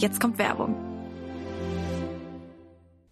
Jetzt 0.00 0.18
kommt 0.18 0.38
Werbung. 0.38 0.74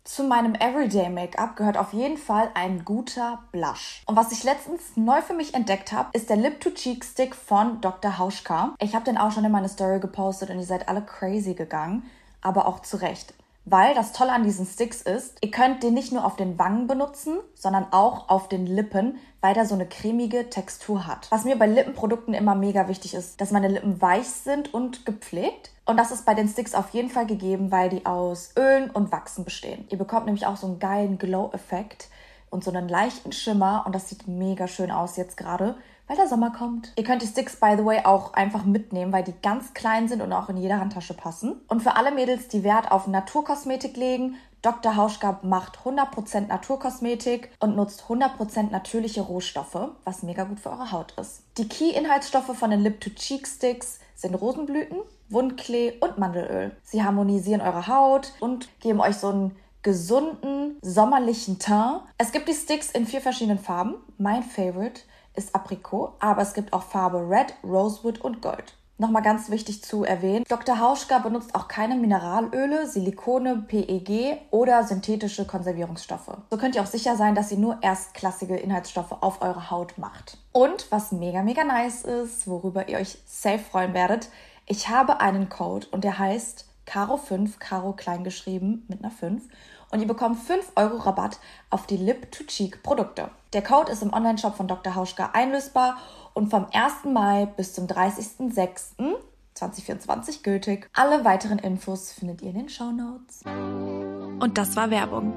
Zu 0.04 0.25
meinem 0.25 0.54
Everyday 0.54 1.11
Make-up 1.11 1.54
gehört 1.54 1.76
auf 1.76 1.92
jeden 1.92 2.17
Fall 2.17 2.50
ein 2.54 2.87
guter 2.87 3.41
Blush. 3.53 4.02
Und 4.07 4.17
was 4.17 4.33
ich 4.33 4.42
letztens 4.42 4.96
neu 4.96 5.20
für 5.20 5.34
mich 5.34 5.52
entdeckt 5.52 5.92
habe, 5.92 6.08
ist 6.14 6.30
der 6.30 6.38
Lip 6.38 6.60
to 6.60 6.70
Cheek 6.70 7.04
Stick 7.04 7.34
von 7.34 7.82
Dr. 7.82 8.16
Hauschka. 8.16 8.74
Ich 8.80 8.95
habe 8.95 9.04
den 9.04 9.18
auch 9.18 9.32
schon 9.32 9.45
in 9.45 9.52
meine 9.52 9.68
Story 9.68 10.00
gepostet 10.00 10.48
und 10.48 10.61
ihr 10.61 10.64
seid 10.64 10.88
alle 10.88 11.02
crazy 11.02 11.52
gegangen, 11.52 12.05
aber 12.41 12.66
auch 12.66 12.80
zu 12.80 12.96
Recht. 12.96 13.34
Weil 13.66 13.95
das 13.95 14.14
Tolle 14.14 14.32
an 14.32 14.45
diesen 14.45 14.64
Sticks 14.64 15.02
ist, 15.02 15.36
ihr 15.43 15.50
könnt 15.50 15.82
den 15.82 15.93
nicht 15.93 16.11
nur 16.11 16.25
auf 16.25 16.36
den 16.36 16.59
Wangen 16.59 16.86
benutzen, 16.86 17.36
sondern 17.55 17.93
auch 17.93 18.30
auf 18.30 18.48
den 18.48 18.64
Lippen, 18.64 19.18
weil 19.43 19.52
der 19.52 19.66
so 19.66 19.75
eine 19.75 19.86
cremige 19.86 20.48
Textur 20.48 21.07
hat. 21.07 21.30
Was 21.30 21.45
mir 21.45 21.59
bei 21.59 21.66
Lippenprodukten 21.66 22.32
immer 22.32 22.55
mega 22.55 22.89
wichtig 22.89 23.12
ist, 23.12 23.43
dass 23.43 23.50
meine 23.50 23.68
Lippen 23.68 24.00
weich 24.00 24.27
sind 24.27 24.73
und 24.73 25.05
gepflegt. 25.05 25.70
Und 25.89 25.96
das 25.96 26.11
ist 26.11 26.27
bei 26.27 26.34
den 26.34 26.48
Sticks 26.48 26.75
auf 26.75 26.91
jeden 26.91 27.09
Fall 27.09 27.27
gegeben, 27.27 27.72
weil 27.72 27.89
die 27.89 28.04
aus 28.04 28.50
Ölen 28.58 28.90
und 28.90 29.11
Wachsen 29.11 29.44
bestehen. 29.44 29.86
Ihr 29.89 29.99
bekommt 29.99 30.26
nämlich 30.26 30.46
auch 30.46 30.57
so 30.57 30.67
einen 30.67 30.79
geilen 30.79 31.18
Glow-Effekt 31.18 32.08
und 32.50 32.62
so 32.62 32.70
einen 32.70 32.88
leichten 32.88 33.32
Schimmer 33.32 33.84
und 33.86 33.94
das 33.94 34.08
sieht 34.08 34.28
mega 34.28 34.68
schön 34.68 34.90
aus 34.90 35.16
jetzt 35.16 35.36
gerade 35.36 35.77
weil 36.08 36.16
der 36.16 36.27
Sommer 36.27 36.50
kommt. 36.50 36.92
Ihr 36.96 37.04
könnt 37.04 37.22
die 37.22 37.27
Sticks, 37.27 37.56
by 37.56 37.74
the 37.77 37.84
way, 37.84 38.00
auch 38.04 38.32
einfach 38.32 38.64
mitnehmen, 38.64 39.12
weil 39.12 39.22
die 39.22 39.34
ganz 39.42 39.74
klein 39.74 40.08
sind 40.08 40.22
und 40.22 40.32
auch 40.32 40.48
in 40.48 40.56
jede 40.56 40.80
Handtasche 40.80 41.14
passen. 41.14 41.60
Und 41.68 41.82
für 41.82 41.96
alle 41.96 42.10
Mädels, 42.10 42.48
die 42.48 42.64
Wert 42.64 42.91
auf 42.91 43.06
Naturkosmetik 43.06 43.96
legen, 43.96 44.36
Dr. 44.62 44.96
Hauschka 44.96 45.38
macht 45.42 45.78
100% 45.84 46.48
Naturkosmetik 46.48 47.50
und 47.60 47.77
nutzt 47.77 48.05
100% 48.08 48.70
natürliche 48.70 49.20
Rohstoffe, 49.20 49.91
was 50.05 50.24
mega 50.24 50.44
gut 50.44 50.58
für 50.58 50.70
eure 50.70 50.91
Haut 50.91 51.12
ist. 51.12 51.42
Die 51.58 51.68
Key-Inhaltsstoffe 51.68 52.56
von 52.56 52.70
den 52.70 52.80
Lip-to-Cheek-Sticks 52.80 54.00
sind 54.18 54.34
Rosenblüten, 54.34 54.98
Wundklee 55.28 55.92
und 56.00 56.18
Mandelöl. 56.18 56.77
Sie 56.82 57.04
harmonisieren 57.04 57.60
eure 57.60 57.86
Haut 57.86 58.32
und 58.41 58.68
geben 58.80 59.00
euch 59.00 59.16
so 59.16 59.28
einen 59.28 59.56
gesunden, 59.83 60.77
sommerlichen 60.83 61.61
Teint. 61.61 62.02
Es 62.19 62.33
gibt 62.33 62.48
die 62.48 62.55
Sticks 62.55 62.91
in 62.91 63.06
vier 63.06 63.20
verschiedenen 63.20 63.61
Farben. 63.61 63.94
Mein 64.19 64.42
Favorite 64.42 65.02
ist 65.36 65.55
Aprikot, 65.55 66.14
aber 66.19 66.42
es 66.42 66.52
gibt 66.52 66.72
auch 66.72 66.83
Farbe 66.83 67.19
Red, 67.30 67.55
Rosewood 67.62 68.20
und 68.20 68.42
Gold. 68.42 68.74
Nochmal 69.00 69.22
ganz 69.22 69.48
wichtig 69.48 69.84
zu 69.84 70.02
erwähnen, 70.02 70.44
Dr. 70.48 70.80
Hauschka 70.80 71.20
benutzt 71.20 71.54
auch 71.54 71.68
keine 71.68 71.94
Mineralöle, 71.94 72.88
Silikone, 72.88 73.64
PEG 73.68 74.38
oder 74.50 74.82
synthetische 74.82 75.46
Konservierungsstoffe. 75.46 76.36
So 76.50 76.56
könnt 76.56 76.74
ihr 76.74 76.82
auch 76.82 76.86
sicher 76.86 77.14
sein, 77.14 77.36
dass 77.36 77.52
ihr 77.52 77.58
nur 77.58 77.78
erstklassige 77.80 78.56
Inhaltsstoffe 78.56 79.12
auf 79.20 79.40
eure 79.40 79.70
Haut 79.70 79.98
macht. 79.98 80.38
Und 80.50 80.90
was 80.90 81.12
mega, 81.12 81.44
mega 81.44 81.62
nice 81.62 82.02
ist, 82.02 82.48
worüber 82.48 82.88
ihr 82.88 82.98
euch 82.98 83.18
safe 83.24 83.60
freuen 83.60 83.94
werdet, 83.94 84.30
ich 84.66 84.88
habe 84.88 85.20
einen 85.20 85.48
Code 85.48 85.86
und 85.92 86.02
der 86.02 86.18
heißt 86.18 86.66
Caro5, 86.88 87.60
Caro 87.60 87.92
kleingeschrieben 87.92 88.84
mit 88.88 89.05
einer 89.05 89.12
5 89.12 89.44
und 89.91 90.00
ihr 90.00 90.06
bekommt 90.06 90.39
5 90.39 90.72
Euro 90.77 90.98
Rabatt 90.98 91.41
auf 91.70 91.86
die 91.86 91.97
Lip-to-Cheek-Produkte. 91.97 93.31
Der 93.53 93.62
Code 93.62 93.91
ist 93.92 94.03
im 94.03 94.12
Onlineshop 94.12 94.56
von 94.56 94.69
Dr. 94.69 94.95
Hauschka 94.95 95.30
einlösbar 95.33 95.97
und 96.34 96.50
vom 96.50 96.67
1. 96.72 97.05
Mai 97.05 97.47
bis 97.56 97.72
zum 97.72 97.86
30.06.2024 97.86 100.42
gültig. 100.42 100.91
Alle 100.92 101.25
weiteren 101.25 101.58
Infos 101.58 102.12
findet 102.12 102.42
ihr 102.42 102.50
in 102.50 102.56
den 102.56 102.69
Show 102.69 102.92
Notes. 102.92 103.41
Und 103.47 104.58
das 104.58 104.77
war 104.77 104.91
Werbung. 104.91 105.33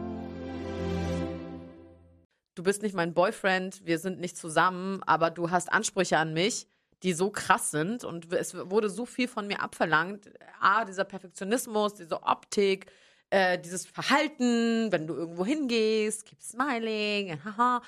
Du 2.56 2.64
bist 2.64 2.82
nicht 2.82 2.94
mein 2.94 3.14
Boyfriend, 3.14 3.86
wir 3.86 3.98
sind 3.98 4.20
nicht 4.20 4.36
zusammen, 4.36 5.02
aber 5.06 5.32
du 5.32 5.52
hast 5.52 5.72
Ansprüche 5.72 6.18
an 6.18 6.34
mich, 6.34 6.68
die 7.02 7.14
so 7.14 7.30
krass 7.30 7.72
sind 7.72 8.04
und 8.04 8.34
es 8.34 8.54
wurde 8.54 8.90
so 8.90 9.06
viel 9.06 9.30
von 9.30 9.48
mir 9.48 9.62
abverlangt. 9.62 10.30
Ah, 10.60 10.84
dieser 10.84 11.06
Perfektionismus, 11.06 11.94
diese 11.96 12.24
Optik, 12.24 12.92
äh, 13.32 13.58
dieses 13.58 13.86
Verhalten, 13.88 14.92
wenn 14.92 15.08
du 15.08 15.16
irgendwo 15.16 15.46
hingehst, 15.46 16.26
keep 16.26 16.42
smiling, 16.42 17.44
haha. 17.44 17.82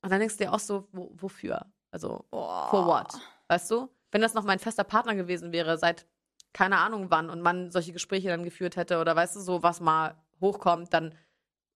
Und 0.00 0.10
dann 0.10 0.20
denkst 0.20 0.36
du 0.36 0.44
dir 0.44 0.52
auch 0.52 0.60
so, 0.60 0.88
wo, 0.92 1.10
wofür? 1.14 1.66
Also, 1.90 2.24
oh. 2.30 2.68
for 2.70 2.86
what? 2.86 3.12
Weißt 3.48 3.70
du? 3.70 3.88
Wenn 4.12 4.22
das 4.22 4.34
noch 4.34 4.44
mein 4.44 4.60
fester 4.60 4.84
Partner 4.84 5.14
gewesen 5.14 5.52
wäre, 5.52 5.76
seit 5.76 6.06
keine 6.52 6.78
Ahnung 6.78 7.10
wann 7.10 7.28
und 7.28 7.42
man 7.42 7.70
solche 7.70 7.92
Gespräche 7.92 8.28
dann 8.28 8.44
geführt 8.44 8.76
hätte 8.76 8.98
oder 8.98 9.14
weißt 9.14 9.36
du, 9.36 9.40
so 9.40 9.62
was 9.62 9.80
mal 9.80 10.16
hochkommt, 10.40 10.94
dann 10.94 11.14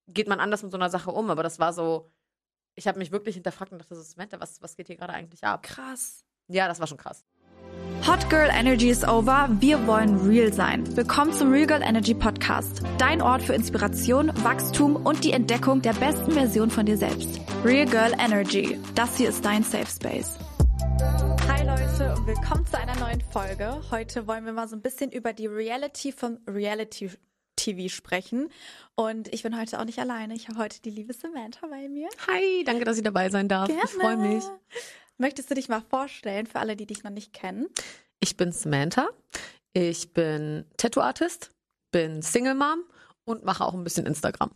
geht 0.09 0.29
man 0.29 0.41
anders 0.41 0.63
mit 0.63 0.73
so 0.73 0.79
einer 0.79 0.89
Sache 0.89 1.11
um. 1.11 1.31
Aber 1.31 1.43
das 1.43 1.59
war 1.59 1.73
so, 1.73 2.11
ich 2.75 2.89
habe 2.89 2.99
mich 2.99 3.11
wirklich 3.13 3.35
hinterfragt 3.35 3.73
und 3.73 3.79
dachte, 3.79 3.95
das 3.95 4.09
ist 4.09 4.17
was, 4.17 4.63
was 4.63 4.77
geht 4.77 4.87
hier 4.87 4.97
gerade 4.97 5.13
eigentlich 5.13 5.45
ab? 5.45 5.65
Krass. 5.65 6.25
Ja, 6.47 6.67
das 6.67 6.81
war 6.81 6.87
schon 6.87 6.97
krass. 6.97 7.25
Hot 8.07 8.31
Girl 8.31 8.49
Energy 8.51 8.89
is 8.89 9.05
over. 9.05 9.49
Wir 9.61 9.87
wollen 9.87 10.27
real 10.27 10.53
sein. 10.53 10.85
Willkommen 10.97 11.33
zum 11.35 11.53
Real 11.53 11.67
Girl 11.67 11.83
Energy 11.83 12.15
Podcast. 12.15 12.83
Dein 12.97 13.21
Ort 13.21 13.43
für 13.43 13.53
Inspiration, 13.53 14.33
Wachstum 14.43 14.97
und 14.97 15.23
die 15.23 15.33
Entdeckung 15.33 15.83
der 15.83 15.93
besten 15.93 16.33
Version 16.33 16.71
von 16.71 16.87
dir 16.87 16.97
selbst. 16.97 17.41
Real 17.63 17.87
Girl 17.87 18.13
Energy. 18.19 18.79
Das 18.95 19.19
hier 19.19 19.29
ist 19.29 19.45
dein 19.45 19.63
Safe 19.63 19.87
Space. 19.87 20.39
Hi 21.47 21.67
Leute 21.67 22.15
und 22.17 22.27
willkommen 22.27 22.65
zu 22.67 22.79
einer 22.79 22.97
neuen 22.97 23.21
Folge. 23.21 23.83
Heute 23.91 24.27
wollen 24.27 24.47
wir 24.47 24.55
mal 24.55 24.67
so 24.67 24.77
ein 24.77 24.83
bisschen 24.83 25.13
über 25.13 25.35
die 25.35 25.47
Reality 25.47 26.13
von 26.13 26.39
Reality 26.47 27.11
TV 27.57 27.95
sprechen. 27.95 28.49
Und 28.95 29.33
ich 29.33 29.43
bin 29.43 29.59
heute 29.59 29.79
auch 29.79 29.85
nicht 29.85 29.99
alleine. 29.99 30.35
Ich 30.35 30.49
habe 30.49 30.59
heute 30.59 30.81
die 30.81 30.91
liebe 30.91 31.13
Samantha 31.13 31.67
bei 31.67 31.89
mir. 31.89 32.09
Hi, 32.29 32.65
danke, 32.65 32.85
dass 32.85 32.97
ich 32.97 33.03
dabei 33.05 33.29
sein 33.29 33.49
darf. 33.49 33.69
Gerne. 33.69 33.83
Ich 33.85 33.91
freue 33.91 34.17
mich. 34.17 34.45
Möchtest 35.21 35.51
du 35.51 35.55
dich 35.55 35.69
mal 35.69 35.83
vorstellen 35.83 36.47
für 36.47 36.61
alle, 36.61 36.77
die 36.77 36.87
dich 36.87 37.05
noch 37.05 37.11
nicht 37.11 37.35
kennen? 37.35 37.69
Ich 38.21 38.39
bin 38.39 38.53
Samantha. 38.53 39.11
Ich 39.75 40.15
bin 40.15 40.65
Tattoo-Artist, 40.79 41.51
bin 41.91 42.23
Single 42.23 42.55
Mom 42.55 42.85
und 43.25 43.45
mache 43.45 43.63
auch 43.67 43.75
ein 43.75 43.85
bisschen 43.85 44.07
Instagram. 44.07 44.51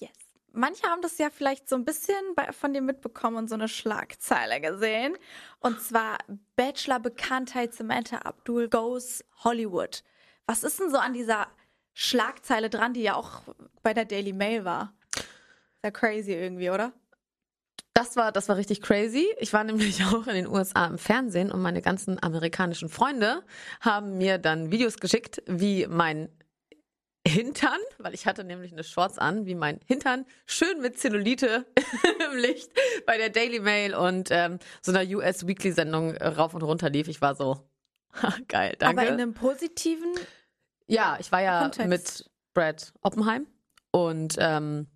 Yes. 0.00 0.10
Manche 0.50 0.82
haben 0.88 1.00
das 1.00 1.16
ja 1.18 1.30
vielleicht 1.30 1.68
so 1.68 1.76
ein 1.76 1.84
bisschen 1.84 2.16
bei, 2.34 2.50
von 2.50 2.74
dir 2.74 2.82
mitbekommen 2.82 3.36
und 3.36 3.48
so 3.48 3.54
eine 3.54 3.68
Schlagzeile 3.68 4.60
gesehen. 4.60 5.16
Und 5.60 5.80
zwar 5.80 6.18
Bachelor-Bekanntheit 6.56 7.72
Samantha 7.72 8.16
Abdul 8.18 8.68
goes 8.68 9.24
Hollywood. 9.44 10.02
Was 10.44 10.64
ist 10.64 10.80
denn 10.80 10.90
so 10.90 10.98
an 10.98 11.12
dieser 11.12 11.46
Schlagzeile 11.94 12.68
dran, 12.68 12.94
die 12.94 13.02
ja 13.02 13.14
auch 13.14 13.42
bei 13.84 13.94
der 13.94 14.06
Daily 14.06 14.32
Mail 14.32 14.64
war? 14.64 14.92
Sehr 15.82 15.92
crazy 15.92 16.32
irgendwie, 16.32 16.70
oder? 16.70 16.92
Das 18.00 18.16
war, 18.16 18.32
das 18.32 18.48
war 18.48 18.56
richtig 18.56 18.80
crazy. 18.80 19.26
Ich 19.40 19.52
war 19.52 19.62
nämlich 19.62 20.02
auch 20.06 20.26
in 20.26 20.34
den 20.34 20.46
USA 20.46 20.86
im 20.86 20.96
Fernsehen 20.96 21.52
und 21.52 21.60
meine 21.60 21.82
ganzen 21.82 22.20
amerikanischen 22.22 22.88
Freunde 22.88 23.42
haben 23.82 24.16
mir 24.16 24.38
dann 24.38 24.72
Videos 24.72 24.96
geschickt, 24.96 25.42
wie 25.46 25.86
mein 25.86 26.30
Hintern, 27.28 27.78
weil 27.98 28.14
ich 28.14 28.26
hatte 28.26 28.42
nämlich 28.42 28.72
eine 28.72 28.84
Shorts 28.84 29.18
an, 29.18 29.44
wie 29.44 29.54
mein 29.54 29.80
Hintern 29.84 30.24
schön 30.46 30.80
mit 30.80 30.98
Zellulite 30.98 31.66
im 32.32 32.38
Licht 32.38 32.70
bei 33.04 33.18
der 33.18 33.28
Daily 33.28 33.60
Mail 33.60 33.94
und 33.94 34.30
ähm, 34.30 34.60
so 34.80 34.92
einer 34.92 35.06
US 35.18 35.46
Weekly 35.46 35.72
Sendung 35.72 36.16
rauf 36.16 36.54
und 36.54 36.62
runter 36.62 36.88
lief. 36.88 37.06
Ich 37.06 37.20
war 37.20 37.34
so 37.34 37.68
geil, 38.48 38.76
danke. 38.78 39.02
Aber 39.02 39.08
in 39.08 39.20
einem 39.20 39.34
positiven 39.34 40.14
Ja, 40.86 41.18
ich 41.20 41.30
war 41.30 41.42
ja 41.42 41.60
Kontext. 41.60 41.88
mit 41.90 42.30
Brad 42.54 42.94
Oppenheim 43.02 43.46
und 43.90 44.36
ähm, 44.38 44.86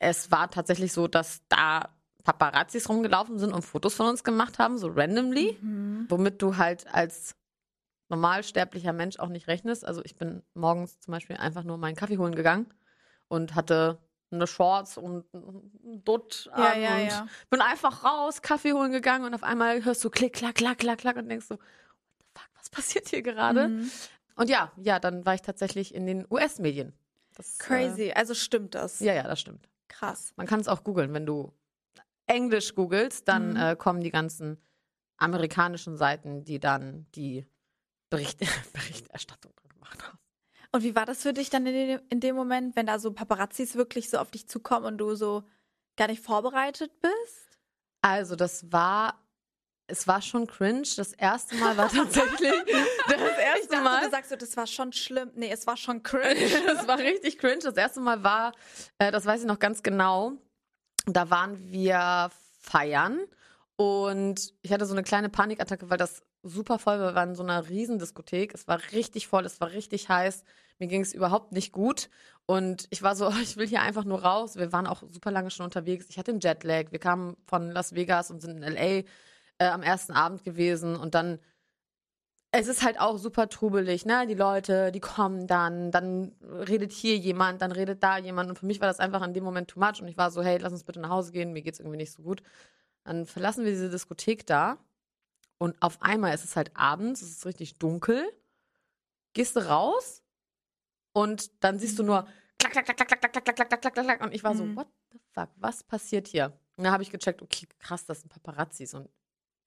es 0.00 0.30
war 0.32 0.50
tatsächlich 0.50 0.92
so, 0.92 1.06
dass 1.06 1.42
da 1.48 1.90
Paparazzis 2.24 2.88
rumgelaufen 2.88 3.38
sind 3.38 3.52
und 3.52 3.62
Fotos 3.62 3.94
von 3.94 4.08
uns 4.08 4.24
gemacht 4.24 4.58
haben, 4.58 4.78
so 4.78 4.88
randomly, 4.88 5.56
mhm. 5.60 6.06
womit 6.08 6.42
du 6.42 6.56
halt 6.56 6.92
als 6.92 7.36
normalsterblicher 8.08 8.92
Mensch 8.92 9.18
auch 9.18 9.28
nicht 9.28 9.46
rechnest. 9.46 9.84
Also 9.84 10.02
ich 10.04 10.16
bin 10.16 10.42
morgens 10.54 10.98
zum 11.00 11.12
Beispiel 11.12 11.36
einfach 11.36 11.64
nur 11.64 11.78
meinen 11.78 11.96
Kaffee 11.96 12.18
holen 12.18 12.34
gegangen 12.34 12.66
und 13.28 13.54
hatte 13.54 13.98
eine 14.32 14.46
Shorts 14.46 14.96
und 14.96 15.32
ein 15.34 16.02
Dutt 16.04 16.50
ja, 16.56 16.74
ja, 16.76 16.94
und 16.94 17.06
ja. 17.06 17.26
bin 17.50 17.60
einfach 17.60 18.04
raus, 18.04 18.42
Kaffee 18.42 18.72
holen 18.72 18.92
gegangen 18.92 19.24
und 19.24 19.34
auf 19.34 19.42
einmal 19.42 19.84
hörst 19.84 20.04
du 20.04 20.10
klick, 20.10 20.32
klack, 20.32 20.56
klack, 20.56 20.78
klack, 20.78 20.98
klack 20.98 21.16
und 21.16 21.28
denkst 21.28 21.46
so, 21.46 21.56
what 21.56 21.62
the 22.18 22.24
fuck, 22.34 22.48
was 22.56 22.70
passiert 22.70 23.08
hier 23.08 23.22
gerade? 23.22 23.68
Mhm. 23.68 23.90
Und 24.36 24.48
ja, 24.48 24.72
ja, 24.76 24.98
dann 24.98 25.26
war 25.26 25.34
ich 25.34 25.42
tatsächlich 25.42 25.94
in 25.94 26.06
den 26.06 26.26
US-Medien. 26.30 26.94
Crazy, 27.58 28.08
äh, 28.08 28.14
also 28.14 28.34
stimmt 28.34 28.74
das? 28.74 29.00
Ja, 29.00 29.14
ja, 29.14 29.24
das 29.24 29.40
stimmt. 29.40 29.69
Krass. 29.90 30.32
Man 30.36 30.46
kann 30.46 30.60
es 30.60 30.68
auch 30.68 30.84
googeln. 30.84 31.12
Wenn 31.12 31.26
du 31.26 31.52
Englisch 32.26 32.74
googelst, 32.74 33.28
dann 33.28 33.50
mhm. 33.50 33.56
äh, 33.56 33.76
kommen 33.76 34.00
die 34.00 34.10
ganzen 34.10 34.56
amerikanischen 35.18 35.96
Seiten, 35.96 36.44
die 36.44 36.58
dann 36.58 37.06
die 37.14 37.46
Bericht 38.08 38.38
Berichterstattung 38.72 39.52
gemacht 39.68 40.02
haben. 40.06 40.18
Und 40.72 40.84
wie 40.84 40.94
war 40.94 41.04
das 41.04 41.22
für 41.22 41.32
dich 41.32 41.50
dann 41.50 41.66
in 41.66 41.74
dem, 41.74 42.00
in 42.08 42.20
dem 42.20 42.36
Moment, 42.36 42.76
wenn 42.76 42.86
da 42.86 42.98
so 42.98 43.12
Paparazzis 43.12 43.74
wirklich 43.74 44.08
so 44.08 44.18
auf 44.18 44.30
dich 44.30 44.48
zukommen 44.48 44.86
und 44.86 44.98
du 44.98 45.14
so 45.16 45.42
gar 45.96 46.06
nicht 46.06 46.22
vorbereitet 46.22 46.92
bist? 47.00 47.58
Also, 48.02 48.36
das 48.36 48.72
war 48.72 49.20
es 49.90 50.06
war 50.06 50.22
schon 50.22 50.46
cringe. 50.46 50.88
Das 50.96 51.12
erste 51.12 51.56
Mal 51.56 51.76
war 51.76 51.90
tatsächlich 51.90 52.52
das 53.08 53.20
erste 53.20 53.60
ich 53.62 53.68
dachte, 53.68 53.84
Mal. 53.84 54.04
Du 54.04 54.10
sagst 54.10 54.30
so, 54.30 54.36
das 54.36 54.56
war 54.56 54.66
schon 54.66 54.92
schlimm. 54.92 55.30
Nee, 55.34 55.50
es 55.50 55.66
war 55.66 55.76
schon 55.76 56.02
cringe. 56.02 56.48
das 56.66 56.86
war 56.86 56.98
richtig 56.98 57.38
cringe. 57.38 57.60
Das 57.62 57.76
erste 57.76 58.00
Mal 58.00 58.22
war, 58.22 58.52
äh, 58.98 59.10
das 59.10 59.26
weiß 59.26 59.40
ich 59.40 59.46
noch 59.46 59.58
ganz 59.58 59.82
genau. 59.82 60.32
Da 61.06 61.30
waren 61.30 61.70
wir 61.70 62.30
feiern 62.60 63.20
Und 63.76 64.52
ich 64.62 64.72
hatte 64.72 64.86
so 64.86 64.94
eine 64.94 65.02
kleine 65.02 65.30
Panikattacke, 65.30 65.88
weil 65.90 65.98
das 65.98 66.22
super 66.42 66.78
voll 66.78 67.00
war. 67.00 67.12
Wir 67.12 67.14
waren 67.14 67.30
in 67.30 67.34
so 67.34 67.42
einer 67.42 67.68
Riesendiskothek. 67.68 68.54
Es 68.54 68.68
war 68.68 68.80
richtig 68.92 69.26
voll, 69.26 69.44
es 69.44 69.60
war 69.60 69.70
richtig 69.70 70.08
heiß. 70.08 70.44
Mir 70.78 70.88
ging 70.88 71.02
es 71.02 71.12
überhaupt 71.12 71.52
nicht 71.52 71.72
gut. 71.72 72.10
Und 72.46 72.86
ich 72.90 73.02
war 73.02 73.16
so, 73.16 73.30
ich 73.42 73.56
will 73.56 73.66
hier 73.66 73.82
einfach 73.82 74.04
nur 74.04 74.22
raus. 74.22 74.56
Wir 74.56 74.72
waren 74.72 74.86
auch 74.86 75.02
super 75.10 75.30
lange 75.30 75.50
schon 75.50 75.64
unterwegs. 75.64 76.06
Ich 76.08 76.18
hatte 76.18 76.30
einen 76.32 76.40
Jetlag. 76.40 76.92
Wir 76.92 76.98
kamen 76.98 77.36
von 77.46 77.70
Las 77.70 77.94
Vegas 77.94 78.30
und 78.30 78.40
sind 78.40 78.62
in 78.62 78.74
LA 78.74 79.02
äh, 79.60 79.66
am 79.68 79.82
ersten 79.82 80.12
Abend 80.12 80.42
gewesen. 80.42 80.96
Und 80.96 81.14
dann, 81.14 81.38
es 82.52 82.66
ist 82.66 82.82
halt 82.82 82.98
auch 82.98 83.18
super 83.18 83.48
trubelig, 83.48 84.04
ne? 84.06 84.26
Die 84.26 84.34
Leute, 84.34 84.90
die 84.90 85.00
kommen 85.00 85.46
dann, 85.46 85.90
dann 85.92 86.32
redet 86.42 86.92
hier 86.92 87.16
jemand, 87.16 87.62
dann 87.62 87.70
redet 87.72 88.02
da 88.02 88.18
jemand. 88.18 88.50
Und 88.50 88.58
für 88.58 88.66
mich 88.66 88.80
war 88.80 88.88
das 88.88 88.98
einfach 88.98 89.22
in 89.22 89.34
dem 89.34 89.44
Moment 89.44 89.68
too 89.70 89.78
much. 89.78 90.00
Und 90.02 90.08
ich 90.08 90.16
war 90.16 90.30
so, 90.30 90.42
hey, 90.42 90.58
lass 90.58 90.72
uns 90.72 90.84
bitte 90.84 91.00
nach 91.00 91.10
Hause 91.10 91.30
gehen. 91.32 91.52
Mir 91.52 91.62
geht's 91.62 91.78
irgendwie 91.78 91.96
nicht 91.98 92.12
so 92.12 92.22
gut. 92.22 92.42
Dann 93.04 93.26
verlassen 93.26 93.64
wir 93.64 93.70
diese 93.70 93.88
Diskothek 93.90 94.46
da 94.46 94.78
und 95.58 95.80
auf 95.80 96.02
einmal 96.02 96.34
ist 96.34 96.44
es 96.44 96.56
halt 96.56 96.70
abends, 96.74 97.22
es 97.22 97.30
ist 97.30 97.46
richtig 97.46 97.78
dunkel. 97.78 98.24
Gehst 99.32 99.56
du 99.56 99.60
raus 99.60 100.22
und 101.12 101.62
dann 101.64 101.78
siehst 101.78 101.98
du 101.98 102.02
nur 102.02 102.26
klack, 102.58 102.72
klack, 102.72 102.84
klack, 102.84 102.96
klack, 102.96 103.08
klack, 103.08 103.20
klack, 103.32 103.44
klack, 103.44 103.56
klack, 103.56 103.68
klack, 103.80 103.94
klack, 103.94 104.04
klack. 104.06 104.20
Und 104.22 104.34
ich 104.34 104.42
war 104.44 104.54
so, 104.54 104.64
Mhm. 104.64 104.76
what 104.76 104.88
the 105.12 105.18
fuck, 105.32 105.48
was 105.56 105.82
passiert 105.84 106.28
hier? 106.28 106.46
Und 106.76 106.84
dann 106.84 106.92
habe 106.92 107.02
ich 107.02 107.10
gecheckt, 107.10 107.40
okay, 107.42 107.66
krass, 107.78 108.04
das 108.06 108.20
sind 108.20 108.28
Paparazzis. 108.30 108.94
Und 108.94 109.08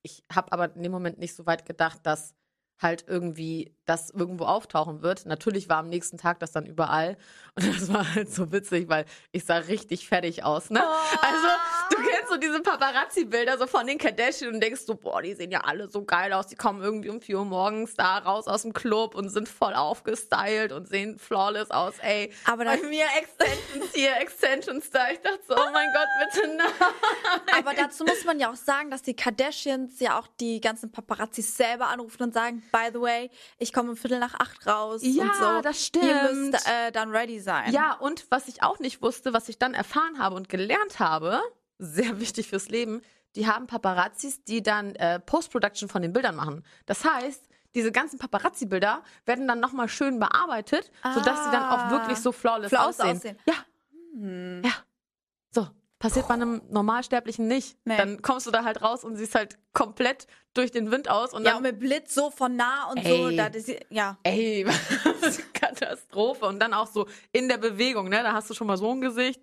ich 0.04 0.24
habe 0.32 0.52
aber 0.52 0.76
in 0.76 0.84
dem 0.84 0.92
Moment 0.92 1.18
nicht 1.18 1.36
so 1.36 1.46
weit 1.46 1.66
gedacht, 1.66 2.00
dass 2.04 2.36
halt 2.82 3.06
irgendwie 3.08 3.76
das 3.86 4.10
irgendwo 4.10 4.46
auftauchen 4.46 5.02
wird. 5.02 5.26
Natürlich 5.26 5.70
war 5.70 5.78
am 5.78 5.90
nächsten 5.90 6.18
Tag 6.18 6.40
das 6.40 6.52
dann 6.52 6.66
überall. 6.66 7.18
Und 7.56 7.66
das 7.68 7.92
war 7.92 8.14
halt 8.14 8.32
so 8.32 8.52
witzig, 8.52 8.90
weil 8.90 9.06
ich 9.32 9.46
sah 9.46 9.58
richtig 9.58 10.08
fertig 10.08 10.44
aus, 10.44 10.70
ne? 10.70 10.84
Also, 11.22 11.48
du 11.92 12.04
kennst 12.24 12.30
so 12.32 12.38
diese 12.38 12.62
Paparazzi-Bilder 12.62 13.58
so 13.58 13.68
von 13.68 13.88
den 13.88 13.98
Kardashian 13.98 14.54
und 14.54 14.62
denkst 14.62 14.82
so, 14.86 14.96
boah, 14.96 15.22
die 15.22 15.34
sehen 15.34 15.52
ja 15.52 15.62
alle 15.62 15.88
so 15.90 16.04
geil 16.04 16.34
aus. 16.34 16.48
Die 16.48 16.56
kommen 16.56 16.82
irgendwie 16.82 17.10
um 17.10 17.22
4 17.22 17.40
Uhr 17.40 17.46
morgens 17.46 17.96
da 17.96 18.18
raus 18.20 18.48
aus 18.48 18.64
dem 18.64 18.74
Club 18.74 19.16
und 19.16 19.30
sind 19.30 19.48
voll 19.50 19.74
aufgestylt 19.74 20.72
und 20.72 20.88
sehen 20.88 21.18
flawless 21.18 21.72
aus. 21.72 21.96
Ey, 22.00 22.32
Aber 22.46 22.66
bei 22.66 22.78
mir 22.78 23.06
Extensions 23.18 23.94
hier, 23.94 24.16
Extensions 24.18 24.90
da. 24.90 25.10
Ich 25.12 25.20
dachte 25.22 25.40
so, 25.48 25.56
oh 25.56 25.72
mein 25.74 25.88
Gott, 25.94 26.08
bitte 26.34 26.48
nein. 26.56 26.68
Aber 27.58 27.74
dazu 27.74 28.04
muss 28.04 28.24
man 28.26 28.40
ja 28.40 28.52
auch 28.52 28.56
sagen, 28.56 28.90
dass 28.92 29.02
die 29.02 29.16
Kardashians 29.16 30.00
ja 30.00 30.20
auch 30.20 30.28
die 30.40 30.62
ganzen 30.62 30.92
Paparazzis 30.92 31.56
selber 31.58 31.88
anrufen 31.88 32.24
und 32.24 32.34
sagen, 32.34 32.64
by 32.72 32.90
the 32.94 33.00
way, 33.02 33.30
ich 33.58 33.74
komme 33.74 33.92
um 33.92 33.98
Viertel 33.98 34.20
nach 34.20 34.34
acht 34.40 34.66
raus 34.68 35.02
Ja, 35.04 35.24
und 35.24 35.36
so. 35.36 35.62
das 35.62 35.78
Ihr 35.78 35.84
stimmt. 35.86 36.52
müsst 36.52 36.68
äh, 36.68 36.92
dann 36.92 37.12
ready 37.12 37.40
sein. 37.40 37.72
Ja, 37.72 37.94
und 37.94 38.26
was 38.30 38.48
ich 38.48 38.64
auch 38.64 38.80
nicht 38.80 39.02
wusste, 39.02 39.34
was 39.34 39.50
ich 39.50 39.58
dann 39.58 39.74
erfahren 39.74 40.20
habe 40.20 40.36
und 40.36 40.50
gelernt 40.50 41.00
habe, 41.00 41.42
sehr 41.84 42.20
wichtig 42.20 42.48
fürs 42.48 42.70
Leben, 42.70 43.02
die 43.36 43.48
haben 43.48 43.68
Paparazzis, 43.68 44.44
die 44.44 44.62
dann 44.64 44.96
äh, 44.96 45.20
Post-Production 45.20 45.90
von 45.90 46.02
den 46.02 46.14
Bildern 46.14 46.36
machen. 46.36 46.64
Das 46.86 47.04
heißt, 47.04 47.48
diese 47.76 47.92
ganzen 47.92 48.20
Paparazzi-Bilder 48.20 49.04
werden 49.26 49.48
dann 49.48 49.60
nochmal 49.60 49.90
schön 49.90 50.20
bearbeitet, 50.20 50.92
sodass 51.16 51.44
sie 51.46 51.52
dann 51.52 51.64
auch 51.66 51.80
Ah. 51.86 51.92
wirklich 51.92 52.20
so 52.20 52.32
flawless, 52.32 52.70
Flawless 52.70 53.00
aussehen. 53.00 53.18
aussehen. 53.18 53.38
Ja, 53.48 53.56
Hm. 54.14 54.62
ja. 54.64 54.72
So, 55.50 55.68
passiert 55.98 56.28
bei 56.28 56.36
einem 56.36 56.62
Normalsterblichen 56.70 57.48
nicht. 57.48 57.76
Nee. 57.86 57.98
Dann 57.98 58.22
kommst 58.22 58.46
du 58.46 58.52
da 58.52 58.64
halt 58.64 58.84
raus 58.84 59.04
und 59.04 59.16
siehst 59.16 59.34
halt 59.34 59.58
komplett 59.74 60.28
durch 60.54 60.70
den 60.70 60.92
Wind 60.92 61.10
aus 61.10 61.34
und 61.34 61.44
Ja, 61.44 61.50
dann 61.54 61.58
und 61.58 61.64
mit 61.64 61.80
Blitz 61.80 62.14
so 62.14 62.30
von 62.30 62.56
nah 62.56 62.92
und 62.92 63.04
so. 63.04 63.30
Ey. 63.30 63.36
Da, 63.36 63.50
das, 63.50 63.66
ja. 63.90 64.18
Ey, 64.22 64.66
Katastrophe. 65.54 66.46
Und 66.46 66.60
dann 66.60 66.74
auch 66.74 66.88
so 66.88 67.08
in 67.32 67.48
der 67.50 67.58
Bewegung, 67.58 68.10
ne? 68.10 68.22
Da 68.24 68.34
hast 68.34 68.50
du 68.50 68.54
schon 68.54 68.68
mal 68.68 68.78
so 68.78 68.92
ein 68.92 69.02
Gesicht, 69.02 69.42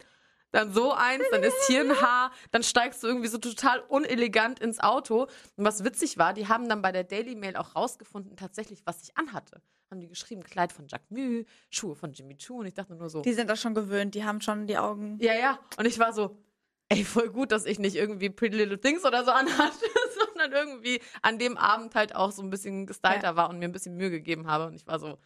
dann 0.53 0.73
so 0.73 0.93
eins, 0.93 1.25
dann 1.31 1.43
ist 1.43 1.67
hier 1.67 1.83
ein 1.83 2.01
Haar, 2.01 2.33
dann 2.51 2.63
steigst 2.63 3.03
du 3.03 3.07
irgendwie 3.07 3.29
so 3.29 3.39
total 3.39 3.81
unelegant 3.89 4.59
ins 4.61 4.81
Auto. 4.81 5.23
Und 5.57 5.65
was 5.65 5.85
witzig 5.85 6.19
war, 6.19 6.33
die 6.35 6.49
haben 6.49 6.69
dann 6.69 6.83
bei 6.83 6.93
der 6.93 7.05
Daily 7.05 7.35
Mail 7.37 7.57
auch 7.57 7.77
rausgefunden, 7.77 8.37
tatsächlich, 8.37 8.83
was 8.87 9.03
ich 9.03 9.17
anhatte. 9.17 9.61
Haben 9.91 10.01
die 10.01 10.09
geschrieben, 10.09 10.43
Kleid 10.45 10.73
von 10.73 10.87
Jacques 10.87 11.11
Mue, 11.11 11.45
Schuhe 11.69 11.95
von 11.97 12.13
Jimmy 12.13 12.37
Choo. 12.37 12.59
Und 12.61 12.67
ich 12.67 12.75
dachte 12.75 12.95
nur 12.95 13.11
so, 13.11 13.23
Die 13.23 13.33
sind 13.33 13.49
das 13.51 13.61
schon 13.61 13.75
gewöhnt, 13.75 14.15
die 14.15 14.25
haben 14.25 14.41
schon 14.41 14.67
die 14.67 14.77
Augen. 14.79 15.19
ja, 15.21 15.35
ja. 15.35 15.59
Und 15.79 15.85
ich 15.87 15.99
war 15.99 16.13
so, 16.13 16.37
ey, 16.89 17.05
voll 17.05 17.29
gut, 17.31 17.51
dass 17.53 17.65
ich 17.67 17.79
nicht 17.79 17.97
irgendwie 17.97 18.31
Pretty 18.31 18.57
Little 18.57 18.81
Things 18.81 19.05
oder 19.05 19.25
so 19.25 19.31
anhatte, 19.33 19.85
sondern 20.29 20.53
irgendwie 20.53 21.01
an 21.23 21.39
dem 21.39 21.57
Abend 21.57 21.95
halt 21.95 22.15
auch 22.15 22.31
so 22.33 22.43
ein 22.43 22.51
bisschen 22.51 22.87
gestylter 22.87 23.23
Ja. 23.31 23.37
war 23.37 23.51
und 23.51 23.59
mir 23.59 23.67
ein 23.67 23.73
bisschen 23.73 23.97
Mühe 23.97 24.11
gegeben 24.11 24.49
habe. 24.49 24.67
Und 24.67 24.75
ich 24.75 24.87
war 24.87 24.99
so, 25.01 25.19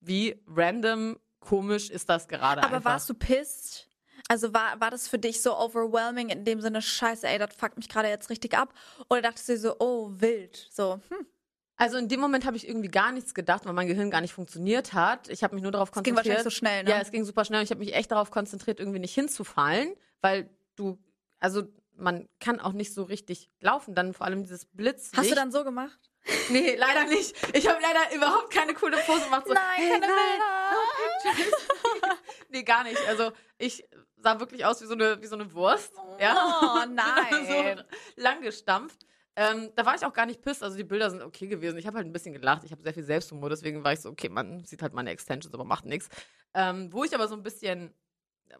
wie 0.00 0.40
random 0.48 1.18
komisch 1.40 1.90
ist 1.90 2.08
das 2.08 2.28
gerade 2.28 2.62
Aber 2.62 2.76
einfach. 2.76 2.90
warst 2.92 3.08
du 3.10 3.14
pissed? 3.14 3.88
Also 4.32 4.54
war, 4.54 4.80
war 4.80 4.90
das 4.90 5.08
für 5.08 5.18
dich 5.18 5.42
so 5.42 5.54
overwhelming 5.58 6.30
in 6.30 6.46
dem 6.46 6.62
Sinne, 6.62 6.80
scheiße, 6.80 7.28
ey, 7.28 7.38
das 7.38 7.54
fuckt 7.54 7.76
mich 7.76 7.90
gerade 7.90 8.08
jetzt 8.08 8.30
richtig 8.30 8.56
ab? 8.56 8.72
Oder 9.10 9.20
dachtest 9.20 9.50
du 9.50 9.58
so, 9.58 9.76
oh, 9.78 10.08
wild? 10.10 10.68
So, 10.70 11.00
hm. 11.10 11.26
Also 11.76 11.98
in 11.98 12.08
dem 12.08 12.18
Moment 12.18 12.46
habe 12.46 12.56
ich 12.56 12.66
irgendwie 12.66 12.88
gar 12.88 13.12
nichts 13.12 13.34
gedacht, 13.34 13.66
weil 13.66 13.74
mein 13.74 13.88
Gehirn 13.88 14.10
gar 14.10 14.22
nicht 14.22 14.32
funktioniert 14.32 14.94
hat. 14.94 15.28
Ich 15.28 15.44
habe 15.44 15.54
mich 15.54 15.62
nur 15.62 15.70
darauf 15.70 15.90
Es 15.90 16.02
ging 16.02 16.14
konzentriert. 16.14 16.36
wahrscheinlich 16.38 16.44
so 16.44 16.58
schnell, 16.58 16.84
ne? 16.84 16.90
Ja, 16.90 17.00
es 17.00 17.10
ging 17.10 17.26
super 17.26 17.44
schnell. 17.44 17.62
Ich 17.62 17.68
habe 17.68 17.80
mich 17.80 17.92
echt 17.94 18.10
darauf 18.10 18.30
konzentriert, 18.30 18.80
irgendwie 18.80 19.00
nicht 19.00 19.14
hinzufallen, 19.14 19.94
weil 20.22 20.48
du, 20.76 20.98
also 21.38 21.64
man 21.94 22.26
kann 22.40 22.58
auch 22.58 22.72
nicht 22.72 22.94
so 22.94 23.02
richtig 23.02 23.50
laufen. 23.60 23.94
Dann 23.94 24.14
vor 24.14 24.24
allem 24.24 24.44
dieses 24.44 24.64
Blitzlicht. 24.64 25.18
Hast 25.18 25.30
du 25.30 25.34
dann 25.34 25.52
so 25.52 25.62
gemacht? 25.62 25.98
Nee, 26.48 26.74
leider 26.78 27.04
nicht. 27.04 27.36
Ich 27.54 27.68
habe 27.68 27.80
leider 27.82 28.16
überhaupt 28.16 28.50
keine 28.50 28.72
coole 28.72 28.96
Pose 28.96 29.24
gemacht. 29.24 29.44
So, 29.46 29.52
Nein, 29.52 29.62
hey, 29.76 29.88
keine 29.90 30.06
nein, 30.06 30.16
Bilder. 30.16 32.08
no 32.08 32.14
nee, 32.48 32.62
gar 32.62 32.84
nicht. 32.84 32.98
Also 33.08 33.32
ich 33.58 33.84
sah 34.22 34.40
wirklich 34.40 34.64
aus 34.64 34.80
wie 34.80 34.86
so 34.86 34.94
eine, 34.94 35.20
wie 35.20 35.26
so 35.26 35.34
eine 35.34 35.52
Wurst. 35.52 35.92
Ja. 36.18 36.34
Oh, 36.62 36.80
Bin 36.86 36.94
nein. 36.94 37.76
so 37.76 38.20
lang 38.22 38.40
gestampft. 38.42 39.06
Ähm, 39.34 39.70
da 39.74 39.86
war 39.86 39.94
ich 39.94 40.04
auch 40.04 40.12
gar 40.12 40.26
nicht 40.26 40.42
pisst. 40.42 40.62
Also 40.62 40.76
die 40.76 40.84
Bilder 40.84 41.10
sind 41.10 41.22
okay 41.22 41.46
gewesen. 41.46 41.78
Ich 41.78 41.86
habe 41.86 41.96
halt 41.96 42.06
ein 42.06 42.12
bisschen 42.12 42.34
gelacht. 42.34 42.64
Ich 42.64 42.72
habe 42.72 42.82
sehr 42.82 42.92
viel 42.92 43.04
Selbsthumor. 43.04 43.48
Deswegen 43.48 43.82
war 43.82 43.92
ich 43.92 44.00
so, 44.00 44.10
okay, 44.10 44.28
man 44.28 44.64
sieht 44.64 44.82
halt 44.82 44.92
meine 44.92 45.10
Extensions, 45.10 45.54
aber 45.54 45.64
macht 45.64 45.86
nichts. 45.86 46.08
Ähm, 46.54 46.92
wo 46.92 47.04
ich 47.04 47.14
aber 47.14 47.28
so 47.28 47.34
ein 47.34 47.42
bisschen, 47.42 47.94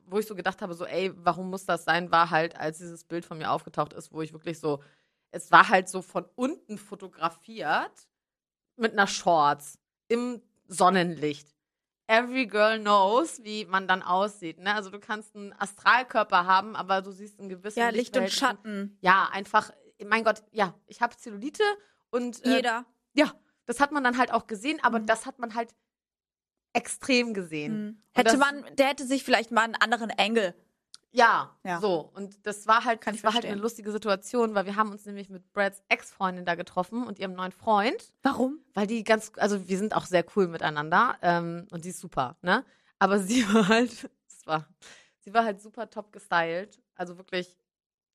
wo 0.07 0.19
ich 0.19 0.27
so 0.27 0.35
gedacht 0.35 0.63
habe, 0.63 0.75
so, 0.75 0.87
ey, 0.87 1.13
warum 1.17 1.51
muss 1.51 1.67
das 1.67 1.85
sein, 1.85 2.11
war 2.11 2.31
halt, 2.31 2.57
als 2.57 2.79
dieses 2.79 3.05
Bild 3.05 3.27
von 3.27 3.37
mir 3.39 3.51
aufgetaucht 3.51 3.93
ist, 3.93 4.13
wo 4.13 4.23
ich 4.23 4.33
wirklich 4.33 4.59
so, 4.59 4.83
es 5.31 5.51
war 5.51 5.69
halt 5.69 5.89
so 5.89 6.01
von 6.01 6.25
unten 6.37 6.79
fotografiert 6.79 8.09
mit 8.77 8.93
einer 8.93 9.07
Shorts 9.07 9.79
im 10.09 10.43
Sonnenlicht. 10.69 11.55
Every 12.09 12.47
girl 12.47 12.79
knows, 12.81 13.43
wie 13.45 13.65
man 13.65 13.87
dann 13.89 14.03
aussieht. 14.03 14.59
Ne? 14.59 14.75
Also 14.75 14.91
du 14.91 14.99
kannst 14.99 15.35
einen 15.37 15.53
Astralkörper 15.59 16.47
haben, 16.47 16.77
aber 16.77 17.01
du 17.01 17.11
siehst 17.13 17.39
einen 17.39 17.49
gewissen 17.49 17.79
Ja, 17.79 17.89
Licht 17.91 18.17
und. 18.17 18.31
Schatten. 18.31 18.99
Ja, 19.01 19.29
einfach, 19.33 19.71
mein 20.05 20.25
Gott, 20.25 20.43
ja, 20.51 20.75
ich 20.87 21.01
habe 21.01 21.17
Zellulite 21.17 21.63
und 22.11 22.45
äh, 22.45 22.57
Jeder. 22.57 22.85
ja, 23.15 23.33
das 23.67 23.81
hat 23.81 23.93
man 23.93 24.03
dann 24.05 24.19
halt 24.19 24.33
auch 24.33 24.47
gesehen, 24.47 24.79
aber 24.83 24.99
Mhm. 24.99 25.07
das 25.07 25.25
hat 25.27 25.39
man 25.39 25.55
halt 25.55 25.75
extrem 26.75 27.35
gesehen. 27.35 27.73
Hm. 27.73 27.87
Und 27.89 28.03
Hätte 28.19 28.37
das- 28.37 28.39
man, 28.39 28.65
der 28.77 28.89
hätte 28.89 29.07
sich 29.07 29.25
vielleicht 29.25 29.51
mal 29.51 29.63
einen 29.63 29.75
anderen 29.77 30.11
Engel. 30.11 30.55
Ja, 31.13 31.55
Ja. 31.65 31.79
so. 31.81 32.11
Und 32.15 32.47
das 32.47 32.67
war 32.67 32.85
halt, 32.85 33.01
Kann 33.01 33.15
das 33.15 33.23
war 33.23 33.33
halt 33.33 33.43
verstehen. 33.43 33.53
eine 33.53 33.61
lustige 33.63 33.93
Situation, 33.93 34.55
weil 34.55 34.65
wir 34.67 34.77
haben 34.77 34.91
uns 34.91 35.05
nämlich 35.05 35.29
mit 35.29 35.53
Brads 35.53 35.83
Ex-Freundin 35.89 36.45
da 36.47 36.55
getroffen 36.55 37.07
und 37.07 37.19
ihrem 37.19 37.35
neuen 37.35 37.53
Freund, 37.53 38.13
Warum? 38.23 38.59
weil 38.75 38.87
die 38.87 39.05
ganz, 39.05 39.31
also 39.37 39.69
wir 39.69 39.79
sind 39.79 39.95
auch 39.95 40.07
sehr 40.07 40.25
cool 40.37 40.49
miteinander 40.49 41.17
ähm, 41.23 41.67
und 41.71 41.85
die 41.85 41.91
ist 41.91 42.01
super, 42.01 42.37
ne? 42.43 42.65
Aber 42.99 43.19
sie 43.19 43.43
war 43.55 43.69
halt, 43.69 44.11
das 44.29 44.47
war, 44.47 44.67
sie 45.21 45.35
war 45.35 45.45
halt 45.45 45.61
super 45.61 45.91
top 45.91 46.13
gestylt, 46.13 46.81
also 46.95 47.19
wirklich 47.19 47.59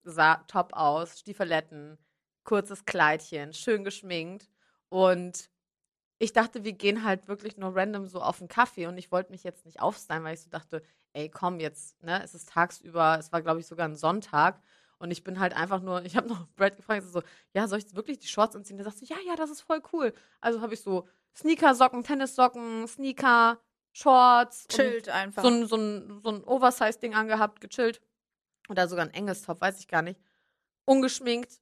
sah 0.03 0.35
top 0.47 0.73
aus, 0.73 1.19
Stiefeletten, 1.19 1.97
kurzes 2.43 2.85
Kleidchen, 2.85 3.53
schön 3.53 3.83
geschminkt 3.83 4.49
und 4.89 5.49
ich 6.19 6.33
dachte, 6.33 6.63
wir 6.63 6.73
gehen 6.73 7.03
halt 7.03 7.27
wirklich 7.27 7.57
nur 7.57 7.75
random 7.75 8.07
so 8.07 8.21
auf 8.21 8.39
einen 8.39 8.47
Kaffee 8.47 8.87
und 8.87 8.97
ich 8.97 9.11
wollte 9.11 9.31
mich 9.31 9.43
jetzt 9.43 9.65
nicht 9.65 9.81
aufstylen, 9.81 10.23
weil 10.23 10.33
ich 10.33 10.41
so 10.41 10.49
dachte, 10.49 10.81
ey, 11.17 11.29
komm 11.29 11.59
jetzt, 11.59 12.01
ne, 12.03 12.21
es 12.23 12.35
ist 12.35 12.49
tagsüber, 12.49 13.17
es 13.19 13.31
war, 13.31 13.41
glaube 13.41 13.59
ich, 13.59 13.67
sogar 13.67 13.87
ein 13.87 13.95
Sonntag 13.95 14.61
und 14.99 15.11
ich 15.11 15.23
bin 15.23 15.39
halt 15.39 15.53
einfach 15.55 15.81
nur, 15.81 16.01
ich 16.05 16.15
habe 16.15 16.27
noch 16.27 16.47
Brad 16.55 16.75
gefragt, 16.75 17.03
so, 17.07 17.21
ja, 17.53 17.67
soll 17.67 17.79
ich 17.79 17.95
wirklich 17.95 18.19
die 18.19 18.27
Shorts 18.27 18.55
anziehen? 18.55 18.77
Der 18.77 18.85
sagt 18.85 18.97
so, 18.97 19.05
ja, 19.05 19.17
ja, 19.25 19.35
das 19.35 19.49
ist 19.49 19.61
voll 19.61 19.81
cool. 19.93 20.13
Also 20.41 20.61
habe 20.61 20.73
ich 20.73 20.81
so 20.81 21.07
Sneaker-Socken, 21.35 22.03
Tennissocken, 22.03 22.87
Sneaker, 22.87 23.59
Shorts. 23.93 24.67
Chillt 24.67 25.09
einfach. 25.09 25.43
So 25.43 25.49
ein, 25.49 25.65
so 25.67 25.75
ein, 25.75 26.21
so 26.23 26.29
ein 26.29 26.43
Oversize-Ding 26.43 27.15
angehabt, 27.15 27.61
gechillt. 27.61 28.01
Oder 28.69 28.87
sogar 28.87 29.05
ein 29.05 29.13
enges 29.13 29.43
Top, 29.43 29.61
weiß 29.61 29.79
ich 29.79 29.87
gar 29.87 30.01
nicht. 30.01 30.19
Ungeschminkt. 30.85 31.59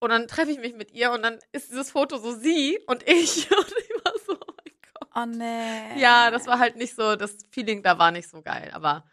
Und 0.00 0.10
dann 0.10 0.28
treffe 0.28 0.50
ich 0.50 0.58
mich 0.58 0.74
mit 0.74 0.92
ihr 0.92 1.12
und 1.12 1.22
dann 1.22 1.38
ist 1.52 1.70
dieses 1.70 1.90
Foto 1.90 2.18
so 2.18 2.32
sie 2.32 2.78
und 2.86 3.02
ich. 3.08 3.50
Und 3.56 3.74
ich 3.78 4.04
war 4.04 4.12
so, 4.26 4.32
oh 4.34 4.52
mein 4.56 4.74
Gott. 4.82 5.02
Oh 5.14 5.26
nee. 5.26 5.98
Ja, 6.00 6.30
das 6.30 6.46
war 6.46 6.58
halt 6.58 6.76
nicht 6.76 6.94
so, 6.94 7.16
das 7.16 7.36
Feeling 7.50 7.82
da 7.82 7.98
war 7.98 8.10
nicht 8.10 8.28
so 8.28 8.42
geil. 8.42 8.70
Aber 8.72 9.04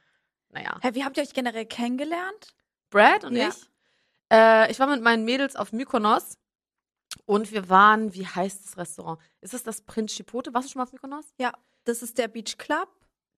naja. 0.50 0.78
Hä, 0.82 0.90
wie 0.94 1.04
habt 1.04 1.18
ihr 1.18 1.24
euch 1.24 1.34
generell 1.34 1.66
kennengelernt? 1.66 2.56
Brad 2.90 3.24
und 3.24 3.36
Ja. 3.36 3.50
ich. 3.50 3.70
Äh, 4.32 4.72
ich 4.72 4.80
war 4.80 4.88
mit 4.88 5.02
meinen 5.02 5.26
Mädels 5.26 5.56
auf 5.56 5.72
Mykonos 5.74 6.38
und 7.26 7.52
wir 7.52 7.70
waren, 7.70 8.14
wie 8.14 8.26
heißt 8.26 8.66
das 8.66 8.78
Restaurant? 8.78 9.20
Ist 9.42 9.54
es 9.54 9.64
das 9.64 9.82
Prinz 9.82 10.14
Chipote? 10.14 10.54
Warst 10.54 10.68
du 10.68 10.72
schon 10.74 10.80
mal 10.80 10.84
auf 10.84 10.94
Mykonos? 10.94 11.26
Ja, 11.38 11.54
das 11.84 12.02
ist 12.02 12.18
der 12.18 12.28
Beach 12.28 12.58
Club. 12.58 12.90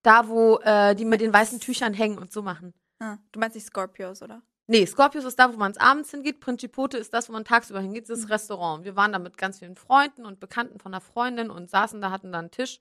Da, 0.03 0.27
wo 0.27 0.57
äh, 0.59 0.95
die 0.95 1.05
mit 1.05 1.21
den 1.21 1.33
weißen 1.33 1.59
Tüchern 1.59 1.93
hängen 1.93 2.17
und 2.17 2.31
so 2.31 2.41
machen. 2.41 2.73
Ah, 2.99 3.17
du 3.31 3.39
meinst 3.39 3.55
nicht 3.55 3.65
Scorpios, 3.67 4.21
oder? 4.21 4.41
Nee, 4.67 4.85
Scorpius 4.85 5.25
ist 5.25 5.37
da, 5.39 5.51
wo 5.53 5.57
man 5.57 5.75
abends 5.77 6.11
hingeht. 6.11 6.39
Principote 6.39 6.97
ist 6.97 7.13
das, 7.13 7.27
wo 7.27 7.33
man 7.33 7.43
tagsüber 7.43 7.81
hingeht. 7.81 8.09
Das 8.09 8.19
ist 8.19 8.25
Mhm. 8.25 8.31
Restaurant. 8.31 8.83
Wir 8.85 8.95
waren 8.95 9.11
da 9.11 9.19
mit 9.19 9.37
ganz 9.37 9.59
vielen 9.59 9.75
Freunden 9.75 10.25
und 10.25 10.39
Bekannten 10.39 10.79
von 10.79 10.93
einer 10.93 11.01
Freundin 11.01 11.49
und 11.49 11.69
saßen 11.69 11.99
da, 12.01 12.11
hatten 12.11 12.31
da 12.31 12.39
einen 12.39 12.51
Tisch. 12.51 12.79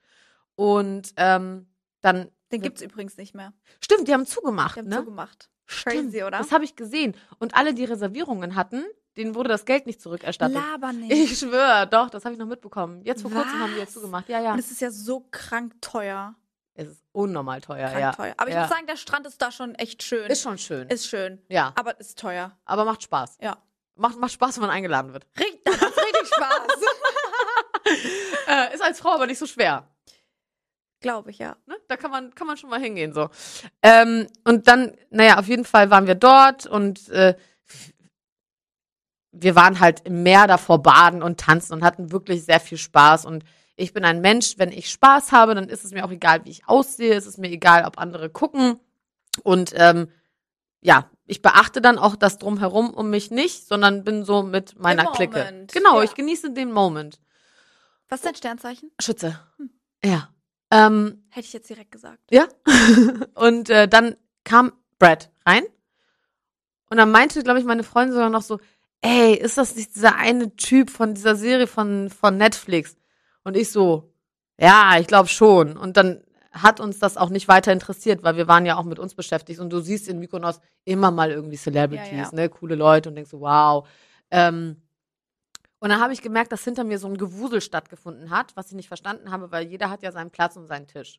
Und 0.55 1.13
ähm, 1.17 1.67
dann. 2.01 2.31
Den 2.53 2.61
gibt's 2.61 2.83
übrigens 2.83 3.17
nicht 3.17 3.35
mehr. 3.35 3.53
Stimmt, 3.81 4.07
die 4.09 4.13
haben 4.13 4.27
zugemacht, 4.27 4.77
Die 4.77 4.81
haben 4.81 4.89
ne? 4.89 4.97
zugemacht. 4.99 5.49
Stimmt, 5.65 6.13
Crazy, 6.13 6.23
oder? 6.23 6.39
Das 6.39 6.53
habe 6.53 6.65
ich 6.65 6.77
gesehen. 6.77 7.17
Und 7.39 7.55
alle, 7.55 7.73
die 7.73 7.85
Reservierungen 7.85 8.57
hatten, 8.57 8.85
denen 9.17 9.35
wurde 9.35 9.49
das 9.49 9.65
Geld 9.65 9.87
nicht 9.87 10.03
zurückerstattet. 10.03 10.55
Laber 10.57 10.93
nicht. 10.93 11.11
Ich 11.13 11.39
schwöre, 11.39 11.87
doch, 11.91 12.11
das 12.11 12.25
habe 12.27 12.35
ich 12.35 12.39
noch 12.39 12.47
mitbekommen. 12.47 13.01
Jetzt 13.05 13.23
vor 13.23 13.31
kurzem 13.31 13.59
haben 13.59 13.73
die 13.73 13.79
jetzt 13.79 13.89
Was? 13.97 14.03
zugemacht. 14.03 14.29
Ja, 14.29 14.41
ja. 14.43 14.53
Und 14.53 14.59
es 14.59 14.71
ist 14.71 14.81
ja 14.83 14.91
so 14.91 15.27
krank 15.31 15.75
teuer. 15.81 16.35
Es 16.75 16.89
ist 16.89 17.05
unnormal 17.13 17.61
teuer, 17.61 17.89
Krank 17.89 18.01
ja. 18.01 18.13
teuer. 18.13 18.35
Aber 18.39 18.49
ich 18.49 18.55
ja. 18.55 18.63
muss 18.63 18.71
sagen, 18.71 18.87
der 18.87 18.97
Strand 18.97 19.27
ist 19.27 19.41
da 19.43 19.51
schon 19.53 19.75
echt 19.75 20.03
schön. 20.03 20.31
ist 20.31 20.43
schon 20.43 20.59
schön. 20.59 20.89
Ist 20.89 21.07
schön. 21.07 21.43
ja, 21.49 21.73
Aber 21.77 21.99
ist 22.01 22.19
teuer. 22.19 22.57
aber 22.65 22.85
macht 22.85 23.03
Spaß. 23.03 23.39
Ja. 23.41 23.59
Macht, 23.95 24.19
macht 24.19 24.33
Spaß, 24.33 24.57
wenn 24.57 24.63
man 24.63 24.71
eingeladen 24.71 25.13
wird. 25.13 25.27
Richtig, 25.39 25.61
das 25.65 25.81
macht 25.81 25.99
richtig 25.99 26.29
Spaß. 26.29 26.69
Äh, 28.49 28.75
ist 28.75 28.83
als 28.83 29.01
Frau 29.01 29.11
aber 29.11 29.27
nicht 29.27 29.39
so 29.39 29.47
schwer. 29.47 29.89
Glaube 31.01 31.31
ich, 31.31 31.39
ja. 31.39 31.57
Ne? 31.67 31.77
Da 31.89 31.97
kann 31.97 32.11
man, 32.11 32.35
kann 32.35 32.47
man 32.47 32.57
schon 32.57 32.71
mal 32.71 32.81
hingehen. 32.81 33.13
so. 33.13 33.29
Ähm, 33.83 34.27
und 34.45 34.69
dann, 34.69 34.97
naja, 35.11 35.39
auf 35.39 35.47
jeden 35.47 35.65
Fall 35.65 35.91
waren 35.91 36.07
wir 36.07 36.15
dort 36.15 36.67
und 36.67 37.09
äh, 37.09 37.37
wir 39.33 39.57
waren 39.57 39.81
halt 39.81 40.01
im 40.07 40.23
Meer 40.23 40.47
davor 40.47 40.83
baden 40.83 41.23
und 41.23 41.41
tanzen 41.41 41.73
und 41.73 41.83
hatten 41.85 42.13
wirklich 42.13 42.45
sehr 42.45 42.61
viel 42.61 42.79
Spaß. 42.79 43.25
Und 43.25 43.45
ich 43.83 43.93
bin 43.93 44.05
ein 44.05 44.21
Mensch, 44.21 44.55
wenn 44.59 44.71
ich 44.71 44.91
Spaß 44.91 45.33
habe, 45.33 45.55
dann 45.55 45.69
ist 45.69 45.85
es 45.85 45.91
mir 45.91 46.05
auch 46.05 46.11
egal, 46.11 46.45
wie 46.45 46.51
ich 46.51 46.69
aussehe. 46.69 47.15
Es 47.15 47.27
ist 47.27 47.39
mir 47.39 47.51
egal, 47.51 47.85
ob 47.85 47.99
andere 47.99 48.31
gucken. 48.31 48.79
Und 49.43 49.73
ähm, 49.75 50.09
ja, 50.81 51.11
ich 51.27 51.43
beachte 51.43 51.81
dann 51.81 51.99
auch 51.99 52.15
das 52.15 52.39
drumherum 52.39 52.95
um 52.95 53.11
mich 53.11 53.31
nicht, 53.31 53.67
sondern 53.67 54.05
bin 54.05 54.25
so 54.25 54.43
mit 54.43 54.79
meiner 54.79 55.07
Clique. 55.13 55.67
Genau, 55.73 55.99
ja. 55.99 56.05
ich 56.05 56.15
genieße 56.15 56.53
den 56.53 56.71
Moment. 56.73 57.19
Was 58.09 58.21
ist 58.21 58.27
dein 58.27 58.35
Sternzeichen? 58.37 58.91
Schütze. 59.01 59.41
Hm. 59.57 59.71
Ja. 60.05 60.29
Ähm, 60.71 61.25
Hätte 61.31 61.47
ich 61.47 61.53
jetzt 61.53 61.69
direkt 61.69 61.91
gesagt. 61.91 62.21
ja. 62.31 62.47
und 63.35 63.69
äh, 63.69 63.89
dann 63.89 64.17
kam 64.45 64.73
Brad 64.99 65.31
rein. 65.45 65.65
Und 66.89 66.99
dann 66.99 67.11
meinte, 67.11 67.43
glaube 67.43 67.59
ich, 67.59 67.65
meine 67.65 67.85
Freundin 67.85 68.15
sogar 68.15 68.31
noch 68.31 68.43
so, 68.43 68.61
ey, 69.01 69.35
ist 69.35 69.59
das 69.59 69.75
nicht 69.75 69.95
dieser 69.95 70.17
eine 70.17 70.55
Typ 70.57 70.91
von 70.91 71.15
dieser 71.15 71.35
Serie 71.35 71.67
von, 71.67 72.11
von 72.11 72.37
Netflix? 72.37 72.97
Und 73.45 73.57
ich 73.57 73.71
so, 73.71 74.13
ja, 74.59 74.99
ich 74.99 75.07
glaube 75.07 75.29
schon. 75.29 75.77
Und 75.77 75.97
dann 75.97 76.23
hat 76.53 76.81
uns 76.81 76.99
das 76.99 77.17
auch 77.17 77.31
nicht 77.31 77.49
weiter 77.49 77.73
interessiert, 77.73 78.23
weil 78.23 78.37
wir 78.37 78.47
waren 78.47 78.67
ja 78.67 78.77
auch 78.77 78.85
mit 78.85 78.99
uns 78.99 79.15
beschäftigt. 79.15 79.59
Und 79.59 79.71
du 79.71 79.81
siehst 79.81 80.09
in 80.09 80.19
Mykonos 80.19 80.61
immer 80.85 81.11
mal 81.11 81.31
irgendwie 81.31 81.57
Celebrities, 81.57 82.11
Ja, 82.11 82.17
ja. 82.25 82.31
ne, 82.33 82.49
coole 82.49 82.75
Leute 82.75 83.09
und 83.09 83.15
denkst 83.15 83.31
so, 83.31 83.41
wow. 83.41 83.89
Ähm, 84.31 84.77
und 85.79 85.89
dann 85.89 86.01
habe 86.01 86.13
ich 86.13 86.23
gemerkt, 86.23 86.53
dass 86.53 86.63
hinter 86.63 86.85
mir 86.85 86.99
so 86.99 87.09
ein 87.09 87.17
Gewusel 87.17 87.61
stattgefunden 87.61 88.31
hat, 88.31 88.55
was 88.55 88.69
ich 88.69 88.75
nicht 88.75 88.89
verstanden 88.89 89.33
habe, 89.33 89.51
weil 89.51 89.67
jeder 89.67 89.91
hat 89.91 90.03
ja 90.03 90.13
seinen 90.13 90.31
Platz 90.31 90.57
und 90.57 90.69
seinen 90.69 90.87
Tisch. 90.87 91.19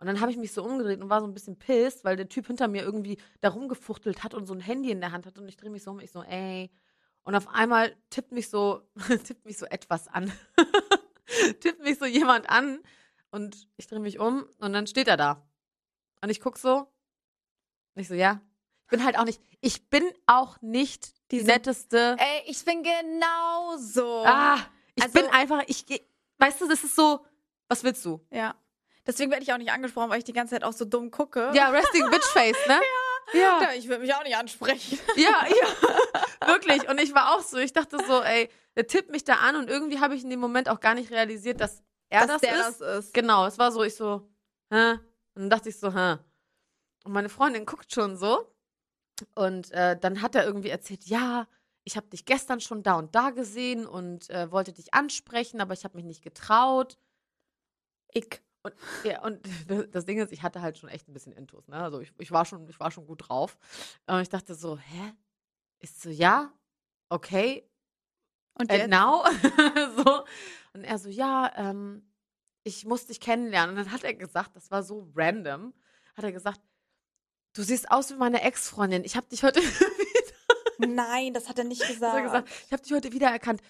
Und 0.00 0.08
dann 0.08 0.20
habe 0.20 0.32
ich 0.32 0.36
mich 0.36 0.52
so 0.52 0.64
umgedreht 0.64 1.00
und 1.00 1.08
war 1.10 1.20
so 1.20 1.26
ein 1.26 1.32
bisschen 1.34 1.56
pissed, 1.56 2.04
weil 2.04 2.16
der 2.16 2.28
Typ 2.28 2.46
hinter 2.48 2.66
mir 2.66 2.82
irgendwie 2.82 3.18
da 3.40 3.50
rumgefuchtelt 3.50 4.24
hat 4.24 4.34
und 4.34 4.46
so 4.46 4.54
ein 4.54 4.60
Handy 4.60 4.90
in 4.90 5.00
der 5.00 5.12
Hand 5.12 5.26
hat 5.26 5.38
und 5.38 5.46
ich 5.48 5.56
drehe 5.56 5.70
mich 5.70 5.84
so 5.84 5.92
um, 5.92 6.00
ich 6.00 6.10
so, 6.10 6.22
ey. 6.22 6.70
Und 7.22 7.34
auf 7.36 7.48
einmal 7.48 7.94
tippt 8.10 8.32
mich 8.32 8.50
so, 8.50 8.82
tippt 9.24 9.46
mich 9.46 9.58
so 9.58 9.66
etwas 9.66 10.08
an. 10.08 10.32
tippt 11.60 11.80
mich 11.82 11.98
so 11.98 12.04
jemand 12.06 12.48
an 12.50 12.80
und 13.30 13.68
ich 13.76 13.86
drehe 13.86 14.00
mich 14.00 14.18
um 14.18 14.46
und 14.58 14.72
dann 14.72 14.86
steht 14.86 15.08
er 15.08 15.16
da. 15.16 15.42
Und 16.22 16.30
ich 16.30 16.40
guck 16.40 16.58
so. 16.58 16.76
Und 17.94 18.00
ich 18.02 18.08
so, 18.08 18.14
ja. 18.14 18.40
Ich 18.86 18.90
bin 18.90 19.04
halt 19.04 19.18
auch 19.18 19.24
nicht, 19.24 19.40
ich 19.60 19.88
bin 19.88 20.04
auch 20.26 20.60
nicht 20.60 21.14
die 21.30 21.38
Diese- 21.38 21.46
netteste. 21.46 22.16
Ey, 22.18 22.42
ich 22.46 22.64
bin 22.64 22.82
genauso. 22.82 24.24
Ah, 24.26 24.58
ich 24.94 25.02
Also- 25.02 25.14
bin 25.20 25.26
einfach, 25.30 25.62
ich, 25.66 25.84
weißt 26.38 26.60
du, 26.60 26.68
das 26.68 26.84
ist 26.84 26.94
so, 26.96 27.24
was 27.68 27.82
willst 27.82 28.04
du? 28.04 28.20
Ja. 28.30 28.54
Deswegen 29.06 29.30
werde 29.30 29.42
ich 29.42 29.52
auch 29.52 29.58
nicht 29.58 29.70
angesprochen, 29.72 30.10
weil 30.10 30.18
ich 30.18 30.24
die 30.24 30.32
ganze 30.32 30.54
Zeit 30.54 30.64
auch 30.64 30.72
so 30.72 30.84
dumm 30.84 31.10
gucke. 31.10 31.50
Ja, 31.54 31.68
Resting 31.70 32.08
Bitch 32.10 32.24
Face, 32.24 32.56
ne? 32.68 32.80
Ja. 33.32 33.62
Ja, 33.62 33.72
ich 33.72 33.88
will 33.88 33.98
mich 34.00 34.14
auch 34.14 34.22
nicht 34.22 34.36
ansprechen. 34.36 34.98
Ja, 35.16 35.46
ja, 35.48 36.46
wirklich. 36.46 36.86
Und 36.90 37.00
ich 37.00 37.14
war 37.14 37.34
auch 37.34 37.40
so, 37.40 37.56
ich 37.56 37.72
dachte 37.72 37.96
so, 38.06 38.20
ey, 38.22 38.50
der 38.76 38.86
tippt 38.86 39.10
mich 39.10 39.24
da 39.24 39.34
an 39.34 39.56
und 39.56 39.68
irgendwie 39.68 40.00
habe 40.00 40.14
ich 40.14 40.24
in 40.24 40.30
dem 40.30 40.40
Moment 40.40 40.68
auch 40.68 40.80
gar 40.80 40.94
nicht 40.94 41.10
realisiert, 41.10 41.60
dass 41.60 41.82
er 42.08 42.26
Dass 42.26 42.40
das 42.40 42.42
ist. 42.42 42.80
das 42.80 42.98
ist. 43.06 43.14
Genau, 43.14 43.46
es 43.46 43.58
war 43.58 43.72
so, 43.72 43.82
ich 43.82 43.94
so, 43.94 44.28
hä? 44.70 44.92
Und 45.34 45.42
dann 45.42 45.50
dachte 45.50 45.68
ich 45.68 45.78
so, 45.78 45.92
hä? 45.92 46.18
Und 47.04 47.12
meine 47.12 47.28
Freundin 47.28 47.66
guckt 47.66 47.92
schon 47.92 48.16
so. 48.16 48.50
Und 49.34 49.70
äh, 49.70 49.98
dann 49.98 50.22
hat 50.22 50.34
er 50.34 50.44
irgendwie 50.44 50.70
erzählt, 50.70 51.04
ja, 51.06 51.46
ich 51.84 51.96
habe 51.96 52.08
dich 52.08 52.24
gestern 52.24 52.60
schon 52.60 52.82
da 52.82 52.94
und 52.94 53.14
da 53.14 53.30
gesehen 53.30 53.86
und 53.86 54.30
äh, 54.30 54.50
wollte 54.50 54.72
dich 54.72 54.94
ansprechen, 54.94 55.60
aber 55.60 55.74
ich 55.74 55.84
habe 55.84 55.96
mich 55.96 56.04
nicht 56.04 56.22
getraut. 56.22 56.98
Ich. 58.12 58.42
Und, 58.62 58.74
ja, 59.04 59.22
und 59.22 59.46
das 59.94 60.04
Ding 60.06 60.18
ist, 60.18 60.32
ich 60.32 60.42
hatte 60.42 60.62
halt 60.62 60.78
schon 60.78 60.88
echt 60.88 61.08
ein 61.08 61.12
bisschen 61.12 61.32
Intus, 61.32 61.68
ne? 61.68 61.76
Also 61.76 62.00
ich, 62.00 62.12
ich, 62.18 62.32
war, 62.32 62.44
schon, 62.44 62.68
ich 62.68 62.80
war 62.80 62.90
schon 62.90 63.06
gut 63.06 63.28
drauf. 63.28 63.58
Und 64.06 64.20
ich 64.20 64.30
dachte 64.30 64.54
so, 64.54 64.78
hä? 64.78 65.12
Ist 65.80 66.00
so, 66.00 66.08
ja, 66.08 66.50
okay, 67.10 67.68
Und 68.58 68.70
jetzt? 68.70 68.88
now? 68.88 69.24
so. 69.96 70.24
Und 70.72 70.84
er 70.84 70.98
so, 70.98 71.08
ja, 71.08 71.52
ähm, 71.56 72.02
ich 72.62 72.84
muss 72.84 73.06
dich 73.06 73.20
kennenlernen. 73.20 73.76
Und 73.76 73.84
dann 73.84 73.92
hat 73.92 74.04
er 74.04 74.14
gesagt, 74.14 74.56
das 74.56 74.70
war 74.70 74.82
so 74.82 75.08
random, 75.14 75.72
hat 76.16 76.24
er 76.24 76.32
gesagt, 76.32 76.60
du 77.54 77.62
siehst 77.62 77.90
aus 77.90 78.10
wie 78.10 78.16
meine 78.16 78.42
Ex-Freundin. 78.42 79.04
Ich 79.04 79.16
habe 79.16 79.26
dich 79.28 79.42
heute 79.42 79.60
Nein, 80.78 81.34
das 81.34 81.48
hat 81.48 81.58
er 81.58 81.64
nicht 81.64 81.82
hat 81.84 81.88
gesagt. 81.88 82.16
er 82.16 82.22
gesagt, 82.22 82.48
ich 82.66 82.72
habe 82.72 82.82
dich 82.82 82.92
heute 82.92 83.12
wiedererkannt. 83.12 83.62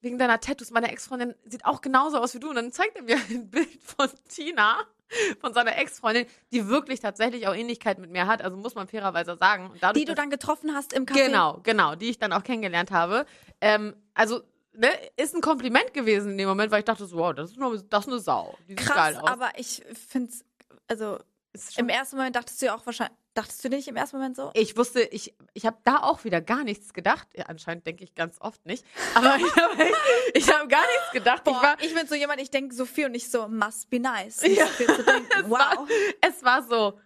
Wegen 0.00 0.18
deiner 0.18 0.40
Tattoos. 0.40 0.70
Meine 0.70 0.90
Ex-Freundin 0.90 1.34
sieht 1.44 1.64
auch 1.64 1.80
genauso 1.80 2.18
aus 2.18 2.34
wie 2.34 2.38
du. 2.38 2.50
Und 2.50 2.56
dann 2.56 2.70
zeigt 2.70 2.96
er 2.96 3.02
mir 3.02 3.16
ein 3.16 3.50
Bild 3.50 3.82
von 3.82 4.08
Tina, 4.28 4.86
von 5.40 5.52
seiner 5.54 5.76
Ex-Freundin, 5.78 6.26
die 6.52 6.68
wirklich 6.68 7.00
tatsächlich 7.00 7.46
auch 7.48 7.54
Ähnlichkeit 7.54 7.98
mit 7.98 8.10
mir 8.10 8.26
hat. 8.26 8.42
Also 8.42 8.56
muss 8.56 8.74
man 8.74 8.88
fairerweise 8.88 9.36
sagen. 9.36 9.70
Dadurch, 9.80 10.04
die 10.04 10.06
du 10.06 10.14
dann 10.14 10.30
getroffen 10.30 10.74
hast 10.74 10.92
im 10.92 11.06
Café. 11.06 11.26
Genau, 11.26 11.60
genau, 11.62 11.94
die 11.94 12.10
ich 12.10 12.18
dann 12.18 12.32
auch 12.32 12.42
kennengelernt 12.42 12.90
habe. 12.90 13.26
Ähm, 13.60 13.94
also, 14.14 14.42
ne, 14.72 14.88
ist 15.16 15.34
ein 15.34 15.40
Kompliment 15.40 15.94
gewesen 15.94 16.32
in 16.32 16.38
dem 16.38 16.48
Moment, 16.48 16.70
weil 16.72 16.80
ich 16.80 16.84
dachte 16.84 17.06
so, 17.06 17.16
wow, 17.18 17.34
das 17.34 17.50
ist, 17.52 17.56
nur, 17.58 17.76
das 17.82 18.06
ist 18.06 18.12
eine 18.12 18.20
Sau. 18.20 18.56
Die 18.68 18.72
sieht 18.72 18.78
Krass, 18.78 18.96
geil 18.96 19.16
aus. 19.16 19.28
aber 19.28 19.50
ich 19.56 19.82
find's, 20.08 20.44
also 20.88 21.18
Ist 21.52 21.74
schon- 21.74 21.84
im 21.84 21.88
ersten 21.88 22.16
Moment 22.16 22.36
dachtest 22.36 22.60
du 22.60 22.66
ja 22.66 22.74
auch 22.76 22.84
wahrscheinlich, 22.84 23.16
dachtest 23.36 23.64
du 23.64 23.68
nicht 23.68 23.86
im 23.88 23.96
ersten 23.96 24.16
Moment 24.16 24.36
so? 24.36 24.50
ich 24.54 24.76
wusste, 24.76 25.02
ich, 25.02 25.34
ich 25.54 25.66
habe 25.66 25.78
da 25.84 26.02
auch 26.02 26.24
wieder 26.24 26.40
gar 26.40 26.64
nichts 26.64 26.92
gedacht. 26.94 27.28
Ja, 27.34 27.46
anscheinend 27.46 27.86
denke 27.86 28.04
ich 28.04 28.14
ganz 28.14 28.40
oft 28.40 28.64
nicht. 28.66 28.84
Aber 29.14 29.36
ich 29.36 29.56
habe 29.56 29.90
ich 30.34 30.48
hab 30.48 30.68
gar 30.68 30.82
nichts 30.86 31.12
gedacht. 31.12 31.42
ich 31.46 31.52
Boah, 31.52 31.62
war, 31.62 31.76
ich 31.80 31.94
bin 31.94 32.06
so 32.06 32.14
jemand, 32.14 32.40
ich 32.40 32.50
denke 32.50 32.74
so 32.74 32.84
viel 32.86 33.06
und 33.06 33.12
nicht 33.12 33.30
so, 33.30 33.48
must 33.48 33.90
be 33.90 34.00
nice. 34.00 34.42
Ja. 34.42 34.48
Nicht 34.48 34.62
viel 34.74 34.86
zu 34.86 35.02
denken. 35.04 35.28
war- 35.50 35.76
Wow. 35.78 35.88
es 36.20 36.42
war 36.44 36.62
so, 36.62 36.98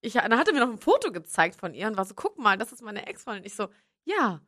ich, 0.00 0.12
dann 0.14 0.36
hat 0.38 0.46
er 0.48 0.54
mir 0.54 0.60
noch 0.60 0.70
ein 0.70 0.78
Foto 0.78 1.10
gezeigt 1.12 1.56
von 1.56 1.74
ihr 1.74 1.86
und 1.86 1.96
war 1.96 2.04
so, 2.04 2.14
guck 2.14 2.38
mal, 2.38 2.56
das 2.58 2.72
ist 2.72 2.82
meine 2.82 3.06
Ex-Freundin. 3.06 3.44
Ich 3.44 3.54
so, 3.54 3.68
ja, 4.04 4.40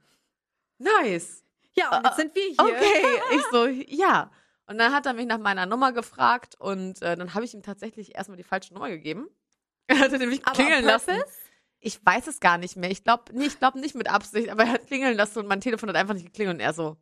nice. 0.79 1.45
Ja, 1.75 1.97
und 1.99 2.05
jetzt 2.07 2.17
sind 2.17 2.35
wir 2.35 2.43
hier. 2.43 2.59
Okay, 2.59 3.07
ich 3.37 3.43
so, 3.53 3.67
ja. 3.67 4.31
Und 4.67 4.79
dann 4.79 4.93
hat 4.93 5.07
er 5.07 5.15
mich 5.15 5.27
nach 5.27 5.39
meiner 5.39 5.65
Nummer 5.67 5.93
gefragt 5.93 6.55
und 6.59 7.01
äh, 7.03 7.17
dann 7.17 7.33
habe 7.35 7.45
ich 7.45 7.55
ihm 7.55 7.63
tatsächlich 7.63 8.15
erstmal 8.15 8.37
die 8.37 8.43
falsche 8.45 8.75
Nummer 8.75 8.89
gegeben. 8.91 9.29
Er 9.91 9.99
hatte 10.01 10.19
nämlich 10.19 10.43
klingeln 10.43 10.85
lassen. 10.85 11.17
Ich 11.81 12.05
weiß 12.05 12.27
es 12.27 12.41
gar 12.41 12.59
nicht 12.59 12.77
mehr. 12.77 12.91
Ich 12.91 13.05
glaube, 13.05 13.25
nee, 13.33 13.47
ich 13.47 13.59
glaube 13.59 13.79
nicht 13.79 13.95
mit 13.95 14.09
Absicht, 14.11 14.51
aber 14.51 14.65
er 14.65 14.73
hat 14.73 14.87
klingeln 14.87 15.17
lassen 15.17 15.39
und 15.39 15.47
mein 15.47 15.61
Telefon 15.61 15.89
hat 15.89 15.97
einfach 15.97 16.15
nicht 16.15 16.27
geklingelt 16.27 16.57
und 16.57 16.61
er 16.61 16.73
so, 16.73 16.97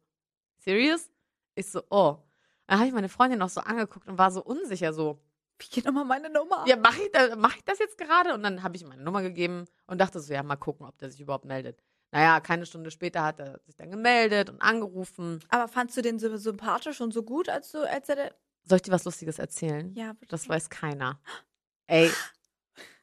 serious? 0.59 1.11
Ich 1.55 1.71
so, 1.71 1.83
oh. 1.90 2.19
Dann 2.66 2.78
habe 2.78 2.88
ich 2.88 2.95
meine 2.95 3.09
Freundin 3.09 3.38
noch 3.38 3.49
so 3.49 3.61
angeguckt 3.61 4.07
und 4.09 4.19
war 4.19 4.31
so 4.31 4.43
unsicher, 4.45 4.93
so, 4.93 5.19
Wie 5.59 5.69
geht 5.69 5.85
nochmal 5.87 6.05
meine 6.05 6.28
Nummer? 6.31 6.64
ja, 6.69 6.76
mache 6.76 7.02
ich, 7.02 7.11
da, 7.12 7.35
mach 7.37 7.57
ich 7.57 7.64
das 7.64 7.78
jetzt 7.78 7.97
gerade? 7.97 8.35
Und 8.35 8.43
dann 8.43 8.62
habe 8.62 8.76
ich 8.76 8.83
ihm 8.83 8.88
meine 8.88 9.02
Nummer 9.02 9.23
gegeben 9.23 9.64
und 9.87 9.99
dachte 10.00 10.21
so, 10.21 10.33
ja, 10.33 10.43
mal 10.43 10.57
gucken, 10.57 10.87
ob 10.87 10.99
der 10.99 11.11
sich 11.11 11.21
überhaupt 11.21 11.45
meldet. 11.47 11.83
Naja, 12.12 12.38
keine 12.40 12.66
Stunde 12.66 12.90
später 12.90 13.23
hat 13.25 13.40
er 13.40 13.59
sich 13.64 13.75
dann 13.76 13.90
gemeldet 13.90 14.50
und 14.50 14.61
angerufen. 14.62 15.43
Aber 15.49 15.66
fandst 15.69 15.97
du 15.97 16.02
den 16.02 16.19
so 16.19 16.37
sympathisch 16.37 17.00
und 17.00 17.12
so 17.12 17.23
gut, 17.23 17.49
als 17.49 17.73
du, 17.73 17.78
als 17.88 18.09
er, 18.11 18.33
Soll 18.64 18.76
ich 18.76 18.83
dir 18.83 18.93
was 18.93 19.05
Lustiges 19.05 19.38
erzählen? 19.38 19.93
ja, 19.95 20.12
bitte. 20.12 20.31
Das 20.31 20.49
weiß 20.49 20.69
keiner. 20.71 21.19
Ey, 21.88 22.11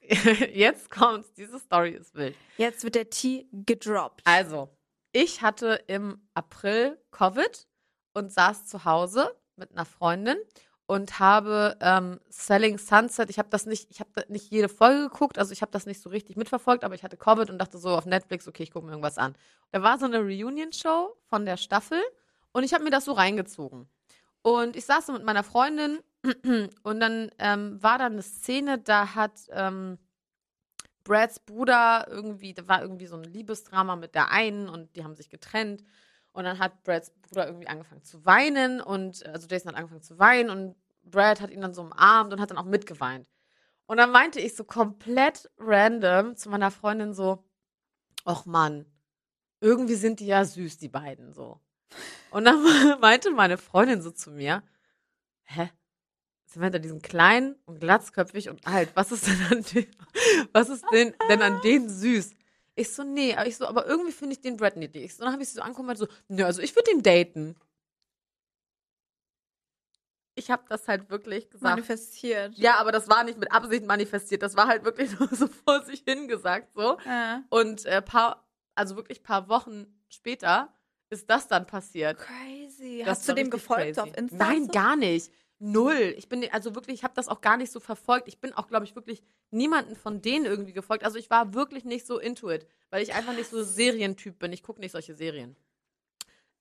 jetzt 0.54 0.90
kommt's. 0.90 1.34
Diese 1.34 1.60
Story 1.60 1.92
ist 1.92 2.16
wild. 2.16 2.36
Jetzt 2.58 2.84
wird 2.84 2.96
der 2.96 3.10
Tee 3.10 3.48
gedroppt. 3.52 4.22
Also, 4.26 4.70
ich 5.12 5.42
hatte 5.42 5.80
im 5.88 6.22
April 6.34 6.98
Covid 7.12 7.68
und 8.14 8.32
saß 8.32 8.66
zu 8.66 8.86
Hause 8.86 9.36
mit 9.56 9.72
einer 9.72 9.86
Freundin 9.86 10.38
und 10.86 11.20
habe 11.20 11.78
ähm, 11.82 12.20
Selling 12.30 12.78
Sunset, 12.78 13.30
ich 13.30 13.40
habe 13.40 13.50
das 13.50 13.66
nicht, 13.66 13.90
ich 13.90 14.00
habe 14.00 14.10
nicht 14.28 14.52
jede 14.52 14.70
Folge 14.70 15.10
geguckt, 15.10 15.38
also 15.38 15.52
ich 15.52 15.62
habe 15.62 15.72
das 15.72 15.86
nicht 15.86 16.02
so 16.02 16.10
richtig 16.10 16.36
mitverfolgt, 16.36 16.84
aber 16.84 16.96
ich 16.96 17.04
hatte 17.04 17.18
Covid 17.18 17.50
und 17.50 17.58
dachte 17.58 17.78
so 17.78 17.90
auf 17.90 18.06
Netflix, 18.06 18.48
okay, 18.48 18.64
ich 18.64 18.72
gucke 18.72 18.86
mir 18.86 18.92
irgendwas 18.92 19.18
an. 19.18 19.36
Da 19.72 19.82
war 19.82 19.98
so 19.98 20.06
eine 20.06 20.20
Reunion-Show 20.20 21.16
von 21.26 21.46
der 21.46 21.58
Staffel 21.58 22.02
und 22.52 22.64
ich 22.64 22.74
habe 22.74 22.84
mir 22.84 22.92
das 22.92 23.06
so 23.06 23.14
reingezogen. 23.14 23.88
Und 24.44 24.76
ich 24.76 24.86
saß 24.86 25.08
so 25.08 25.14
mit 25.14 25.24
meiner 25.24 25.44
Freundin 25.44 26.00
und 26.84 27.00
dann 27.00 27.32
ähm, 27.40 27.82
war 27.82 27.98
da 27.98 28.06
eine 28.06 28.22
Szene, 28.22 28.78
da 28.78 29.16
hat 29.16 29.40
ähm, 29.52 29.98
Brads 31.04 31.40
Bruder 31.40 32.08
irgendwie, 32.10 32.54
da 32.54 32.68
war 32.68 32.82
irgendwie 32.82 33.08
so 33.08 33.16
ein 33.16 33.24
Liebesdrama 33.24 33.96
mit 33.96 34.16
der 34.16 34.32
einen 34.32 34.70
und 34.70 34.96
die 34.96 35.04
haben 35.04 35.16
sich 35.16 35.30
getrennt. 35.30 35.84
Und 36.34 36.46
dann 36.46 36.60
hat 36.60 36.84
Brads 36.84 37.12
Bruder 37.22 37.48
irgendwie 37.48 37.68
angefangen 37.68 38.04
zu 38.04 38.26
weinen 38.26 38.82
und 38.82 39.26
also 39.26 39.48
Jason 39.50 39.70
hat 39.70 39.78
angefangen 39.78 40.02
zu 40.02 40.20
weinen 40.20 40.50
und 40.50 40.76
Brad 41.04 41.42
hat 41.42 41.52
ihn 41.52 41.62
dann 41.62 41.74
so 41.74 41.82
umarmt 41.82 42.34
und 42.34 42.40
hat 42.40 42.52
dann 42.52 42.58
auch 42.58 42.66
mitgeweint. 42.66 43.28
Und 43.86 43.98
dann 43.98 44.12
meinte 44.12 44.40
ich 44.40 44.56
so 44.56 44.64
komplett 44.64 45.52
random 45.58 46.36
zu 46.36 46.50
meiner 46.50 46.72
Freundin 46.72 47.14
so, 47.14 47.44
ach 48.26 48.46
Mann, 48.46 48.86
irgendwie 49.60 49.96
sind 49.96 50.20
die 50.20 50.28
ja 50.28 50.44
süß, 50.44 50.78
die 50.78 50.90
beiden 50.90 51.34
so. 51.34 51.60
Und 52.32 52.46
dann 52.46 52.64
meinte 53.02 53.32
meine 53.32 53.58
Freundin 53.58 54.02
so 54.02 54.12
zu 54.12 54.32
mir, 54.32 54.64
hä? 55.44 55.70
Samantha, 56.46 56.78
die 56.78 56.90
sind 56.90 57.02
klein 57.02 57.56
und 57.66 57.80
glatzköpfig 57.80 58.50
und 58.50 58.66
alt. 58.68 58.90
Was 58.96 59.12
ist 59.12 59.28
denn 59.28 59.42
an 59.50 59.64
denen, 59.64 59.96
was 60.54 60.70
ist 60.70 60.86
denn, 60.92 61.14
denn 61.30 61.42
an 61.42 61.62
denen 61.62 61.90
süß? 61.90 62.32
Ich 62.76 62.92
so, 62.92 63.04
nee, 63.04 63.36
aber 63.36 63.48
ich 63.48 63.58
so, 63.58 63.68
aber 63.68 63.86
irgendwie 63.86 64.12
finde 64.12 64.34
ich 64.34 64.42
den 64.42 64.58
Brad 64.58 64.78
niedlich. 64.78 65.06
Ich 65.06 65.16
so, 65.16 65.24
dann 65.24 65.34
habe 65.34 65.44
ich 65.44 65.50
sie 65.50 65.56
so 65.56 65.62
angeguckt 65.62 65.90
und 65.90 65.98
so, 65.98 66.08
nö, 66.28 66.44
also 66.44 66.62
ich 66.62 66.76
würde 66.76 66.92
ihn 66.92 67.04
daten. 67.04 67.56
Ich 70.36 70.50
habe 70.50 70.64
das 70.68 70.88
halt 70.88 71.12
wirklich 71.12 71.50
gesagt. 71.52 71.64
Manifestiert. 71.64 72.58
Ja, 72.58 72.78
aber 72.78 72.92
das 72.92 73.08
war 73.08 73.24
nicht 73.24 73.38
mit 73.38 73.52
Absicht 73.52 73.86
manifestiert. 73.86 74.42
Das 74.42 74.56
war 74.56 74.68
halt 74.68 74.84
wirklich 74.84 75.18
nur 75.20 75.30
so 75.30 75.48
vor 75.48 75.84
sich 75.84 76.04
hingesagt 76.08 76.74
so. 76.74 76.98
Ja. 77.06 77.44
Und 77.50 77.86
äh, 77.86 78.02
paar, 78.02 78.48
also 78.74 78.96
wirklich 78.96 79.22
paar 79.22 79.48
Wochen 79.50 79.86
später 80.10 80.74
ist 81.10 81.30
das 81.30 81.48
dann 81.48 81.66
passiert. 81.68 82.20
Crazy. 82.20 83.00
Das 83.06 83.20
Hast 83.20 83.30
du 83.30 83.34
dem 83.34 83.50
gefolgt 83.50 83.96
crazy. 83.96 84.00
auf 84.00 84.18
Insta? 84.18 84.38
Nein, 84.38 84.66
so? 84.66 84.72
gar 84.72 84.96
nicht. 84.96 85.32
Null. 85.60 86.14
Ich 86.18 86.28
bin 86.28 86.46
also 86.52 86.76
wirklich, 86.76 86.96
ich 86.96 87.04
habe 87.04 87.14
das 87.16 87.30
auch 87.30 87.40
gar 87.40 87.58
nicht 87.58 87.72
so 87.72 87.80
verfolgt. 87.80 88.28
Ich 88.28 88.42
bin 88.42 88.54
auch, 88.54 88.68
glaube 88.68 88.86
ich, 88.86 88.96
wirklich 88.96 89.24
niemanden 89.52 89.96
von 89.96 90.22
denen 90.22 90.46
irgendwie 90.46 90.74
gefolgt. 90.74 91.06
Also 91.06 91.18
ich 91.18 91.30
war 91.30 91.54
wirklich 91.54 91.86
nicht 91.86 92.06
so 92.06 92.20
into 92.20 92.50
it, 92.52 92.68
weil 92.90 93.02
ich 93.02 93.14
einfach 93.14 93.34
nicht 93.34 93.50
so 93.50 93.64
Serientyp 93.64 94.40
bin. 94.40 94.52
Ich 94.52 94.64
gucke 94.64 94.82
nicht 94.82 94.92
solche 94.92 95.16
Serien. 95.16 95.56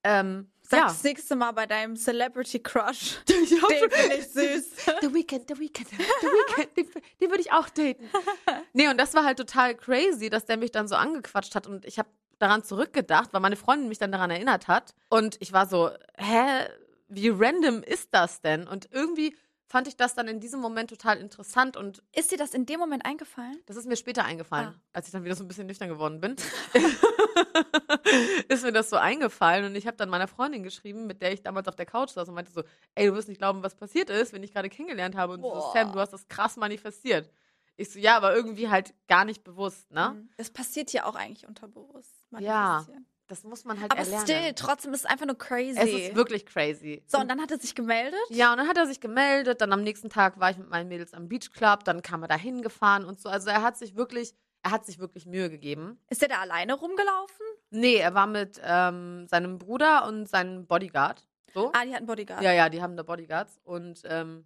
Ähm, 0.05 0.51
Sag 0.63 0.79
ja. 0.79 0.85
das 0.87 1.03
nächste 1.05 1.37
Mal 1.37 1.53
bei 1.53 1.67
deinem 1.67 1.97
Celebrity 1.97 2.61
Crush. 2.61 3.19
Den 3.29 3.47
finde 3.47 4.17
ich 4.17 4.29
süß. 4.29 4.71
The 5.01 5.15
Weekend, 5.15 5.49
The 5.49 5.59
Weekend, 5.59 5.89
The 5.91 5.99
Weekend, 5.99 6.77
den, 6.77 6.91
den 7.21 7.31
würde 7.31 7.41
ich 7.43 7.53
auch 7.53 7.69
daten. 7.69 8.09
Nee, 8.73 8.89
und 8.89 8.99
das 8.99 9.15
war 9.15 9.25
halt 9.25 9.39
total 9.39 9.75
crazy, 9.75 10.31
dass 10.31 10.47
der 10.47 10.57
mich 10.57 10.71
dann 10.71 10.89
so 10.89 10.95
angequatscht 10.95 11.55
hat 11.55 11.67
und 11.67 11.85
ich 11.85 11.99
habe 11.99 12.09
daran 12.43 12.63
zurückgedacht, 12.65 13.33
weil 13.33 13.41
meine 13.41 13.57
Freundin 13.57 13.89
mich 13.89 13.99
dann 13.99 14.13
daran 14.13 14.31
erinnert 14.31 14.69
hat 14.69 14.95
und 15.09 15.37
ich 15.41 15.53
war 15.53 15.67
so, 15.67 15.91
hä, 16.19 16.67
wie 17.09 17.29
random 17.31 17.83
ist 17.83 18.09
das 18.13 18.41
denn? 18.41 18.67
Und 18.67 18.89
irgendwie 18.91 19.37
fand 19.67 19.89
ich 19.89 19.97
das 19.97 20.15
dann 20.15 20.29
in 20.29 20.39
diesem 20.41 20.61
Moment 20.61 20.91
total 20.91 21.17
interessant 21.17 21.79
und 21.79 22.03
Ist 22.15 22.31
dir 22.31 22.37
das 22.37 22.53
in 22.53 22.67
dem 22.67 22.79
Moment 22.79 23.07
eingefallen? 23.07 23.57
das 23.67 23.77
ist 23.77 23.87
mir 23.87 23.97
später 23.97 24.25
eingefallen, 24.25 24.69
Ah. 24.75 24.81
als 24.93 25.07
ich 25.07 25.13
dann 25.13 25.25
wieder 25.25 25.35
so 25.35 25.45
ein 25.45 25.49
bisschen 25.49 25.67
nüchtern 25.67 25.89
geworden 25.89 26.21
bin. 26.21 26.37
ist 28.49 28.65
mir 28.65 28.73
das 28.73 28.91
so 28.91 28.97
eingefallen 28.97 29.65
und 29.65 29.75
ich 29.75 29.87
habe 29.87 29.97
dann 29.97 30.09
meiner 30.11 30.29
Freundin 30.29 30.63
geschrieben, 30.63 31.07
mit 31.07 31.23
der 31.23 31.33
ich 31.33 31.43
damals 31.43 31.69
auf 31.69 31.77
der 31.77 31.87
Couch 31.87 32.11
saß 32.11 32.29
und 32.29 32.35
meinte 32.35 32.53
so, 32.53 32.63
ey, 32.95 33.07
du 33.07 33.15
wirst 33.15 33.29
nicht 33.29 33.39
glauben, 33.39 33.63
was 33.63 33.75
passiert 33.75 34.11
ist, 34.11 34.33
wenn 34.33 34.43
ich 34.43 34.53
gerade 34.53 34.69
kennengelernt 34.69 35.17
habe 35.17 35.35
und 35.35 35.43
so, 35.43 35.49
Boah. 35.51 35.73
Sam, 35.73 35.93
du 35.93 36.01
hast 36.01 36.13
das 36.13 36.27
krass 36.29 36.57
manifestiert. 36.57 37.31
Ich 37.77 37.91
so, 37.91 37.99
ja, 37.99 38.17
aber 38.17 38.35
irgendwie 38.35 38.69
halt 38.69 38.95
gar 39.09 39.25
nicht 39.25 39.45
bewusst, 39.45 39.91
ne? 39.91 40.15
Mhm. 40.15 40.31
Das 40.37 40.51
passiert 40.51 40.93
ja 40.93 41.05
auch 41.05 41.15
eigentlich 41.15 41.47
unterbewusst. 41.47 42.15
Ja. 42.39 42.87
Das 43.29 43.45
muss 43.45 43.65
man 43.65 43.81
halt 43.81 43.91
Aber 43.91 44.01
erlernen. 44.01 44.27
still, 44.27 44.53
trotzdem 44.55 44.93
ist 44.93 45.01
es 45.01 45.07
einfach 45.07 45.25
nur 45.25 45.39
crazy. 45.39 45.79
es 45.79 45.89
ist 45.91 46.15
wirklich 46.15 46.45
crazy. 46.45 47.03
so, 47.07 47.19
und 47.19 47.29
dann 47.29 47.41
hat 47.41 47.51
er 47.51 47.59
sich 47.59 47.75
gemeldet? 47.75 48.21
Ja, 48.29 48.53
und 48.53 48.59
dann 48.59 48.69
hat 48.69 48.77
er 48.77 48.87
sich 48.87 49.01
gemeldet, 49.01 49.63
dann 49.63 49.73
am 49.73 49.83
nächsten 49.83 50.11
Tag 50.11 50.39
war 50.39 50.51
ich 50.51 50.59
mit 50.59 50.69
meinen 50.69 50.89
Mädels 50.89 51.15
am 51.15 51.29
Beach 51.29 51.51
Club, 51.51 51.85
dann 51.85 52.03
kam 52.03 52.23
er 52.23 52.29
da 52.29 52.37
hingefahren 52.37 53.07
und 53.07 53.21
so. 53.21 53.31
Also 53.31 53.49
er 53.49 53.63
hat 53.63 53.79
sich 53.79 53.97
wirklich, 53.97 54.35
er 54.63 54.73
hat 54.73 54.85
sich 54.85 54.99
wirklich 54.99 55.25
Mühe 55.25 55.49
gegeben. 55.49 55.99
Ist 56.11 56.23
er 56.23 56.29
da 56.29 56.41
alleine 56.41 56.75
rumgelaufen? 56.75 57.47
Nee, 57.71 57.97
er 57.97 58.13
war 58.13 58.27
mit 58.27 58.61
ähm, 58.63 59.27
seinem 59.29 59.59
Bruder 59.59 60.07
und 60.07 60.29
seinem 60.29 60.67
Bodyguard. 60.67 61.27
So. 61.55 61.71
Ah, 61.73 61.87
die 61.87 61.95
hatten 61.95 62.07
Bodyguard. 62.07 62.43
Ja, 62.43 62.53
ja, 62.53 62.69
die 62.69 62.83
haben 62.83 62.99
da 62.99 63.03
Bodyguards. 63.03 63.61
Und 63.65 64.03
ähm, 64.05 64.45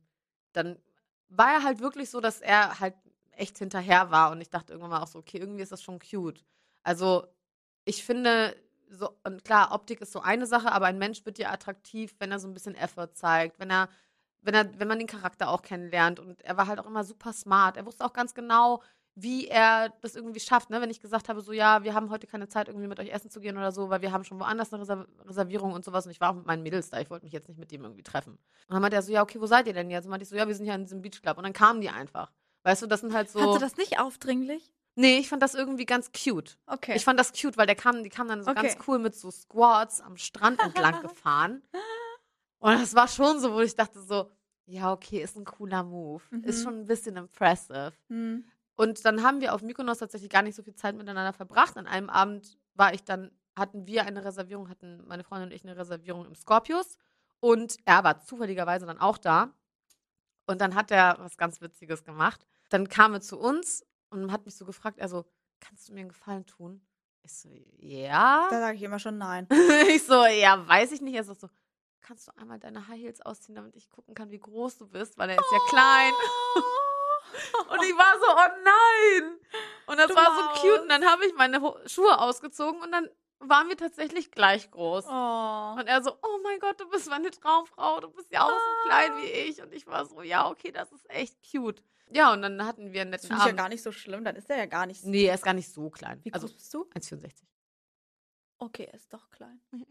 dann 0.52 0.78
war 1.28 1.54
er 1.54 1.62
halt 1.64 1.80
wirklich 1.80 2.08
so, 2.08 2.20
dass 2.20 2.40
er 2.40 2.78
halt 2.78 2.94
echt 3.36 3.58
hinterher 3.58 4.10
war. 4.10 4.32
Und 4.32 4.40
ich 4.40 4.50
dachte 4.50 4.72
irgendwann 4.72 4.90
mal 4.90 5.02
auch 5.02 5.08
so, 5.08 5.18
okay, 5.18 5.38
irgendwie 5.38 5.62
ist 5.62 5.72
das 5.72 5.82
schon 5.82 5.98
cute. 5.98 6.44
Also 6.82 7.26
ich 7.84 8.04
finde, 8.04 8.56
so, 8.90 9.10
und 9.24 9.44
klar, 9.44 9.72
Optik 9.72 10.00
ist 10.00 10.12
so 10.12 10.20
eine 10.20 10.46
Sache, 10.46 10.72
aber 10.72 10.86
ein 10.86 10.98
Mensch 10.98 11.24
wird 11.24 11.38
dir 11.38 11.50
attraktiv, 11.50 12.14
wenn 12.18 12.32
er 12.32 12.38
so 12.38 12.48
ein 12.48 12.54
bisschen 12.54 12.74
Effort 12.74 13.08
zeigt, 13.14 13.58
wenn 13.58 13.70
er, 13.70 13.88
wenn 14.42 14.54
er, 14.54 14.78
wenn 14.78 14.88
man 14.88 14.98
den 14.98 15.08
Charakter 15.08 15.48
auch 15.48 15.62
kennenlernt. 15.62 16.20
Und 16.20 16.42
er 16.42 16.56
war 16.56 16.66
halt 16.66 16.78
auch 16.80 16.86
immer 16.86 17.04
super 17.04 17.32
smart. 17.32 17.76
Er 17.76 17.86
wusste 17.86 18.04
auch 18.04 18.12
ganz 18.12 18.34
genau, 18.34 18.82
wie 19.18 19.48
er 19.48 19.88
das 20.02 20.14
irgendwie 20.14 20.40
schafft, 20.40 20.68
ne? 20.68 20.80
Wenn 20.82 20.90
ich 20.90 21.00
gesagt 21.00 21.30
habe, 21.30 21.40
so 21.40 21.52
ja, 21.52 21.82
wir 21.82 21.94
haben 21.94 22.10
heute 22.10 22.26
keine 22.26 22.48
Zeit, 22.48 22.68
irgendwie 22.68 22.86
mit 22.86 23.00
euch 23.00 23.08
essen 23.08 23.30
zu 23.30 23.40
gehen 23.40 23.56
oder 23.56 23.72
so, 23.72 23.88
weil 23.88 24.02
wir 24.02 24.12
haben 24.12 24.24
schon 24.24 24.38
woanders 24.38 24.72
eine 24.72 24.82
Reserv 24.82 25.06
Reservierung 25.24 25.72
und 25.72 25.86
sowas 25.86 26.04
und 26.04 26.12
ich 26.12 26.20
war 26.20 26.30
auch 26.30 26.34
mit 26.34 26.46
meinen 26.46 26.62
Mädels 26.62 26.90
da, 26.90 27.00
ich 27.00 27.08
wollte 27.08 27.24
mich 27.24 27.32
jetzt 27.32 27.48
nicht 27.48 27.58
mit 27.58 27.70
dem 27.72 27.82
irgendwie 27.82 28.02
treffen. 28.02 28.34
Und 28.34 28.74
dann 28.74 28.82
meinte 28.82 28.96
er 28.96 29.02
so, 29.02 29.12
ja, 29.12 29.22
okay, 29.22 29.40
wo 29.40 29.46
seid 29.46 29.66
ihr 29.68 29.72
denn 29.72 29.90
jetzt? 29.90 30.04
Und 30.04 30.10
meinte 30.10 30.24
ich 30.24 30.28
so, 30.28 30.36
ja, 30.36 30.46
wir 30.46 30.54
sind 30.54 30.66
ja 30.66 30.74
in 30.74 30.82
diesem 30.82 31.00
Beachclub. 31.00 31.38
Und 31.38 31.44
dann 31.44 31.54
kamen 31.54 31.80
die 31.80 31.88
einfach. 31.88 32.30
Weißt 32.66 32.82
du, 32.82 32.88
das 32.88 33.00
sind 33.00 33.14
halt 33.14 33.30
so. 33.30 33.38
Fandst 33.38 33.54
du 33.54 33.60
das 33.60 33.76
nicht 33.76 34.00
aufdringlich? 34.00 34.72
Nee, 34.96 35.18
ich 35.18 35.28
fand 35.28 35.40
das 35.40 35.54
irgendwie 35.54 35.86
ganz 35.86 36.10
cute. 36.10 36.58
Okay. 36.66 36.96
Ich 36.96 37.04
fand 37.04 37.20
das 37.20 37.32
cute, 37.32 37.56
weil 37.56 37.66
der 37.66 37.76
kam, 37.76 38.02
die 38.02 38.08
kamen 38.08 38.28
dann 38.28 38.42
so 38.42 38.50
Okay. 38.50 38.62
ganz 38.62 38.76
cool 38.88 38.98
mit 38.98 39.14
so 39.14 39.30
Squats 39.30 40.00
am 40.00 40.16
Strand 40.16 40.58
entlang 40.60 41.00
gefahren. 41.02 41.62
Und 42.58 42.72
das 42.80 42.96
war 42.96 43.06
schon 43.06 43.38
so, 43.38 43.52
wo 43.52 43.60
ich 43.60 43.76
dachte 43.76 44.00
so, 44.02 44.32
ja, 44.64 44.92
okay, 44.92 45.22
ist 45.22 45.36
ein 45.36 45.44
cooler 45.44 45.84
Move. 45.84 46.24
Ist 46.42 46.58
Mhm. 46.58 46.62
schon 46.64 46.80
ein 46.80 46.86
bisschen 46.86 47.16
impressive. 47.16 47.92
hm. 48.08 48.44
Und 48.78 49.04
dann 49.04 49.22
haben 49.22 49.40
wir 49.40 49.54
auf 49.54 49.62
Mykonos 49.62 49.98
tatsächlich 49.98 50.28
gar 50.28 50.42
nicht 50.42 50.56
so 50.56 50.62
viel 50.64 50.74
Zeit 50.74 50.96
miteinander 50.96 51.32
verbracht. 51.32 51.76
An 51.76 51.86
einem 51.86 52.10
Abend 52.10 52.58
war 52.74 52.92
ich 52.92 53.04
dann, 53.04 53.30
hatten 53.56 53.86
wir 53.86 54.04
eine 54.04 54.24
Reservierung, 54.24 54.68
hatten 54.68 55.02
meine 55.06 55.22
Freundin 55.24 55.50
und 55.50 55.54
ich 55.54 55.62
eine 55.64 55.76
Reservierung 55.76 56.26
im 56.26 56.34
Scorpius. 56.34 56.98
Und 57.40 57.76
er 57.84 58.02
war 58.02 58.18
zufälligerweise 58.20 58.84
dann 58.86 58.98
auch 58.98 59.18
da. 59.18 59.54
Und 60.46 60.60
dann 60.60 60.74
hat 60.74 60.90
er 60.90 61.16
was 61.20 61.36
ganz 61.38 61.60
Witziges 61.60 62.02
gemacht. 62.04 62.44
Dann 62.68 62.88
kam 62.88 63.14
er 63.14 63.20
zu 63.20 63.38
uns 63.38 63.84
und 64.10 64.32
hat 64.32 64.44
mich 64.44 64.56
so 64.56 64.64
gefragt, 64.64 65.00
also, 65.00 65.24
kannst 65.60 65.88
du 65.88 65.92
mir 65.94 66.00
einen 66.00 66.08
Gefallen 66.08 66.46
tun? 66.46 66.86
Ich 67.22 67.34
so, 67.34 67.48
ja. 67.78 68.48
Da 68.50 68.60
sage 68.60 68.76
ich 68.76 68.82
immer 68.82 68.98
schon 68.98 69.18
nein. 69.18 69.48
ich 69.88 70.04
so, 70.04 70.24
ja, 70.26 70.66
weiß 70.66 70.92
ich 70.92 71.00
nicht. 71.00 71.14
Er 71.14 71.24
sagt 71.24 71.40
so, 71.40 71.48
kannst 72.00 72.28
du 72.28 72.36
einmal 72.36 72.58
deine 72.58 72.86
High 72.86 73.00
Heels 73.00 73.20
ausziehen, 73.20 73.56
damit 73.56 73.74
ich 73.76 73.90
gucken 73.90 74.14
kann, 74.14 74.30
wie 74.30 74.38
groß 74.38 74.78
du 74.78 74.86
bist, 74.86 75.18
weil 75.18 75.30
er 75.30 75.36
ist 75.36 75.52
ja 75.52 75.58
klein. 75.68 76.12
Und 77.68 77.82
ich 77.82 77.96
war 77.96 78.14
so, 78.20 78.26
oh 78.30 78.62
nein. 78.64 79.38
Und 79.86 79.98
das 79.98 80.08
Du 80.08 80.14
war 80.14 80.54
so 80.54 80.60
cute. 80.60 80.82
Und 80.82 80.88
dann 80.88 81.04
habe 81.04 81.26
ich 81.26 81.34
meine 81.34 81.60
Schuhe 81.86 82.18
ausgezogen 82.18 82.80
und 82.80 82.92
dann 82.92 83.08
waren 83.40 83.68
wir 83.68 83.76
tatsächlich 83.76 84.30
gleich 84.30 84.70
groß. 84.70 85.04
Oh. 85.06 85.74
Und 85.80 85.86
er 85.86 86.02
so, 86.02 86.12
oh 86.22 86.38
mein 86.42 86.58
Gott, 86.58 86.80
du 86.80 86.88
bist 86.88 87.08
meine 87.08 87.30
Traumfrau, 87.30 88.00
du 88.00 88.10
bist 88.10 88.30
ja 88.32 88.44
auch 88.44 88.50
so 88.50 88.88
klein 88.88 89.16
wie 89.18 89.26
ich. 89.30 89.62
Und 89.62 89.72
ich 89.72 89.86
war 89.86 90.04
so, 90.06 90.22
ja, 90.22 90.48
okay, 90.48 90.72
das 90.72 90.90
ist 90.92 91.08
echt 91.10 91.36
cute. 91.50 91.82
Ja, 92.10 92.32
und 92.32 92.42
dann 92.42 92.64
hatten 92.64 92.92
wir 92.92 93.02
einen 93.02 93.12
Das 93.12 93.22
netten 93.22 93.28
finde 93.28 93.40
ich 93.40 93.44
ja 93.46 93.50
Abend. 93.50 93.58
gar 93.58 93.68
nicht 93.68 93.82
so 93.82 93.92
schlimm. 93.92 94.24
Dann 94.24 94.36
ist 94.36 94.48
er 94.48 94.58
ja 94.58 94.66
gar 94.66 94.86
nicht 94.86 95.00
so. 95.02 95.08
nee, 95.08 95.24
er 95.26 95.34
ist 95.34 95.44
gar 95.44 95.54
nicht 95.54 95.72
so 95.72 95.90
klein. 95.90 96.20
Wie 96.24 96.32
also 96.32 96.46
groß 96.46 96.54
bist 96.56 96.72
du? 96.74 96.84
1,64. 96.94 97.32
Okay, 98.58 98.84
er 98.84 98.94
ist 98.94 99.12
doch 99.12 99.30
klein. 99.30 99.60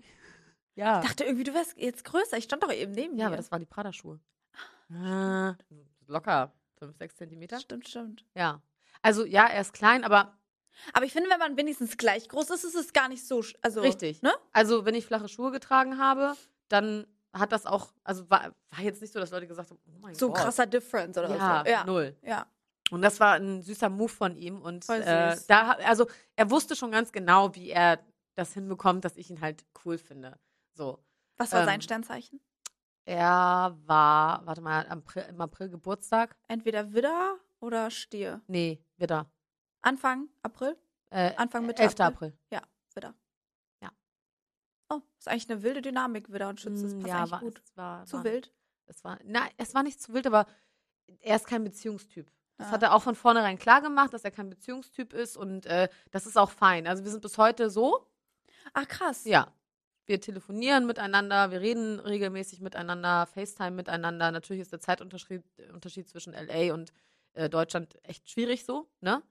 Ja. 0.78 1.00
Ich 1.00 1.08
dachte 1.08 1.24
irgendwie, 1.24 1.46
du 1.46 1.54
wärst 1.54 1.78
jetzt 1.78 2.04
größer. 2.04 2.36
Ich 2.38 2.44
stand 2.44 2.62
doch 2.62 2.70
eben 2.70 2.92
neben 2.92 3.14
Ja, 3.16 3.24
dir. 3.24 3.28
aber 3.28 3.38
das 3.38 3.50
waren 3.50 3.62
die 3.62 3.66
Prada-Schuhe. 3.66 4.20
Ah, 4.94 5.56
locker 6.08 6.52
5, 6.80 6.98
6 6.98 7.16
Zentimeter. 7.16 7.62
Stimmt, 7.62 7.88
stimmt. 7.88 8.26
Ja. 8.36 8.62
Also 9.02 9.24
ja, 9.24 9.46
er 9.48 9.62
ist 9.62 9.72
klein, 9.74 10.04
aber 10.04 10.38
Aber 10.94 11.06
ich 11.06 11.14
finde, 11.14 11.30
wenn 11.30 11.40
man 11.40 11.58
wenigstens 11.58 11.98
gleich 11.98 12.28
groß 12.30 12.50
ist, 12.52 12.64
ist 12.64 12.76
es 12.76 12.94
gar 12.94 13.08
nicht 13.10 13.26
so. 13.26 13.44
Also, 13.62 13.82
richtig. 13.82 14.22
Ne? 14.22 14.34
Also 14.52 14.86
wenn 14.86 14.96
ich 14.96 15.06
flache 15.06 15.28
Schuhe 15.28 15.52
getragen 15.52 15.98
habe, 15.98 16.36
dann 16.68 17.08
hat 17.34 17.52
das 17.52 17.66
auch, 17.66 17.94
also 18.04 18.30
war, 18.30 18.54
war 18.70 18.80
jetzt 18.82 19.02
nicht 19.02 19.14
so, 19.14 19.20
dass 19.20 19.32
Leute 19.32 19.48
gesagt 19.48 19.70
haben, 19.70 19.80
oh 19.88 20.00
mein 20.00 20.16
So 20.16 20.28
Gott. 20.28 20.38
krasser 20.38 20.66
Difference 20.66 21.18
oder 21.18 21.30
ja, 21.36 21.64
so. 21.66 21.72
Ja. 21.72 21.84
null. 21.86 22.16
Ja. 22.22 22.48
Und 22.92 23.02
das 23.02 23.20
war 23.20 23.34
ein 23.36 23.62
süßer 23.62 23.90
Move 23.90 24.10
von 24.10 24.36
ihm. 24.38 24.62
Und 24.62 24.86
Voll 24.86 25.02
äh, 25.02 25.36
da, 25.48 25.72
also 25.72 26.08
er 26.36 26.50
wusste 26.52 26.76
schon 26.76 26.92
ganz 26.92 27.12
genau, 27.12 27.54
wie 27.56 27.72
er 27.72 28.00
das 28.36 28.54
hinbekommt, 28.54 29.04
dass 29.06 29.18
ich 29.18 29.30
ihn 29.30 29.42
halt 29.42 29.66
cool 29.84 29.98
finde. 29.98 30.38
So. 30.74 31.00
Was 31.38 31.52
war 31.52 31.66
sein 31.66 31.76
Ähm, 31.76 31.82
Sternzeichen? 31.82 32.40
Er 33.06 33.78
war, 33.86 34.46
warte 34.46 34.62
mal, 34.62 34.86
am 34.88 35.00
April, 35.00 35.26
im 35.30 35.42
April 35.42 35.70
Geburtstag. 35.70 36.36
Entweder 36.48 36.94
Widder 36.94 37.38
oder 37.60 37.92
Stier. 37.92 38.42
Nee, 38.48 38.84
Widder. 38.98 39.30
Anfang 39.86 40.30
April? 40.42 40.76
Äh, 41.12 41.36
Anfang 41.36 41.66
Mitte 41.66 41.84
11. 41.84 41.94
April? 42.00 42.06
April. 42.30 42.34
Ja, 42.50 42.62
Widder. 42.96 43.14
Ja. 43.82 43.90
Oh, 44.90 45.02
ist 45.20 45.28
eigentlich 45.28 45.50
eine 45.50 45.62
wilde 45.62 45.82
Dynamik, 45.82 46.32
Widder 46.32 46.50
und 46.50 46.60
Schütze. 46.60 46.84
Das 46.84 46.94
Mm, 46.96 47.00
passt 47.02 47.08
ja, 47.14 47.32
war, 47.32 47.40
gut. 47.40 47.62
Es 47.64 47.78
war, 47.78 48.06
Zu 48.06 48.18
war, 48.18 48.24
wild. 48.24 48.52
Es 48.88 49.04
war, 49.04 49.20
na, 49.24 49.48
es 49.58 49.74
war 49.76 49.84
nicht 49.84 50.02
zu 50.02 50.14
wild, 50.14 50.26
aber 50.28 50.48
er 51.22 51.36
ist 51.36 51.46
kein 51.48 51.64
Beziehungstyp. 51.64 52.32
Das 52.58 52.68
Ah. 52.68 52.72
hat 52.72 52.84
er 52.84 52.94
auch 52.96 53.04
von 53.04 53.16
vornherein 53.16 53.60
klar 53.60 53.82
gemacht, 53.82 54.14
dass 54.14 54.24
er 54.24 54.32
kein 54.32 54.50
Beziehungstyp 54.50 55.14
ist 55.14 55.38
und 55.38 55.66
äh, 55.68 55.88
das 56.12 56.26
ist 56.26 56.38
auch 56.38 56.50
fein. 56.52 56.88
Also 56.88 57.04
wir 57.04 57.12
sind 57.12 57.22
bis 57.22 57.38
heute 57.38 57.70
so. 57.70 58.08
Ach, 58.74 58.88
krass. 58.88 59.26
Ja. 59.26 59.54
Wir 60.08 60.22
telefonieren 60.22 60.86
miteinander, 60.86 61.52
wir 61.52 61.62
reden 61.62 62.00
regelmäßig 62.00 62.62
miteinander, 62.62 63.26
FaceTime 63.28 63.72
miteinander. 63.72 64.32
Natürlich 64.32 64.62
ist 64.62 64.72
der 64.72 64.80
Zeitunterschied 64.80 65.44
Unterschied 65.74 66.08
zwischen 66.08 66.34
LA 66.34 66.74
und 66.74 66.92
äh, 67.34 67.50
Deutschland 67.50 67.98
echt 68.04 68.30
schwierig 68.30 68.66
so, 68.66 68.88
ne? 69.02 69.22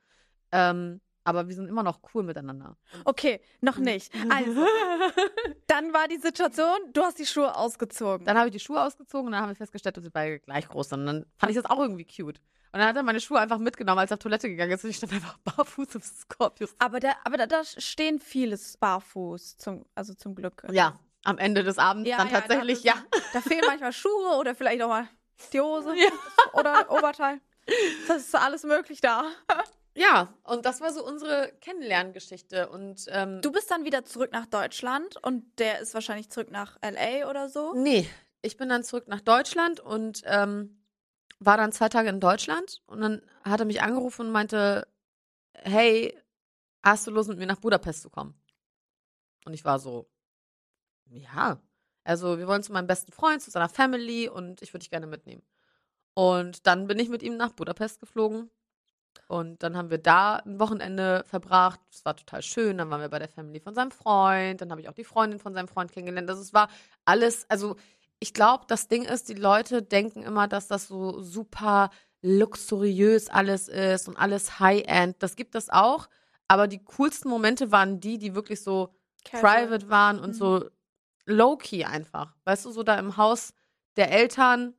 Ähm, 0.52 1.00
aber 1.26 1.48
wir 1.48 1.54
sind 1.54 1.68
immer 1.68 1.83
noch 1.83 2.00
cool 2.14 2.22
miteinander. 2.22 2.76
Okay, 3.07 3.40
noch 3.62 3.78
Mhm. 3.78 3.85
nicht. 3.85 4.12
Also, 4.30 4.66
dann 5.66 5.92
war 5.94 6.07
die 6.09 6.18
Situation, 6.18 6.76
du 6.92 7.02
hast 7.02 7.18
die 7.18 7.26
Schuhe 7.26 7.54
ausgezogen. 7.57 8.26
Dann 8.26 8.37
habe 8.37 8.48
ich 8.48 8.52
die 8.52 8.61
Schuhe 8.61 8.83
ausgezogen 8.83 9.26
und 9.26 9.33
dann 9.33 9.40
haben 9.42 9.48
wir 9.50 9.57
festgestellt, 9.57 9.96
dass 9.96 10.04
wir 10.04 10.11
beide 10.11 10.40
gleich 10.40 10.68
groß 10.68 10.90
sind. 10.90 11.00
Und 11.00 11.07
dann 11.07 11.26
fand 11.38 11.50
ich 11.50 11.57
das 11.57 11.64
auch 11.70 11.78
irgendwie 11.78 12.04
cute. 12.04 12.38
Und 12.72 12.80
dann 12.80 12.88
hat 12.88 12.96
er 12.96 13.02
meine 13.04 13.20
Schuhe 13.20 13.38
einfach 13.38 13.59
mitgenommen, 13.59 14.00
als 14.00 14.11
er 14.11 14.16
auf 14.16 14.18
Toilette 14.18 14.48
gegangen 14.48 14.72
ist. 14.72 14.85
Und 14.85 14.90
ich 14.90 14.96
stand 14.96 15.12
einfach 15.12 15.38
barfuß 15.38 15.94
im 15.94 16.02
Scorpius. 16.02 16.74
aber 16.78 17.00
da, 17.00 17.12
aber 17.24 17.37
da, 17.38 17.46
da 17.46 17.62
stehen 17.64 18.18
vieles 18.20 18.76
barfuß, 18.76 19.57
zum, 19.59 19.87
also 19.94 20.12
zum 20.14 20.35
Glück. 20.35 20.64
Ja, 20.72 20.98
am 21.24 21.38
Ende 21.38 21.62
des 21.64 21.78
Abends 21.78 22.09
Ja, 22.11 22.18
dann 22.18 22.28
ja, 22.30 22.40
tatsächlich, 22.40 22.83
da- 22.83 22.88
ja. 22.90 22.94
Da 23.33 23.40
fehlen 23.40 23.62
manchmal 23.66 23.92
Schuhe 23.92 24.37
oder 24.38 24.54
vielleicht 24.54 24.83
auch 24.83 24.88
mal 24.88 25.09
die 25.52 25.61
Hose 25.61 25.94
Ja. 25.96 26.11
oder 26.52 26.90
Oberteil. 26.90 27.40
Das 28.09 28.18
ist 28.18 28.35
alles 28.35 28.62
möglich 28.64 29.00
da. 29.00 29.24
Ja, 29.96 30.35
und 30.42 30.66
das 30.66 30.80
war 30.80 30.92
so 30.92 31.07
unsere 31.07 31.52
Kennenlerngeschichte. 31.61 32.68
Und 32.68 33.07
ähm, 33.09 33.40
Du 33.42 33.52
bist 33.52 33.70
dann 33.70 33.85
wieder 33.85 34.04
zurück 34.04 34.33
nach 34.33 34.46
Deutschland 34.46 35.16
und 35.22 35.44
der 35.59 35.80
ist 35.80 35.94
wahrscheinlich 35.94 36.30
zurück 36.30 36.50
nach 36.50 36.78
LA 36.83 37.30
oder 37.30 37.48
so. 37.48 37.74
Nee, 37.74 38.09
ich 38.42 38.57
bin 38.57 38.68
dann 38.68 38.83
zurück 38.83 39.07
nach 39.07 39.20
Deutschland 39.20 39.80
und 39.80 40.22
ähm, 40.24 40.85
war 41.38 41.57
dann 41.57 41.72
zwei 41.72 41.88
Tage 41.88 42.09
in 42.09 42.20
Deutschland 42.20 42.83
und 42.87 43.00
dann 43.00 43.22
hat 43.44 43.61
er 43.61 43.66
mich 43.66 43.83
angerufen 43.83 44.26
und 44.26 44.33
meinte, 44.33 44.87
hey, 45.52 46.18
hast 46.83 47.07
du 47.07 47.11
Lust 47.12 47.28
mit 47.28 47.38
mir 47.38 47.46
nach 47.46 47.61
Budapest 47.61 48.02
zu 48.02 48.11
kommen? 48.11 48.35
Und 49.44 49.54
ich 49.54 49.64
war 49.64 49.78
so, 49.78 50.11
ja. 51.07 51.61
Also 52.02 52.38
wir 52.38 52.48
wollen 52.48 52.62
zu 52.62 52.72
meinem 52.72 52.87
besten 52.87 53.12
Freund, 53.12 53.42
zu 53.42 53.50
seiner 53.50 53.68
Family 53.68 54.28
und 54.28 54.61
ich 54.61 54.72
würde 54.72 54.80
dich 54.80 54.90
gerne 54.90 55.07
mitnehmen. 55.07 55.42
Und 56.14 56.66
dann 56.66 56.87
bin 56.87 56.98
ich 56.98 57.09
mit 57.09 57.22
ihm 57.22 57.37
nach 57.37 57.52
Budapest 57.52 58.00
geflogen 58.00 58.50
und 59.29 59.62
dann 59.62 59.77
haben 59.77 59.90
wir 59.90 59.98
da 59.98 60.37
ein 60.37 60.61
Wochenende 60.61 61.24
verbracht. 61.27 61.81
Es 61.90 62.05
war 62.05 62.14
total 62.16 62.42
schön. 62.42 62.79
Dann 62.79 62.90
waren 62.90 63.00
wir 63.00 63.09
bei 63.09 63.18
der 63.18 63.29
Family 63.29 63.61
von 63.61 63.74
seinem 63.74 63.90
Freund. 63.90 64.61
Dann 64.61 64.70
habe 64.70 64.81
ich 64.81 64.88
auch 64.88 64.94
die 64.94 65.05
Freundin 65.05 65.38
von 65.38 65.55
seinem 65.55 65.68
Freund 65.68 65.90
kennengelernt. 65.92 66.29
Also 66.29 66.42
es 66.42 66.53
war 66.53 66.68
alles, 67.05 67.46
also 67.48 67.77
ich 68.20 68.35
glaube, 68.35 68.64
das 68.68 68.88
Ding 68.88 69.05
ist, 69.05 69.29
die 69.29 69.35
Leute 69.35 69.83
denken 69.83 70.22
immer, 70.22 70.46
dass 70.48 70.68
das 70.68 70.88
so 70.88 71.20
super 71.22 71.90
luxuriös 72.22 73.29
alles 73.31 73.68
ist 73.68 74.09
und 74.09 74.16
alles 74.16 74.59
High-End. 74.61 75.16
Das 75.22 75.37
gibt 75.37 75.55
es 75.55 75.70
auch. 75.70 76.09
Aber 76.48 76.68
die 76.68 76.83
coolsten 76.85 77.29
Momente 77.29 77.72
waren 77.72 78.00
die, 78.00 78.18
die 78.18 78.35
wirklich 78.35 78.62
so 78.62 78.94
Casual. 79.24 79.66
private 79.66 79.88
waren 79.90 80.18
und 80.20 80.31
Mhm. 80.31 80.35
so 80.35 80.64
low-key 81.27 81.85
einfach. 81.85 82.35
Weißt 82.44 82.64
du, 82.66 82.70
so 82.70 82.83
da 82.83 82.98
im 82.98 83.16
Haus 83.16 83.55
der 83.96 84.11
Eltern, 84.12 84.74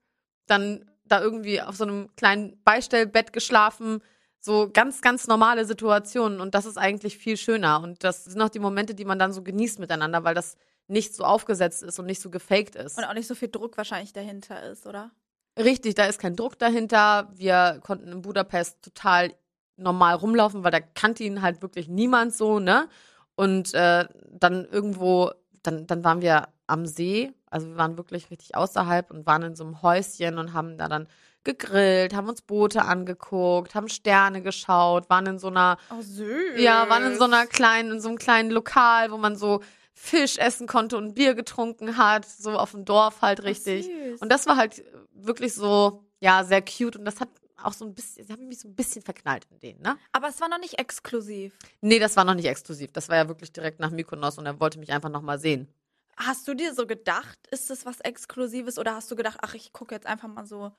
dann 0.48 0.90
da 1.06 1.22
irgendwie 1.22 1.62
auf 1.62 1.76
so 1.76 1.84
einem 1.84 2.16
kleinen 2.16 2.62
Beistellbett 2.64 3.34
geschlafen. 3.34 4.02
So 4.46 4.70
ganz, 4.72 5.02
ganz 5.02 5.26
normale 5.26 5.66
Situationen. 5.66 6.40
Und 6.40 6.54
das 6.54 6.68
ist 6.68 6.78
eigentlich 6.78 7.18
viel 7.18 7.36
schöner. 7.36 7.82
Und 7.82 8.04
das 8.04 8.26
sind 8.26 8.40
auch 8.44 8.50
die 8.50 8.60
Momente, 8.60 8.94
die 8.94 9.04
man 9.04 9.18
dann 9.18 9.34
so 9.34 9.42
genießt 9.42 9.80
miteinander, 9.80 10.24
weil 10.24 10.36
das 10.36 10.56
nicht 10.88 11.16
so 11.16 11.24
aufgesetzt 11.24 11.82
ist 11.82 11.98
und 11.98 12.06
nicht 12.06 12.22
so 12.22 12.30
gefaked 12.30 12.76
ist. 12.76 12.96
Und 13.00 13.06
auch 13.06 13.16
nicht 13.16 13.26
so 13.26 13.34
viel 13.34 13.50
Druck 13.50 13.76
wahrscheinlich 13.76 14.14
dahinter 14.14 14.62
ist, 14.62 14.86
oder? 14.86 15.10
Richtig, 15.58 15.96
da 15.96 16.06
ist 16.06 16.20
kein 16.20 16.36
Druck 16.36 16.60
dahinter. 16.60 17.32
Wir 17.34 17.80
konnten 17.84 18.12
in 18.12 18.22
Budapest 18.22 18.84
total 18.84 19.34
normal 19.78 20.14
rumlaufen, 20.14 20.64
weil 20.64 20.70
da 20.70 20.80
kannte 20.80 21.24
ihn 21.24 21.42
halt 21.42 21.64
wirklich 21.64 21.88
niemand 21.88 22.36
so, 22.36 22.60
ne? 22.60 22.88
Und 23.34 23.74
äh, 23.74 24.06
dann 24.30 24.66
irgendwo, 24.66 25.32
dann, 25.64 25.88
dann 25.88 26.04
waren 26.04 26.22
wir 26.22 26.50
am 26.68 26.86
See, 26.86 27.34
also 27.50 27.68
wir 27.70 27.78
waren 27.78 27.98
wirklich 27.98 28.30
richtig 28.30 28.56
außerhalb 28.56 29.10
und 29.10 29.26
waren 29.26 29.42
in 29.42 29.56
so 29.56 29.64
einem 29.64 29.82
Häuschen 29.82 30.38
und 30.38 30.54
haben 30.54 30.78
da 30.78 30.88
dann 30.88 31.08
gegrillt, 31.46 32.14
haben 32.14 32.28
uns 32.28 32.42
Boote 32.42 32.84
angeguckt, 32.84 33.76
haben 33.76 33.88
Sterne 33.88 34.42
geschaut, 34.42 35.10
waren 35.10 35.26
in 35.28 35.40
so 35.40 35.48
einer 35.48 35.78
Oh, 35.92 36.02
süß. 36.02 36.60
ja, 36.60 36.90
waren 36.90 37.14
in 37.14 37.18
so 37.18 37.24
einer 37.26 37.48
kleinen, 37.48 37.92
in 37.92 38.02
so 38.02 38.10
einem 38.10 38.18
kleinen 38.18 38.52
Lokal, 38.52 39.12
wo 39.12 39.18
man 39.18 39.36
so 39.36 39.62
Fisch 39.94 40.38
essen 40.38 40.68
konnte 40.68 40.98
und 40.98 41.14
Bier 41.14 41.36
getrunken 41.36 41.96
hat, 41.98 42.26
so 42.26 42.52
auf 42.52 42.72
dem 42.72 42.84
Dorf 42.84 43.22
halt 43.22 43.44
richtig. 43.44 43.86
süß. 43.86 44.22
und 44.22 44.30
das 44.30 44.46
war 44.46 44.58
halt 44.58 44.84
wirklich 45.14 45.54
so, 45.54 46.04
ja, 46.20 46.44
sehr 46.44 46.62
cute 46.62 46.98
und 46.98 47.06
das 47.06 47.22
hat 47.22 47.30
auch 47.64 47.72
so 47.74 47.86
ein 47.86 47.94
bisschen, 47.96 48.26
sie 48.28 48.34
haben 48.34 48.48
mich 48.48 48.60
so 48.60 48.68
ein 48.68 48.76
bisschen 48.76 49.02
verknallt 49.02 49.46
in 49.50 49.60
den, 49.60 49.82
ne? 49.82 49.98
Aber 50.12 50.28
es 50.28 50.42
war 50.42 50.50
noch 50.50 50.60
nicht 50.60 50.78
exklusiv. 50.78 51.58
Nee, 51.82 52.00
das 52.00 52.18
war 52.18 52.26
noch 52.26 52.34
nicht 52.36 52.46
exklusiv. 52.46 52.92
Das 52.92 53.08
war 53.08 53.16
ja 53.16 53.28
wirklich 53.30 53.54
direkt 53.54 53.80
nach 53.80 53.90
Mykonos 53.90 54.38
und 54.38 54.46
er 54.46 54.60
wollte 54.60 54.78
mich 54.78 54.92
einfach 54.92 55.10
nochmal 55.10 55.40
sehen. 55.40 55.68
Hast 56.18 56.48
du 56.48 56.54
dir 56.54 56.74
so 56.74 56.86
gedacht, 56.86 57.40
ist 57.52 57.70
das 57.70 57.86
was 57.86 58.00
Exklusives 58.02 58.78
oder 58.78 58.96
hast 58.96 59.10
du 59.10 59.16
gedacht, 59.16 59.38
ach, 59.42 59.54
ich 59.54 59.72
gucke 59.74 59.96
jetzt 59.96 60.06
einfach 60.06 60.28
mal 60.28 60.46
so, 60.46 60.72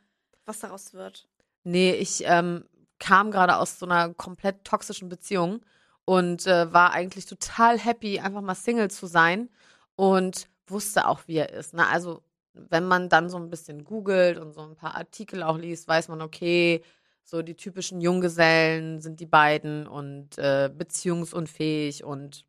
was 0.46 0.60
daraus 0.60 0.94
wird? 0.94 1.28
Nee, 1.64 1.92
ich 1.92 2.22
ähm, 2.24 2.64
kam 2.98 3.30
gerade 3.30 3.56
aus 3.56 3.78
so 3.78 3.86
einer 3.86 4.14
komplett 4.14 4.64
toxischen 4.64 5.08
Beziehung 5.08 5.60
und 6.04 6.46
äh, 6.46 6.72
war 6.72 6.92
eigentlich 6.92 7.26
total 7.26 7.78
happy, 7.78 8.20
einfach 8.20 8.40
mal 8.40 8.54
Single 8.54 8.90
zu 8.90 9.06
sein 9.06 9.50
und 9.96 10.48
wusste 10.66 11.08
auch, 11.08 11.20
wie 11.26 11.36
er 11.36 11.52
ist. 11.52 11.74
Ne? 11.74 11.86
Also, 11.86 12.22
wenn 12.54 12.86
man 12.86 13.08
dann 13.08 13.28
so 13.28 13.36
ein 13.36 13.50
bisschen 13.50 13.84
googelt 13.84 14.38
und 14.38 14.54
so 14.54 14.62
ein 14.62 14.76
paar 14.76 14.94
Artikel 14.94 15.42
auch 15.42 15.58
liest, 15.58 15.88
weiß 15.88 16.08
man, 16.08 16.22
okay, 16.22 16.82
so 17.22 17.42
die 17.42 17.56
typischen 17.56 18.00
Junggesellen 18.00 19.00
sind 19.00 19.20
die 19.20 19.26
beiden 19.26 19.86
und 19.86 20.38
äh, 20.38 20.70
beziehungsunfähig 20.72 22.04
und 22.04 22.46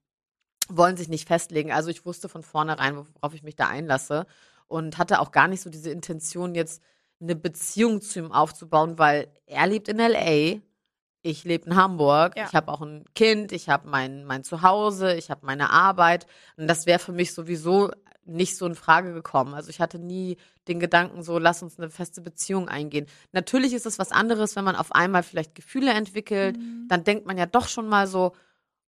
wollen 0.70 0.98
sich 0.98 1.10
nicht 1.10 1.28
festlegen. 1.28 1.72
Also 1.72 1.90
ich 1.90 2.06
wusste 2.06 2.30
von 2.30 2.44
vornherein, 2.44 2.96
worauf 2.96 3.34
ich 3.34 3.44
mich 3.44 3.56
da 3.56 3.68
einlasse 3.68 4.28
und 4.68 4.98
hatte 4.98 5.20
auch 5.20 5.32
gar 5.32 5.48
nicht 5.48 5.62
so 5.62 5.70
diese 5.70 5.90
Intention, 5.90 6.56
jetzt 6.56 6.82
eine 7.20 7.36
Beziehung 7.36 8.02
zu 8.02 8.20
ihm 8.20 8.32
aufzubauen, 8.32 8.98
weil 9.00 9.28
er 9.46 9.68
lebt 9.68 9.88
in 9.88 10.00
LA, 10.00 10.60
ich 11.24 11.44
lebe 11.44 11.66
in 11.66 11.76
Hamburg, 11.76 12.38
Ja. 12.38 12.46
ich 12.48 12.54
habe 12.56 12.72
auch 12.72 12.82
ein 12.82 13.04
Kind, 13.16 13.52
ich 13.52 13.70
habe 13.70 13.88
mein, 13.90 14.24
mein 14.26 14.44
Zuhause, 14.44 15.14
ich 15.16 15.30
habe 15.30 15.46
meine 15.46 15.72
Arbeit 15.72 16.28
und 16.58 16.68
das 16.68 16.86
wäre 16.86 17.00
für 17.00 17.12
mich 17.12 17.34
sowieso 17.34 17.92
nicht 18.24 18.58
so 18.58 18.66
in 18.66 18.76
Frage 18.76 19.14
gekommen. 19.14 19.54
Also 19.54 19.70
ich 19.70 19.80
hatte 19.80 20.00
nie 20.00 20.38
den 20.68 20.80
Gedanken 20.80 21.24
so, 21.24 21.40
lass 21.40 21.64
uns 21.64 21.80
eine 21.80 21.90
feste 21.90 22.22
Beziehung 22.22 22.68
eingehen. 22.68 23.08
Natürlich 23.32 23.74
ist 23.74 23.86
es 23.86 24.00
was 24.00 24.12
anderes, 24.12 24.56
wenn 24.56 24.66
man 24.66 24.76
auf 24.76 24.92
einmal 24.92 25.24
vielleicht 25.24 25.56
Gefühle 25.56 25.92
entwickelt, 25.94 26.58
Mhm. 26.58 26.88
dann 26.90 27.04
denkt 27.04 27.26
man 27.26 27.38
ja 27.38 27.46
doch 27.46 27.68
schon 27.68 27.88
mal 27.88 28.06
so, 28.06 28.34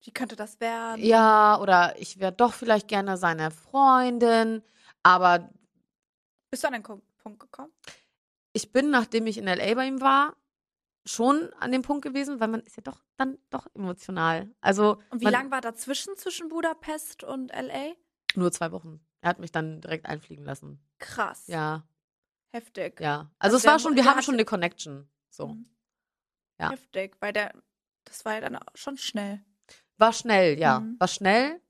Wie 0.03 0.11
könnte 0.11 0.35
das 0.35 0.59
werden? 0.59 1.03
ja, 1.03 1.57
oder 1.59 1.95
ich 1.99 2.19
wäre 2.19 2.31
doch 2.33 2.53
vielleicht 2.53 2.87
gerne 2.89 3.17
seine 3.17 3.49
Freundin, 3.51 4.61
aber 5.03 5.49
Bist 6.51 6.63
du 6.63 6.67
an 6.67 6.73
den 6.73 6.83
Punkt 6.83 7.39
gekommen? 7.39 7.71
Ich 8.53 8.71
bin, 8.71 8.89
nachdem 8.89 9.27
ich 9.27 9.37
in 9.37 9.45
LA 9.45 9.73
bei 9.75 9.85
ihm 9.87 10.01
war, 10.01 10.35
schon 11.05 11.51
an 11.53 11.71
dem 11.71 11.81
Punkt 11.81 12.03
gewesen, 12.03 12.39
weil 12.39 12.47
man 12.49 12.61
ist 12.61 12.77
ja 12.77 12.83
doch 12.83 13.03
dann 13.17 13.37
doch 13.49 13.67
emotional. 13.73 14.53
Also 14.61 15.01
Und 15.09 15.21
wie 15.21 15.25
man, 15.25 15.33
lang 15.33 15.51
war 15.51 15.61
dazwischen 15.61 16.15
zwischen 16.17 16.49
Budapest 16.49 17.23
und 17.23 17.51
LA? 17.51 17.93
Nur 18.35 18.51
zwei 18.51 18.71
Wochen. 18.71 18.99
Er 19.21 19.29
hat 19.29 19.39
mich 19.39 19.51
dann 19.51 19.81
direkt 19.81 20.05
einfliegen 20.05 20.45
lassen. 20.45 20.79
Krass. 20.99 21.47
Ja, 21.47 21.87
Heftig. 22.51 22.99
ja. 22.99 23.31
Also 23.39 23.55
Also 23.55 23.57
es 23.57 23.65
war 23.65 23.79
schon, 23.79 23.95
wir 23.95 24.05
haben 24.05 24.21
schon 24.21 24.35
eine 24.35 24.45
Connection. 24.45 25.09
So. 25.29 25.49
Mhm. 25.49 25.69
Ja. 26.59 26.71
Heftig, 26.71 27.15
weil 27.19 27.33
der, 27.33 27.53
das 28.05 28.25
war 28.25 28.33
ja 28.33 28.41
dann 28.41 28.55
auch 28.55 28.65
schon 28.75 28.97
schnell. 28.97 29.43
War 29.97 30.13
schnell, 30.13 30.57
ja. 30.59 30.79
Mhm. 30.79 30.95
War 30.99 31.07
schnell. 31.07 31.61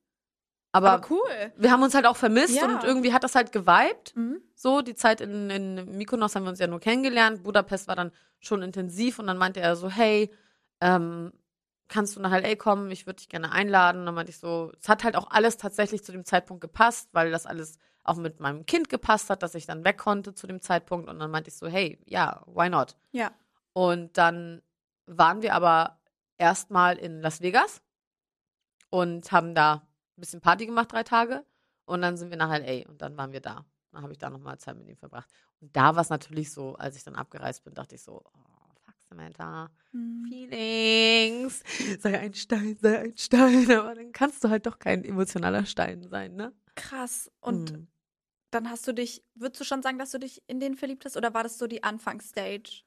Aber, 0.72 0.92
Aber 0.92 1.08
cool. 1.10 1.52
wir 1.58 1.72
haben 1.72 1.82
uns 1.82 1.96
halt 1.96 2.06
auch 2.06 2.16
vermisst 2.16 2.56
Ja. 2.56 2.66
und 2.66 2.84
irgendwie 2.84 3.12
hat 3.14 3.24
das 3.24 3.36
halt 3.36 3.52
geweibt. 3.52 4.16
Mhm. 4.16 4.42
So, 4.54 4.82
die 4.82 4.94
Zeit 4.94 5.20
in, 5.22 5.50
in 5.50 5.98
Mykonos 5.98 6.36
haben 6.36 6.44
wir 6.44 6.50
uns 6.50 6.60
ja 6.60 6.68
nur 6.68 6.80
kennengelernt. 6.80 7.44
Budapest 7.44 7.88
war 7.88 7.96
dann 7.96 8.12
schon 8.40 8.62
intensiv 8.62 9.18
und 9.20 9.28
dann 9.28 9.38
meinte 9.38 9.60
er 9.62 9.76
so, 9.76 9.90
hey, 9.90 10.32
ähm, 10.80 11.34
kannst 11.88 12.16
du 12.16 12.20
nach 12.22 12.32
LA 12.32 12.56
kommen? 12.56 12.92
Ich 12.92 13.08
würde 13.08 13.18
dich 13.18 13.30
gerne 13.30 13.52
einladen. 13.52 14.02
Und 14.02 14.06
dann 14.06 14.16
meinte 14.16 14.30
ich 14.30 14.38
so, 14.38 14.72
es 14.80 14.88
hat 14.88 15.04
halt 15.04 15.16
auch 15.16 15.32
alles 15.32 15.58
tatsächlich 15.58 16.04
zu 16.04 16.12
dem 16.12 16.24
Zeitpunkt 16.24 16.62
gepasst, 16.62 17.10
weil 17.14 17.32
das 17.32 17.48
alles 17.48 17.80
auch 18.04 18.16
mit 18.16 18.40
meinem 18.40 18.66
Kind 18.68 18.90
gepasst 18.90 19.30
hat, 19.32 19.42
dass 19.44 19.56
ich 19.56 19.66
dann 19.66 19.84
weg 19.84 19.98
konnte 19.98 20.34
zu 20.36 20.46
dem 20.46 20.62
Zeitpunkt. 20.62 21.10
Und 21.10 21.18
dann 21.20 21.32
meinte 21.32 21.50
ich 21.50 21.58
so, 21.58 21.68
hey, 21.68 22.00
ja, 22.06 22.44
why 22.46 22.70
not? 22.70 22.96
Ja. 23.12 23.32
Und 23.74 24.18
dann 24.18 24.62
waren 25.08 25.42
wir 25.42 25.56
aber 25.56 26.00
erstmal 26.38 26.98
in 26.98 27.22
Las 27.22 27.42
Vegas 27.42 27.82
und 28.90 29.32
haben 29.32 29.56
da 29.56 29.82
ein 30.20 30.22
bisschen 30.22 30.42
Party 30.42 30.66
gemacht, 30.66 30.92
drei 30.92 31.04
Tage. 31.04 31.46
Und 31.86 32.02
dann 32.02 32.18
sind 32.18 32.30
wir 32.30 32.38
nach 32.38 32.52
LA 32.52 32.88
und 32.88 33.02
dann 33.02 33.18
waren 33.18 33.32
wir 33.32 33.42
da. 33.42 33.66
Dann 33.92 34.04
habe 34.04 34.12
ich 34.12 34.20
da 34.20 34.30
nochmal 34.30 34.60
Zeit 34.60 34.78
mit 34.78 34.88
ihm 34.88 34.98
verbracht. 34.98 35.30
Und 35.60 35.76
da 35.76 35.96
war 35.96 36.02
es 36.02 36.10
natürlich 36.10 36.52
so, 36.52 36.76
als 36.76 36.96
ich 36.96 37.04
dann 37.04 37.16
abgereist 37.16 37.64
bin, 37.64 37.74
dachte 37.74 37.96
ich 37.96 38.02
so, 38.04 38.22
oh, 38.24 38.76
fuck 38.86 38.96
Samantha, 39.10 39.72
Mhm. 39.92 40.26
Feelings. 40.28 41.64
Sei 42.00 42.20
ein 42.20 42.34
Stein, 42.36 42.78
sei 42.80 43.00
ein 43.00 43.18
Stein. 43.18 43.72
Aber 43.72 43.96
dann 43.96 44.12
kannst 44.12 44.44
du 44.44 44.50
halt 44.50 44.68
doch 44.68 44.78
kein 44.78 45.04
emotionaler 45.04 45.66
Stein 45.66 46.04
sein, 46.04 46.36
ne? 46.36 46.54
Krass. 46.76 47.32
Und 47.42 47.72
Hm. 47.72 47.88
dann 48.52 48.70
hast 48.70 48.88
du 48.88 48.94
dich, 48.94 49.24
würdest 49.34 49.62
du 49.62 49.66
schon 49.66 49.82
sagen, 49.82 49.98
dass 49.98 50.12
du 50.12 50.20
dich 50.20 50.44
in 50.48 50.60
den 50.60 50.76
verliebt 50.76 51.06
hast 51.06 51.18
oder 51.18 51.34
war 51.34 51.44
das 51.44 51.58
so 51.58 51.66
die 51.66 51.84
Anfangsstage? 51.84 52.84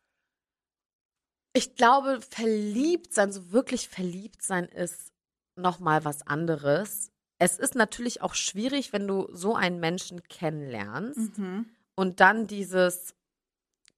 Ich 1.55 1.75
glaube, 1.75 2.21
verliebt 2.23 3.12
sein, 3.12 3.31
so 3.33 3.53
wirklich 3.53 3.88
verliebt 3.88 4.42
sein, 4.42 4.64
ist 4.66 5.12
nochmal 5.57 6.05
was 6.05 6.27
anderes. 6.27 7.12
Es 7.42 7.59
ist 7.59 7.74
natürlich 7.74 8.22
auch 8.22 8.35
schwierig, 8.35 8.92
wenn 8.92 9.09
du 9.09 9.28
so 9.33 9.55
einen 9.57 9.81
Menschen 9.81 10.22
kennenlernst 10.28 11.38
Mhm. 11.38 11.66
und 11.96 12.20
dann 12.20 12.46
dieses 12.46 13.14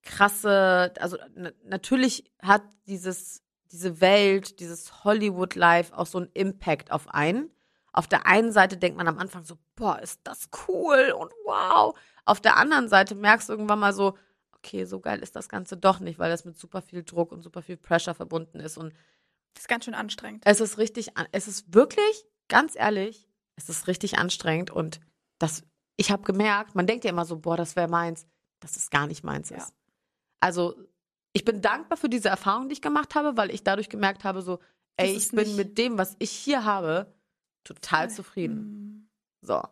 krasse, 0.02 0.92
also 0.98 1.16
na- 1.34 1.52
natürlich 1.64 2.24
hat 2.40 2.62
dieses, 2.86 3.42
diese 3.70 4.00
Welt, 4.00 4.60
dieses 4.60 5.04
Hollywood-Life 5.04 5.96
auch 5.96 6.06
so 6.06 6.18
einen 6.18 6.30
Impact 6.34 6.90
auf 6.90 7.08
einen. 7.08 7.50
Auf 7.92 8.08
der 8.08 8.26
einen 8.26 8.52
Seite 8.52 8.76
denkt 8.76 8.96
man 8.96 9.08
am 9.08 9.18
Anfang 9.18 9.44
so, 9.44 9.56
boah, 9.76 10.00
ist 10.00 10.20
das 10.24 10.48
cool 10.68 11.14
und 11.16 11.30
wow. 11.44 11.94
Auf 12.24 12.40
der 12.40 12.56
anderen 12.56 12.88
Seite 12.88 13.14
merkst 13.14 13.48
du 13.48 13.52
irgendwann 13.52 13.78
mal 13.78 13.92
so, 13.92 14.16
okay, 14.56 14.84
so 14.84 15.00
geil 15.00 15.20
ist 15.20 15.36
das 15.36 15.48
Ganze 15.48 15.76
doch 15.76 16.00
nicht, 16.00 16.18
weil 16.18 16.30
das 16.30 16.44
mit 16.44 16.56
super 16.58 16.82
viel 16.82 17.02
Druck 17.04 17.30
und 17.32 17.42
super 17.42 17.62
viel 17.62 17.76
Pressure 17.76 18.14
verbunden 18.14 18.58
ist. 18.60 18.78
Und 18.78 18.94
Das 19.54 19.64
ist 19.64 19.68
ganz 19.68 19.84
schön 19.84 19.94
anstrengend. 19.94 20.42
es 20.46 20.60
ist 20.60 20.78
richtig, 20.78 21.10
es 21.32 21.46
ist 21.48 21.72
wirklich, 21.74 22.24
ganz 22.48 22.74
ehrlich, 22.76 23.23
es 23.56 23.68
ist 23.68 23.86
richtig 23.86 24.18
anstrengend 24.18 24.70
und 24.70 25.00
das, 25.38 25.62
ich 25.96 26.10
habe 26.10 26.22
gemerkt, 26.22 26.74
man 26.74 26.86
denkt 26.86 27.04
ja 27.04 27.10
immer 27.10 27.24
so, 27.24 27.38
boah, 27.38 27.56
das 27.56 27.76
wäre 27.76 27.88
meins, 27.88 28.26
dass 28.60 28.76
es 28.76 28.90
gar 28.90 29.06
nicht 29.06 29.24
meins 29.24 29.50
Ja. 29.50 29.58
ist. 29.58 29.74
Also, 30.40 30.74
ich 31.32 31.44
bin 31.44 31.60
dankbar 31.62 31.96
für 31.98 32.08
diese 32.08 32.28
Erfahrung, 32.28 32.68
die 32.68 32.74
ich 32.74 32.82
gemacht 32.82 33.14
habe, 33.14 33.36
weil 33.36 33.50
ich 33.50 33.64
dadurch 33.64 33.88
gemerkt 33.88 34.24
habe, 34.24 34.42
so, 34.42 34.60
ey, 34.96 35.12
ich 35.12 35.30
bin 35.30 35.56
mit 35.56 35.78
dem, 35.78 35.98
was 35.98 36.16
ich 36.18 36.30
hier 36.30 36.64
habe, 36.64 37.12
total 37.64 38.10
zufrieden. 38.10 38.56
Mhm. 38.56 39.08
So. 39.42 39.62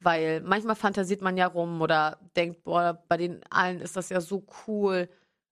Weil 0.00 0.40
manchmal 0.40 0.76
fantasiert 0.76 1.22
man 1.22 1.36
ja 1.36 1.46
rum 1.46 1.80
oder 1.80 2.18
denkt, 2.36 2.64
boah, 2.64 3.02
bei 3.08 3.16
den 3.16 3.42
allen 3.50 3.80
ist 3.80 3.96
das 3.96 4.08
ja 4.08 4.20
so 4.20 4.44
cool. 4.66 5.08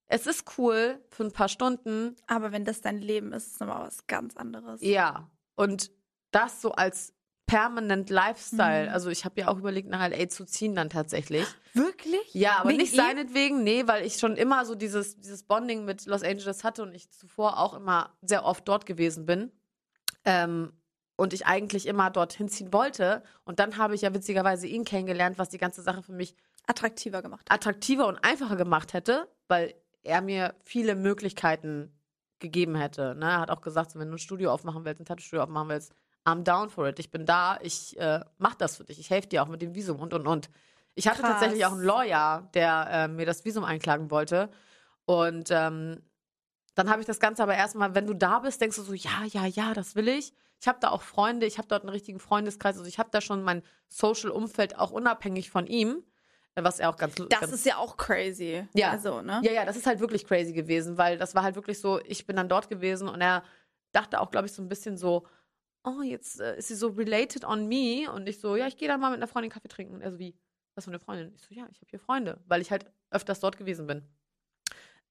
Es 0.06 0.26
ist 0.26 0.58
cool 0.58 1.00
für 1.08 1.24
ein 1.24 1.32
paar 1.32 1.48
Stunden, 1.48 2.16
Aber 2.26 2.50
wenn 2.50 2.64
das 2.64 2.80
dein 2.80 2.98
Leben 2.98 3.32
ist, 3.32 3.46
ist 3.46 3.52
es 3.54 3.60
nochmal 3.60 3.86
was 3.86 4.06
ganz 4.06 4.36
anderes. 4.36 4.82
Ja, 4.82 5.30
und 5.54 5.92
das 6.32 6.60
so 6.60 6.72
als 6.72 7.14
permanent 7.50 8.10
Lifestyle. 8.10 8.86
Mhm. 8.86 8.94
Also 8.94 9.10
ich 9.10 9.24
habe 9.24 9.40
ja 9.40 9.48
auch 9.48 9.58
überlegt, 9.58 9.88
nach 9.88 10.08
LA 10.08 10.28
zu 10.28 10.44
ziehen 10.44 10.76
dann 10.76 10.88
tatsächlich. 10.88 11.44
Wirklich? 11.74 12.32
Ja, 12.32 12.58
aber 12.58 12.68
Wegen 12.68 12.78
nicht 12.78 12.92
ihm? 12.92 12.98
seinetwegen, 12.98 13.64
nee, 13.64 13.88
weil 13.88 14.06
ich 14.06 14.18
schon 14.18 14.36
immer 14.36 14.64
so 14.64 14.76
dieses, 14.76 15.18
dieses 15.18 15.42
Bonding 15.42 15.84
mit 15.84 16.06
Los 16.06 16.22
Angeles 16.22 16.62
hatte 16.62 16.84
und 16.84 16.94
ich 16.94 17.10
zuvor 17.10 17.58
auch 17.58 17.74
immer 17.74 18.16
sehr 18.22 18.44
oft 18.44 18.68
dort 18.68 18.86
gewesen 18.86 19.26
bin. 19.26 19.50
Ähm, 20.24 20.72
und 21.16 21.34
ich 21.34 21.44
eigentlich 21.44 21.86
immer 21.86 22.08
dorthin 22.08 22.48
ziehen 22.48 22.72
wollte. 22.72 23.22
Und 23.44 23.58
dann 23.58 23.76
habe 23.76 23.94
ich 23.94 24.02
ja 24.02 24.14
witzigerweise 24.14 24.66
ihn 24.66 24.84
kennengelernt, 24.84 25.36
was 25.38 25.50
die 25.50 25.58
ganze 25.58 25.82
Sache 25.82 26.02
für 26.02 26.12
mich 26.12 26.34
Attraktiver 26.66 27.20
gemacht. 27.20 27.44
attraktiver 27.50 28.06
und 28.06 28.24
einfacher 28.24 28.56
gemacht 28.56 28.94
hätte, 28.94 29.28
weil 29.48 29.74
er 30.02 30.22
mir 30.22 30.54
viele 30.64 30.94
Möglichkeiten 30.94 31.92
gegeben 32.38 32.74
hätte. 32.74 33.16
Ne? 33.16 33.26
Er 33.26 33.40
hat 33.40 33.50
auch 33.50 33.60
gesagt, 33.60 33.90
so, 33.90 33.98
wenn 33.98 34.08
du 34.08 34.14
ein 34.14 34.18
Studio 34.18 34.50
aufmachen 34.50 34.84
willst, 34.84 35.00
ein 35.00 35.04
Tattoo-Studio 35.04 35.42
aufmachen 35.42 35.68
willst, 35.68 35.92
I'm 36.24 36.42
down 36.42 36.68
for 36.70 36.88
it. 36.88 36.98
Ich 36.98 37.10
bin 37.10 37.26
da, 37.26 37.58
ich 37.62 37.98
äh, 37.98 38.20
mach 38.38 38.54
das 38.54 38.76
für 38.76 38.84
dich. 38.84 38.98
Ich 38.98 39.10
helfe 39.10 39.28
dir 39.28 39.42
auch 39.42 39.48
mit 39.48 39.62
dem 39.62 39.74
Visum 39.74 40.00
und 40.00 40.12
und 40.14 40.26
und. 40.26 40.50
Ich 40.94 41.08
hatte 41.08 41.20
Krass. 41.20 41.32
tatsächlich 41.32 41.64
auch 41.64 41.72
einen 41.72 41.82
Lawyer, 41.82 42.48
der 42.54 42.88
äh, 42.90 43.08
mir 43.08 43.26
das 43.26 43.44
Visum 43.44 43.64
einklagen 43.64 44.10
wollte. 44.10 44.50
Und 45.06 45.50
ähm, 45.50 46.02
dann 46.74 46.90
habe 46.90 47.00
ich 47.00 47.06
das 47.06 47.20
Ganze 47.20 47.42
aber 47.42 47.54
erstmal, 47.54 47.94
wenn 47.94 48.06
du 48.06 48.14
da 48.14 48.40
bist, 48.40 48.60
denkst 48.60 48.76
du 48.76 48.82
so, 48.82 48.92
ja, 48.92 49.24
ja, 49.26 49.46
ja, 49.46 49.74
das 49.74 49.94
will 49.94 50.08
ich. 50.08 50.32
Ich 50.60 50.68
habe 50.68 50.78
da 50.80 50.90
auch 50.90 51.02
Freunde, 51.02 51.46
ich 51.46 51.56
habe 51.58 51.68
dort 51.68 51.82
einen 51.82 51.90
richtigen 51.90 52.20
Freundeskreis. 52.20 52.76
Also 52.76 52.86
ich 52.86 52.98
habe 52.98 53.08
da 53.10 53.20
schon 53.20 53.42
mein 53.42 53.62
Social-Umfeld 53.88 54.78
auch 54.78 54.90
unabhängig 54.90 55.50
von 55.50 55.66
ihm, 55.66 56.04
was 56.54 56.80
er 56.80 56.90
auch 56.90 56.96
ganz 56.96 57.14
Das 57.14 57.40
ganz, 57.40 57.52
ist 57.52 57.64
ja 57.64 57.78
auch 57.78 57.96
crazy. 57.96 58.66
Ja. 58.74 58.90
Also, 58.90 59.22
ne? 59.22 59.40
ja, 59.42 59.52
ja, 59.52 59.64
das 59.64 59.76
ist 59.76 59.86
halt 59.86 60.00
wirklich 60.00 60.26
crazy 60.26 60.52
gewesen, 60.52 60.98
weil 60.98 61.16
das 61.16 61.34
war 61.34 61.42
halt 61.42 61.54
wirklich 61.54 61.80
so, 61.80 61.98
ich 62.04 62.26
bin 62.26 62.36
dann 62.36 62.48
dort 62.48 62.68
gewesen 62.68 63.08
und 63.08 63.22
er 63.22 63.42
dachte 63.92 64.20
auch, 64.20 64.30
glaube 64.30 64.46
ich, 64.46 64.52
so 64.52 64.60
ein 64.60 64.68
bisschen 64.68 64.98
so, 64.98 65.26
oh, 65.84 66.02
jetzt 66.02 66.40
äh, 66.40 66.58
ist 66.58 66.68
sie 66.68 66.74
so 66.74 66.88
related 66.88 67.44
on 67.44 67.66
me 67.66 68.10
und 68.12 68.28
ich 68.28 68.40
so, 68.40 68.56
ja, 68.56 68.66
ich 68.66 68.76
gehe 68.76 68.88
dann 68.88 69.00
mal 69.00 69.10
mit 69.10 69.18
einer 69.18 69.28
Freundin 69.28 69.50
Kaffee 69.50 69.68
trinken 69.68 69.94
und 69.94 70.02
er 70.02 70.10
so, 70.10 70.18
wie, 70.18 70.36
was 70.74 70.84
für 70.84 70.90
eine 70.90 70.98
Freundin? 70.98 71.32
Ich 71.34 71.42
so, 71.42 71.54
ja, 71.54 71.66
ich 71.70 71.78
habe 71.78 71.90
hier 71.90 71.98
Freunde, 71.98 72.38
weil 72.46 72.60
ich 72.60 72.70
halt 72.70 72.86
öfters 73.10 73.40
dort 73.40 73.56
gewesen 73.56 73.86
bin. 73.86 74.02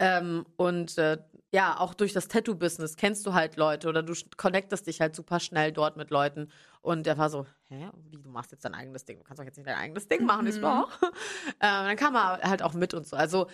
Ähm, 0.02 0.46
und 0.56 0.98
äh, 0.98 1.18
ja, 1.52 1.78
auch 1.78 1.94
durch 1.94 2.14
das 2.14 2.30
Tattoo-Business 2.30 2.96
kennst 2.96 3.26
du 3.26 3.34
halt 3.34 3.58
Leute 3.58 3.90
oder 3.90 4.02
du 4.02 4.14
connectest 4.38 4.88
dich 4.88 5.02
halt 5.02 5.14
super 5.14 5.42
schnell 5.42 5.74
dort 5.74 5.98
mit 5.98 6.10
Leuten. 6.10 6.50
Und 6.82 7.06
er 7.06 7.18
war 7.18 7.30
so, 7.30 7.46
hä, 7.68 7.90
wie, 7.98 8.12
du 8.12 8.30
machst 8.30 8.52
jetzt 8.54 8.64
dein 8.64 8.76
eigenes 8.76 9.04
Ding? 9.04 9.18
Du 9.18 9.24
kannst 9.26 9.42
doch 9.42 9.46
jetzt 9.46 9.58
nicht 9.58 9.68
dein 9.68 9.78
eigenes 9.78 10.08
Ding 10.08 10.24
machen. 10.26 10.48
Ich 10.48 10.56
so, 10.56 10.62
Mhm. 10.62 10.86
ähm, 11.60 11.86
dann 11.86 11.98
kam 11.98 12.16
er 12.16 12.40
halt 12.44 12.62
auch 12.62 12.74
mit 12.74 12.94
und 12.94 13.06
so. 13.06 13.18
Also 13.18 13.48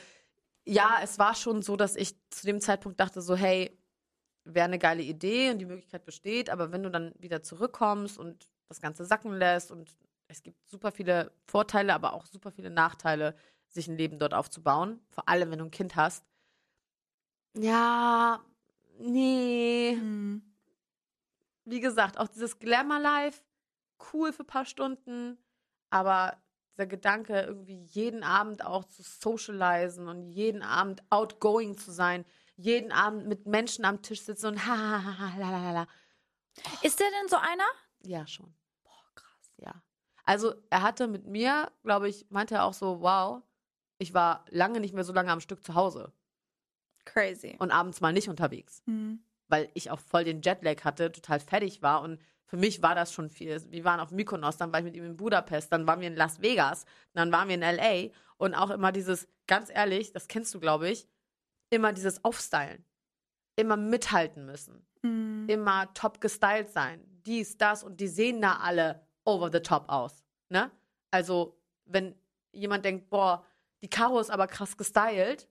ja, 0.66 1.00
es 1.02 1.18
war 1.18 1.34
schon 1.34 1.64
so, 1.64 1.76
dass 1.76 1.96
ich 1.96 2.16
zu 2.30 2.46
dem 2.46 2.60
Zeitpunkt 2.62 3.00
dachte 3.00 3.22
so, 3.22 3.36
hey, 3.36 3.76
wäre 4.46 4.66
eine 4.66 4.80
geile 4.80 5.02
Idee 5.02 5.52
und 5.52 5.60
die 5.60 5.66
Möglichkeit 5.66 6.06
besteht, 6.06 6.50
aber 6.50 6.72
wenn 6.72 6.84
du 6.84 6.90
dann 6.90 7.14
wieder 7.18 7.42
zurückkommst 7.44 8.18
und 8.18 8.48
das 8.68 8.80
Ganze 8.80 9.06
sacken 9.06 9.34
lässt 9.34 9.72
und 9.72 9.96
es 10.28 10.42
gibt 10.44 10.68
super 10.68 10.92
viele 10.92 11.32
Vorteile, 11.46 11.94
aber 11.94 12.14
auch 12.14 12.26
super 12.26 12.52
viele 12.52 12.70
Nachteile, 12.70 13.36
sich 13.68 13.88
ein 13.88 13.98
Leben 13.98 14.20
dort 14.20 14.34
aufzubauen, 14.34 15.02
vor 15.10 15.28
allem 15.28 15.52
wenn 15.52 15.60
du 15.60 15.66
ein 15.66 15.72
Kind 15.72 15.96
hast. 15.96 16.24
Ja, 17.58 18.44
nee. 19.00 19.96
Mhm. 19.96 20.42
Wie 21.66 21.80
gesagt, 21.80 22.20
auch 22.20 22.28
dieses 22.28 22.60
Glamour-Life, 22.60 23.42
cool 24.14 24.32
für 24.32 24.44
ein 24.44 24.48
paar 24.48 24.66
Stunden, 24.66 25.38
aber 25.90 26.38
dieser 26.74 26.86
Gedanke, 26.86 27.42
irgendwie 27.42 27.82
jeden 27.82 28.24
Abend 28.24 28.66
auch 28.66 28.86
zu 28.86 29.02
socialisen 29.02 30.08
und 30.08 30.26
jeden 30.26 30.62
Abend 30.62 31.02
outgoing 31.10 31.78
zu 31.78 31.92
sein, 31.92 32.26
jeden 32.58 32.92
Abend 32.92 33.28
mit 33.28 33.46
Menschen 33.46 33.86
am 33.86 34.02
Tisch 34.02 34.22
sitzen 34.22 34.48
und 34.48 34.66
ha, 34.66 34.76
ha, 34.78 35.04
ha, 35.04 35.20
ha, 35.20 35.38
la, 35.38 35.50
la, 35.50 35.60
la, 35.60 35.72
la. 35.72 35.88
Ist 36.82 37.00
der 37.00 37.08
denn 37.20 37.28
so 37.28 37.36
einer? 37.38 37.66
Ja, 38.04 38.26
schon. 38.28 38.54
Boah, 38.84 39.12
krass. 39.16 39.52
Ja. 39.58 39.84
Also, 40.24 40.56
er 40.70 40.82
hatte 40.82 41.08
mit 41.08 41.26
mir, 41.26 41.72
glaube 41.84 42.08
ich, 42.10 42.26
meinte 42.30 42.56
er 42.56 42.64
auch 42.64 42.74
so, 42.74 43.02
wow, 43.02 43.42
ich 43.98 44.14
war 44.14 44.46
lange 44.50 44.80
nicht 44.80 44.94
mehr 44.94 45.04
so 45.04 45.14
lange 45.14 45.32
am 45.32 45.42
Stück 45.42 45.64
zu 45.64 45.76
Hause 45.76 46.14
Crazy. 47.06 47.56
und 47.60 47.72
abends 47.72 48.02
mal 48.02 48.14
nicht 48.14 48.30
unterwegs. 48.30 48.82
Mhm. 48.86 49.24
weil 49.48 49.70
ich 49.76 49.92
auch 49.92 50.00
voll 50.00 50.24
den 50.24 50.42
Jetlag 50.42 50.84
hatte, 50.84 51.12
total 51.12 51.40
fertig 51.40 51.84
war 51.84 52.02
und 52.02 52.20
für 52.48 52.58
mich 52.58 52.82
war 52.82 52.96
das 52.96 53.14
schon 53.14 53.30
viel. 53.30 53.64
Wir 53.72 53.84
waren 53.84 54.00
auf 54.00 54.12
Mykonos, 54.12 54.58
dann 54.58 54.72
war 54.72 54.80
ich 54.80 54.86
mit 54.86 54.96
ihm 54.96 55.04
in 55.04 55.18
Budapest, 55.18 55.72
dann 55.72 55.86
waren 55.86 56.00
wir 56.00 56.08
in 56.08 56.16
Las 56.16 56.42
Vegas, 56.42 56.86
dann 57.14 57.32
waren 57.32 57.48
wir 57.48 57.56
in 57.56 57.62
LA 57.62 58.12
und 58.38 58.56
auch 58.56 58.72
immer 58.72 58.92
dieses, 58.92 59.28
ganz 59.46 59.70
ehrlich, 59.70 60.12
das 60.14 60.28
kennst 60.28 60.54
du, 60.54 60.60
glaube 60.60 60.90
ich, 60.90 61.08
immer 61.70 61.94
dieses 61.94 62.24
Aufstylen. 62.24 62.86
Immer 63.56 63.78
mithalten 63.78 64.46
müssen. 64.46 64.86
Mhm. 65.02 65.46
Immer 65.48 65.94
top 65.94 66.20
gestylt 66.22 66.70
sein. 66.70 67.04
Dies, 67.26 67.58
das 67.58 67.84
und 67.84 68.00
die 68.00 68.08
sehen 68.08 68.42
da 68.42 68.58
alle 68.58 69.08
over 69.24 69.50
the 69.52 69.60
top 69.60 69.90
aus. 69.90 70.24
Ne? 70.50 70.72
Also, 71.12 71.58
wenn 71.86 72.16
jemand 72.52 72.86
denkt, 72.86 73.10
boah, 73.10 73.46
die 73.82 73.90
Caro 73.90 74.20
ist 74.20 74.30
aber 74.30 74.48
krass 74.48 74.78
gestylt, 74.78 75.48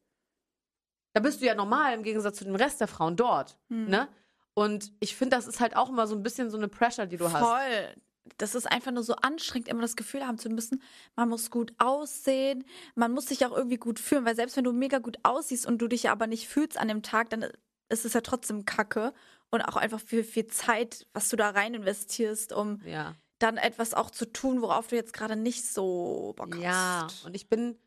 da 1.12 1.20
bist 1.20 1.40
du 1.40 1.46
ja 1.46 1.54
normal 1.54 1.94
im 1.94 2.02
Gegensatz 2.02 2.38
zu 2.38 2.44
dem 2.44 2.56
Rest 2.56 2.80
der 2.80 2.88
Frauen 2.88 3.16
dort. 3.16 3.58
Mhm. 3.68 3.88
Ne? 3.88 4.08
Und 4.54 4.92
ich 5.00 5.16
finde, 5.16 5.36
das 5.36 5.46
ist 5.46 5.60
halt 5.60 5.76
auch 5.76 5.88
immer 5.88 6.06
so 6.06 6.14
ein 6.14 6.22
bisschen 6.22 6.50
so 6.50 6.56
eine 6.56 6.68
Pressure, 6.68 7.06
die 7.06 7.16
du 7.16 7.30
hast. 7.32 7.44
Voll. 7.44 7.94
Das 8.38 8.54
ist 8.54 8.66
einfach 8.70 8.90
nur 8.90 9.02
so 9.02 9.14
anstrengend, 9.16 9.68
immer 9.68 9.82
das 9.82 9.96
Gefühl 9.96 10.26
haben 10.26 10.38
zu 10.38 10.48
müssen, 10.48 10.82
man 11.14 11.28
muss 11.28 11.50
gut 11.50 11.72
aussehen, 11.78 12.64
man 12.94 13.12
muss 13.12 13.26
sich 13.26 13.44
auch 13.44 13.52
irgendwie 13.56 13.76
gut 13.76 13.98
fühlen, 13.98 14.24
weil 14.24 14.34
selbst 14.34 14.56
wenn 14.56 14.64
du 14.64 14.72
mega 14.72 14.98
gut 14.98 15.18
aussiehst 15.22 15.66
und 15.66 15.78
du 15.78 15.88
dich 15.88 16.08
aber 16.08 16.26
nicht 16.26 16.48
fühlst 16.48 16.78
an 16.78 16.88
dem 16.88 17.02
Tag, 17.02 17.28
dann 17.30 17.46
ist 17.90 18.04
es 18.06 18.14
ja 18.14 18.22
trotzdem 18.22 18.64
Kacke 18.64 19.12
und 19.50 19.60
auch 19.60 19.76
einfach 19.76 20.00
viel, 20.00 20.24
viel 20.24 20.46
Zeit, 20.46 21.06
was 21.12 21.28
du 21.28 21.36
da 21.36 21.50
rein 21.50 21.74
investierst, 21.74 22.52
um 22.52 22.80
Ja. 22.84 23.14
dann 23.38 23.58
etwas 23.58 23.92
auch 23.92 24.10
zu 24.10 24.24
tun, 24.32 24.62
worauf 24.62 24.86
du 24.88 24.96
jetzt 24.96 25.12
gerade 25.12 25.36
nicht 25.36 25.66
so 25.66 26.32
Bock 26.36 26.56
Ja. 26.56 27.04
hast. 27.06 27.26
Und 27.26 27.34
ich 27.36 27.48
bin 27.48 27.78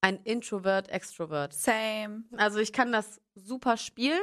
ein 0.00 0.22
Introvert, 0.24 0.88
Extrovert. 0.90 1.54
Same. 1.54 2.24
Also 2.36 2.58
ich 2.58 2.72
kann 2.72 2.92
das 2.92 3.20
super 3.34 3.76
spielen. 3.76 4.20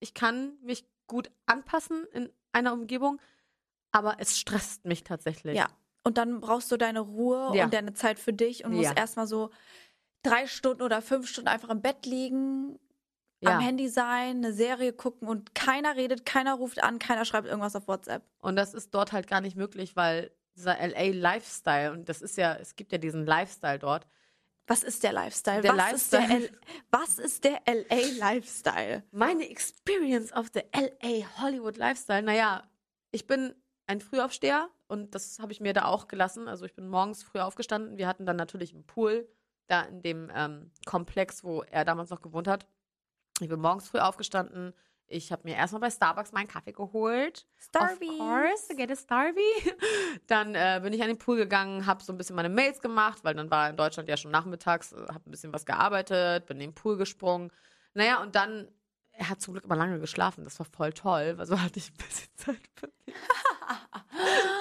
Ich 0.00 0.14
kann 0.14 0.58
mich 0.62 0.84
gut 1.06 1.30
anpassen 1.46 2.04
in 2.12 2.30
einer 2.52 2.72
Umgebung, 2.72 3.20
aber 3.94 4.16
es 4.18 4.36
stresst 4.38 4.84
mich 4.84 5.04
tatsächlich. 5.04 5.56
Ja. 5.56 5.68
Und 6.02 6.18
dann 6.18 6.40
brauchst 6.40 6.70
du 6.72 6.76
deine 6.76 7.00
Ruhe 7.00 7.52
Ja. 7.54 7.64
und 7.64 7.72
deine 7.72 7.94
Zeit 7.94 8.18
für 8.18 8.32
dich 8.32 8.64
und 8.64 8.72
musst 8.72 8.90
Ja. 8.90 8.96
erstmal 8.96 9.26
so 9.26 9.50
drei 10.22 10.46
Stunden 10.46 10.82
oder 10.82 11.00
fünf 11.00 11.28
Stunden 11.28 11.48
einfach 11.48 11.68
im 11.70 11.80
Bett 11.80 12.04
liegen, 12.04 12.78
Ja. 13.40 13.52
am 13.56 13.60
Handy 13.60 13.88
sein, 13.88 14.38
eine 14.38 14.52
Serie 14.52 14.92
gucken 14.92 15.28
und 15.28 15.54
keiner 15.54 15.96
redet, 15.96 16.26
keiner 16.26 16.54
ruft 16.54 16.82
an, 16.82 16.98
keiner 16.98 17.24
schreibt 17.24 17.46
irgendwas 17.46 17.76
auf 17.76 17.86
WhatsApp. 17.88 18.22
Und 18.40 18.56
das 18.56 18.74
ist 18.74 18.92
dort 18.94 19.12
halt 19.12 19.28
gar 19.28 19.40
nicht 19.40 19.56
möglich, 19.56 19.94
weil 19.96 20.30
dieser 20.56 20.76
LA-Lifestyle, 20.80 21.92
und 21.92 22.08
das 22.08 22.20
ist 22.20 22.36
ja, 22.36 22.54
es 22.54 22.74
gibt 22.74 22.90
ja 22.92 22.98
diesen 22.98 23.26
Lifestyle 23.26 23.78
dort. 23.78 24.06
Was 24.66 24.82
ist 24.82 25.02
der 25.04 25.12
Lifestyle? 25.12 25.60
Der 25.60 25.76
was, 25.76 25.92
Ist 25.92 26.12
der 26.12 26.20
Lifestyle. 26.20 26.58
Was 26.90 27.18
ist 27.18 27.44
der 27.44 27.60
LA-Lifestyle? 27.66 29.04
Meine 29.10 29.48
Experience 29.50 30.32
of 30.32 30.46
the 30.54 30.62
LA 30.72 31.26
Hollywood 31.40 31.76
Lifestyle, 31.76 32.22
naja, 32.22 32.64
ich 33.10 33.26
bin 33.26 33.54
ein 33.86 34.00
Frühaufsteher 34.00 34.68
und 34.88 35.14
das 35.14 35.38
habe 35.38 35.52
ich 35.52 35.60
mir 35.60 35.72
da 35.72 35.84
auch 35.86 36.08
gelassen. 36.08 36.48
Also 36.48 36.64
ich 36.64 36.74
bin 36.74 36.88
morgens 36.88 37.22
früh 37.22 37.40
aufgestanden. 37.40 37.98
Wir 37.98 38.06
hatten 38.06 38.26
dann 38.26 38.36
natürlich 38.36 38.72
einen 38.72 38.86
Pool 38.86 39.28
da 39.66 39.82
in 39.82 40.02
dem 40.02 40.30
ähm, 40.34 40.70
Komplex, 40.86 41.44
wo 41.44 41.62
er 41.62 41.84
damals 41.84 42.10
noch 42.10 42.20
gewohnt 42.20 42.48
hat. 42.48 42.66
Ich 43.40 43.48
bin 43.48 43.60
morgens 43.60 43.88
früh 43.88 43.98
aufgestanden. 43.98 44.74
Ich 45.06 45.32
habe 45.32 45.42
mir 45.44 45.56
erstmal 45.56 45.80
bei 45.80 45.90
Starbucks 45.90 46.32
meinen 46.32 46.48
Kaffee 46.48 46.72
geholt. 46.72 47.46
Starbucks. 47.58 48.00
Of 48.00 48.18
course, 48.18 48.74
get 48.74 48.90
a 48.90 48.96
Starby. 48.96 49.42
Dann 50.26 50.54
äh, 50.54 50.80
bin 50.82 50.92
ich 50.92 51.02
an 51.02 51.08
den 51.08 51.18
Pool 51.18 51.36
gegangen, 51.36 51.84
habe 51.84 52.02
so 52.02 52.12
ein 52.12 52.16
bisschen 52.16 52.36
meine 52.36 52.48
Mails 52.48 52.80
gemacht, 52.80 53.22
weil 53.22 53.34
dann 53.34 53.50
war 53.50 53.68
in 53.68 53.76
Deutschland 53.76 54.08
ja 54.08 54.16
schon 54.16 54.30
nachmittags, 54.30 54.92
habe 54.92 55.20
ein 55.26 55.30
bisschen 55.30 55.52
was 55.52 55.66
gearbeitet, 55.66 56.46
bin 56.46 56.58
in 56.58 56.70
den 56.70 56.74
Pool 56.74 56.96
gesprungen. 56.96 57.50
Naja, 57.92 58.22
und 58.22 58.34
dann 58.34 58.68
er 59.16 59.28
hat 59.28 59.40
zum 59.40 59.54
Glück 59.54 59.64
immer 59.64 59.76
lange 59.76 60.00
geschlafen. 60.00 60.44
Das 60.44 60.58
war 60.58 60.66
voll 60.66 60.92
toll, 60.92 61.38
weil 61.38 61.46
so 61.46 61.60
hatte 61.60 61.78
ich 61.78 61.90
ein 61.90 61.96
bisschen 61.96 62.30
Zeit 62.36 62.60
für 62.74 62.90
mich. 63.06 63.16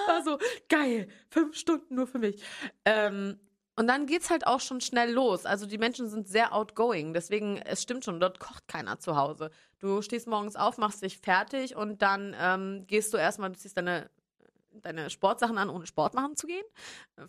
war 0.08 0.24
so 0.24 0.38
geil, 0.70 1.08
fünf 1.30 1.56
Stunden 1.56 1.96
nur 1.96 2.08
für 2.08 2.20
mich. 2.20 2.44
Ähm, 2.86 3.40
und 3.76 3.88
dann 3.88 4.06
geht's 4.06 4.30
halt 4.30 4.46
auch 4.46 4.60
schon 4.60 4.82
schnell 4.82 5.12
los. 5.12 5.46
Also 5.46 5.66
die 5.66 5.80
Menschen 5.80 6.08
sind 6.08 6.28
sehr 6.28 6.54
outgoing. 6.54 7.14
Deswegen, 7.14 7.58
es 7.58 7.82
stimmt 7.82 8.06
schon, 8.06 8.20
dort 8.20 8.40
kocht 8.40 8.68
keiner 8.68 9.00
zu 9.00 9.16
Hause. 9.16 9.50
Du 9.80 10.02
stehst 10.02 10.28
morgens 10.28 10.56
auf, 10.56 10.78
machst 10.78 11.02
dich 11.02 11.18
fertig 11.18 11.76
und 11.76 12.02
dann 12.02 12.36
ähm, 12.40 12.86
gehst 12.86 13.14
du 13.14 13.18
erstmal, 13.18 13.52
du 13.52 13.58
ziehst 13.58 13.76
deine, 13.76 14.12
deine 14.70 15.10
Sportsachen 15.10 15.58
an, 15.58 15.70
ohne 15.70 15.88
Sport 15.88 16.14
machen 16.14 16.36
zu 16.36 16.46
gehen. 16.46 16.64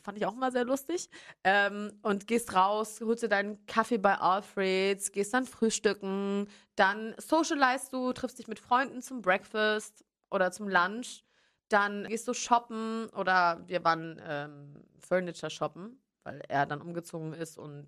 Fand 0.02 0.18
ich 0.18 0.26
auch 0.26 0.34
immer 0.34 0.52
sehr 0.52 0.64
lustig. 0.64 1.08
Ähm, 1.44 1.92
und 2.02 2.26
gehst 2.26 2.54
raus, 2.54 3.00
holst 3.02 3.22
dir 3.22 3.28
deinen 3.28 3.64
Kaffee 3.64 3.98
bei 3.98 4.14
Alfreds, 4.14 5.12
gehst 5.12 5.32
dann 5.32 5.46
frühstücken, 5.46 6.46
dann 6.76 7.14
socialize 7.16 7.90
du, 7.90 8.12
triffst 8.12 8.38
dich 8.38 8.48
mit 8.48 8.60
Freunden 8.60 9.00
zum 9.00 9.22
Breakfast 9.22 10.04
oder 10.30 10.52
zum 10.52 10.68
Lunch. 10.68 11.24
Dann 11.68 12.04
gehst 12.04 12.28
du 12.28 12.34
shoppen 12.34 13.08
oder 13.10 13.62
wir 13.66 13.84
waren 13.84 14.20
ähm, 14.26 14.84
Furniture 14.98 15.50
shoppen, 15.50 15.98
weil 16.22 16.42
er 16.48 16.66
dann 16.66 16.80
umgezogen 16.80 17.32
ist 17.32 17.58
und 17.58 17.86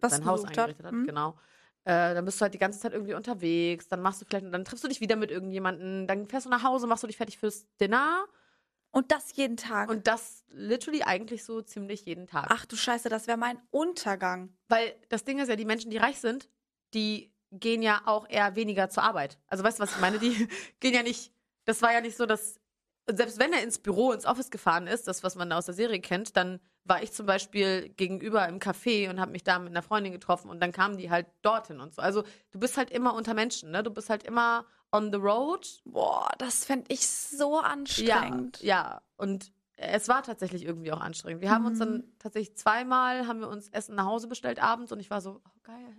Was 0.00 0.12
sein 0.12 0.24
Haus 0.24 0.44
eingerichtet 0.44 0.86
hat. 0.86 0.92
Hm? 0.92 1.06
Genau. 1.06 1.36
Äh, 1.84 2.14
dann 2.14 2.24
bist 2.24 2.40
du 2.40 2.42
halt 2.42 2.54
die 2.54 2.58
ganze 2.58 2.78
Zeit 2.78 2.92
irgendwie 2.92 3.14
unterwegs, 3.14 3.88
dann 3.88 4.00
machst 4.00 4.20
du 4.20 4.24
vielleicht, 4.24 4.46
dann 4.52 4.64
triffst 4.64 4.84
du 4.84 4.88
dich 4.88 5.00
wieder 5.00 5.16
mit 5.16 5.32
irgendjemandem, 5.32 6.06
dann 6.06 6.28
fährst 6.28 6.46
du 6.46 6.50
nach 6.50 6.62
Hause, 6.62 6.86
machst 6.86 7.02
du 7.02 7.08
dich 7.08 7.16
fertig 7.16 7.38
fürs 7.38 7.66
Dinner 7.80 8.24
Und 8.92 9.10
das 9.10 9.34
jeden 9.34 9.56
Tag. 9.56 9.90
und 9.90 10.06
das 10.06 10.44
literally 10.48 11.02
eigentlich 11.02 11.44
so 11.44 11.60
ziemlich 11.60 12.04
jeden 12.04 12.28
Tag. 12.28 12.46
Ach 12.50 12.66
du 12.66 12.76
Scheiße, 12.76 13.08
das 13.08 13.26
wäre 13.26 13.36
mein 13.36 13.60
Untergang. 13.70 14.56
Weil 14.68 14.94
das 15.08 15.24
Ding 15.24 15.40
ist 15.40 15.48
ja, 15.48 15.56
die 15.56 15.64
Menschen, 15.64 15.90
die 15.90 15.96
reich 15.96 16.20
sind, 16.20 16.48
die 16.94 17.32
gehen 17.50 17.82
ja 17.82 18.02
auch 18.06 18.28
eher 18.28 18.54
weniger 18.54 18.88
zur 18.88 19.02
Arbeit. 19.02 19.38
Also 19.48 19.64
weißt 19.64 19.80
du, 19.80 19.82
was 19.82 19.90
ich 19.90 20.00
meine? 20.00 20.20
Die 20.20 20.48
gehen 20.80 20.94
ja 20.94 21.02
nicht, 21.02 21.32
das 21.64 21.82
war 21.82 21.92
ja 21.92 22.00
nicht 22.00 22.16
so, 22.16 22.26
dass, 22.26 22.60
selbst 23.10 23.38
wenn 23.38 23.52
er 23.52 23.62
ins 23.62 23.78
Büro, 23.78 24.12
ins 24.12 24.26
Office 24.26 24.50
gefahren 24.50 24.86
ist, 24.86 25.08
das, 25.08 25.22
was 25.22 25.34
man 25.34 25.50
aus 25.52 25.66
der 25.66 25.74
Serie 25.74 26.00
kennt, 26.00 26.36
dann 26.36 26.60
war 26.84 27.02
ich 27.02 27.12
zum 27.12 27.26
Beispiel 27.26 27.88
gegenüber 27.90 28.48
im 28.48 28.58
Café 28.58 29.08
und 29.10 29.20
habe 29.20 29.30
mich 29.32 29.44
da 29.44 29.58
mit 29.58 29.70
einer 29.70 29.82
Freundin 29.82 30.12
getroffen 30.12 30.50
und 30.50 30.60
dann 30.60 30.72
kamen 30.72 30.96
die 30.96 31.10
halt 31.10 31.26
dorthin 31.42 31.80
und 31.80 31.94
so. 31.94 32.02
Also 32.02 32.24
du 32.50 32.58
bist 32.58 32.76
halt 32.76 32.90
immer 32.90 33.14
unter 33.14 33.34
Menschen, 33.34 33.70
ne? 33.70 33.82
Du 33.82 33.90
bist 33.90 34.10
halt 34.10 34.22
immer 34.24 34.66
on 34.92 35.10
the 35.12 35.18
road. 35.18 35.80
Boah, 35.84 36.28
das 36.38 36.64
fände 36.64 36.86
ich 36.88 37.06
so 37.06 37.56
Ja, 37.56 37.62
anstrengend. 37.64 38.60
ja. 38.62 39.00
Und 39.16 39.52
es 39.76 40.08
war 40.08 40.22
tatsächlich 40.22 40.64
irgendwie 40.64 40.92
auch 40.92 41.00
anstrengend. 41.00 41.40
Wir 41.40 41.50
haben 41.50 41.66
uns 41.66 41.78
dann 41.78 41.94
Mhm. 41.98 42.12
tatsächlich 42.18 42.56
zweimal, 42.56 43.26
haben 43.26 43.40
wir 43.40 43.48
uns 43.48 43.68
Essen 43.70 43.94
nach 43.94 44.04
Hause 44.06 44.28
bestellt 44.28 44.60
abends 44.62 44.92
und 44.92 45.00
ich 45.00 45.10
war 45.10 45.20
so, 45.20 45.40
oh 45.44 45.58
geil, 45.64 45.96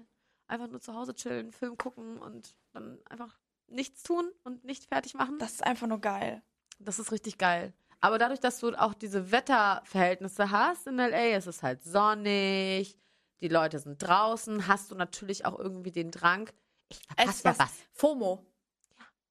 einfach 0.47 0.67
nur 0.69 0.79
zu 0.79 0.93
Hause 0.93 1.15
chillen, 1.15 1.51
Film 1.51 1.77
gucken 1.77 2.17
und 2.19 2.55
dann 2.71 2.99
einfach 3.09 3.39
nichts 3.67 4.03
tun 4.03 4.29
und 4.43 4.63
nicht 4.63 4.85
fertig 4.85 5.15
machen. 5.15 5.39
Das 5.39 5.53
ist 5.53 5.63
einfach 5.63 5.87
nur 5.87 5.99
geil. 5.99 6.43
Das 6.79 6.99
ist 6.99 7.11
richtig 7.11 7.37
geil. 7.37 7.73
Aber 8.01 8.17
dadurch, 8.17 8.39
dass 8.41 8.59
du 8.59 8.71
auch 8.79 8.93
diese 8.93 9.31
Wetterverhältnisse 9.31 10.51
hast 10.51 10.87
in 10.87 10.97
LA, 10.97 11.35
es 11.35 11.47
ist 11.47 11.63
halt 11.63 11.83
sonnig, 11.83 12.97
die 13.41 13.47
Leute 13.47 13.79
sind 13.79 14.01
draußen, 14.01 14.67
hast 14.67 14.91
du 14.91 14.95
natürlich 14.95 15.45
auch 15.45 15.57
irgendwie 15.57 15.91
den 15.91 16.11
Drang, 16.11 16.49
ich 16.89 16.99
verpasse 17.07 17.43
ja 17.45 17.51
was- 17.51 17.59
was. 17.59 17.73
FOMO. 17.93 18.45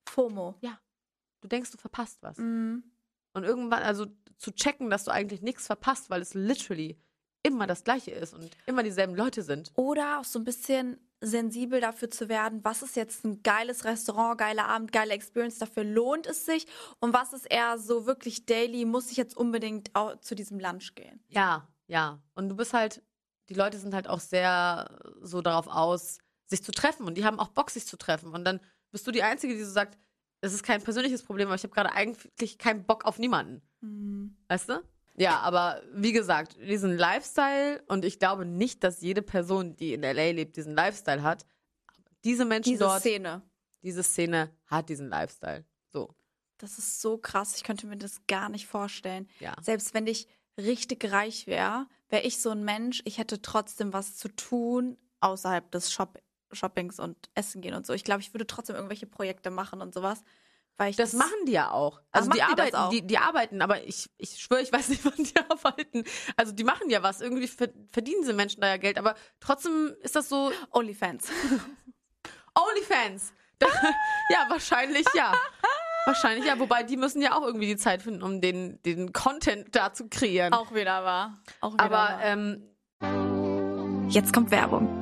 FOMO. 0.09 0.57
Du 1.41 1.49
denkst, 1.49 1.71
du 1.73 1.79
verpasst 1.79 2.19
was. 2.23 2.39
Mhm. 2.39 2.85
Und 3.35 3.45
irgendwann, 3.45 3.83
also 3.83 4.07
zu 4.39 4.53
checken, 4.53 4.91
dass 4.91 5.05
du 5.05 5.11
eigentlich 5.11 5.43
nichts 5.43 5.67
verpasst, 5.67 6.09
weil 6.11 6.23
es 6.23 6.35
literally 6.35 6.99
immer 7.43 7.67
das 7.67 7.83
Gleiche 7.85 8.13
ist 8.13 8.35
und 8.35 8.57
immer 8.67 8.83
dieselben 8.83 9.15
Leute 9.17 9.43
sind. 9.43 9.73
Oder 9.75 10.21
auch 10.21 10.25
so 10.25 10.39
ein 10.39 10.45
bisschen 10.45 11.01
sensibel 11.25 11.81
dafür 11.81 12.11
zu 12.11 12.29
werden, 12.29 12.61
was 12.65 12.83
ist 12.83 12.97
jetzt 12.97 13.25
ein 13.25 13.43
geiles 13.43 13.85
Restaurant, 13.85 14.37
geiler 14.39 14.67
Abend, 14.69 14.93
geile 14.93 15.13
Experience, 15.15 15.59
dafür 15.59 15.85
lohnt 15.85 16.27
es 16.27 16.45
sich 16.45 16.67
und 17.01 17.13
was 17.15 17.33
ist 17.33 17.47
eher 17.47 17.79
so 17.79 18.07
wirklich 18.07 18.45
daily, 18.45 18.85
muss 18.85 19.11
ich 19.11 19.17
jetzt 19.17 19.37
unbedingt 19.37 19.95
au- 19.95 20.17
zu 20.17 20.35
diesem 20.35 20.59
Lunch 20.59 20.95
gehen. 20.95 21.23
Ja, 21.29 21.69
ja. 21.87 22.21
Und 22.35 22.49
du 22.49 22.57
bist 22.57 22.73
halt, 22.75 23.03
die 23.49 23.55
Leute 23.55 23.79
sind 23.79 23.95
halt 23.95 24.09
auch 24.09 24.21
sehr 24.21 24.99
so 25.21 25.41
darauf 25.43 25.69
aus, 25.69 26.19
sich 26.47 26.63
zu 26.63 26.73
treffen. 26.73 27.07
Und 27.07 27.15
die 27.17 27.25
haben 27.25 27.39
auch 27.39 27.49
Bock, 27.49 27.71
sich 27.71 27.87
zu 27.87 27.97
treffen. 27.97 28.33
Und 28.35 28.45
dann 28.45 28.61
bist 28.91 29.07
du 29.07 29.11
die 29.11 29.23
Einzige, 29.23 29.55
die 29.55 29.63
so 29.65 29.71
sagt, 29.71 29.99
es 30.41 30.53
ist 30.53 30.63
kein 30.65 30.83
persönliches 30.83 31.23
Problem, 31.23 31.49
aber 31.49 31.55
ich 31.55 31.63
habe 31.63 31.73
gerade 31.73 31.93
eigentlich 31.93 32.59
keinen 32.59 32.85
Bock 32.85 33.05
auf 33.05 33.19
niemanden. 33.19 33.63
Weißt 34.49 34.69
du? 34.69 34.83
Ja, 35.15 35.41
aber 35.41 35.83
wie 35.93 36.13
gesagt, 36.13 36.57
diesen 36.61 36.97
Lifestyle 36.97 37.83
und 37.89 38.05
ich 38.05 38.19
glaube 38.19 38.47
nicht, 38.47 38.83
dass 38.83 39.01
jede 39.03 39.23
Person, 39.23 39.77
die 39.77 39.93
in 39.93 40.03
LA 40.03 40.31
lebt, 40.31 40.57
diesen 40.57 40.75
Lifestyle 40.75 41.23
hat. 41.23 41.45
Diese 42.25 42.45
Menschen 42.45 42.71
Diese 42.71 42.85
dort, 42.85 43.01
Szene. 43.01 43.43
diese 43.83 44.03
Szene 44.03 44.51
hat 44.67 44.89
diesen 44.89 45.09
Lifestyle. 45.09 45.65
So, 45.93 46.15
Das 46.59 46.79
ist 46.79 47.01
so 47.03 47.19
krass, 47.19 47.57
ich 47.57 47.65
könnte 47.65 47.87
mir 47.87 47.97
das 47.97 48.21
gar 48.27 48.49
nicht 48.49 48.67
vorstellen. 48.67 49.29
ja. 49.41 49.55
Selbst 49.61 49.93
wenn 49.93 50.07
ich 50.07 50.29
richtig 50.59 51.11
reich 51.13 51.47
wäre, 51.47 51.87
wäre 52.09 52.23
ich 52.23 52.41
so 52.41 52.51
ein 52.51 52.65
Mensch, 52.65 53.03
ich 53.05 53.19
hätte 53.19 53.43
trotzdem 53.43 53.93
was 53.93 54.17
zu 54.17 54.29
tun 54.29 54.97
außerhalb 55.21 55.71
des 55.71 55.93
Shop 55.93 56.19
Shoppings 56.55 57.01
und 57.01 57.17
Essen 57.35 57.63
gehen 57.63 57.73
und 57.75 57.87
so. 57.87 57.95
Ich 57.95 58.05
glaube, 58.05 58.21
ich 58.21 58.35
würde 58.35 58.47
trotzdem 58.47 58.77
irgendwelche 58.77 59.07
Projekte 59.07 59.51
machen 59.51 59.81
und 59.81 59.95
sowas. 59.95 60.23
Ich 60.89 60.97
Das 60.97 61.13
machen 61.13 61.31
die 61.47 61.53
ja 61.53 61.71
auch. 61.71 62.01
Also 62.11 62.29
machen 62.29 62.41
die 62.41 62.51
die 62.51 62.57
das 62.57 62.67
arbeiten, 62.73 62.77
auch? 62.77 62.91
die, 62.91 63.07
die 63.07 63.19
arbeiten, 63.19 63.63
aber 63.63 63.85
ich, 63.85 64.11
ich 64.19 64.31
schwöre, 64.41 64.63
ich 64.63 64.73
weiß 64.73 64.89
nicht, 64.89 65.05
wann 65.05 65.15
die 65.17 65.37
arbeiten. 65.49 66.05
Also 66.37 66.53
die 66.53 66.65
machen 66.65 66.91
ja 66.91 67.03
was. 67.03 67.21
Irgendwie 67.21 67.47
ver- 67.47 67.69
verdienen 67.93 68.23
diese 68.23 68.33
Menschen 68.33 68.61
da 68.61 68.67
ja 68.69 68.79
Geld, 68.79 68.99
aber 68.99 69.15
trotzdem 69.39 69.95
ist 70.03 70.17
das 70.17 70.29
so 70.29 70.51
Onlyfans. 70.73 71.29
OnlyFans. 72.55 73.33
Ja, 74.29 74.47
wahrscheinlich 74.49 75.07
ja. 75.15 75.33
Wahrscheinlich 76.05 76.45
ja, 76.47 76.59
wobei 76.59 76.83
die 76.83 76.97
müssen 76.97 77.23
ja 77.23 77.37
auch 77.37 77.43
irgendwie 77.43 77.67
die 77.67 77.77
Zeit 77.77 78.03
finden, 78.03 78.23
um 78.23 78.41
den, 78.41 78.83
den 78.83 79.13
Content 79.13 79.77
da 79.77 79.93
zu 79.93 80.09
kreieren. 80.09 80.53
Auch 80.53 80.75
wieder 80.75 81.05
wahr. 81.05 81.39
Auch 81.61 81.75
wieder 81.75 81.85
aber 81.85 81.95
wahr. 81.95 82.21
ähm, 82.25 84.09
Jetzt 84.09 84.33
kommt 84.33 84.51
Werbung. 84.51 85.02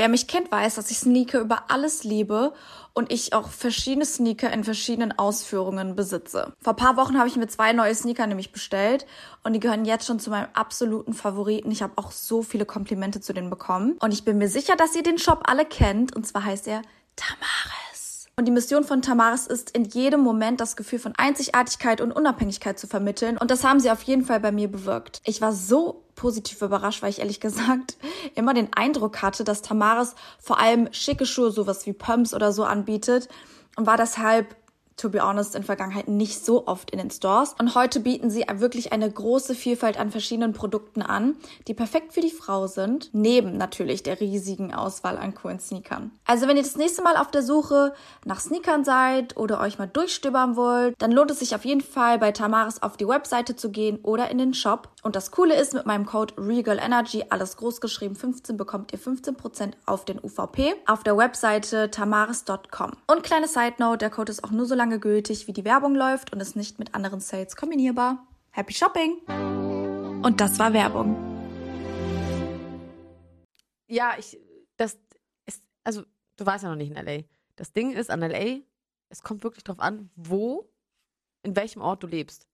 Wer 0.00 0.08
mich 0.08 0.28
kennt, 0.28 0.50
weiß, 0.50 0.76
dass 0.76 0.90
ich 0.90 0.96
Sneaker 0.96 1.40
über 1.40 1.64
alles 1.68 2.04
liebe 2.04 2.54
und 2.94 3.12
ich 3.12 3.34
auch 3.34 3.50
verschiedene 3.50 4.06
Sneaker 4.06 4.50
in 4.50 4.64
verschiedenen 4.64 5.12
Ausführungen 5.18 5.94
besitze. 5.94 6.54
Vor 6.62 6.74
paar 6.74 6.96
Wochen 6.96 7.18
habe 7.18 7.28
ich 7.28 7.36
mir 7.36 7.48
zwei 7.48 7.74
neue 7.74 7.94
Sneaker 7.94 8.26
nämlich 8.26 8.50
bestellt 8.50 9.04
und 9.44 9.52
die 9.52 9.60
gehören 9.60 9.84
jetzt 9.84 10.06
schon 10.06 10.18
zu 10.18 10.30
meinem 10.30 10.48
absoluten 10.54 11.12
Favoriten. 11.12 11.70
Ich 11.70 11.82
habe 11.82 11.92
auch 11.96 12.12
so 12.12 12.42
viele 12.42 12.64
Komplimente 12.64 13.20
zu 13.20 13.34
denen 13.34 13.50
bekommen 13.50 13.98
und 14.00 14.14
ich 14.14 14.24
bin 14.24 14.38
mir 14.38 14.48
sicher, 14.48 14.74
dass 14.74 14.96
ihr 14.96 15.02
den 15.02 15.18
Shop 15.18 15.42
alle 15.44 15.66
kennt 15.66 16.16
und 16.16 16.26
zwar 16.26 16.44
heißt 16.44 16.66
er 16.68 16.80
Tamaris. 17.16 17.89
Und 18.40 18.46
die 18.46 18.52
Mission 18.52 18.84
von 18.84 19.02
Tamaris 19.02 19.46
ist, 19.46 19.76
in 19.76 19.84
jedem 19.84 20.20
Moment 20.20 20.62
das 20.62 20.74
Gefühl 20.74 20.98
von 20.98 21.12
Einzigartigkeit 21.14 22.00
und 22.00 22.10
Unabhängigkeit 22.10 22.78
zu 22.78 22.86
vermitteln. 22.86 23.36
Und 23.36 23.50
das 23.50 23.64
haben 23.64 23.80
sie 23.80 23.90
auf 23.90 24.00
jeden 24.04 24.24
Fall 24.24 24.40
bei 24.40 24.50
mir 24.50 24.66
bewirkt. 24.66 25.20
Ich 25.26 25.42
war 25.42 25.52
so 25.52 26.04
positiv 26.14 26.62
überrascht, 26.62 27.02
weil 27.02 27.10
ich 27.10 27.18
ehrlich 27.18 27.40
gesagt 27.40 27.98
immer 28.36 28.54
den 28.54 28.72
Eindruck 28.72 29.20
hatte, 29.20 29.44
dass 29.44 29.60
Tamaris 29.60 30.14
vor 30.38 30.58
allem 30.58 30.88
schicke 30.90 31.26
Schuhe, 31.26 31.50
sowas 31.50 31.84
wie 31.84 31.92
Pumps 31.92 32.32
oder 32.32 32.50
so 32.54 32.64
anbietet 32.64 33.28
und 33.76 33.86
war 33.86 33.98
deshalb 33.98 34.56
to 35.00 35.08
be 35.08 35.20
honest, 35.20 35.54
in 35.54 35.62
Vergangenheit 35.62 36.08
nicht 36.08 36.44
so 36.44 36.66
oft 36.66 36.90
in 36.90 36.98
den 36.98 37.10
Stores. 37.10 37.54
Und 37.58 37.74
heute 37.74 38.00
bieten 38.00 38.30
sie 38.30 38.44
wirklich 38.54 38.92
eine 38.92 39.10
große 39.10 39.54
Vielfalt 39.54 39.98
an 39.98 40.10
verschiedenen 40.10 40.52
Produkten 40.52 41.02
an, 41.02 41.36
die 41.68 41.74
perfekt 41.74 42.12
für 42.12 42.20
die 42.20 42.30
Frau 42.30 42.66
sind, 42.66 43.10
neben 43.12 43.56
natürlich 43.56 44.02
der 44.02 44.20
riesigen 44.20 44.74
Auswahl 44.74 45.16
an 45.16 45.34
coolen 45.34 45.58
Sneakern. 45.58 46.10
Also 46.26 46.46
wenn 46.46 46.56
ihr 46.56 46.62
das 46.62 46.76
nächste 46.76 47.02
Mal 47.02 47.16
auf 47.16 47.30
der 47.30 47.42
Suche 47.42 47.94
nach 48.24 48.40
Sneakern 48.40 48.84
seid 48.84 49.36
oder 49.36 49.60
euch 49.60 49.78
mal 49.78 49.86
durchstöbern 49.86 50.56
wollt, 50.56 50.94
dann 50.98 51.12
lohnt 51.12 51.30
es 51.30 51.38
sich 51.38 51.54
auf 51.54 51.64
jeden 51.64 51.80
Fall 51.80 52.18
bei 52.18 52.32
Tamaris 52.32 52.82
auf 52.82 52.96
die 52.96 53.08
Webseite 53.08 53.56
zu 53.56 53.70
gehen 53.70 54.00
oder 54.02 54.30
in 54.30 54.38
den 54.38 54.54
Shop. 54.54 54.90
Und 55.02 55.16
das 55.16 55.30
Coole 55.30 55.58
ist, 55.58 55.72
mit 55.72 55.86
meinem 55.86 56.04
Code 56.04 56.34
RegalEnergy, 56.36 57.24
alles 57.30 57.56
groß 57.56 57.80
geschrieben 57.80 58.14
15, 58.14 58.56
bekommt 58.56 58.92
ihr 58.92 58.98
15% 58.98 59.72
auf 59.86 60.04
den 60.04 60.22
UVP 60.22 60.74
auf 60.86 61.02
der 61.02 61.16
Webseite 61.16 61.90
tamaris.com. 61.90 62.92
Und 63.06 63.22
kleine 63.22 63.48
Side 63.48 63.74
Note, 63.78 63.98
der 63.98 64.10
Code 64.10 64.30
ist 64.30 64.44
auch 64.44 64.50
nur 64.50 64.66
so 64.66 64.74
lange 64.74 64.89
gültig, 64.98 65.46
wie 65.46 65.52
die 65.52 65.64
Werbung 65.64 65.94
läuft 65.94 66.32
und 66.32 66.40
ist 66.40 66.56
nicht 66.56 66.78
mit 66.78 66.94
anderen 66.94 67.20
Sales 67.20 67.56
kombinierbar. 67.56 68.26
Happy 68.50 68.72
Shopping! 68.74 69.20
Und 70.22 70.40
das 70.40 70.58
war 70.58 70.72
Werbung. 70.72 71.16
ja, 73.86 74.14
ich, 74.18 74.38
das 74.76 74.98
ist, 75.46 75.62
also 75.84 76.02
du 76.36 76.46
warst 76.46 76.64
ja 76.64 76.70
noch 76.70 76.76
nicht 76.76 76.90
in 76.96 77.04
LA. 77.04 77.22
Das 77.56 77.72
Ding 77.72 77.92
ist 77.92 78.10
an 78.10 78.20
LA, 78.20 78.60
es 79.08 79.22
kommt 79.22 79.42
wirklich 79.44 79.64
drauf 79.64 79.80
an, 79.80 80.10
wo, 80.16 80.70
in 81.42 81.56
welchem 81.56 81.82
Ort 81.82 82.02
du 82.02 82.06
lebst. 82.06 82.46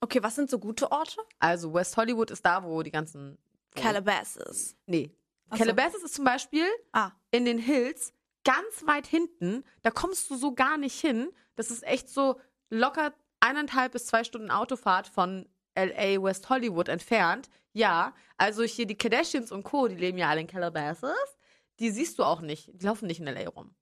Okay, 0.00 0.22
was 0.22 0.36
sind 0.36 0.48
so 0.50 0.58
gute 0.58 0.92
Orte? 0.92 1.16
Also 1.38 1.72
West 1.74 1.96
Hollywood 1.96 2.30
ist 2.30 2.44
da, 2.44 2.62
wo 2.62 2.82
die 2.82 2.90
ganzen. 2.90 3.38
Wo, 3.74 3.80
Calabasas. 3.80 4.76
Nee. 4.86 5.10
So. 5.50 5.56
Calabasas 5.58 6.02
ist 6.02 6.14
zum 6.14 6.24
Beispiel 6.24 6.66
Ah, 6.92 7.12
in 7.30 7.44
den 7.44 7.58
Hills 7.58 8.12
ganz 8.46 8.86
weit 8.86 9.06
hinten. 9.06 9.64
Da 9.82 9.90
kommst 9.90 10.30
du 10.30 10.36
so 10.36 10.54
gar 10.54 10.78
nicht 10.78 10.98
hin. 10.98 11.28
Das 11.56 11.70
ist 11.70 11.82
echt 11.84 12.08
so 12.08 12.40
locker 12.70 13.12
eineinhalb 13.40 13.92
bis 13.92 14.06
zwei 14.06 14.24
Stunden 14.24 14.50
Autofahrt 14.50 15.06
von 15.08 15.46
LA 15.76 16.22
West 16.22 16.48
Hollywood 16.48 16.88
entfernt. 16.88 17.50
Ja, 17.74 18.14
also 18.38 18.62
hier 18.62 18.86
die 18.86 18.96
Kardashians 18.96 19.52
und 19.52 19.62
Co., 19.64 19.88
die 19.88 19.96
leben 19.96 20.16
ja 20.16 20.28
alle 20.30 20.40
in 20.40 20.46
Calabasas. 20.46 21.12
die 21.78 21.90
siehst 21.90 22.18
du 22.18 22.24
auch 22.24 22.40
nicht. 22.40 22.70
Die 22.72 22.86
laufen 22.86 23.06
nicht 23.06 23.20
in 23.20 23.26
L.A. 23.26 23.50
rum. 23.50 23.74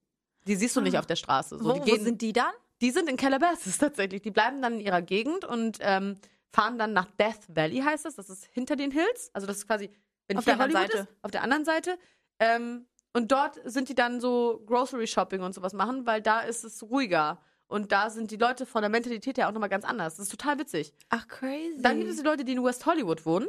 Die 0.47 0.55
siehst 0.57 0.75
du 0.75 0.81
nicht 0.81 0.95
Ah. 0.95 0.99
auf 0.99 1.05
der 1.05 1.15
Straße. 1.15 1.57
So, 1.57 1.63
wo, 1.63 1.73
die, 1.73 1.79
wo 1.79 1.83
gehen, 1.85 2.03
sind 2.03 2.21
die 2.21 2.33
dann? 2.33 2.51
die 2.81 2.91
sind 2.91 3.07
in 3.09 3.15
Calabasas 3.15 3.77
tatsächlich. 3.79 4.21
Die 4.21 4.31
bleiben 4.31 4.61
dann 4.61 4.73
in 4.75 4.79
ihrer 4.81 5.01
Gegend 5.01 5.45
und 5.45 5.77
ähm, 5.79 6.17
fahren 6.51 6.77
dann 6.77 6.91
nach 6.91 7.07
Death 7.17 7.39
Valley, 7.47 7.77
heißt 7.81 8.03
das. 8.03 8.15
Das 8.15 8.29
ist 8.29 8.45
hinter 8.51 8.75
den 8.75 8.91
Hills. 8.91 9.29
Also 9.33 9.47
das 9.47 9.57
ist 9.57 9.67
quasi, 9.67 9.89
wenn 10.27 10.37
Auf 10.37 10.43
hier 10.43 10.55
der 10.55 10.63
anderen 10.63 10.81
Hollywood 10.81 10.97
Seite. 10.97 11.09
ist, 11.09 11.23
auf 11.23 11.31
der 11.31 11.43
anderen 11.43 11.63
Seite. 11.65 11.97
Ähm, 12.39 12.85
und 13.15 13.31
dort 13.31 13.59
sind 13.63 13.89
die 13.89 13.95
dann 13.95 14.19
so 14.21 14.61
Grocery 14.67 15.07
Shopping 15.07 15.41
und 15.41 15.53
sowas 15.55 15.73
machen, 15.73 16.05
weil 16.05 16.21
da 16.21 16.41
ist 16.41 16.63
es 16.63 16.83
ruhiger. 16.83 17.39
Und 17.67 17.91
da 17.91 18.09
sind 18.11 18.29
die 18.29 18.37
Leute 18.37 18.65
von 18.65 18.81
der 18.83 18.89
Mentalität 18.89 19.37
her 19.39 19.47
auch 19.47 19.51
nochmal 19.53 19.69
ganz 19.69 19.85
anders. 19.85 20.17
Das 20.17 20.25
ist 20.25 20.31
total 20.31 20.59
witzig. 20.59 20.93
Ach, 21.09 21.27
crazy. 21.27 21.81
Dann 21.81 21.97
gibt 21.97 22.11
es 22.11 22.17
die 22.17 22.23
Leute, 22.23 22.45
die 22.45 22.51
in 22.51 22.63
West 22.63 22.85
Hollywood 22.85 23.25
wohnen. 23.25 23.47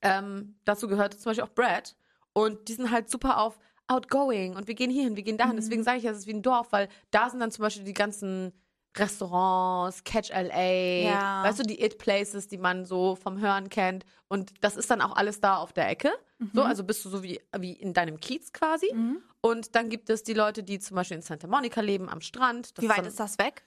Ähm, 0.00 0.56
dazu 0.64 0.88
gehört 0.88 1.14
zum 1.14 1.24
Beispiel 1.30 1.44
auch 1.44 1.50
Brad. 1.54 1.96
Und 2.32 2.68
die 2.68 2.74
sind 2.74 2.90
halt 2.90 3.10
super 3.10 3.38
auf 3.40 3.58
outgoing 3.88 4.54
und 4.54 4.68
wir 4.68 4.74
gehen 4.74 4.90
hierhin, 4.90 5.16
wir 5.16 5.22
gehen 5.22 5.38
dahin. 5.38 5.54
Mhm. 5.54 5.60
Deswegen 5.60 5.82
sage 5.82 5.98
ich, 5.98 6.04
es 6.04 6.18
ist 6.18 6.26
wie 6.26 6.34
ein 6.34 6.42
Dorf, 6.42 6.68
weil 6.72 6.88
da 7.10 7.28
sind 7.30 7.40
dann 7.40 7.50
zum 7.50 7.62
Beispiel 7.62 7.84
die 7.84 7.94
ganzen 7.94 8.52
Restaurants, 8.96 10.04
Catch 10.04 10.30
LA, 10.30 11.02
Ja. 11.10 11.42
weißt 11.44 11.58
du, 11.58 11.62
die 11.64 11.82
It-Places, 11.82 12.48
die 12.48 12.58
man 12.58 12.84
so 12.84 13.16
vom 13.16 13.40
Hören 13.40 13.68
kennt. 13.68 14.04
Und 14.28 14.52
das 14.62 14.76
ist 14.76 14.90
dann 14.90 15.00
auch 15.00 15.16
alles 15.16 15.40
da 15.40 15.56
auf 15.56 15.72
der 15.72 15.88
Ecke. 15.88 16.12
So, 16.54 16.62
also 16.62 16.84
bist 16.84 17.04
du 17.04 17.08
so 17.08 17.22
wie, 17.22 17.40
wie 17.58 17.72
in 17.72 17.92
deinem 17.92 18.20
Kiez 18.20 18.52
quasi. 18.52 18.92
Mhm. 18.94 19.22
Und 19.40 19.74
dann 19.74 19.88
gibt 19.88 20.08
es 20.08 20.22
die 20.22 20.34
Leute, 20.34 20.62
die 20.62 20.78
zum 20.78 20.94
Beispiel 20.94 21.16
in 21.16 21.22
Santa 21.22 21.48
Monica 21.48 21.80
leben, 21.80 22.08
am 22.08 22.20
Strand. 22.20 22.78
Das 22.78 22.84
Wie 22.84 22.88
weit 22.88 23.06
ist 23.06 23.18
das 23.18 23.38
weg? 23.38 23.64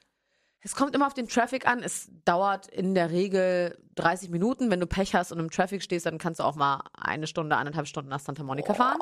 es 0.63 0.76
kommt 0.76 0.95
immer 0.95 1.07
auf 1.07 1.13
den 1.13 1.28
Traffic 1.28 1.67
an. 1.67 1.82
Es 1.82 2.09
dauert 2.24 2.67
in 2.67 2.93
der 2.93 3.09
Regel 3.09 3.78
30 3.95 4.30
Minuten. 4.30 4.69
Wenn 4.69 4.80
du 4.80 4.86
Pech 4.86 5.15
hast 5.15 5.32
und 5.32 5.39
im 5.39 5.49
Traffic 5.49 5.82
stehst, 5.82 6.05
dann 6.05 6.19
kannst 6.19 6.39
du 6.39 6.43
auch 6.43 6.55
mal 6.55 6.84
eine 6.93 7.26
Stunde, 7.26 7.57
eineinhalb 7.57 7.88
Stunden 7.88 8.09
nach 8.09 8.19
Santa 8.19 8.43
Monica 8.43 8.74
fahren. 8.74 9.01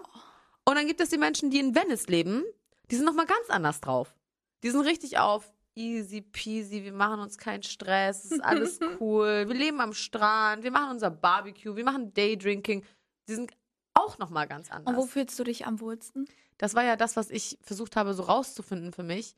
Und 0.66 0.76
dann 0.76 0.88
gibt 0.88 1.02
es 1.02 1.10
die 1.10 1.18
Menschen, 1.18 1.50
die 1.50 1.60
in 1.60 1.76
Venice 1.76 2.08
leben. 2.08 2.44
Die 2.90 2.96
sind 2.96 3.06
nochmal 3.06 3.26
ganz 3.26 3.50
anders 3.50 3.82
drauf. 3.82 4.16
Die 4.64 4.70
sind 4.70 4.82
richtig 4.82 5.20
auf 5.20 5.52
easy 5.76 6.22
peasy. 6.22 6.84
Wir 6.84 6.94
machen 6.94 7.20
uns 7.20 7.38
keinen 7.38 7.64
Stress. 7.64 8.26
Es 8.26 8.32
ist 8.32 8.44
alles 8.44 8.80
cool. 9.00 9.46
Wir 9.48 9.56
leben 9.56 9.82
am 9.82 9.94
Strand. 9.94 10.64
Wir 10.64 10.72
machen 10.72 10.92
unser 10.92 11.10
Barbecue. 11.10 11.76
Wir 11.76 11.84
machen 11.84 12.14
Daydrinking. 12.14 12.86
Die 13.28 13.34
sind 13.34 13.52
auch 14.00 14.18
nochmal 14.18 14.48
ganz 14.48 14.72
anders. 14.72 14.94
Und 14.96 15.02
wo 15.02 15.06
fühlst 15.08 15.38
du 15.40 15.44
dich 15.44 15.66
am 15.66 15.80
wohlsten? 15.80 16.26
das 16.58 16.74
war 16.76 16.84
ja 16.84 16.98
das, 16.98 17.16
was 17.16 17.30
ich 17.30 17.58
versucht 17.62 17.96
habe, 17.96 18.14
so 18.14 18.24
rauszufinden 18.24 18.92
für 18.92 19.04
mich. 19.04 19.36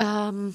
Ähm, 0.00 0.54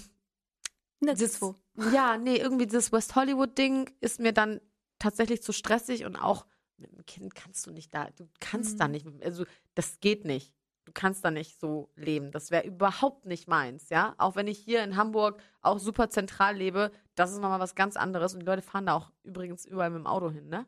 Nirgendwo. 0.99 1.55
ja, 1.93 2.17
nee, 2.17 2.37
irgendwie 2.37 2.67
das 2.67 2.91
West 2.91 3.15
Hollywood-Ding 3.15 3.89
ist 4.01 4.19
mir 4.19 4.33
dann 4.33 4.59
tatsächlich 4.99 5.43
zu 5.43 5.53
stressig 5.53 6.05
und 6.05 6.15
auch 6.15 6.45
mit 6.77 6.91
dem 6.91 7.05
Kind 7.05 7.35
kannst 7.35 7.65
du 7.67 7.71
nicht 7.71 7.93
da, 7.93 8.09
du 8.17 8.27
kannst 8.39 8.79
da 8.79 8.85
Mhm. 8.87 8.91
nicht, 8.91 9.07
also 9.23 9.45
das 9.75 9.99
geht 9.99 10.25
nicht. 10.25 10.53
Du 10.85 10.91
kannst 10.93 11.23
da 11.25 11.31
nicht 11.31 11.59
so 11.59 11.89
leben. 11.95 12.31
Das 12.31 12.49
wäre 12.49 12.65
überhaupt 12.65 13.25
nicht 13.25 13.47
meins, 13.49 13.89
ja. 13.89 14.15
Auch 14.17 14.35
wenn 14.37 14.47
ich 14.47 14.57
hier 14.57 14.83
in 14.83 14.95
Hamburg 14.95 15.41
auch 15.61 15.79
super 15.79 16.09
zentral 16.09 16.55
lebe, 16.55 16.91
das 17.15 17.31
ist 17.31 17.39
nochmal 17.39 17.59
was 17.59 17.75
ganz 17.75 17.97
anderes. 17.97 18.33
Und 18.33 18.39
die 18.39 18.45
Leute 18.45 18.61
fahren 18.61 18.85
da 18.85 18.93
auch 18.93 19.11
übrigens 19.23 19.65
überall 19.65 19.89
mit 19.89 19.99
dem 19.99 20.07
Auto 20.07 20.31
hin, 20.31 20.47
ne? 20.47 20.65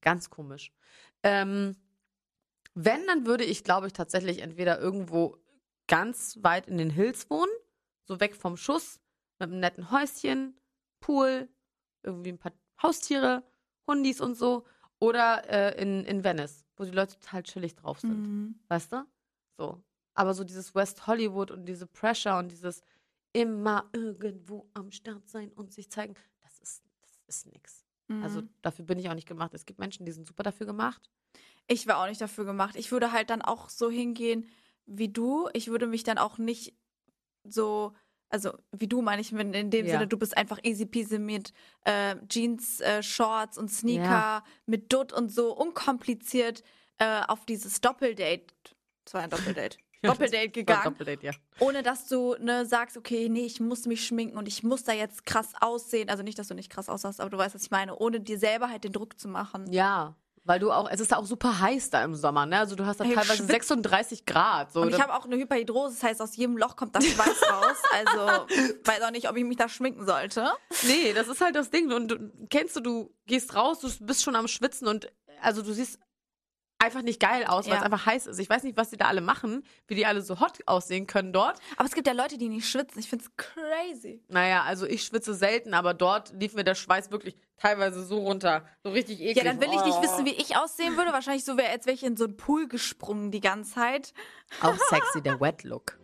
Ganz 0.00 0.28
komisch. 0.28 0.72
Ähm, 1.22 1.76
wenn, 2.84 3.06
dann 3.06 3.26
würde 3.26 3.44
ich, 3.44 3.64
glaube 3.64 3.86
ich, 3.86 3.92
tatsächlich 3.92 4.40
entweder 4.40 4.78
irgendwo 4.80 5.36
ganz 5.86 6.38
weit 6.42 6.68
in 6.68 6.78
den 6.78 6.90
Hills 6.90 7.28
wohnen, 7.30 7.50
so 8.04 8.20
weg 8.20 8.34
vom 8.34 8.56
Schuss, 8.56 9.00
mit 9.38 9.50
einem 9.50 9.60
netten 9.60 9.90
Häuschen, 9.90 10.58
Pool, 11.00 11.48
irgendwie 12.02 12.30
ein 12.30 12.38
paar 12.38 12.52
Haustiere, 12.82 13.42
Hundis 13.86 14.20
und 14.20 14.34
so. 14.36 14.66
Oder 14.98 15.48
äh, 15.48 15.80
in, 15.80 16.04
in 16.04 16.22
Venice, 16.24 16.66
wo 16.76 16.84
die 16.84 16.90
Leute 16.90 17.18
total 17.18 17.42
chillig 17.42 17.74
drauf 17.74 18.00
sind. 18.00 18.26
Mhm. 18.26 18.60
Weißt 18.68 18.92
du? 18.92 19.06
So. 19.56 19.82
Aber 20.14 20.34
so 20.34 20.44
dieses 20.44 20.74
West 20.74 21.06
Hollywood 21.06 21.50
und 21.50 21.64
diese 21.66 21.86
Pressure 21.86 22.36
und 22.38 22.50
dieses 22.50 22.82
immer 23.32 23.88
irgendwo 23.92 24.68
am 24.74 24.90
Start 24.90 25.28
sein 25.28 25.52
und 25.52 25.72
sich 25.72 25.90
zeigen, 25.90 26.14
das 26.42 26.58
ist, 26.58 26.82
das 27.00 27.20
ist 27.26 27.46
nix. 27.46 27.84
Also 28.22 28.42
Mhm. 28.42 28.50
dafür 28.60 28.84
bin 28.84 28.98
ich 28.98 29.08
auch 29.08 29.14
nicht 29.14 29.28
gemacht. 29.28 29.54
Es 29.54 29.64
gibt 29.64 29.78
Menschen, 29.78 30.04
die 30.04 30.12
sind 30.12 30.26
super 30.26 30.42
dafür 30.42 30.66
gemacht. 30.66 31.08
Ich 31.66 31.86
wäre 31.86 31.98
auch 31.98 32.06
nicht 32.08 32.20
dafür 32.20 32.44
gemacht. 32.44 32.74
Ich 32.76 32.90
würde 32.92 33.12
halt 33.12 33.30
dann 33.30 33.42
auch 33.42 33.68
so 33.68 33.90
hingehen 33.90 34.48
wie 34.86 35.08
du. 35.08 35.48
Ich 35.52 35.68
würde 35.68 35.86
mich 35.86 36.02
dann 36.02 36.18
auch 36.18 36.38
nicht 36.38 36.74
so, 37.44 37.92
also 38.28 38.52
wie 38.72 38.88
du 38.88 39.02
meine 39.02 39.20
ich, 39.22 39.32
in 39.32 39.54
in 39.54 39.70
dem 39.70 39.86
Ja. 39.86 39.92
Sinne, 39.92 40.06
du 40.08 40.16
bist 40.16 40.36
einfach 40.36 40.58
easy 40.62 40.86
peasy 40.86 41.18
mit 41.18 41.52
äh, 41.84 42.16
Jeans, 42.28 42.80
äh, 42.80 43.02
Shorts 43.02 43.56
und 43.56 43.68
Sneaker, 43.70 44.02
Ja. 44.04 44.44
mit 44.66 44.92
Dutt 44.92 45.12
und 45.12 45.30
so 45.30 45.52
unkompliziert 45.56 46.62
äh, 46.98 47.22
auf 47.28 47.46
dieses 47.46 47.80
Doppeldate, 47.80 48.44
war 49.12 49.22
ein 49.22 49.30
Doppeldate, 49.30 49.78
Doppeldate 50.02 50.50
gegangen, 50.50 50.84
Doppeldate, 50.84 51.26
ja. 51.26 51.32
ohne 51.60 51.82
dass 51.82 52.08
du 52.08 52.34
ne, 52.40 52.66
sagst, 52.66 52.96
okay, 52.96 53.28
nee, 53.28 53.46
ich 53.46 53.58
muss 53.60 53.86
mich 53.86 54.04
schminken 54.06 54.36
und 54.36 54.48
ich 54.48 54.62
muss 54.62 54.84
da 54.84 54.92
jetzt 54.92 55.24
krass 55.24 55.52
aussehen. 55.60 56.08
Also 56.10 56.22
nicht, 56.22 56.38
dass 56.38 56.48
du 56.48 56.54
nicht 56.54 56.70
krass 56.70 56.88
aussahst, 56.88 57.20
aber 57.20 57.30
du 57.30 57.38
weißt, 57.38 57.54
was 57.54 57.62
ich 57.62 57.70
meine, 57.70 57.96
ohne 57.96 58.20
dir 58.20 58.38
selber 58.38 58.68
halt 58.68 58.84
den 58.84 58.92
Druck 58.92 59.18
zu 59.18 59.28
machen. 59.28 59.70
Ja, 59.72 60.14
weil 60.44 60.58
du 60.58 60.72
auch, 60.72 60.88
es 60.90 61.00
ist 61.00 61.14
auch 61.14 61.24
super 61.26 61.60
heiß 61.60 61.90
da 61.90 62.02
im 62.02 62.14
Sommer, 62.14 62.46
ne? 62.46 62.58
Also 62.58 62.74
du 62.76 62.86
hast 62.86 62.98
da 63.00 63.04
Ey, 63.04 63.14
teilweise 63.14 63.36
schwitzt. 63.36 63.50
36 63.50 64.24
Grad. 64.26 64.72
So. 64.72 64.80
Und 64.82 64.88
ich 64.90 64.96
Da- 64.96 65.02
habe 65.02 65.14
auch 65.14 65.24
eine 65.26 65.36
Hyperhidrose, 65.36 65.94
das 65.94 66.02
heißt, 66.02 66.22
aus 66.22 66.34
jedem 66.36 66.56
Loch 66.56 66.76
kommt 66.76 66.96
das 66.96 67.04
Schweiß 67.06 67.42
raus. 67.50 67.76
Also 67.92 68.46
weiß 68.84 69.02
auch 69.02 69.10
nicht, 69.10 69.28
ob 69.28 69.36
ich 69.36 69.44
mich 69.44 69.56
da 69.58 69.68
schminken 69.68 70.06
sollte. 70.06 70.50
Nee, 70.86 71.12
das 71.12 71.28
ist 71.28 71.40
halt 71.40 71.54
das 71.56 71.70
Ding. 71.70 71.92
Und 71.92 72.08
du, 72.08 72.30
kennst 72.48 72.74
du, 72.76 72.80
du 72.80 73.14
gehst 73.26 73.54
raus, 73.54 73.80
du 73.80 73.90
bist 74.00 74.22
schon 74.22 74.34
am 74.36 74.48
Schwitzen 74.48 74.88
und 74.88 75.12
also 75.42 75.62
du 75.62 75.72
siehst 75.72 75.98
einfach 76.80 77.02
nicht 77.02 77.20
geil 77.20 77.44
aus, 77.44 77.66
weil 77.66 77.74
Ja. 77.74 77.78
es 77.78 77.84
einfach 77.84 78.06
heiß 78.06 78.26
ist. 78.26 78.38
Ich 78.38 78.48
weiß 78.50 78.62
nicht, 78.64 78.76
was 78.76 78.90
die 78.90 78.96
da 78.96 79.06
alle 79.06 79.20
machen, 79.20 79.62
wie 79.86 79.94
die 79.94 80.06
alle 80.06 80.22
so 80.22 80.40
hot 80.40 80.58
aussehen 80.66 81.06
können 81.06 81.32
dort. 81.32 81.58
Aber 81.76 81.86
es 81.86 81.94
gibt 81.94 82.06
ja 82.06 82.12
Leute, 82.14 82.38
die 82.38 82.48
nicht 82.48 82.68
schwitzen. 82.68 82.98
Ich 82.98 83.08
find's 83.08 83.30
crazy. 83.36 84.22
Naja, 84.28 84.62
also 84.62 84.86
ich 84.86 85.04
schwitze 85.04 85.34
selten, 85.34 85.74
aber 85.74 85.94
dort 85.94 86.32
lief 86.32 86.54
mir 86.54 86.64
der 86.64 86.74
Schweiß 86.74 87.10
wirklich 87.10 87.36
teilweise 87.58 88.02
so 88.04 88.18
runter. 88.18 88.64
So 88.82 88.90
richtig 88.90 89.20
eklig. 89.20 89.36
Ja, 89.36 89.44
dann 89.44 89.60
will 89.60 89.68
ich 89.68 89.84
nicht 89.84 89.98
Oh. 89.98 90.02
wissen, 90.02 90.24
wie 90.24 90.30
ich 90.34 90.56
aussehen 90.56 90.96
würde. 90.96 91.12
Wahrscheinlich 91.12 91.44
so 91.44 91.56
wäre, 91.58 91.68
als 91.70 91.84
wäre 91.86 91.94
ich 91.94 92.02
in 92.02 92.16
so 92.16 92.24
einen 92.24 92.36
Pool 92.38 92.66
gesprungen 92.68 93.30
die 93.30 93.40
ganze 93.40 93.74
Zeit. 93.74 94.14
Auch 94.62 94.74
sexy, 94.88 95.20
der 95.22 95.38
Wet 95.40 95.64
Look. 95.64 95.98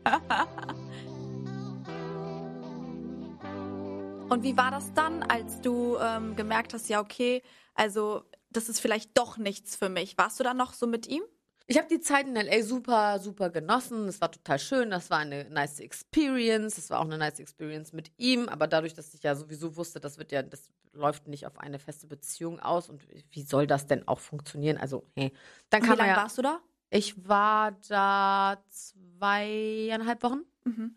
Und 4.28 4.42
wie 4.42 4.56
war 4.56 4.70
das 4.72 4.92
dann, 4.92 5.22
als 5.22 5.60
du 5.60 5.96
ähm, 5.98 6.34
gemerkt 6.36 6.74
hast, 6.74 6.88
ja, 6.88 7.00
okay, 7.00 7.42
also 7.74 8.24
das 8.50 8.68
ist 8.68 8.80
vielleicht 8.80 9.16
doch 9.16 9.36
nichts 9.36 9.76
für 9.76 9.88
mich. 9.88 10.16
Warst 10.18 10.38
du 10.40 10.44
dann 10.44 10.56
noch 10.56 10.72
so 10.72 10.86
mit 10.86 11.06
ihm? 11.06 11.22
Ich 11.68 11.78
habe 11.78 11.88
die 11.88 12.00
Zeit 12.00 12.28
in 12.28 12.36
LA 12.36 12.62
super, 12.62 13.18
super 13.18 13.50
genossen. 13.50 14.06
Es 14.06 14.20
war 14.20 14.30
total 14.30 14.58
schön. 14.60 14.90
Das 14.90 15.10
war 15.10 15.18
eine 15.18 15.50
nice 15.50 15.80
Experience. 15.80 16.78
Es 16.78 16.90
war 16.90 17.00
auch 17.00 17.04
eine 17.04 17.18
nice 17.18 17.40
Experience 17.40 17.92
mit 17.92 18.12
ihm. 18.18 18.48
Aber 18.48 18.68
dadurch, 18.68 18.94
dass 18.94 19.12
ich 19.14 19.22
ja 19.24 19.34
sowieso 19.34 19.76
wusste, 19.76 19.98
das 19.98 20.16
wird 20.16 20.30
ja, 20.30 20.42
das 20.42 20.70
läuft 20.92 21.26
nicht 21.26 21.44
auf 21.44 21.58
eine 21.58 21.80
feste 21.80 22.06
Beziehung 22.06 22.60
aus. 22.60 22.88
Und 22.88 23.02
wie 23.30 23.42
soll 23.42 23.66
das 23.66 23.88
denn 23.88 24.06
auch 24.06 24.20
funktionieren? 24.20 24.76
Also, 24.76 25.04
hey, 25.16 25.32
dann 25.70 25.82
kann 25.82 25.94
wie 25.94 25.98
lange 25.98 26.12
ja. 26.12 26.16
warst 26.16 26.38
du 26.38 26.42
da? 26.42 26.60
Ich 26.90 27.26
war 27.26 27.72
da 27.88 28.62
zweieinhalb 28.68 30.22
Wochen. 30.22 30.42
Mhm. 30.64 30.94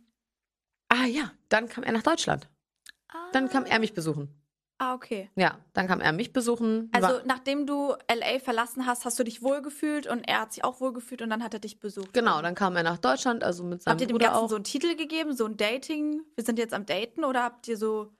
Ah 0.89 1.05
ja, 1.05 1.31
dann 1.49 1.67
kam 1.67 1.83
er 1.83 1.93
nach 1.93 2.03
Deutschland. 2.03 2.47
Dann 3.33 3.49
kam 3.49 3.65
er 3.65 3.79
mich 3.79 3.93
besuchen. 3.93 4.38
Ah, 4.81 4.93
okay. 4.93 5.29
Ja, 5.35 5.57
dann 5.73 5.87
kam 5.87 5.99
er 5.99 6.13
mich 6.13 6.31
besuchen. 6.31 6.89
Also 6.93 7.07
War- 7.09 7.21
nachdem 7.25 7.67
du 7.67 7.93
LA 8.07 8.39
verlassen 8.39 8.85
hast, 8.85 9.03
hast 9.03 9.19
du 9.19 9.23
dich 9.25 9.41
wohlgefühlt 9.43 10.07
und 10.07 10.21
er 10.27 10.39
hat 10.41 10.53
sich 10.53 10.63
auch 10.63 10.79
wohlgefühlt 10.79 11.21
und 11.21 11.29
dann 11.29 11.43
hat 11.43 11.53
er 11.53 11.59
dich 11.59 11.79
besucht. 11.79 12.13
genau, 12.13 12.41
dann 12.41 12.55
kam 12.55 12.75
er 12.77 12.83
nach 12.83 12.97
Deutschland, 12.97 13.43
also 13.43 13.63
mit 13.65 13.83
seinem 13.83 13.91
Habt 13.91 14.01
ihr 14.01 14.07
dem 14.07 14.13
Bruder 14.13 14.27
Ganzen 14.27 14.43
auch. 14.45 14.49
so 14.49 14.55
einen 14.55 14.63
Titel 14.63 14.95
gegeben, 14.95 15.35
so 15.35 15.45
ein 15.45 15.57
Dating? 15.57 16.21
Wir 16.35 16.45
sind 16.45 16.57
jetzt 16.59 16.73
am 16.73 16.85
Daten 16.85 17.25
oder 17.25 17.43
habt 17.43 17.67
ihr 17.67 17.75
so. 17.77 18.13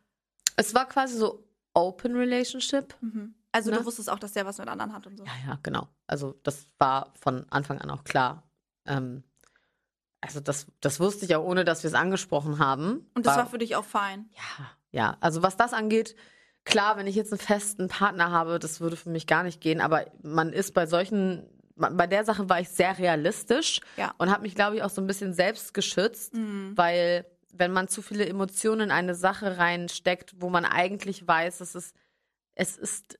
Es 0.57 0.73
war 0.75 0.85
quasi 0.87 1.17
so 1.17 1.45
Open 1.73 2.15
Relationship. 2.15 2.93
Mhm. 2.99 3.35
Also 3.53 3.71
Ne? 3.71 3.77
du 3.77 3.85
wusstest 3.85 4.09
auch, 4.09 4.19
dass 4.19 4.33
der 4.33 4.45
was 4.45 4.57
mit 4.57 4.67
anderen 4.67 4.91
hat 4.93 5.07
und 5.07 5.17
so. 5.17 5.23
Ja, 5.23 5.31
ja, 5.47 5.59
genau. 5.63 5.87
Also 6.07 6.35
das 6.43 6.67
war 6.77 7.13
von 7.19 7.45
Anfang 7.51 7.79
an 7.79 7.89
auch 7.89 8.03
klar. 8.03 8.43
Ähm, 8.85 9.23
also 10.21 10.41
das, 10.41 10.67
das 10.81 10.99
wusste 10.99 11.23
ich 11.25 11.35
auch, 11.35 11.43
ohne 11.45 11.63
dass 11.63 11.83
wir 11.83 11.87
es 11.87 11.93
angesprochen 11.93 12.59
haben. 12.59 13.09
Und 13.15 13.25
das 13.25 13.37
war 13.37 13.47
für 13.47 13.57
dich 13.59 13.77
auch 13.77 13.85
fein. 13.85 14.29
Ja, 14.35 14.65
ja. 14.91 15.17
Also 15.21 15.41
was 15.41 15.55
das 15.55 15.71
angeht, 15.73 16.15
klar, 16.69 16.97
wenn 16.97 17.07
ich 17.07 17.15
jetzt 17.15 17.31
einen 17.33 17.39
festen 17.39 17.87
Partner 17.87 18.31
habe, 18.31 18.59
das 18.59 18.79
würde 18.79 18.95
für 18.95 19.09
mich 19.09 19.27
gar 19.27 19.43
nicht 19.43 19.59
gehen. 19.61 19.81
Aber 19.81 20.05
man 20.21 20.53
ist 20.53 20.73
bei 20.73 20.85
solchen, 20.85 21.45
bei 21.75 22.07
der 22.07 22.23
Sache 22.23 22.47
war 22.49 22.59
ich 22.59 22.69
sehr 22.69 22.97
realistisch 22.97 23.81
Ja. 23.97 24.13
und 24.17 24.31
habe 24.31 24.43
mich, 24.43 24.55
glaube 24.55 24.75
ich, 24.77 24.83
auch 24.83 24.89
so 24.89 25.01
ein 25.01 25.07
bisschen 25.07 25.33
selbst 25.33 25.73
geschützt, 25.73 26.33
weil 26.75 27.25
wenn 27.53 27.71
man 27.71 27.87
zu 27.87 28.01
viele 28.01 28.25
Emotionen 28.27 28.81
in 28.81 28.91
eine 28.91 29.15
Sache 29.15 29.57
reinsteckt, 29.57 30.35
wo 30.39 30.49
man 30.49 30.65
eigentlich 30.65 31.27
weiß, 31.27 31.61
es 31.61 31.73
ist, 31.75 31.95
es 32.55 32.77
ist 32.77 33.17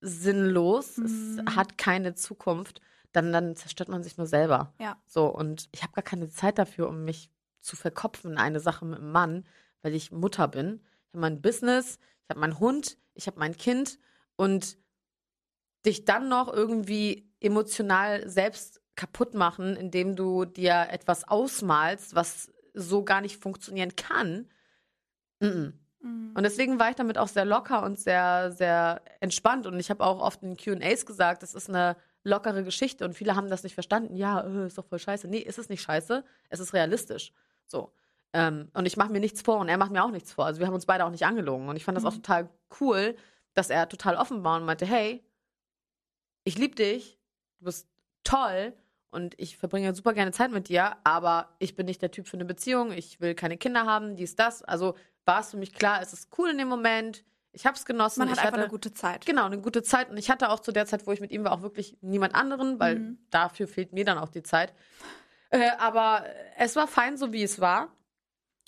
sinnlos, 0.00 0.96
Mhm. 0.98 1.04
es 1.48 1.56
hat 1.56 1.78
keine 1.78 2.14
Zukunft, 2.14 2.80
dann, 3.12 3.32
dann 3.32 3.56
zerstört 3.56 3.88
man 3.88 4.02
sich 4.02 4.16
nur 4.18 4.26
selber. 4.26 4.72
Ja. 4.78 4.96
So, 5.06 5.26
und 5.26 5.68
ich 5.72 5.82
habe 5.82 5.92
gar 5.92 6.02
keine 6.02 6.28
Zeit 6.28 6.58
dafür, 6.58 6.88
um 6.88 7.04
mich 7.04 7.30
zu 7.60 7.76
verkopfen 7.76 8.32
in 8.32 8.38
eine 8.38 8.60
Sache 8.60 8.84
mit 8.84 8.98
einem 8.98 9.12
Mann, 9.12 9.44
weil 9.82 9.94
ich 9.94 10.12
Mutter 10.12 10.48
bin. 10.48 10.80
Ich 11.06 11.08
habe 11.14 11.20
mein 11.20 11.40
Business, 11.40 11.98
ich 12.24 12.30
habe 12.30 12.40
meinen 12.40 12.58
Hund, 12.58 12.98
ich 13.14 13.26
habe 13.26 13.38
mein 13.38 13.56
Kind 13.56 13.98
und 14.36 14.78
dich 15.86 16.04
dann 16.04 16.28
noch 16.28 16.52
irgendwie 16.52 17.30
emotional 17.40 18.28
selbst 18.28 18.80
kaputt 18.96 19.34
machen, 19.34 19.76
indem 19.76 20.16
du 20.16 20.44
dir 20.44 20.88
etwas 20.90 21.28
ausmalst, 21.28 22.14
was 22.14 22.50
so 22.72 23.04
gar 23.04 23.20
nicht 23.20 23.42
funktionieren 23.42 23.94
kann. 23.96 24.48
-mm. 25.40 25.72
Und 26.04 26.42
deswegen 26.42 26.78
war 26.78 26.90
ich 26.90 26.96
damit 26.96 27.16
auch 27.16 27.28
sehr 27.28 27.46
locker 27.46 27.82
und 27.82 27.98
sehr, 27.98 28.52
sehr 28.52 29.00
entspannt. 29.20 29.66
Und 29.66 29.80
ich 29.80 29.88
habe 29.88 30.04
auch 30.04 30.20
oft 30.20 30.42
in 30.42 30.56
QAs 30.56 31.06
gesagt, 31.06 31.42
das 31.42 31.54
ist 31.54 31.70
eine 31.70 31.96
lockere 32.24 32.62
Geschichte 32.62 33.04
und 33.04 33.14
viele 33.14 33.36
haben 33.36 33.48
das 33.48 33.62
nicht 33.62 33.74
verstanden. 33.74 34.16
Ja, 34.16 34.40
äh, 34.40 34.66
ist 34.66 34.76
doch 34.76 34.84
voll 34.84 34.98
scheiße. 34.98 35.28
Nee, 35.28 35.38
ist 35.38 35.58
es 35.58 35.70
nicht 35.70 35.80
scheiße. 35.80 36.22
Es 36.50 36.60
ist 36.60 36.74
realistisch. 36.74 37.32
So. 37.66 37.92
Ähm, 38.34 38.68
und 38.74 38.84
ich 38.84 38.96
mache 38.96 39.12
mir 39.12 39.20
nichts 39.20 39.40
vor 39.42 39.58
und 39.58 39.68
er 39.68 39.78
macht 39.78 39.92
mir 39.92 40.04
auch 40.04 40.10
nichts 40.10 40.32
vor. 40.32 40.44
Also 40.44 40.58
wir 40.60 40.66
haben 40.66 40.74
uns 40.74 40.86
beide 40.86 41.04
auch 41.06 41.10
nicht 41.10 41.24
angelogen. 41.24 41.68
Und 41.68 41.76
ich 41.76 41.84
fand 41.84 41.96
das 41.96 42.04
auch 42.04 42.12
total 42.12 42.50
cool, 42.80 43.16
dass 43.54 43.70
er 43.70 43.88
total 43.88 44.16
offen 44.16 44.42
war 44.42 44.56
und 44.58 44.66
meinte, 44.66 44.84
hey, 44.84 45.24
ich 46.42 46.58
liebe 46.58 46.74
dich, 46.74 47.18
du 47.60 47.66
bist 47.66 47.88
toll 48.24 48.74
und 49.10 49.38
ich 49.38 49.56
verbringe 49.56 49.94
super 49.94 50.12
gerne 50.12 50.32
Zeit 50.32 50.50
mit 50.50 50.68
dir, 50.68 50.96
aber 51.04 51.54
ich 51.60 51.76
bin 51.76 51.86
nicht 51.86 52.02
der 52.02 52.10
Typ 52.10 52.26
für 52.26 52.36
eine 52.36 52.44
Beziehung, 52.44 52.90
ich 52.90 53.20
will 53.20 53.36
keine 53.36 53.56
Kinder 53.56 53.86
haben, 53.86 54.16
dies, 54.16 54.34
das. 54.34 54.62
Also 54.64 54.96
war 55.24 55.40
es 55.40 55.52
für 55.52 55.56
mich 55.56 55.72
klar, 55.72 56.02
es 56.02 56.12
ist 56.12 56.36
cool 56.36 56.50
in 56.50 56.58
dem 56.58 56.68
Moment, 56.68 57.24
ich 57.52 57.64
habe 57.66 57.76
es 57.76 57.84
genossen. 57.86 58.18
Man 58.18 58.28
hat 58.30 58.38
ich 58.38 58.40
einfach 58.40 58.54
hatte, 58.54 58.62
eine 58.62 58.70
gute 58.70 58.92
Zeit. 58.92 59.24
Genau, 59.24 59.44
eine 59.44 59.60
gute 59.60 59.84
Zeit. 59.84 60.10
Und 60.10 60.16
ich 60.16 60.28
hatte 60.28 60.50
auch 60.50 60.58
zu 60.58 60.72
der 60.72 60.86
Zeit, 60.86 61.06
wo 61.06 61.12
ich 61.12 61.20
mit 61.20 61.30
ihm 61.30 61.44
war, 61.44 61.52
auch 61.52 61.62
wirklich 61.62 61.96
niemand 62.00 62.34
anderen, 62.34 62.80
weil 62.80 62.98
Mhm. 62.98 63.18
dafür 63.30 63.68
fehlt 63.68 63.92
mir 63.92 64.04
dann 64.04 64.18
auch 64.18 64.28
die 64.28 64.42
Zeit. 64.42 64.74
Äh, 65.50 65.70
aber 65.78 66.24
es 66.58 66.74
war 66.74 66.88
fein, 66.88 67.16
so 67.16 67.32
wie 67.32 67.44
es 67.44 67.60
war. 67.60 67.92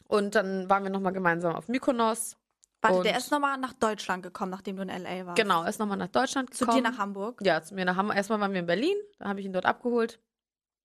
Und 0.08 0.34
dann 0.34 0.68
waren 0.70 0.82
wir 0.84 0.90
nochmal 0.90 1.12
gemeinsam 1.12 1.54
auf 1.54 1.68
Mykonos. 1.68 2.36
Warte, 2.82 3.02
der 3.02 3.16
ist 3.16 3.30
nochmal 3.32 3.58
nach 3.58 3.72
Deutschland 3.72 4.22
gekommen, 4.22 4.50
nachdem 4.50 4.76
du 4.76 4.82
in 4.82 4.88
L.A. 4.88 5.26
warst. 5.26 5.36
Genau, 5.36 5.62
er 5.62 5.68
ist 5.68 5.78
nochmal 5.80 5.96
nach 5.96 6.08
Deutschland 6.08 6.54
Zu 6.54 6.64
gekommen. 6.66 6.84
dir 6.84 6.90
nach 6.90 6.98
Hamburg. 6.98 7.40
Ja, 7.42 7.62
zu 7.62 7.74
mir 7.74 7.84
nach 7.84 7.96
Hamburg. 7.96 8.16
Erstmal 8.16 8.38
waren 8.40 8.52
wir 8.52 8.60
in 8.60 8.66
Berlin, 8.66 8.94
da 9.18 9.28
habe 9.28 9.40
ich 9.40 9.46
ihn 9.46 9.52
dort 9.52 9.66
abgeholt. 9.66 10.20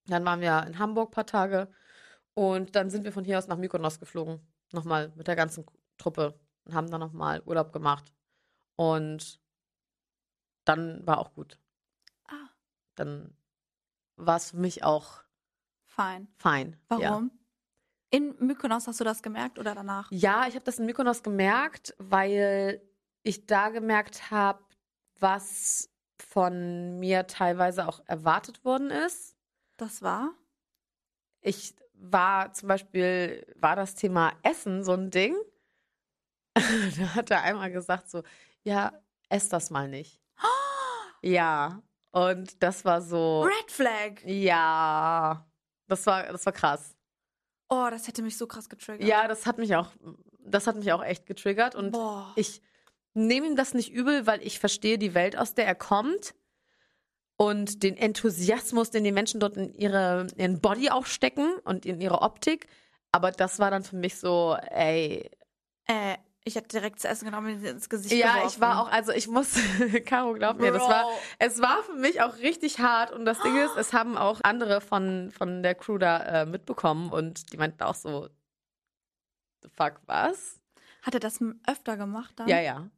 Dann 0.08 0.26
waren 0.26 0.42
wir 0.42 0.64
in 0.66 0.80
Hamburg 0.80 1.10
ein 1.10 1.14
paar 1.14 1.26
Tage. 1.28 1.72
Und 2.34 2.76
dann 2.76 2.90
sind 2.90 3.04
wir 3.04 3.12
von 3.12 3.24
hier 3.24 3.38
aus 3.38 3.48
nach 3.48 3.58
Mykonos 3.58 4.00
geflogen. 4.00 4.40
Nochmal 4.72 5.12
mit 5.16 5.28
der 5.28 5.36
ganzen 5.36 5.66
Truppe. 5.98 6.40
Und 6.64 6.74
haben 6.74 6.90
dann 6.90 7.02
nochmal 7.02 7.44
Urlaub 7.46 7.72
gemacht. 7.74 8.12
Und 8.76 9.40
dann 10.66 11.06
war 11.06 11.20
auch 11.20 11.34
gut. 11.34 11.60
Ah, 12.28 12.50
Dann 12.96 13.36
war 14.16 14.38
es 14.38 14.52
für 14.52 14.58
mich 14.58 14.84
auch 14.84 15.24
fein. 15.86 16.28
fein. 16.38 16.80
Warum? 16.88 17.02
Ja, 17.04 17.22
In 18.12 18.36
Mykonos 18.40 18.88
hast 18.88 19.00
du 19.00 19.04
das 19.04 19.24
gemerkt 19.24 19.58
oder 19.58 19.74
danach? 19.74 20.12
ja 20.12 20.46
ich 20.48 20.56
habe 20.56 20.66
das 20.66 20.78
in 20.80 20.86
Mykonos 20.86 21.24
gemerkt, 21.24 21.96
weil 21.98 22.82
ich 23.24 23.46
da 23.48 23.70
gemerkt 23.70 24.30
habe, 24.30 24.64
was 25.20 25.90
von 26.20 27.00
mir 27.00 27.26
teilweise 27.28 27.88
auch 27.88 28.02
erwartet 28.06 28.64
worden 28.64 28.92
ist. 28.92 29.36
Das 29.78 30.02
war? 30.02 30.36
ich 31.42 31.76
war 31.94 32.54
zum 32.54 32.70
Beispiel, 32.70 33.46
war 33.60 33.76
das 33.76 33.96
Thema 33.96 34.34
Essen 34.44 34.84
so 34.84 34.94
ein 34.94 35.12
Ding. 35.12 35.36
da 36.56 37.16
hat 37.16 37.32
er 37.32 37.44
einmal 37.44 37.72
gesagt 37.72 38.10
so, 38.10 38.24
ja, 38.64 38.92
ess 39.30 39.50
das 39.50 39.70
mal 39.70 39.88
nicht. 39.88 40.20
Ja, 41.24 41.84
und 42.10 42.64
das 42.64 42.84
war 42.84 43.00
so, 43.00 43.44
Red 43.44 43.70
Flag! 43.70 44.24
ja, 44.26 45.46
das 45.88 46.04
war, 46.08 46.24
das 46.24 46.44
war 46.48 46.54
krass. 46.54 46.96
Oh, 47.74 47.88
das 47.90 48.06
hätte 48.06 48.22
mich 48.22 48.38
so 48.38 48.48
krass 48.48 48.68
getriggert. 48.68 49.08
Ja, 49.08 49.30
das 49.30 49.46
hat 49.46 49.58
mich 49.58 49.74
auch, 49.78 49.88
das 50.40 50.68
hat 50.68 50.76
mich 50.76 50.92
auch 50.92 51.02
echt 51.02 51.26
getriggert 51.26 51.74
und 51.74 51.92
Boah. 51.92 52.34
ich 52.36 52.62
nehme 53.14 53.48
ihm 53.48 53.56
das 53.56 53.74
nicht 53.74 53.94
übel, 53.94 54.28
weil 54.28 54.46
ich 54.46 54.60
verstehe 54.60 54.98
die 54.98 55.14
Welt, 55.14 55.38
aus 55.38 55.54
der 55.54 55.66
er 55.66 55.76
kommt 55.76 56.36
und 57.38 57.82
den 57.82 57.96
Enthusiasmus, 57.96 58.92
den 58.92 59.06
die 59.06 59.14
Menschen 59.14 59.40
dort 59.40 59.56
in 59.56 59.74
ihre, 59.74 60.28
ihren 60.36 60.60
Body 60.60 60.90
auch 60.90 61.06
stecken 61.06 61.50
und 61.64 61.86
in 61.86 62.02
ihre 62.02 62.22
Optik. 62.22 62.68
Aber 63.14 63.32
das 63.32 63.58
war 63.58 63.72
dann 63.72 63.84
für 63.84 63.96
mich 63.96 64.18
so, 64.18 64.58
ey. 64.70 65.32
äh, 65.86 66.18
ich 66.44 66.56
hätte 66.56 66.70
direkt 66.70 67.00
zu 67.00 67.08
essen 67.08 67.26
genommen 67.26 67.64
ins 67.64 67.88
Gesicht 67.90 68.14
Ja, 68.16 68.34
geworfen. 68.36 68.48
ich 68.50 68.60
war 68.62 68.82
auch, 68.82 68.92
also 68.92 69.12
ich 69.12 69.28
muss, 69.28 69.54
Caro, 70.06 70.34
glaub 70.34 70.60
mir, 70.60 70.72
das 70.72 70.82
war, 70.84 71.06
es 71.40 71.62
war 71.62 71.84
für 71.84 71.94
mich 71.96 72.22
auch 72.22 72.38
richtig 72.38 72.80
hart. 72.80 73.12
Und 73.12 73.26
das 73.26 73.40
Ding 73.42 73.56
ist, 73.58 73.76
es 73.78 73.94
haben 73.94 74.18
auch 74.18 74.40
andere 74.44 74.82
von, 74.82 75.32
von 75.32 75.62
der 75.64 75.76
Crew 75.76 75.98
da 75.98 76.42
äh, 76.42 76.46
mitbekommen 76.46 77.12
und 77.12 77.52
die 77.54 77.58
meinten 77.58 77.84
auch 77.84 77.96
so, 77.96 78.28
the 79.62 79.70
fuck, 79.70 80.02
was? 80.06 80.60
Hat 81.04 81.14
er 81.14 81.20
das 81.20 81.40
öfter 81.68 81.98
gemacht 81.98 82.34
dann? 82.38 82.48
Ja, 82.48 82.60
ja. 82.60 82.90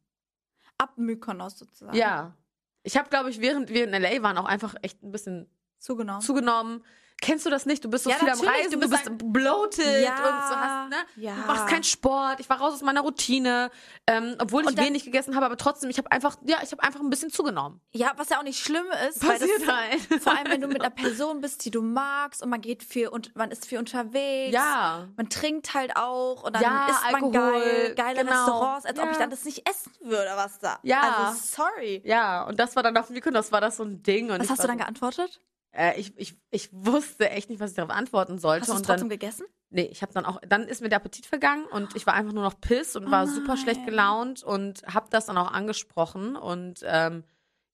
Ab 0.77 0.97
Mykonos 0.97 1.57
sozusagen. 1.57 1.95
Ja. 1.97 2.35
Ich 2.83 2.97
habe, 2.97 3.09
glaube 3.09 3.29
ich, 3.29 3.39
während 3.39 3.69
wir 3.69 3.83
in 3.85 3.91
LA 4.01 4.21
waren, 4.23 4.37
auch 4.37 4.45
einfach 4.45 4.75
echt 4.81 5.01
ein 5.03 5.11
bisschen 5.11 5.49
Zugenommen. 5.79 6.21
zugenommen. 6.21 6.83
Kennst 7.23 7.45
du 7.45 7.49
das 7.49 7.65
nicht? 7.65 7.83
Du 7.85 7.89
bist 7.89 8.03
so 8.03 8.09
Ja, 8.09 8.17
viel 8.17 8.29
am. 8.29 8.39
Reisen, 8.39 8.71
Du 8.71 8.79
du 8.79 8.89
bist 8.89 9.05
bist 9.05 9.17
bloated 9.31 10.03
Ja. 10.03 10.11
und 10.11 10.47
so 10.49 10.55
hast, 10.55 10.89
ne? 10.89 10.95
Ja. 11.15 11.35
Du 11.35 11.47
machst 11.47 11.67
keinen 11.67 11.83
Sport. 11.83 12.39
Ich 12.41 12.49
war 12.49 12.59
raus 12.59 12.73
aus 12.73 12.81
meiner 12.81 12.99
Routine, 13.01 13.71
ähm, 14.07 14.35
obwohl 14.39 14.63
ich 14.67 14.75
dann- 14.75 14.85
wenig 14.85 15.05
gegessen 15.05 15.35
habe, 15.35 15.45
aber 15.45 15.55
trotzdem, 15.57 15.89
ich 15.89 15.97
habe 15.97 16.11
einfach, 16.11 16.35
ja, 16.45 16.57
ich 16.61 16.71
habe 16.73 16.83
einfach 16.83 16.99
ein 16.99 17.09
bisschen 17.09 17.31
zugenommen. 17.31 17.79
Ja, 17.93 18.11
was 18.17 18.27
ja 18.29 18.39
auch 18.39 18.43
nicht 18.43 18.59
schlimm 18.59 18.85
ist. 19.09 19.23
weil 19.25 19.39
Passiert 19.39 19.61
das, 19.61 19.67
halt. 20.11 20.21
Vor 20.23 20.37
allem, 20.37 20.51
wenn 20.51 20.59
du 20.61 20.67
mit 20.67 20.81
einer 20.81 20.89
Person 21.13 21.39
bist, 21.39 21.63
die 21.63 21.71
du 21.71 21.81
magst 21.81 22.43
und 22.43 22.49
man 22.49 22.59
geht 22.61 22.83
viel 22.83 23.07
und 23.07 23.33
man 23.35 23.51
ist 23.51 23.65
viel 23.65 23.77
unterwegs. 23.79 24.53
Ja. 24.53 25.07
Man 25.15 25.29
trinkt 25.29 25.73
halt 25.73 25.95
auch 25.95 26.43
und 26.43 26.53
dann 26.55 26.61
Ja, 26.61 26.87
isst 26.89 27.03
man 27.03 27.15
Alkohol, 27.15 27.31
geil, 27.61 27.93
geile 27.95 28.19
genau. 28.25 28.31
Restaurants, 28.33 28.85
als 28.85 28.99
ob 28.99 29.11
ich 29.11 29.17
dann 29.17 29.29
das 29.29 29.45
nicht 29.45 29.67
essen 29.69 29.91
würde, 30.01 30.31
was 30.35 30.59
da. 30.59 30.79
Ja. 30.83 31.27
Also 31.27 31.39
sorry. 31.41 32.01
Ja, 32.05 32.43
und 32.43 32.59
das 32.59 32.75
war 32.75 32.83
dann 32.83 32.97
auf 32.97 33.09
Mykonos, 33.09 33.51
war 33.53 33.61
das 33.61 33.77
so 33.77 33.83
ein 33.83 34.03
Ding. 34.03 34.29
Und 34.29 34.39
Was 34.41 34.49
hast 34.49 34.63
du 34.63 34.67
dann 34.67 34.77
geantwortet? 34.77 35.39
Äh, 35.73 35.99
ich, 35.99 36.17
ich, 36.17 36.37
ich 36.51 36.69
wusste 36.71 37.29
echt 37.29 37.49
nicht, 37.49 37.59
was 37.59 37.71
ich 37.71 37.75
darauf 37.75 37.91
antworten 37.91 38.37
sollte. 38.39 38.61
Hast 38.61 38.69
du 38.69 38.73
es 38.73 38.79
und 38.79 38.89
dann, 38.89 38.95
trotzdem 38.95 39.09
gegessen? 39.09 39.45
Nee, 39.69 39.89
ich 39.91 40.01
habe 40.01 40.13
dann 40.13 40.25
auch, 40.25 40.39
dann 40.47 40.67
ist 40.67 40.81
mir 40.81 40.89
der 40.89 40.97
Appetit 40.97 41.25
vergangen 41.25 41.65
und 41.65 41.95
ich 41.95 42.05
war 42.05 42.13
einfach 42.13 42.31
nur 42.33 42.43
noch 42.43 42.59
piss 42.61 42.95
und 42.95 43.07
Oh 43.07 43.11
war 43.11 43.25
super 43.27 43.49
nein. 43.49 43.57
schlecht 43.57 43.85
gelaunt 43.85 44.43
und 44.43 44.83
habe 44.85 45.07
das 45.09 45.25
dann 45.25 45.37
auch 45.37 45.51
angesprochen 45.51 46.35
und 46.35 46.81
ähm, 46.83 47.23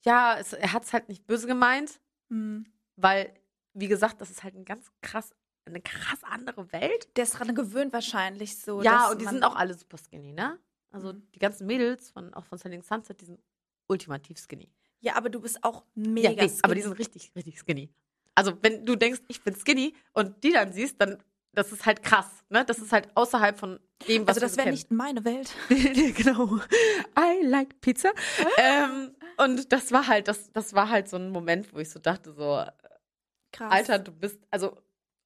ja, 0.06 0.38
es, 0.39 0.54
er 0.54 0.72
hat 0.72 0.86
es 0.86 0.93
halt 0.93 1.10
nicht 1.10 1.28
böse 1.28 1.45
gemeint, 1.47 2.00
Hm. 2.30 2.66
weil 2.95 3.34
wie 3.74 3.88
gesagt, 3.89 4.22
das 4.22 4.30
ist 4.30 4.43
halt 4.43 4.56
ein 4.56 4.64
ganz 4.66 4.88
krass, 5.02 5.32
eine 5.66 5.82
krass 5.82 6.24
andere 6.24 6.72
Welt. 6.72 7.16
Der 7.18 7.24
ist 7.26 7.32
dran 7.38 7.54
gewöhnt 7.54 7.91
wahrscheinlich 7.93 8.58
so. 8.58 8.82
ja, 8.82 9.10
und 9.12 9.20
die 9.22 9.26
sind 9.26 9.43
auch 9.43 9.56
alle 9.56 9.74
super 9.74 9.97
skinny, 9.97 10.32
ne? 10.32 10.58
Also 10.91 11.14
Mhm. 11.14 11.28
die 11.36 11.39
ganzen 11.39 11.68
Mädels 11.68 12.10
von 12.12 12.34
auch 12.34 12.45
von 12.45 12.58
Selling 12.58 12.82
Sunset, 12.82 13.20
die 13.22 13.26
sind 13.26 13.39
ultimativ 13.88 14.38
skinny. 14.39 14.72
Ja, 15.02 15.16
aber 15.16 15.30
du 15.30 15.39
bist 15.39 15.64
auch 15.64 15.86
mega 15.95 16.30
ja, 16.32 16.43
nee, 16.45 16.52
aber 16.62 16.76
die 16.76 16.82
skinny. 16.82 16.95
sind 16.95 17.00
richtig, 17.00 17.32
richtig 17.36 17.60
skinny. 17.60 17.89
Also 18.36 18.58
wenn 18.62 18.86
du 18.86 18.95
denkst, 18.95 19.22
ich 19.28 19.41
bin 19.43 19.56
skinny 19.56 19.93
und 20.14 20.43
die 20.43 20.52
dann 20.52 20.72
siehst, 20.74 21.00
dann 21.02 21.22
das 21.54 21.72
ist 21.72 21.86
halt 21.86 22.04
krass, 22.04 22.28
ne? 22.50 22.64
Das 22.64 22.78
ist 22.78 22.91
halt 22.91 23.10
außerhalb 23.16 23.58
von 23.58 23.80
dem, 24.08 24.22
was 24.24 24.30
Also 24.38 24.41
das 24.41 24.52
so 24.52 24.58
wäre 24.60 24.70
nicht 24.70 24.91
meine 24.91 25.26
Welt. 25.26 25.52
genau. 25.70 26.60
I 27.18 27.43
like 27.43 27.82
Pizza. 27.82 28.12
ähm, 28.58 29.16
und 29.38 29.72
das 29.72 29.91
war 29.91 30.08
halt, 30.08 30.28
das, 30.28 30.52
das 30.54 30.74
war 30.74 30.89
halt 30.89 31.10
so 31.10 31.18
ein 31.18 31.32
Moment, 31.32 31.74
wo 31.74 31.80
ich 31.80 31.89
so 31.89 32.00
dachte, 32.00 32.32
so, 32.34 32.64
Krass. 33.52 33.74
Alter, 33.74 34.00
du 34.00 34.12
bist, 34.12 34.39
also 34.52 34.78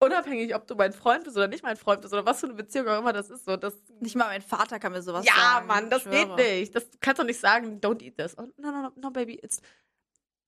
unabhängig, 0.03 0.55
ob 0.55 0.67
du 0.67 0.75
mein 0.75 0.93
Freund 0.93 1.23
bist 1.23 1.35
oder 1.37 1.47
nicht 1.47 1.63
mein 1.63 1.77
Freund 1.77 2.01
bist 2.01 2.13
oder 2.13 2.25
was 2.25 2.39
für 2.39 2.47
eine 2.47 2.55
Beziehung 2.55 2.87
auch 2.87 2.99
immer 2.99 3.13
das 3.13 3.29
ist, 3.29 3.45
so, 3.45 3.57
das, 3.57 3.75
Nicht 3.99 4.15
mal 4.15 4.25
mein 4.25 4.41
Vater 4.41 4.79
kann 4.79 4.91
mir 4.91 5.01
sowas 5.01 5.25
ja, 5.25 5.33
sagen. 5.33 5.67
Mann, 5.67 5.89
das 5.89 6.03
geht 6.03 6.35
nicht. 6.35 6.75
Das 6.75 6.89
du 6.89 6.97
kannst 6.99 7.19
doch 7.19 7.25
nicht 7.25 7.39
sagen, 7.39 7.79
don't 7.79 8.01
eat 8.01 8.17
this. 8.17 8.37
Oh, 8.37 8.47
no, 8.57 8.71
no, 8.71 8.81
no, 8.83 8.91
no, 8.95 9.11
baby, 9.11 9.39
it's, 9.43 9.61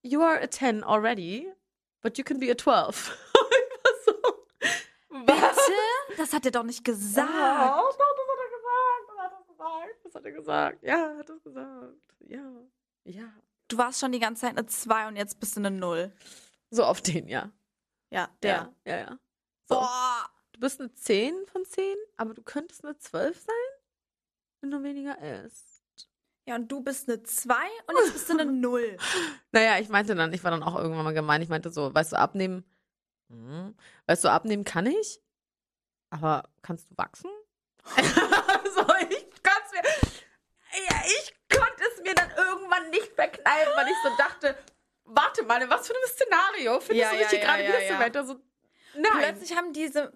you 0.02 0.22
are 0.22 0.42
a 0.42 0.48
10 0.48 0.84
already, 0.84 1.48
but 2.02 2.18
you 2.18 2.24
can 2.24 2.40
be 2.40 2.52
a 2.52 2.56
12. 2.56 3.18
ich 3.34 3.84
war 3.84 3.92
so, 4.06 4.14
was? 5.10 5.26
Bitte? 5.26 6.18
Das 6.18 6.34
hat 6.34 6.46
er 6.46 6.52
doch 6.52 6.64
nicht 6.64 6.84
gesagt. 6.84 7.30
Ja, 7.30 7.82
doch, 7.82 7.98
das 7.98 8.28
hat 8.30 8.40
er 8.40 8.58
gesagt. 8.58 9.10
Das 9.10 9.24
hat 9.24 9.32
er 9.32 9.42
gesagt. 9.42 10.04
Das 10.04 10.16
hat 10.16 10.26
er 10.26 10.32
gesagt. 10.32 10.84
Ja, 10.84 11.18
hat 11.18 11.30
er 11.30 11.40
gesagt. 11.40 11.94
Ja. 12.28 12.52
Ja. 13.04 13.34
Du 13.68 13.78
warst 13.78 14.00
schon 14.00 14.12
die 14.12 14.20
ganze 14.20 14.42
Zeit 14.42 14.58
eine 14.58 14.68
2 14.68 15.08
und 15.08 15.16
jetzt 15.16 15.40
bist 15.40 15.56
du 15.56 15.60
eine 15.62 15.72
0. 15.72 16.12
So 16.70 16.84
auf 16.84 17.02
den, 17.02 17.28
ja. 17.28 17.52
Ja, 18.12 18.30
der. 18.44 18.74
Ja, 18.86 18.92
ja, 18.92 18.98
ja. 18.98 19.20
So. 19.68 19.76
Boah. 19.76 20.30
Du 20.54 20.60
bist 20.62 20.80
eine 20.80 20.94
10 20.94 21.48
von 21.48 21.66
10, 21.66 21.84
aber 22.18 22.34
du 22.34 22.42
könntest 22.42 22.86
eine 22.86 22.98
12 22.98 23.38
sein, 23.38 23.56
wenn 24.62 24.72
du 24.72 24.84
weniger 24.84 25.20
isst. 25.44 25.84
Ja, 26.48 26.56
und 26.56 26.72
du 26.72 26.82
bist 26.82 27.10
eine 27.10 27.24
2 27.24 27.54
und 27.88 27.98
jetzt 27.98 28.14
bist 28.14 28.30
du 28.30 28.34
eine 28.34 28.46
0. 28.52 28.98
Naja, 29.52 29.80
ich 29.80 29.90
meinte 29.90 30.16
dann, 30.16 30.32
ich 30.32 30.44
war 30.44 30.52
dann 30.52 30.64
auch 30.64 30.76
irgendwann 30.78 31.04
mal 31.04 31.14
gemein. 31.14 31.42
Ich 31.42 31.50
meinte 31.50 31.72
so, 31.72 31.94
weißt 31.94 32.14
du, 32.14 32.18
abnehmen. 32.18 32.64
Hm. 33.30 33.76
Weißt 34.06 34.24
du, 34.24 34.30
abnehmen 34.30 34.64
kann 34.64 34.86
ich, 34.86 35.20
aber 36.12 36.48
kannst 36.62 36.90
du 36.92 36.98
wachsen? 36.98 37.30
so, 37.86 38.82
ich 39.10 39.28
kann's 39.44 39.72
mir. 39.74 39.84
Ja, 40.90 41.02
ich 41.06 41.36
konnte 41.50 41.84
es 41.94 42.02
mir 42.04 42.14
dann 42.14 42.30
irgendwann 42.32 42.90
nicht 42.92 43.08
verkneifen, 43.14 43.74
weil 43.76 43.88
ich 43.88 43.98
so 44.04 44.16
dachte, 44.18 44.58
warte 45.06 45.44
mal, 45.44 45.62
in 45.62 45.70
was 45.70 45.88
für 45.88 45.94
einem 45.96 46.08
Szenario 46.08 46.80
findest 46.80 47.02
Ja, 47.02 47.10
du 47.10 47.16
mich 47.16 47.24
ja, 47.24 47.30
hier 47.30 47.40
ja, 47.40 47.46
gerade 47.46 47.64
wieder 47.68 47.82
ja. 47.84 47.88
Samantha? 47.94 48.24
So, 48.24 48.40
nein. 48.98 49.34
Plötzlich 49.34 49.56
haben 49.56 49.74
diese. 49.74 50.14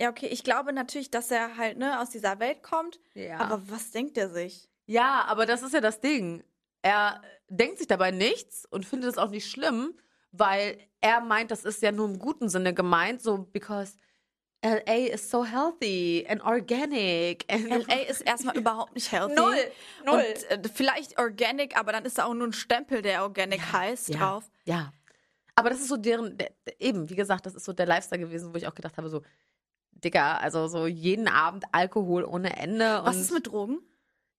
Ja, 0.00 0.10
okay, 0.10 0.26
ich 0.26 0.42
glaube 0.42 0.72
natürlich, 0.72 1.10
dass 1.10 1.30
er 1.30 1.56
halt 1.56 1.78
ne, 1.78 2.00
aus 2.00 2.10
dieser 2.10 2.40
Welt 2.40 2.62
kommt. 2.62 2.98
ja. 3.14 3.38
Aber 3.38 3.62
was 3.70 3.90
denkt 3.90 4.18
er 4.18 4.28
sich? 4.30 4.68
Ja, 4.86 5.24
aber 5.26 5.46
das 5.46 5.62
ist 5.62 5.74
ja 5.74 5.80
das 5.80 6.00
Ding. 6.00 6.42
Er 6.82 7.22
denkt 7.48 7.78
sich 7.78 7.86
dabei 7.86 8.10
nichts 8.10 8.66
und 8.66 8.84
findet 8.84 9.10
es 9.10 9.18
auch 9.18 9.30
nicht 9.30 9.48
schlimm, 9.48 9.94
weil 10.32 10.78
er 11.00 11.20
meint, 11.20 11.50
das 11.50 11.64
ist 11.64 11.82
ja 11.82 11.92
nur 11.92 12.08
im 12.08 12.18
guten 12.18 12.48
Sinne 12.48 12.74
gemeint, 12.74 13.22
so 13.22 13.38
because 13.38 13.94
LA 14.64 15.08
is 15.12 15.28
so 15.28 15.44
healthy 15.44 16.24
and 16.28 16.42
organic. 16.42 17.44
And 17.48 17.68
LA 17.68 18.02
ist 18.08 18.20
erstmal 18.20 18.56
überhaupt 18.56 18.94
nicht 18.94 19.10
healthy. 19.10 19.34
Null, 19.34 19.56
null. 20.04 20.14
Und 20.14 20.50
äh, 20.50 20.68
vielleicht 20.72 21.18
organic, 21.18 21.76
aber 21.76 21.92
dann 21.92 22.04
ist 22.04 22.18
da 22.18 22.24
auch 22.24 22.34
nur 22.34 22.46
ein 22.46 22.52
Stempel, 22.52 23.02
der 23.02 23.22
organic 23.22 23.60
heißt, 23.72 24.10
ja, 24.10 24.18
drauf. 24.18 24.50
Ja. 24.64 24.92
Aber 25.54 25.70
das 25.70 25.80
ist 25.80 25.88
so 25.88 25.96
deren, 25.96 26.38
der, 26.38 26.50
eben, 26.78 27.10
wie 27.10 27.14
gesagt, 27.14 27.44
das 27.46 27.54
ist 27.54 27.64
so 27.64 27.72
der 27.72 27.86
Lifestyle 27.86 28.20
gewesen, 28.20 28.52
wo 28.52 28.56
ich 28.56 28.66
auch 28.66 28.74
gedacht 28.74 28.96
habe, 28.96 29.08
so, 29.08 29.22
Digga, 29.92 30.38
also 30.38 30.66
so 30.68 30.86
jeden 30.86 31.28
Abend 31.28 31.64
Alkohol 31.72 32.24
ohne 32.24 32.56
Ende. 32.56 33.00
Was 33.04 33.16
ist 33.16 33.32
mit 33.32 33.46
Drogen? 33.46 33.78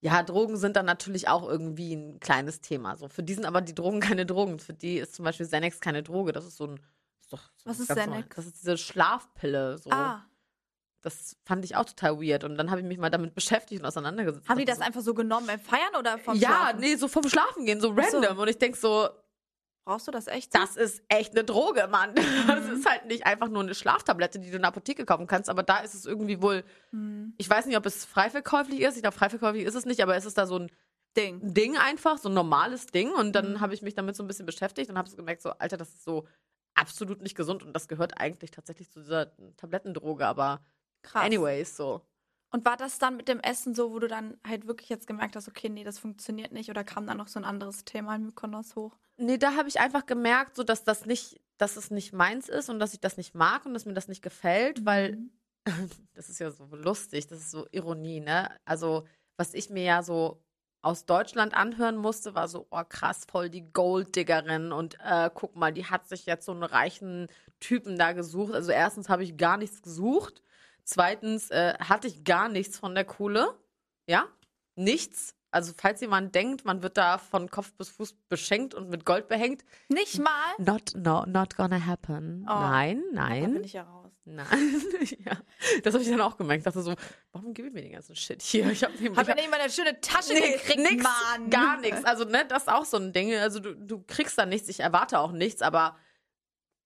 Ja, 0.02 0.22
Drogen 0.24 0.58
sind 0.58 0.76
dann 0.76 0.86
natürlich 0.86 1.30
auch 1.30 1.48
irgendwie 1.48 1.94
ein 1.96 2.20
kleines 2.20 2.60
Thema. 2.60 2.98
So. 2.98 3.08
Für 3.08 3.24
die 3.24 3.34
sind 3.36 3.46
aber 3.46 3.62
die 3.62 3.76
Drogen 3.76 4.02
keine 4.02 4.26
Drogen. 4.26 4.60
Für 4.60 4.74
die 4.74 4.98
ist 4.98 5.16
zum 5.16 5.24
Beispiel 5.24 5.46
Xanax 5.46 5.80
keine 5.80 6.04
Droge. 6.04 6.34
Das 6.34 6.46
ist 6.46 6.58
so 6.58 6.66
ein. 6.68 6.80
Ist 7.22 7.32
doch 7.32 7.40
so 7.56 7.70
Was 7.70 7.80
ist 7.80 7.88
Xanax? 7.88 8.08
normal. 8.08 8.26
Das 8.36 8.46
ist 8.46 8.58
diese 8.62 8.78
Schlafpille. 8.78 9.78
So. 9.78 9.92
Ah, 9.92 10.26
Das 11.04 11.38
fand 11.46 11.64
ich 11.64 11.78
auch 11.78 11.86
total 11.86 12.20
weird. 12.20 12.44
Und 12.44 12.58
dann 12.58 12.70
habe 12.70 12.82
ich 12.82 12.88
mich 12.88 12.98
mal 12.98 13.10
damit 13.12 13.34
beschäftigt 13.34 13.80
und 13.82 13.88
auseinandergesetzt. 13.88 14.50
haben 14.50 14.58
die 14.60 14.66
das 14.66 14.82
einfach 14.82 15.00
so 15.02 15.14
genommen 15.14 15.48
beim 15.48 15.60
Feiern 15.62 15.96
oder 15.98 16.18
vom 16.18 16.36
so, 16.36 16.42
Ja, 16.42 16.50
Schlafen? 16.50 16.80
nee, 16.82 16.96
so 16.98 17.08
vom 17.08 17.30
Schlafen 17.30 17.66
gehen, 17.66 17.80
so 17.80 17.96
Ach 17.98 18.04
so. 18.10 18.18
random. 18.18 18.40
Und 18.40 18.50
ich 18.50 18.58
denk 18.58 18.76
so, 18.76 19.08
Brauchst 19.86 20.08
du 20.08 20.12
das 20.12 20.28
echt? 20.28 20.54
so? 20.54 20.60
das 20.60 20.76
ist 20.78 21.04
echt 21.10 21.32
eine 21.34 21.44
Droge, 21.44 21.88
Mann. 21.88 22.14
Das 22.48 22.66
Mhm. 22.66 22.74
ist 22.74 22.90
halt 22.90 23.06
nicht 23.06 23.26
einfach 23.26 23.50
nur 23.50 23.62
eine 23.64 23.76
Schlaftablette, 23.76 24.40
die 24.40 24.50
du 24.50 24.56
in 24.56 24.62
der 24.62 24.70
Apotheke 24.70 25.06
kaufen 25.06 25.28
kannst, 25.28 25.50
aber 25.50 25.64
da 25.64 25.78
ist 25.80 25.94
es 25.94 26.06
irgendwie 26.06 26.42
wohl, 26.42 26.64
Hm, 26.92 27.34
ich 27.38 27.50
weiß 27.50 27.66
nicht, 27.66 27.78
ob 27.78 27.86
es 27.86 28.06
frei 28.06 28.30
verkäuflich 28.30 28.82
ist. 28.82 28.96
Ich 28.96 29.02
glaube, 29.02 29.18
frei 29.18 29.30
verkäuflich 29.30 29.66
ist 29.66 29.76
es 29.76 29.86
nicht, 29.86 30.02
aber 30.02 30.16
es 30.16 30.26
ist 30.26 30.38
da 30.38 30.46
so 30.46 30.58
ein 30.60 30.72
Ding. 31.18 31.54
Ding 31.54 31.78
einfach, 31.78 32.18
so 32.18 32.30
ein 32.30 32.34
normales 32.36 32.86
Ding. 32.88 33.12
Und 33.12 33.34
dann 33.34 33.54
Mhm. 33.54 33.60
habe 33.62 33.74
ich 33.74 33.82
mich 33.82 33.94
damit 33.96 34.16
so 34.16 34.24
ein 34.24 34.28
bisschen 34.28 34.46
beschäftigt 34.46 34.90
und 34.90 34.98
habe 34.98 35.10
so 35.10 35.16
gemerkt, 35.16 35.42
so, 35.42 35.52
Alter, 35.52 35.78
das 35.78 35.90
ist 35.90 36.04
so 36.04 36.28
absolut 36.76 37.22
nicht 37.22 37.36
gesund 37.36 37.64
und 37.64 37.74
das 37.74 37.88
gehört 37.88 38.20
eigentlich 38.20 38.52
tatsächlich 38.52 38.90
zu 38.90 39.00
dieser 39.02 39.32
Tablettendroge, 39.58 40.26
aber 40.26 40.62
Krass. 41.04 41.24
anyways, 41.26 41.76
so. 41.76 42.02
Und 42.52 42.66
war 42.66 42.78
das 42.78 43.00
dann 43.00 43.18
mit 43.18 43.28
dem 43.28 43.40
Essen 43.40 43.74
so, 43.76 43.92
wo 43.92 44.00
du 44.00 44.08
dann 44.08 44.38
halt 44.48 44.68
wirklich 44.68 44.90
jetzt 44.90 45.08
gemerkt 45.08 45.36
hast, 45.36 45.48
okay, 45.48 45.70
nee, 45.70 45.84
das 45.84 46.00
funktioniert 46.00 46.52
nicht? 46.52 46.70
Oder 46.70 46.84
kam 46.84 47.06
dann 47.08 47.18
noch 47.18 47.28
so 47.28 47.40
ein 47.40 47.46
anderes 47.46 47.84
Thema 47.86 48.16
in 48.16 48.26
Mykonos 48.26 48.76
hoch? 48.76 48.98
Nee, 49.18 49.38
da 49.38 49.56
habe 49.56 49.70
ich 49.70 49.80
einfach 49.80 50.06
gemerkt, 50.06 50.56
so 50.56 50.64
dass 50.64 50.84
das 50.84 51.06
nicht, 51.06 51.40
dass 51.58 51.78
es 51.78 51.92
nicht 51.92 52.14
meins 52.14 52.50
ist 52.50 52.70
und 52.70 52.80
dass 52.80 52.94
ich 52.94 53.00
das 53.00 53.18
nicht 53.18 53.36
mag 53.36 53.66
und 53.66 53.74
dass 53.74 53.86
mir 53.86 53.94
das 53.94 54.08
nicht 54.08 54.22
gefällt, 54.24 54.86
weil 54.86 55.18
Mhm. 55.18 55.32
das 56.14 56.30
ist 56.30 56.40
ja 56.40 56.52
so 56.52 56.66
lustig, 56.76 57.28
das 57.28 57.40
ist 57.40 57.52
so 57.52 57.68
Ironie, 57.72 58.20
ne? 58.20 58.50
Also, 58.66 59.06
was 59.38 59.54
ich 59.54 59.70
mir 59.70 59.84
ja 59.84 60.04
so 60.04 60.44
aus 60.82 61.06
Deutschland 61.06 61.54
anhören 61.54 61.96
musste, 61.96 62.36
war 62.36 62.48
so, 62.50 62.68
oh 62.70 62.84
krass, 62.88 63.26
voll 63.30 63.50
die 63.50 63.72
Golddiggerin 63.72 64.74
und 64.74 64.98
äh, 65.00 65.30
guck 65.34 65.56
mal, 65.56 65.72
die 65.72 65.86
hat 65.86 66.08
sich 66.08 66.26
jetzt 66.26 66.46
so 66.46 66.52
einen 66.52 66.64
reichen 66.64 67.28
Typen 67.62 67.98
da 67.98 68.12
gesucht. 68.12 68.54
Also 68.54 68.72
erstens 68.72 69.08
habe 69.08 69.24
ich 69.24 69.38
gar 69.38 69.58
nichts 69.58 69.82
gesucht, 69.82 70.44
zweitens 70.84 71.50
äh, 71.52 71.76
hatte 71.80 72.08
ich 72.08 72.26
gar 72.26 72.50
nichts 72.50 72.78
von 72.78 72.96
der 72.96 73.06
Kohle, 73.06 73.58
ja, 74.10 74.28
nichts. 74.76 75.36
Also 75.54 75.72
falls 75.78 76.02
jemand 76.02 76.34
denkt, 76.34 76.66
man 76.66 76.82
wird 76.84 76.98
da 76.98 77.18
von 77.18 77.50
Kopf 77.50 77.74
bis 77.74 77.90
Fuß 77.90 78.14
beschenkt 78.28 78.74
und 78.74 78.90
mit 78.90 79.06
Gold 79.06 79.28
behängt, 79.28 79.64
Nicht 79.88 80.20
mal? 80.20 80.32
not, 80.58 80.94
no, 80.96 81.26
not 81.28 81.56
gonna 81.56 81.86
happen. 81.86 82.46
Oh, 82.50 82.54
nein, 82.54 83.04
Da 83.14 83.28
bin 83.30 83.54
nein. 83.54 83.64
ich 83.64 83.74
ja 83.74 83.84
raus. 83.84 84.12
Nein, 84.26 84.48
ja. 85.26 85.34
Das 85.84 85.94
habe 85.94 86.04
ich 86.04 86.10
dann 86.10 86.22
auch 86.22 86.38
gemerkt. 86.38 86.60
Ich 86.62 86.64
dachte 86.66 86.82
so, 86.82 86.96
warum 87.34 87.54
gebe 87.54 87.68
ich 87.68 87.74
mir 87.74 87.82
den 87.82 87.92
ganzen 87.92 88.16
Shit 88.16 88.42
hier? 88.42 88.70
Ich 88.72 88.84
habe 88.84 88.94
Hab 89.16 89.28
ja 89.28 89.36
nicht 89.36 89.50
mal 89.52 89.60
eine 89.60 89.70
schöne 89.72 90.00
Tasche 90.02 90.34
nee, 90.34 90.54
gekriegt, 90.54 90.80
nix, 90.80 91.04
Mann. 91.04 91.50
gar 91.50 91.80
nichts. 91.80 92.04
Also, 92.06 92.24
ne, 92.24 92.46
das 92.48 92.64
ist 92.64 92.70
auch 92.70 92.86
so 92.86 92.98
ein 92.98 93.12
Ding. 93.14 93.34
Also, 93.36 93.60
du, 93.60 93.76
du 93.76 94.02
kriegst 94.08 94.38
da 94.38 94.46
nichts, 94.46 94.70
ich 94.70 94.80
erwarte 94.80 95.20
auch 95.20 95.34
nichts, 95.34 95.62
aber 95.62 95.98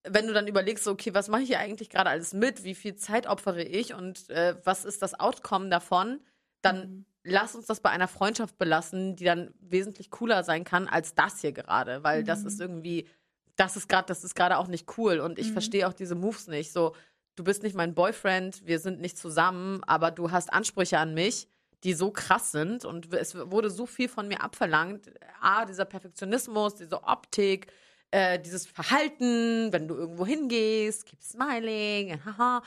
wenn 0.04 0.26
du 0.28 0.34
dann 0.34 0.48
überlegst, 0.48 0.84
so, 0.84 0.92
okay, 0.92 1.14
was 1.14 1.28
mache 1.28 1.42
ich 1.44 1.48
hier 1.50 1.60
eigentlich 1.60 1.90
gerade 1.90 2.10
alles 2.10 2.34
mit? 2.34 2.64
Wie 2.64 2.76
viel 2.76 2.96
Zeit 2.96 3.28
opfere 3.28 3.62
ich 3.64 3.94
und 3.94 4.30
äh, 4.30 4.56
was 4.64 4.84
ist 4.86 5.02
das 5.02 5.20
Outcome 5.20 5.70
davon? 5.70 6.20
Dann 6.62 6.90
Mhm. 6.90 7.06
Lass 7.30 7.56
uns 7.56 7.66
das 7.66 7.80
bei 7.82 7.90
einer 7.90 8.08
Freundschaft 8.08 8.58
belassen, 8.58 9.16
die 9.16 9.26
dann 9.26 9.54
wesentlich 9.60 10.10
cooler 10.10 10.44
sein 10.44 10.64
kann 10.64 10.88
als 10.88 11.14
das 11.14 11.42
hier 11.42 11.52
gerade, 11.52 12.04
weil 12.04 12.24
das 12.24 12.42
Mhm. 12.42 12.48
ist 12.48 12.62
irgendwie, 12.62 13.08
das 13.56 13.76
ist 13.76 13.90
gerade, 13.90 14.06
das 14.08 14.24
ist 14.24 14.36
gerade 14.36 14.58
auch 14.58 14.68
nicht 14.68 14.98
cool 14.98 15.20
und 15.20 15.38
ich 15.40 15.50
Mhm. 15.50 15.54
verstehe 15.54 15.88
auch 15.88 15.94
diese 15.94 16.16
Moves 16.16 16.48
nicht. 16.48 16.72
So, 16.72 16.96
du 17.36 17.44
bist 17.44 17.64
nicht 17.64 17.76
mein 17.76 17.94
Boyfriend, 17.94 18.66
wir 18.66 18.80
sind 18.80 19.02
nicht 19.02 19.18
zusammen, 19.18 19.84
aber 19.86 20.12
du 20.12 20.32
hast 20.32 20.52
Ansprüche 20.54 20.98
an 21.00 21.14
mich, 21.14 21.48
die 21.84 21.94
so 21.94 22.12
krass 22.12 22.52
sind 22.52 22.86
und 22.86 23.14
es 23.14 23.36
wurde 23.36 23.70
so 23.70 23.86
viel 23.86 24.10
von 24.10 24.28
mir 24.28 24.42
abverlangt. 24.42 25.12
A, 25.42 25.66
dieser 25.66 25.86
Perfektionismus, 25.86 26.76
diese 26.76 27.04
Optik, 27.04 27.68
äh, 28.10 28.40
dieses 28.40 28.66
Verhalten, 28.66 29.72
wenn 29.74 29.88
du 29.88 29.96
irgendwo 29.96 30.26
hingehst, 30.26 31.06
keep 31.06 31.22
smiling, 31.22 32.20
haha. 32.26 32.64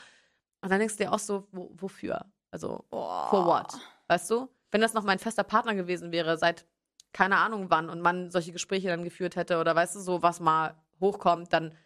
Und 0.61 0.69
dann 0.69 0.79
denkst 0.79 0.95
du 0.97 1.03
dir 1.05 1.11
auch 1.11 1.19
so, 1.19 1.47
wo, 1.51 1.71
wofür? 1.73 2.25
Also, 2.51 2.85
Boah. 2.89 3.27
for 3.29 3.45
what? 3.45 3.73
Weißt 4.11 4.29
du? 4.29 4.49
Wenn 4.71 4.81
das 4.81 4.93
noch 4.93 5.03
mein 5.05 5.19
fester 5.19 5.45
Partner 5.45 5.73
gewesen 5.73 6.11
wäre, 6.11 6.37
seit 6.37 6.65
keine 7.13 7.37
Ahnung 7.37 7.69
wann 7.69 7.89
und 7.89 8.01
man 8.01 8.29
solche 8.29 8.51
Gespräche 8.51 8.89
dann 8.89 9.05
geführt 9.05 9.37
hätte 9.37 9.57
oder 9.57 9.73
weißt 9.73 9.95
du, 9.95 10.01
so 10.01 10.21
was 10.21 10.41
mal 10.41 10.75
hochkommt, 10.99 11.53
dann 11.53 11.77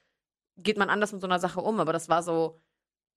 geht 0.58 0.80
man 0.80 0.90
anders 0.90 1.12
mit 1.12 1.22
so 1.22 1.28
einer 1.28 1.38
Sache 1.38 1.62
um. 1.62 1.80
Aber 1.80 1.94
das 1.94 2.10
war 2.10 2.24
so, 2.24 2.60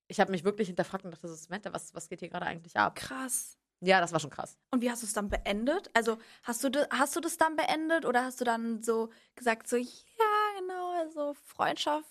ich 0.09 0.21
habe 0.21 0.31
mich 0.31 0.45
wirklich 0.45 0.69
hinterfragt 0.69 1.07
und 1.07 1.13
dachte, 1.13 1.27
so, 1.27 1.35
Samantha, 1.35 1.73
was, 1.73 1.95
was 1.95 2.11
geht 2.11 2.21
hier 2.21 2.29
gerade 2.29 2.45
eigentlich 2.45 2.77
ab? 2.77 2.97
Krass. 2.97 3.57
Ja, 3.81 4.03
das 4.03 4.13
war 4.13 4.21
schon 4.21 4.29
krass. 4.29 4.59
Und 4.73 4.83
wie 4.83 4.91
hast 4.91 5.01
du 5.03 5.07
es 5.07 5.15
dann 5.15 5.31
beendet? 5.31 5.89
Also 5.95 6.19
hast 6.43 6.63
du, 6.63 6.69
das, 6.69 6.87
hast 6.91 7.17
du 7.17 7.21
das 7.21 7.39
dann 7.39 7.57
beendet 7.57 8.05
oder 8.05 8.25
hast 8.25 8.43
du 8.43 8.45
dann 8.45 8.83
so 8.83 9.09
gesagt, 9.37 9.69
so, 9.69 9.77
ja, 9.79 10.59
genau, 10.61 10.91
also 11.01 11.35
Freundschaft 11.47 12.11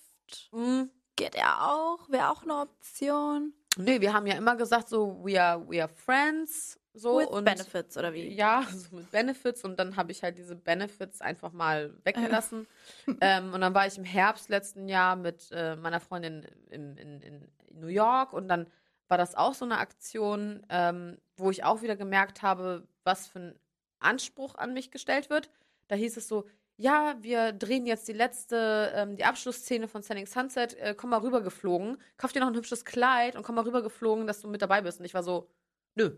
Mhm. 0.51 0.89
geht 1.15 1.35
ja 1.35 1.67
auch, 1.69 2.09
wäre 2.09 2.31
auch 2.31 2.41
eine 2.41 2.55
Option. 2.55 3.53
Nee, 3.77 4.01
wir 4.01 4.13
haben 4.13 4.27
ja 4.27 4.35
immer 4.35 4.55
gesagt, 4.55 4.89
so, 4.89 5.19
we 5.23 5.41
are, 5.41 5.63
we 5.69 5.81
are 5.81 5.91
friends. 5.93 6.79
So, 6.93 7.19
With 7.19 7.27
und 7.27 7.45
Benefits 7.45 7.95
oder 7.95 8.11
wie? 8.11 8.27
Ja, 8.27 8.63
so 8.73 8.95
mit 8.95 9.11
Benefits 9.11 9.63
und 9.63 9.77
dann 9.77 9.95
habe 9.95 10.11
ich 10.11 10.23
halt 10.23 10.37
diese 10.39 10.55
Benefits 10.55 11.21
einfach 11.21 11.51
mal 11.51 11.93
weggelassen. 12.03 12.65
ähm, 13.21 13.53
und 13.53 13.61
dann 13.61 13.75
war 13.75 13.85
ich 13.85 13.97
im 13.99 14.03
Herbst 14.03 14.49
letzten 14.49 14.89
Jahr 14.89 15.15
mit 15.15 15.49
äh, 15.51 15.75
meiner 15.75 15.99
Freundin 15.99 16.47
in, 16.71 16.97
in, 16.97 17.21
in 17.21 17.47
New 17.71 17.87
York 17.87 18.33
und 18.33 18.47
dann 18.47 18.65
war 19.07 19.17
das 19.19 19.35
auch 19.35 19.53
so 19.53 19.63
eine 19.63 19.77
Aktion, 19.77 20.65
ähm, 20.69 21.17
wo 21.35 21.51
ich 21.51 21.63
auch 21.63 21.83
wieder 21.83 21.95
gemerkt 21.95 22.41
habe, 22.41 22.87
was 23.03 23.27
für 23.27 23.39
ein 23.39 23.59
Anspruch 23.99 24.55
an 24.55 24.73
mich 24.73 24.89
gestellt 24.89 25.29
wird. 25.29 25.51
Da 25.87 25.95
hieß 25.95 26.17
es 26.17 26.27
so, 26.27 26.45
ja, 26.77 27.15
wir 27.21 27.51
drehen 27.53 27.85
jetzt 27.85 28.07
die 28.07 28.13
letzte, 28.13 28.91
ähm, 28.95 29.17
die 29.17 29.25
Abschlussszene 29.25 29.87
von 29.87 30.03
Selling 30.03 30.27
Sunset, 30.27 30.75
äh, 30.75 30.95
komm 30.95 31.09
mal 31.09 31.19
rübergeflogen, 31.19 31.97
kauf 32.17 32.31
dir 32.31 32.39
noch 32.39 32.47
ein 32.47 32.55
hübsches 32.55 32.85
Kleid 32.85 33.35
und 33.35 33.43
komm 33.43 33.55
mal 33.55 33.65
rübergeflogen, 33.65 34.27
dass 34.27 34.41
du 34.41 34.47
mit 34.47 34.61
dabei 34.61 34.81
bist. 34.81 34.99
Und 34.99 35.05
ich 35.05 35.13
war 35.13 35.23
so, 35.23 35.49
nö, 35.95 36.17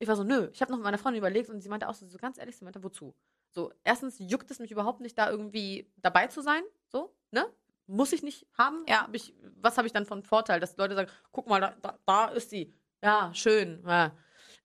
ich 0.00 0.08
war 0.08 0.16
so, 0.16 0.24
nö. 0.24 0.48
Ich 0.52 0.62
habe 0.62 0.72
noch 0.72 0.78
mit 0.78 0.84
meiner 0.84 0.98
Freundin 0.98 1.18
überlegt 1.18 1.50
und 1.50 1.60
sie 1.60 1.68
meinte 1.68 1.86
auch 1.86 1.94
so, 1.94 2.06
so 2.06 2.16
ganz 2.16 2.38
ehrlich, 2.38 2.56
sie 2.56 2.64
meinte, 2.64 2.82
wozu? 2.82 3.14
So, 3.50 3.70
erstens 3.84 4.16
juckt 4.18 4.50
es 4.50 4.58
mich 4.58 4.70
überhaupt 4.70 5.00
nicht, 5.00 5.16
da 5.18 5.30
irgendwie 5.30 5.92
dabei 5.96 6.26
zu 6.28 6.40
sein. 6.40 6.62
So, 6.88 7.14
ne? 7.30 7.46
Muss 7.86 8.12
ich 8.12 8.22
nicht 8.22 8.46
haben. 8.56 8.84
Ja. 8.88 9.02
Hab 9.02 9.14
ich, 9.14 9.34
was 9.60 9.76
habe 9.76 9.86
ich 9.86 9.92
dann 9.92 10.06
von 10.06 10.22
Vorteil, 10.22 10.58
dass 10.58 10.76
Leute 10.78 10.94
sagen, 10.94 11.10
guck 11.32 11.48
mal, 11.48 11.60
da, 11.60 11.76
da, 11.82 11.98
da 12.06 12.26
ist 12.28 12.48
sie. 12.48 12.74
Ja, 13.02 13.30
schön. 13.34 13.82
Ja. 13.86 14.16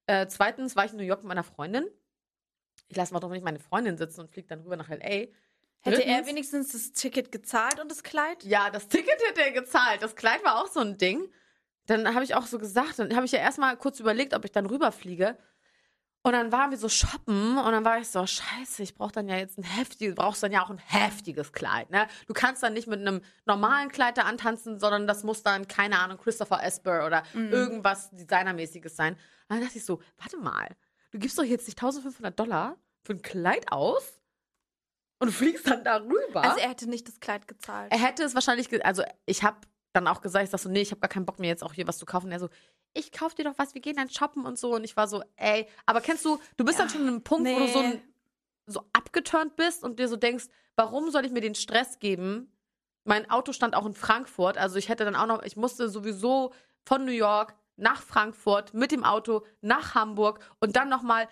Äh, 0.06 0.28
zweitens 0.28 0.76
war 0.76 0.86
ich 0.86 0.92
in 0.92 0.98
New 0.98 1.04
York 1.04 1.22
mit 1.22 1.28
meiner 1.28 1.44
Freundin. 1.44 1.86
Ich 2.88 2.96
lasse 2.98 3.14
mal 3.14 3.20
doch 3.20 3.30
nicht 3.30 3.44
meine 3.44 3.60
Freundin 3.60 3.98
sitzen 3.98 4.22
und 4.22 4.30
fliege 4.32 4.48
dann 4.48 4.62
rüber 4.62 4.78
nach 4.78 4.90
L.A. 4.90 5.28
Hätte 5.82 6.04
er 6.04 6.18
Drittens- 6.22 6.28
wenigstens 6.28 6.72
das 6.72 6.92
Ticket 6.94 7.32
gezahlt 7.32 7.80
und 7.80 7.90
das 7.92 8.04
Kleid? 8.04 8.44
ja, 8.44 8.70
das 8.70 8.88
Ticket 8.88 9.20
hätte 9.28 9.42
er 9.42 9.52
gezahlt. 9.52 10.02
Das 10.02 10.16
Kleid 10.16 10.44
war 10.44 10.62
auch 10.62 10.68
so 10.68 10.80
ein 10.80 10.98
Ding. 10.98 11.30
Dann 11.88 12.14
habe 12.16 12.24
ich 12.24 12.34
auch 12.34 12.48
so 12.48 12.58
gesagt, 12.58 12.98
dann 12.98 13.16
habe 13.16 13.26
ich 13.26 13.32
ja 13.32 13.40
erstmal 13.40 13.78
kurz 13.78 14.00
überlegt, 14.00 14.34
ob 14.34 14.44
ich 14.46 14.52
dann 14.52 14.66
rüberfliege. 14.66 15.38
Und 16.24 16.32
dann 16.32 16.52
waren 16.52 16.72
wir 16.72 16.78
so 16.80 16.90
shoppen 16.90 17.56
und 17.60 17.72
dann 17.72 17.86
war 17.86 18.00
ich 18.00 18.08
so, 18.10 18.26
scheiße, 18.26 18.82
ich 18.82 18.96
brauche 18.96 19.12
dann 19.12 19.30
ja 19.30 19.36
jetzt 19.38 19.60
ein 19.60 19.64
heftiges, 19.64 20.16
brauchst 20.16 20.42
dann 20.42 20.52
ja 20.52 20.64
auch 20.64 20.72
ein 20.72 20.80
heftiges 20.80 21.54
Kleid, 21.54 21.92
ne? 21.92 22.08
Du 22.26 22.34
kannst 22.34 22.64
dann 22.64 22.74
nicht 22.74 22.88
mit 22.88 23.00
einem 23.00 23.22
normalen 23.46 23.90
Kleid 23.92 24.18
da 24.18 24.24
antanzen, 24.24 24.80
sondern 24.80 25.06
das 25.06 25.24
muss 25.24 25.44
dann, 25.44 25.68
keine 25.68 26.00
Ahnung, 26.00 26.18
Christopher 26.18 26.64
Esper 26.64 27.06
oder 27.06 27.22
irgendwas 27.36 28.10
Designermäßiges 28.10 28.96
sein. 28.96 29.14
Und 29.14 29.20
dann 29.50 29.62
dachte 29.62 29.78
ich 29.78 29.86
so, 29.86 30.02
warte 30.18 30.38
mal, 30.38 30.68
du 31.16 31.20
gibst 31.20 31.40
doch 31.40 31.44
jetzt 31.44 31.66
nicht 31.68 31.82
1500 31.82 32.38
Dollar 32.38 32.78
für 33.04 33.14
ein 33.14 33.22
Kleid 33.22 33.72
aus 33.72 34.20
und 35.20 35.28
du 35.28 35.34
fliegst 35.34 35.66
dann 35.66 35.86
darüber. 35.86 36.44
Also 36.44 36.60
er 36.60 36.70
hätte 36.70 36.90
nicht 36.90 37.08
das 37.08 37.22
Kleid 37.22 37.48
gezahlt. 37.48 37.90
Er 37.92 38.00
hätte 38.00 38.24
es 38.24 38.36
wahrscheinlich, 38.36 38.86
also 38.86 39.04
ich 39.26 39.44
habe 39.44 39.58
dann 39.94 40.10
auch 40.10 40.20
gesagt, 40.20 40.44
ich 40.44 40.50
sag 40.50 40.60
so, 40.60 40.68
nee, 40.68 40.82
ich 40.82 40.92
habe 40.92 41.00
gar 41.00 41.08
keinen 41.08 41.26
Bock 41.26 41.40
mir 41.40 41.48
jetzt 41.48 41.64
auch 41.64 41.74
hier 41.74 41.88
was 41.88 42.00
zu 42.00 42.06
kaufen. 42.06 42.26
Und 42.26 42.34
er 42.34 42.40
so, 42.42 42.50
ich 42.94 43.14
kauf 43.14 43.34
dir 43.34 43.46
doch 43.46 43.58
was, 43.58 43.74
wir 43.74 43.82
gehen 43.82 43.96
dann 43.96 44.10
shoppen 44.10 44.46
und 44.46 44.60
so. 44.60 44.76
Und 44.76 44.84
ich 44.84 44.98
war 44.98 45.08
so, 45.08 45.24
ey, 45.38 45.68
aber 45.86 46.02
kennst 46.02 46.26
du, 46.26 46.38
du 46.58 46.66
bist 46.66 46.80
dann 46.80 46.90
schon 46.90 47.02
an 47.04 47.08
einem 47.08 47.24
Punkt, 47.24 47.50
wo 47.50 47.60
du 47.60 47.68
so, 47.70 47.82
nee. 47.82 47.88
ein, 47.94 48.02
so 48.68 48.82
abgeturnt 48.92 49.56
bist 49.56 49.86
und 49.86 50.00
dir 50.00 50.10
so 50.10 50.18
denkst, 50.18 50.48
warum 50.76 51.12
soll 51.12 51.26
ich 51.26 51.32
mir 51.32 51.40
den 51.40 51.56
Stress 51.56 52.00
geben? 52.00 52.52
Mein 53.06 53.30
Auto 53.30 53.54
stand 53.54 53.74
auch 53.74 53.86
in 53.86 53.94
Frankfurt, 53.94 54.58
also 54.58 54.78
ich 54.78 54.90
hätte 54.90 55.06
dann 55.06 55.16
auch 55.16 55.28
noch, 55.28 55.44
ich 55.44 55.56
musste 55.56 55.88
sowieso 55.88 56.52
von 56.84 57.06
New 57.06 57.12
York 57.12 57.56
nach 57.78 58.02
Frankfurt 58.02 58.74
mit 58.74 58.92
dem 58.92 59.04
Auto 59.04 59.46
nach 59.62 59.96
Hamburg 59.96 60.40
und 60.60 60.76
dann 60.76 60.90
nochmal 60.90 61.28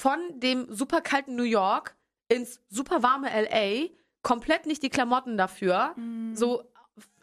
von 0.00 0.18
dem 0.40 0.72
super 0.72 1.00
kalten 1.00 1.34
New 1.34 1.42
York 1.42 1.96
ins 2.28 2.60
super 2.68 3.02
warme 3.02 3.28
LA 3.28 3.88
komplett 4.22 4.66
nicht 4.66 4.82
die 4.82 4.90
Klamotten 4.90 5.36
dafür. 5.36 5.94
Mhm. 5.96 6.36
So 6.36 6.64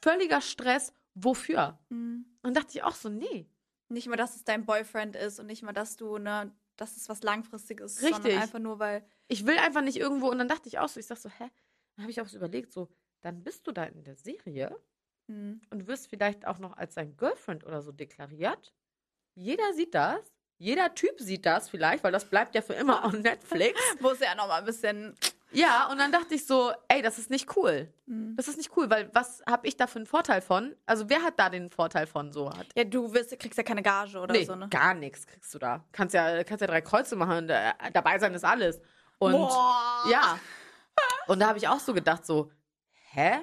völliger 0.02 0.42
Stress. 0.42 0.94
Wofür? 1.14 1.80
Mhm. 1.90 2.26
Und 2.44 2.58
dachte 2.58 2.70
ich 2.72 2.84
auch 2.84 2.96
so, 2.96 3.10
nee. 3.10 3.48
Nicht 3.88 4.08
mal, 4.08 4.18
dass 4.18 4.36
es 4.36 4.44
dein 4.44 4.66
Boyfriend 4.66 5.16
ist 5.16 5.40
und 5.40 5.46
nicht 5.46 5.64
mal, 5.64 5.72
dass 5.72 5.96
du, 5.96 6.18
ne, 6.18 6.52
dass 6.76 6.98
es 6.98 7.08
was 7.08 7.22
Langfristiges 7.24 7.98
ist, 7.98 8.04
Richtig. 8.04 8.24
sondern 8.24 8.42
einfach 8.42 8.60
nur, 8.60 8.80
weil. 8.80 9.06
Ich 9.28 9.46
will 9.46 9.58
einfach 9.60 9.82
nicht 9.82 9.98
irgendwo. 9.98 10.30
Und 10.30 10.40
dann 10.40 10.48
dachte 10.48 10.68
ich 10.68 10.80
auch 10.80 10.90
so, 10.90 11.00
ich 11.00 11.06
sag 11.06 11.18
so, 11.18 11.30
hä? 11.30 11.50
Dann 11.96 12.04
habe 12.04 12.12
ich 12.12 12.20
auch 12.20 12.28
so 12.28 12.38
überlegt, 12.38 12.74
so, 12.74 12.90
dann 13.22 13.44
bist 13.44 13.66
du 13.68 13.72
da 13.72 13.86
in 13.86 14.04
der 14.04 14.16
Serie 14.16 14.78
Mhm. 15.28 15.62
und 15.72 15.88
wirst 15.88 16.08
vielleicht 16.08 16.46
auch 16.46 16.60
noch 16.60 16.78
als 16.78 16.94
sein 16.94 17.16
Girlfriend 17.18 17.66
oder 17.66 17.82
so 17.82 17.92
deklariert. 17.92 18.74
Jeder 19.34 19.74
sieht 19.74 19.94
das. 19.96 20.20
Jeder 20.58 20.94
Typ 20.96 21.20
sieht 21.20 21.46
das 21.46 21.70
vielleicht, 21.70 22.04
weil 22.04 22.14
das 22.14 22.26
bleibt 22.26 22.56
ja 22.56 22.62
für 22.62 22.74
immer 22.74 23.04
on 23.04 23.22
Netflix. 23.22 23.80
Wo 24.00 24.12
es 24.12 24.20
ja 24.20 24.36
nochmal 24.36 24.60
ein 24.60 24.66
bisschen. 24.66 25.14
Ja, 25.52 25.90
und 25.92 25.98
dann 25.98 26.12
dachte 26.12 26.36
ich 26.36 26.46
so, 26.46 26.72
ey, 26.88 27.02
das 27.02 27.18
ist 27.20 27.30
nicht 27.30 27.56
cool. 27.58 27.92
Mhm. 28.06 28.36
Das 28.38 28.48
ist 28.48 28.58
nicht 28.58 28.72
cool, 28.78 28.90
weil 28.90 29.10
was 29.14 29.42
habe 29.50 29.68
ich 29.68 29.76
da 29.76 29.88
für 29.88 29.98
einen 30.00 30.06
Vorteil 30.06 30.42
von? 30.42 30.76
Also 30.86 31.10
wer 31.10 31.22
hat 31.24 31.40
da 31.40 31.50
den 31.50 31.70
Vorteil 31.70 32.08
von 32.08 32.32
so? 32.32 32.50
Hat, 32.50 32.68
Ja, 32.76 32.84
du 32.86 33.14
wirst, 33.14 33.38
kriegst 33.40 33.58
ja 33.58 33.64
keine 33.64 33.82
Gage 33.84 34.18
oder 34.18 34.34
nee, 34.34 34.46
so, 34.46 34.56
ne? 34.56 34.70
gar 34.70 34.94
nichts 34.94 35.28
kriegst 35.28 35.54
du 35.54 35.60
da. 35.60 35.84
Kannst 35.92 36.14
ja, 36.14 36.44
kannst 36.44 36.62
ja 36.62 36.68
drei 36.68 36.82
Kreuze 36.82 37.16
machen, 37.16 37.48
da, 37.48 37.74
dabei 37.94 38.18
sein 38.20 38.34
ist 38.34 38.46
alles. 38.46 38.80
Und 39.18 39.34
Boah. 39.34 40.04
ja. 40.10 40.40
Und 41.28 41.40
da 41.40 41.48
habe 41.48 41.58
ich 41.58 41.68
auch 41.68 41.80
so 41.80 41.94
gedacht, 41.94 42.26
so, 42.26 42.52
hä? 43.12 43.40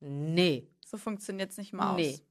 Nee. 0.00 0.68
So 0.90 0.96
funktioniert 0.96 1.50
es 1.50 1.58
nicht 1.58 1.72
mal 1.72 1.94
Nee. 1.96 2.14
aus. 2.14 2.22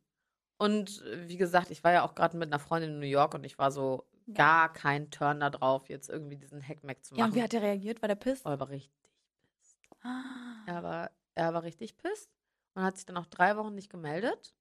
Und 0.59 1.01
äh, 1.03 1.27
wie 1.27 1.37
gesagt, 1.37 1.69
ich 1.71 1.83
war 1.83 1.91
ja 1.91 2.03
auch 2.03 2.15
gerade 2.15 2.35
mit 2.37 2.47
einer 2.51 2.59
Freundin 2.59 2.91
in 2.91 2.99
New 2.99 3.05
York 3.05 3.33
und 3.35 3.43
ich 3.43 3.57
war 3.59 3.71
so 3.71 4.07
gar 4.33 4.73
kein 4.73 5.11
Turn 5.11 5.39
da 5.39 5.49
drauf, 5.49 5.87
jetzt 5.89 6.09
irgendwie 6.09 6.35
diesen 6.37 6.61
Hackmack 6.67 7.05
zu 7.05 7.13
machen. 7.13 7.19
Ja, 7.19 7.25
und 7.27 7.35
wie 7.35 7.43
hat 7.43 7.53
der 7.53 7.61
reagiert? 7.61 8.01
War 8.01 8.07
der 8.07 8.15
pisst? 8.15 8.45
Oh, 8.45 8.49
er 8.49 8.59
war 8.59 8.69
richtig 8.69 8.91
pisst. 9.03 9.77
Ah. 10.01 10.63
Er 10.65 10.83
war, 10.83 11.11
er 11.35 11.53
war 11.53 11.63
richtig 11.63 11.97
pisst 11.97 12.29
und 12.73 12.83
hat 12.83 12.97
sich 12.97 13.05
dann 13.05 13.17
auch 13.17 13.27
drei 13.27 13.55
Wochen 13.57 13.75
nicht 13.75 13.89
gemeldet. 13.89 14.55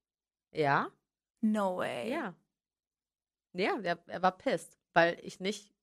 Ja. 0.51 0.89
No 1.41 1.77
way. 1.77 2.11
Ja. 2.11 2.33
Ja, 3.53 3.77
der, 3.79 3.97
er 4.07 4.21
war 4.21 4.37
pisst, 4.37 4.77
weil 4.93 5.17
ich 5.23 5.39
nicht 5.39 5.73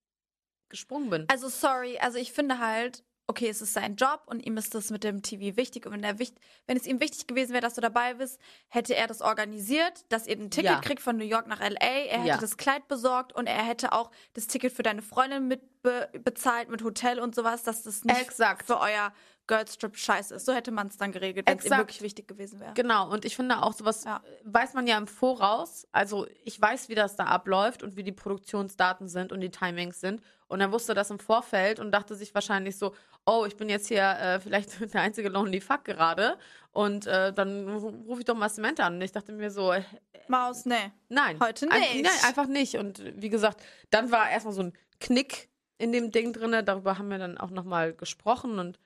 gesprungen 0.68 1.10
bin. 1.10 1.26
Also 1.28 1.48
sorry, 1.48 1.98
also 1.98 2.18
ich 2.18 2.32
finde 2.32 2.58
halt, 2.60 3.04
okay, 3.26 3.48
es 3.48 3.62
ist 3.62 3.72
sein 3.72 3.96
Job 3.96 4.22
und 4.26 4.44
ihm 4.44 4.56
ist 4.56 4.74
das 4.74 4.90
mit 4.90 5.02
dem 5.04 5.22
TV 5.22 5.56
wichtig. 5.56 5.86
Und 5.86 5.92
wenn, 5.92 6.04
er 6.04 6.18
wenn 6.18 6.76
es 6.76 6.86
ihm 6.86 7.00
wichtig 7.00 7.26
gewesen 7.26 7.52
wäre, 7.52 7.62
dass 7.62 7.74
du 7.74 7.80
dabei 7.80 8.14
bist, 8.14 8.38
hätte 8.68 8.94
er 8.94 9.06
das 9.06 9.22
organisiert, 9.22 10.04
dass 10.10 10.26
ihr 10.26 10.36
ein 10.36 10.50
Ticket 10.50 10.70
Ja. 10.70 10.80
kriegt 10.80 11.00
von 11.00 11.16
New 11.16 11.24
York 11.24 11.46
nach 11.46 11.60
LA. 11.60 11.78
Er 12.06 12.18
hätte 12.18 12.28
Ja. 12.28 12.36
das 12.38 12.56
Kleid 12.56 12.86
besorgt 12.88 13.32
und 13.32 13.46
er 13.46 13.62
hätte 13.64 13.92
auch 13.92 14.10
das 14.34 14.46
Ticket 14.46 14.72
für 14.72 14.82
deine 14.82 15.02
Freundin 15.02 15.48
mit 15.48 15.82
be 15.82 16.08
bezahlt, 16.22 16.70
mit 16.70 16.82
Hotel 16.82 17.18
und 17.20 17.34
sowas, 17.34 17.62
dass 17.62 17.82
das 17.82 18.04
nicht 18.04 18.18
Exakt. 18.18 18.66
für 18.66 18.80
euer 18.80 19.12
Girlstrip 19.46 19.98
scheiße 19.98 20.34
ist. 20.36 20.46
So 20.46 20.54
hätte 20.54 20.70
man 20.70 20.86
es 20.86 20.96
dann 20.96 21.12
geregelt, 21.12 21.46
wenn 21.46 21.58
es 21.58 21.66
ihm 21.66 21.76
wirklich 21.76 22.00
wichtig 22.00 22.26
gewesen 22.26 22.58
wäre. 22.60 22.72
Genau, 22.72 23.10
und 23.10 23.26
ich 23.26 23.36
finde 23.36 23.62
auch 23.62 23.74
sowas 23.74 24.04
Ja. 24.04 24.22
weiß 24.44 24.72
man 24.72 24.86
ja 24.86 24.96
im 24.96 25.06
Voraus. 25.06 25.86
Also 25.92 26.26
ich 26.42 26.58
weiß, 26.58 26.88
wie 26.88 26.94
das 26.94 27.16
da 27.16 27.24
abläuft 27.24 27.82
und 27.82 27.96
wie 27.96 28.02
die 28.02 28.12
Produktionsdaten 28.12 29.08
sind 29.08 29.32
und 29.32 29.40
die 29.40 29.50
Timings 29.50 30.00
sind. 30.00 30.22
Und 30.46 30.62
er 30.62 30.72
wusste 30.72 30.94
das 30.94 31.10
im 31.10 31.18
Vorfeld 31.18 31.78
und 31.80 31.90
dachte 31.92 32.14
sich 32.14 32.34
wahrscheinlich 32.34 32.78
so, 32.78 32.94
oh, 33.26 33.44
ich 33.46 33.56
bin 33.56 33.68
jetzt 33.68 33.88
hier 33.88 34.02
äh, 34.02 34.40
vielleicht 34.40 34.70
der 34.94 35.00
einzige 35.02 35.28
Lonely 35.28 35.60
Fuck 35.60 35.84
gerade. 35.84 36.38
Und 36.72 37.06
äh, 37.06 37.32
dann 37.32 37.68
rufe 37.68 38.20
ich 38.20 38.24
doch 38.24 38.34
mal 38.36 38.48
Samantha 38.48 38.84
an. 38.86 38.96
Und 38.96 39.02
ich 39.02 39.12
dachte 39.12 39.32
mir 39.32 39.50
so, 39.50 39.72
äh, 39.72 39.82
Maus, 40.28 40.64
nee. 40.64 40.90
nein. 41.08 41.38
Heute 41.40 41.70
Ein- 41.70 41.80
nicht. 41.80 42.02
Nein, 42.04 42.24
einfach 42.24 42.46
nicht. 42.46 42.76
Und 42.76 43.02
wie 43.20 43.28
gesagt, 43.28 43.62
dann 43.90 44.10
war 44.10 44.30
erstmal 44.30 44.54
so 44.54 44.62
ein 44.62 44.72
Knick 45.00 45.48
in 45.78 45.92
dem 45.92 46.10
Ding 46.10 46.32
drinne. 46.32 46.64
Darüber 46.64 46.98
haben 46.98 47.08
wir 47.10 47.18
dann 47.18 47.38
auch 47.38 47.50
nochmal 47.50 47.92
gesprochen 47.94 48.58
und 48.58 48.78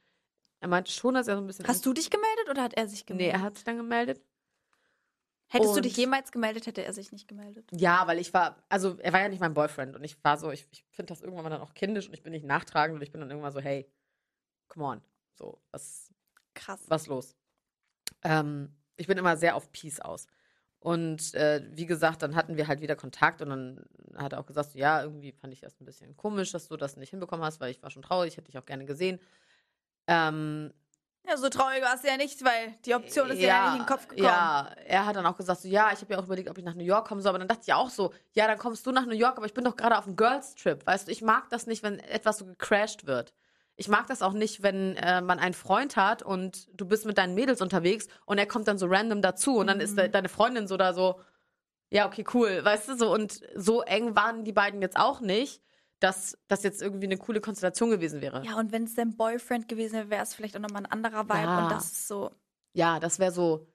er 0.60 0.68
meinte 0.68 0.90
schon, 0.90 1.14
dass 1.14 1.28
er 1.28 1.36
so 1.36 1.42
ein 1.42 1.46
bisschen. 1.46 1.66
Hast 1.68 1.86
du 1.86 1.92
dich 1.92 2.10
gemeldet 2.10 2.48
oder 2.50 2.62
hat 2.62 2.74
er 2.74 2.88
sich 2.88 3.00
Nee, 3.02 3.06
gemeldet? 3.06 3.34
er 3.34 3.40
hat 3.42 3.54
sich 3.54 3.64
dann 3.64 3.76
gemeldet. 3.76 4.20
Hättest 5.50 5.72
du 5.72 5.76
und- 5.76 5.84
dich 5.84 5.96
jemals 5.96 6.30
gemeldet, 6.30 6.66
hätte 6.66 6.84
er 6.84 6.92
sich 6.92 7.10
nicht 7.12 7.26
gemeldet. 7.28 7.70
Ja, 7.72 8.06
weil 8.06 8.18
ich 8.18 8.34
war, 8.34 8.62
also 8.68 8.98
er 8.98 9.12
war 9.14 9.20
ja 9.20 9.28
nicht 9.28 9.40
mein 9.40 9.54
Boyfriend 9.54 9.96
und 9.96 10.04
ich 10.04 10.22
war 10.22 10.36
so, 10.36 10.50
ich, 10.50 10.66
ich 10.72 10.84
finde 10.90 11.12
das 11.12 11.22
irgendwann 11.22 11.50
dann 11.50 11.62
auch 11.62 11.72
kindisch 11.72 12.06
und 12.08 12.12
ich 12.14 12.22
bin 12.22 12.32
nicht 12.32 12.44
nachtragend 12.44 12.96
und 12.96 13.02
ich 13.02 13.10
bin 13.12 13.20
dann 13.22 13.30
irgendwann 13.30 13.52
so, 13.52 13.60
hey, 13.60 13.88
come 14.78 14.84
on, 14.84 15.00
so, 15.34 15.58
was, 15.72 16.10
Krass. 16.54 16.80
was 16.88 17.06
los? 17.06 17.34
Ähm, 18.22 18.72
ich 18.96 19.06
bin 19.06 19.18
immer 19.18 19.36
sehr 19.36 19.56
auf 19.56 19.70
Peace 19.72 20.00
aus. 20.00 20.26
Und 20.80 21.34
äh, 21.34 21.66
wie 21.72 21.86
gesagt, 21.86 22.22
dann 22.22 22.36
hatten 22.36 22.56
wir 22.56 22.68
halt 22.68 22.80
wieder 22.80 22.94
Kontakt 22.94 23.42
und 23.42 23.50
dann 23.50 23.84
hat 24.16 24.32
er 24.32 24.38
auch 24.38 24.46
gesagt, 24.46 24.72
so, 24.72 24.78
ja, 24.78 25.02
irgendwie 25.02 25.32
fand 25.32 25.52
ich 25.52 25.60
das 25.60 25.80
ein 25.80 25.84
bisschen 25.84 26.16
komisch, 26.16 26.52
dass 26.52 26.68
du 26.68 26.76
das 26.76 26.96
nicht 26.96 27.10
hinbekommen 27.10 27.44
hast, 27.44 27.60
weil 27.60 27.72
ich 27.72 27.82
war 27.82 27.90
schon 27.90 28.02
traurig, 28.02 28.36
hätte 28.36 28.48
ich 28.48 28.58
auch 28.58 28.64
gerne 28.66 28.84
gesehen. 28.84 29.18
Ähm, 30.06 30.72
Ja, 31.26 31.36
so 31.36 31.48
traurig 31.48 31.82
war 31.82 31.96
es 31.96 32.04
ja 32.04 32.16
nicht, 32.16 32.44
weil 32.44 32.76
die 32.84 32.94
Option 32.94 33.28
ist 33.30 33.40
ja, 33.40 33.64
nicht 33.64 33.72
in 33.72 33.82
den 33.82 33.86
Kopf 33.88 34.06
gekommen. 34.06 34.28
Ja, 34.28 34.70
er 34.86 35.04
hat 35.04 35.16
dann 35.16 35.26
auch 35.26 35.36
gesagt, 35.36 35.60
so, 35.62 35.68
ja, 35.68 35.90
ich 35.92 36.00
habe 36.00 36.12
ja 36.12 36.20
auch 36.20 36.24
überlegt, 36.24 36.48
ob 36.48 36.56
ich 36.58 36.64
nach 36.64 36.74
New 36.74 36.84
York 36.84 37.08
kommen 37.08 37.20
soll, 37.20 37.30
aber 37.30 37.40
dann 37.40 37.48
dachte 37.48 37.62
ich 37.66 37.72
auch 37.74 37.90
so, 37.90 38.14
ja, 38.32 38.46
dann 38.46 38.58
kommst 38.58 38.86
du 38.86 38.92
nach 38.92 39.04
New 39.04 39.16
York, 39.16 39.36
aber 39.36 39.46
ich 39.46 39.54
bin 39.54 39.64
doch 39.64 39.74
gerade 39.76 39.98
auf 39.98 40.06
einem 40.06 40.16
Girls 40.16 40.54
Trip, 40.54 40.86
weißt 40.86 41.08
du, 41.08 41.12
ich 41.12 41.22
mag 41.22 41.50
das 41.50 41.66
nicht, 41.66 41.82
wenn 41.82 41.98
etwas 41.98 42.38
so 42.38 42.46
gecrashed 42.46 43.06
wird. 43.06 43.34
Ich 43.78 43.88
mag 43.88 44.06
das 44.08 44.22
auch 44.22 44.34
nicht, 44.34 44.62
wenn 44.62 44.96
äh, 44.96 45.22
man 45.22 45.38
einen 45.38 45.54
Freund 45.54 45.96
hat 45.96 46.22
und 46.22 46.68
du 46.78 46.84
bist 46.84 47.06
mit 47.06 47.16
deinen 47.16 47.34
Mädels 47.34 47.62
unterwegs 47.62 48.08
und 48.26 48.36
er 48.36 48.46
kommt 48.46 48.68
dann 48.68 48.76
so 48.76 48.86
random 48.86 49.22
dazu 49.22 49.56
und 49.56 49.68
dann 49.68 49.80
ist 49.80 49.96
de 49.96 50.08
deine 50.08 50.28
Freundin 50.28 50.66
so 50.66 50.76
da 50.76 50.92
so, 50.92 51.20
ja, 51.90 52.06
okay, 52.06 52.24
cool, 52.34 52.64
weißt 52.64 52.88
du, 52.88 52.96
so 52.96 53.12
und 53.12 53.40
so 53.54 53.82
eng 53.82 54.14
waren 54.14 54.44
die 54.44 54.52
beiden 54.52 54.82
jetzt 54.82 54.98
auch 54.98 55.20
nicht, 55.20 55.62
dass 56.00 56.36
das 56.48 56.62
jetzt 56.64 56.82
irgendwie 56.82 57.06
eine 57.06 57.16
coole 57.16 57.40
Konstellation 57.40 57.90
gewesen 57.90 58.20
wäre. 58.20 58.42
Ja, 58.44 58.58
und 58.58 58.72
wenn 58.72 58.84
es 58.84 58.94
dein 58.94 59.16
Boyfriend 59.16 59.68
gewesen 59.68 59.94
wäre, 59.94 60.10
wäre 60.10 60.22
es 60.22 60.34
vielleicht 60.34 60.56
auch 60.56 60.60
nochmal 60.60 60.82
ein 60.84 60.92
anderer 60.92 61.24
Vibe. 61.24 61.38
Ja. 61.38 61.64
Und 61.64 61.72
das 61.72 61.86
ist 61.86 62.08
so. 62.08 62.30
ja, 62.72 63.00
das 63.00 63.18
wäre 63.18 63.32
so, 63.32 63.66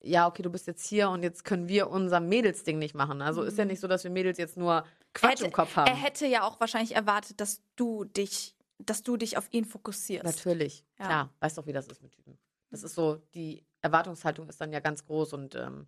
ja, 0.00 0.26
okay, 0.26 0.42
du 0.42 0.50
bist 0.50 0.66
jetzt 0.66 0.86
hier 0.86 1.08
und 1.10 1.22
jetzt 1.22 1.44
können 1.44 1.68
wir 1.68 1.88
unser 1.90 2.20
Mädelsding 2.20 2.78
nicht 2.78 2.94
machen. 2.94 3.22
Also 3.22 3.42
ist 3.42 3.58
ja 3.58 3.64
nicht 3.64 3.80
so, 3.80 3.88
dass 3.88 4.04
wir 4.04 4.10
Mädels 4.10 4.38
jetzt 4.38 4.56
nur 4.56 4.84
Quatsch 5.14 5.30
hätte, 5.30 5.44
im 5.46 5.52
Kopf 5.52 5.76
haben. 5.76 5.88
Er 5.88 5.96
hätte 5.96 6.26
ja 6.26 6.42
auch 6.42 6.60
wahrscheinlich 6.60 6.94
erwartet, 6.94 7.40
dass 7.40 7.62
du 7.76 8.04
dich, 8.04 8.55
dass 8.78 9.02
du 9.02 9.16
dich 9.16 9.36
auf 9.38 9.48
ihn 9.52 9.64
fokussierst. 9.64 10.24
Natürlich, 10.24 10.84
Ja. 10.98 11.06
klar, 11.06 11.34
weißt 11.40 11.58
doch, 11.58 11.66
wie 11.66 11.72
das 11.72 11.86
ist 11.88 12.02
mit 12.02 12.12
Typen. 12.12 12.38
Das 12.70 12.82
ist 12.82 12.94
so, 12.94 13.16
die 13.34 13.64
Erwartungshaltung 13.80 14.48
ist 14.48 14.60
dann 14.60 14.72
ja 14.72 14.80
ganz 14.80 15.04
groß 15.04 15.32
und 15.34 15.54
ähm, 15.54 15.86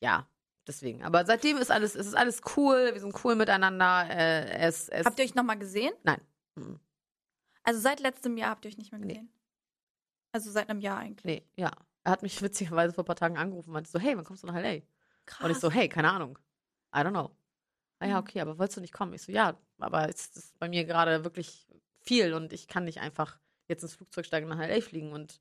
ja, 0.00 0.28
deswegen. 0.66 1.02
Aber 1.04 1.24
seitdem 1.24 1.56
ist 1.56 1.70
alles, 1.70 1.94
es 1.94 2.06
ist 2.06 2.14
alles 2.14 2.40
cool, 2.56 2.90
wir 2.92 3.00
sind 3.00 3.14
cool 3.24 3.34
miteinander. 3.34 4.06
Äh, 4.10 4.58
es, 4.58 4.88
es, 4.88 5.06
Habt 5.06 5.18
ihr 5.18 5.24
euch 5.24 5.34
nochmal 5.34 5.58
gesehen? 5.58 5.92
Nein. 6.04 6.20
Mhm. 6.54 6.78
Also 7.64 7.80
seit 7.80 8.00
letztem 8.00 8.36
Jahr 8.36 8.50
habt 8.50 8.64
ihr 8.64 8.70
euch 8.70 8.78
nicht 8.78 8.92
mehr 8.92 9.00
Nee. 9.00 9.08
gesehen? 9.14 9.32
Also 10.32 10.50
seit 10.50 10.68
einem 10.68 10.80
Jahr 10.80 10.98
eigentlich. 10.98 11.24
Nee, 11.24 11.48
ja. 11.56 11.70
Er 12.04 12.12
hat 12.12 12.22
mich 12.22 12.40
witzigerweise 12.42 12.92
vor 12.94 13.04
ein 13.04 13.06
paar 13.06 13.16
Tagen 13.16 13.36
angerufen 13.38 13.70
und 13.70 13.74
meinte 13.74 13.90
so, 13.90 13.98
hey, 13.98 14.16
wann 14.16 14.24
kommst 14.24 14.42
du 14.42 14.46
nach 14.46 14.54
L.A.? 14.56 14.82
Krass. 15.26 15.44
Und 15.44 15.50
ich 15.50 15.58
so, 15.58 15.70
hey, 15.70 15.88
keine 15.88 16.10
Ahnung. 16.12 16.38
I 16.94 16.98
don't 17.00 17.10
know. 17.10 17.30
Ah 18.00 18.06
ja, 18.06 18.20
Mhm. 18.20 18.26
okay, 18.26 18.40
aber 18.40 18.58
wolltest 18.58 18.76
du 18.76 18.80
nicht 18.80 18.92
kommen? 18.94 19.12
Ich 19.14 19.22
so, 19.22 19.32
ja, 19.32 19.58
aber 19.78 20.08
es 20.08 20.28
ist 20.28 20.58
bei 20.58 20.68
mir 20.68 20.84
gerade 20.84 21.24
wirklich 21.24 21.66
viel 22.08 22.34
und 22.34 22.52
ich 22.52 22.66
kann 22.66 22.84
nicht 22.84 23.00
einfach 23.00 23.38
jetzt 23.68 23.82
ins 23.82 23.94
Flugzeug 23.94 24.26
steigen 24.26 24.50
und 24.50 24.56
nach 24.56 24.64
L.A. 24.64 24.80
fliegen 24.80 25.12
und 25.12 25.40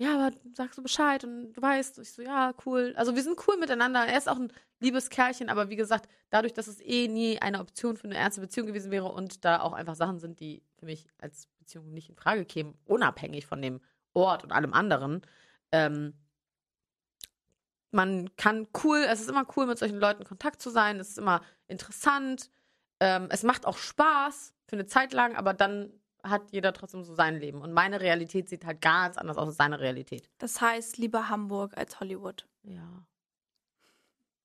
ja, 0.00 0.14
aber 0.14 0.36
sagst 0.54 0.78
du 0.78 0.82
Bescheid 0.82 1.24
und 1.24 1.54
du 1.54 1.60
weißt. 1.60 1.98
Ich 1.98 2.12
so, 2.12 2.22
ja, 2.22 2.54
cool. 2.64 2.94
Also 2.96 3.16
wir 3.16 3.22
sind 3.24 3.36
cool 3.48 3.56
miteinander. 3.58 4.06
Er 4.06 4.16
ist 4.16 4.28
auch 4.28 4.36
ein 4.36 4.52
liebes 4.78 5.10
Kerlchen, 5.10 5.48
aber 5.48 5.70
wie 5.70 5.76
gesagt, 5.76 6.08
dadurch, 6.30 6.52
dass 6.52 6.68
es 6.68 6.80
eh 6.80 7.08
nie 7.08 7.40
eine 7.40 7.58
Option 7.58 7.96
für 7.96 8.04
eine 8.04 8.16
ernste 8.16 8.40
Beziehung 8.40 8.68
gewesen 8.68 8.92
wäre 8.92 9.10
und 9.10 9.44
da 9.44 9.60
auch 9.60 9.72
einfach 9.72 9.96
Sachen 9.96 10.20
sind, 10.20 10.38
die 10.38 10.62
für 10.78 10.86
mich 10.86 11.08
als 11.18 11.48
Beziehung 11.58 11.92
nicht 11.92 12.08
in 12.08 12.14
Frage 12.14 12.44
kämen, 12.44 12.78
unabhängig 12.84 13.46
von 13.46 13.60
dem 13.60 13.80
Ort 14.14 14.44
und 14.44 14.52
allem 14.52 14.72
anderen, 14.72 15.22
ähm, 15.72 16.14
man 17.90 18.36
kann 18.36 18.68
cool, 18.84 18.98
es 19.08 19.20
ist 19.20 19.30
immer 19.30 19.46
cool, 19.56 19.66
mit 19.66 19.78
solchen 19.78 19.98
Leuten 19.98 20.22
in 20.22 20.28
Kontakt 20.28 20.60
zu 20.60 20.70
sein, 20.70 21.00
es 21.00 21.10
ist 21.10 21.18
immer 21.18 21.42
interessant, 21.66 22.50
ähm, 23.00 23.28
es 23.30 23.42
macht 23.42 23.66
auch 23.66 23.78
Spaß 23.78 24.54
für 24.66 24.76
eine 24.76 24.86
Zeit 24.86 25.12
lang, 25.12 25.36
aber 25.36 25.54
dann 25.54 25.92
hat 26.22 26.50
jeder 26.50 26.72
trotzdem 26.72 27.04
so 27.04 27.14
sein 27.14 27.38
Leben. 27.38 27.62
Und 27.62 27.72
meine 27.72 28.00
Realität 28.00 28.48
sieht 28.48 28.64
halt 28.66 28.80
ganz 28.80 29.16
anders 29.16 29.36
aus 29.38 29.48
als 29.48 29.56
seine 29.56 29.78
Realität. 29.80 30.28
Das 30.38 30.60
heißt 30.60 30.98
lieber 30.98 31.28
Hamburg 31.28 31.76
als 31.76 32.00
Hollywood. 32.00 32.46
Ja. 32.64 33.04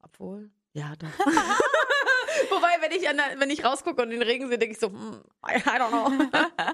Obwohl. 0.01 0.51
Ja, 0.73 0.93
doch. 0.97 1.07
Wobei, 2.49 2.81
wenn 2.81 2.91
ich, 2.91 3.07
an 3.09 3.17
der, 3.17 3.39
wenn 3.39 3.49
ich 3.49 3.63
rausgucke 3.65 4.01
und 4.01 4.09
den 4.09 4.21
Regen 4.21 4.47
sehe, 4.47 4.57
denke 4.57 4.73
ich 4.73 4.79
so, 4.79 4.87
hm, 4.89 5.23
I, 5.45 5.55
don't 5.57 5.89
know. 5.89 6.11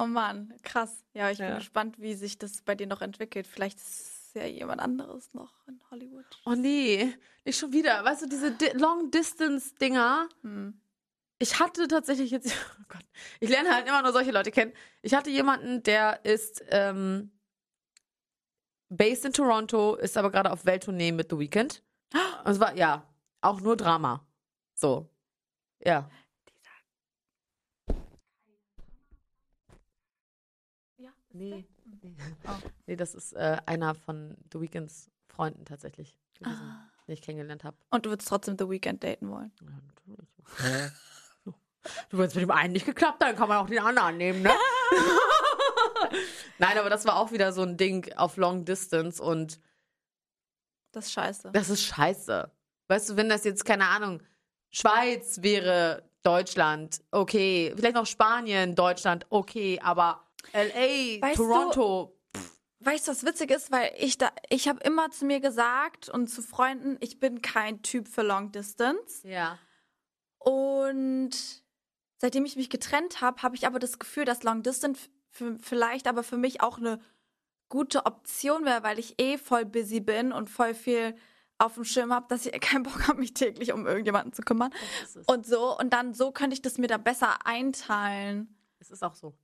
Oh 0.00 0.06
Mann, 0.06 0.52
krass. 0.64 1.04
Ja, 1.12 1.30
ich 1.30 1.38
bin 1.38 1.46
Ja. 1.48 1.54
gespannt, 1.58 2.00
wie 2.00 2.14
sich 2.14 2.36
das 2.36 2.62
bei 2.62 2.74
dir 2.74 2.88
noch 2.88 3.00
entwickelt. 3.00 3.46
Vielleicht 3.46 3.78
ist 3.78 4.32
ja 4.34 4.44
jemand 4.44 4.80
anderes 4.80 5.32
noch 5.34 5.52
in 5.68 5.80
Hollywood. 5.88 6.24
Oh 6.44 6.54
nee, 6.56 7.14
nicht 7.44 7.56
schon 7.60 7.72
wieder. 7.72 8.04
Weißt 8.04 8.22
du, 8.22 8.26
diese 8.26 8.50
Di 8.50 8.70
Long-Distance-Dinger. 8.76 10.28
Hm. 10.42 10.80
Ich 11.38 11.58
hatte 11.60 11.88
tatsächlich 11.88 12.30
jetzt, 12.30 12.52
oh 12.80 12.84
Gott, 12.88 13.04
ich 13.40 13.48
lerne 13.50 13.74
halt 13.74 13.86
immer 13.88 14.02
nur 14.02 14.12
solche 14.12 14.30
Leute 14.30 14.50
kennen. 14.50 14.72
Ich 15.02 15.14
hatte 15.14 15.30
jemanden, 15.30 15.82
der 15.82 16.24
ist 16.24 16.62
ähm, 16.68 17.32
based 18.88 19.24
in 19.24 19.32
Toronto, 19.32 19.96
ist 19.96 20.16
aber 20.16 20.30
gerade 20.30 20.50
auf 20.52 20.64
Welttournee 20.64 21.12
mit 21.12 21.30
The 21.30 21.38
Weeknd. 21.38 21.82
Und 22.44 22.50
es 22.52 22.60
war, 22.60 22.74
ja, 22.76 23.06
auch 23.40 23.60
nur 23.60 23.76
Drama. 23.76 24.26
So. 24.74 25.10
Ja. 25.84 26.08
Ja, 30.98 31.10
Nee. 31.32 31.64
Nee, 32.86 32.96
das 32.96 33.14
ist 33.14 33.32
äh, 33.32 33.58
einer 33.66 33.94
von 33.94 34.36
The 34.52 34.60
Weeknds 34.60 35.10
Freunden 35.28 35.64
tatsächlich 35.64 36.16
gewesen, 36.34 36.60
Ah. 36.60 36.88
den 37.06 37.14
ich 37.14 37.22
kennengelernt 37.22 37.64
habe. 37.64 37.76
Und 37.90 38.06
du 38.06 38.10
würdest 38.10 38.28
trotzdem 38.28 38.56
The 38.58 38.68
Weeknd 38.68 39.02
daten 39.02 39.28
wollen. 39.30 39.52
Ja, 39.62 39.70
natürlich. 39.86 40.92
Du, 42.10 42.18
wenn 42.18 42.26
es 42.26 42.34
mit 42.34 42.42
dem 42.42 42.50
einen 42.50 42.72
nicht 42.72 42.86
geklappt, 42.86 43.22
dann 43.22 43.36
kann 43.36 43.48
man 43.48 43.58
auch 43.58 43.68
den 43.68 43.78
anderen 43.80 44.16
nehmen, 44.16 44.42
ne? 44.42 44.50
Nein, 46.58 46.78
aber 46.78 46.90
das 46.90 47.04
war 47.04 47.16
auch 47.16 47.32
wieder 47.32 47.52
so 47.52 47.62
ein 47.62 47.76
Ding 47.76 48.12
auf 48.16 48.36
Long 48.36 48.64
Distance 48.64 49.22
und 49.22 49.60
Das 50.92 51.06
ist 51.06 51.12
scheiße. 51.12 51.50
das 51.52 51.70
ist 51.70 51.82
scheiße. 51.84 52.50
Weißt 52.88 53.10
du, 53.10 53.16
wenn 53.16 53.28
das 53.28 53.44
jetzt, 53.44 53.64
keine 53.64 53.86
Ahnung, 53.88 54.22
Schweiz 54.70 55.42
wäre 55.42 56.08
Deutschland, 56.22 57.02
okay, 57.10 57.72
vielleicht 57.76 57.94
noch 57.96 58.06
Spanien, 58.06 58.74
Deutschland, 58.74 59.26
okay, 59.30 59.80
aber 59.82 60.24
LA, 60.52 61.20
Weißt 61.22 61.38
du- 61.38 61.42
Toronto, 61.46 62.10
Weißt 62.80 63.08
du, 63.08 63.12
was 63.12 63.24
witzig 63.24 63.50
ist? 63.50 63.72
Weil 63.72 63.92
ich 63.96 64.18
da, 64.18 64.30
ich 64.50 64.68
habe 64.68 64.78
immer 64.80 65.10
zu 65.10 65.24
mir 65.24 65.40
gesagt 65.40 66.10
und 66.10 66.26
zu 66.28 66.42
Freunden, 66.42 66.98
ich 67.00 67.18
bin 67.18 67.40
kein 67.40 67.80
Typ 67.80 68.08
für 68.08 68.20
Long 68.22 68.52
Distance. 68.52 69.26
ja. 69.26 69.58
Und 70.38 71.30
seitdem 72.18 72.44
ich 72.44 72.56
mich 72.56 72.70
getrennt 72.70 73.20
habe, 73.20 73.42
habe 73.42 73.56
ich 73.56 73.66
aber 73.66 73.78
das 73.78 73.98
Gefühl, 73.98 74.24
dass 74.24 74.42
Long 74.42 74.62
Distance 74.62 75.08
vielleicht 75.60 76.06
aber 76.06 76.22
für 76.22 76.36
mich 76.36 76.60
auch 76.60 76.78
eine 76.78 77.00
gute 77.68 78.06
Option 78.06 78.64
wäre, 78.64 78.82
weil 78.82 78.98
ich 78.98 79.20
eh 79.20 79.36
voll 79.36 79.64
busy 79.64 80.00
bin 80.00 80.32
und 80.32 80.48
voll 80.48 80.74
viel 80.74 81.16
auf 81.58 81.74
dem 81.74 81.84
Schirm 81.84 82.12
habe, 82.12 82.26
dass 82.28 82.46
ich 82.46 82.60
keinen 82.60 82.82
Bock 82.84 83.08
habe, 83.08 83.20
mich 83.20 83.34
täglich 83.34 83.72
um 83.72 83.86
irgendjemanden 83.86 84.32
zu 84.32 84.42
kümmern. 84.42 84.72
Und 85.26 85.46
so, 85.46 85.76
und 85.78 85.92
dann 85.92 86.14
so 86.14 86.32
könnte 86.32 86.54
ich 86.54 86.62
das 86.62 86.78
mir 86.78 86.86
da 86.86 86.98
besser 86.98 87.46
einteilen. 87.46 88.56
Es 88.78 88.90
ist 88.90 89.02
auch 89.02 89.14
so. 89.14 89.34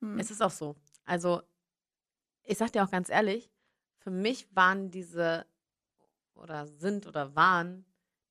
Hm. 0.00 0.18
Es 0.18 0.30
ist 0.30 0.42
auch 0.42 0.50
so. 0.50 0.76
Also, 1.04 1.42
ich 2.42 2.58
sag 2.58 2.72
dir 2.72 2.84
auch 2.84 2.90
ganz 2.90 3.08
ehrlich, 3.08 3.50
für 3.98 4.10
mich 4.10 4.48
waren 4.54 4.90
diese 4.90 5.46
oder 6.34 6.66
sind 6.66 7.06
oder 7.06 7.34
waren 7.36 7.84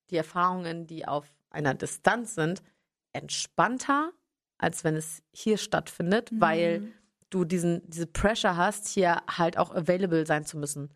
die 0.10 0.18
Erfahrungen, 0.18 0.88
die 0.88 1.08
auf 1.08 1.32
einer 1.52 1.76
Distanz 1.76 2.36
sind, 2.36 2.64
entspannter, 3.14 4.12
als 4.58 4.84
wenn 4.84 4.96
es 4.96 5.22
hier 5.32 5.58
stattfindet, 5.58 6.30
weil 6.34 6.80
Mhm. 6.82 6.94
du 7.30 7.46
diesen, 7.46 7.82
diese 7.90 8.08
Pressure 8.08 8.58
hast, 8.58 8.88
hier 8.88 9.22
halt 9.30 9.58
auch 9.58 9.74
available 9.74 10.26
sein 10.26 10.46
zu 10.46 10.58
müssen. 10.58 10.94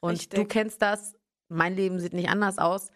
Und 0.00 0.12
Richtig. 0.12 0.38
du 0.38 0.44
kennst 0.46 0.82
das, 0.82 1.14
mein 1.48 1.74
Leben 1.76 1.98
sieht 2.00 2.12
nicht 2.12 2.28
anders 2.28 2.58
aus. 2.58 2.90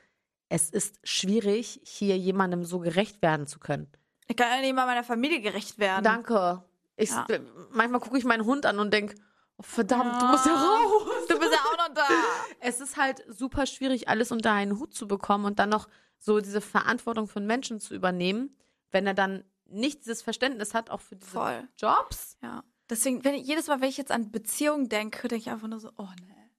Es 0.49 0.69
ist 0.71 0.99
schwierig, 1.05 1.81
hier 1.85 2.19
jemandem 2.19 2.65
so 2.65 2.81
gerecht 2.81 3.23
werden 3.23 3.47
zu 3.47 3.59
können. 3.61 3.91
Ich 4.27 4.37
kann 4.37 4.49
ja 4.51 4.61
nicht 4.61 4.75
mal 4.75 4.87
meiner 4.87 5.05
Familie 5.05 5.41
gerecht 5.41 5.79
werden. 5.79 6.05
Danke. 6.05 6.63
Ich, 6.97 7.11
Ja. 7.11 7.27
Manchmal 7.71 8.01
gucke 8.01 8.19
ich 8.19 8.25
meinen 8.25 8.45
Hund 8.45 8.67
an 8.67 8.79
und 8.79 8.93
denke, 8.93 9.15
oh, 9.57 9.63
verdammt, 9.63 10.21
du 10.21 10.27
musst 10.27 10.47
ja 10.47 10.55
raus. 10.55 11.03
Du 11.29 11.39
bist 11.39 11.53
ja 11.53 11.59
auch 11.59 11.89
noch 11.89 11.95
da. 11.95 12.07
Es 12.61 12.81
ist 12.81 12.97
halt 12.97 13.25
super 13.29 13.67
schwierig, 13.67 14.09
alles 14.09 14.33
unter 14.33 14.53
einen 14.53 14.79
Hut 14.79 14.93
zu 14.95 15.09
bekommen 15.09 15.45
und 15.47 15.59
dann 15.59 15.71
noch 15.71 15.89
so 16.19 16.41
diese 16.41 16.61
Verantwortung 16.61 17.27
von 17.29 17.47
Menschen 17.47 17.81
zu 17.81 17.95
übernehmen, 17.95 18.55
wenn 18.91 19.07
er 19.07 19.15
dann 19.15 19.45
nicht 19.67 20.01
dieses 20.01 20.23
Verständnis 20.23 20.75
hat, 20.75 20.91
auch 20.91 21.01
für 21.01 21.17
diese 21.17 21.31
Voll. 21.31 21.69
Jobs. 21.79 22.37
Ja. 22.43 22.65
Deswegen, 22.89 23.23
wenn 23.25 23.35
ich, 23.35 23.47
jedes 23.47 23.69
Mal, 23.69 23.81
wenn 23.81 23.89
ich 23.89 23.97
jetzt 23.97 24.11
an 24.11 24.31
Beziehungen 24.33 24.89
denke, 24.89 25.29
denke 25.29 25.37
ich 25.43 25.51
einfach 25.51 25.69
nur 25.69 25.79
so, 25.81 25.91
oh 25.97 26.09
nee. 26.27 26.51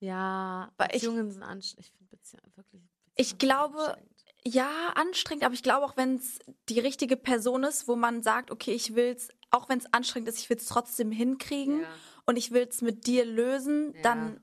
Ja, 0.00 0.72
Weil 0.76 0.88
ich- 0.88 1.02
Beziehungen 1.02 1.30
sind 1.30 1.42
anstrengend. 1.42 1.86
Ich 1.86 1.92
finde 1.92 2.10
Beziehungen 2.16 2.56
wirklich. 2.56 2.82
Ich 3.16 3.16
Beziehungen 3.16 3.28
sind 3.28 3.38
glaube, 3.38 3.78
anstrengend. 3.78 4.10
Ja, 4.44 4.92
anstrengend, 4.94 5.44
aber 5.44 5.54
ich 5.54 5.62
glaube 5.62 5.84
auch, 5.84 5.96
wenn 5.98 6.16
es 6.16 6.38
die 6.70 6.80
richtige 6.80 7.16
Person 7.16 7.62
ist, 7.64 7.86
wo 7.88 7.96
man 7.96 8.22
sagt, 8.22 8.50
okay, 8.50 8.72
ich 8.72 8.94
will's, 8.94 9.28
auch 9.50 9.68
wenn 9.68 9.78
es 9.78 9.92
anstrengend 9.92 10.28
ist, 10.30 10.38
ich 10.38 10.48
will 10.48 10.56
es 10.56 10.66
trotzdem 10.66 11.12
hinkriegen 11.12 11.82
Ja. 11.82 11.88
und 12.24 12.36
ich 12.36 12.50
will 12.50 12.66
es 12.68 12.80
mit 12.80 13.06
dir 13.06 13.26
lösen, 13.26 13.92
Ja. 13.96 14.02
dann 14.02 14.40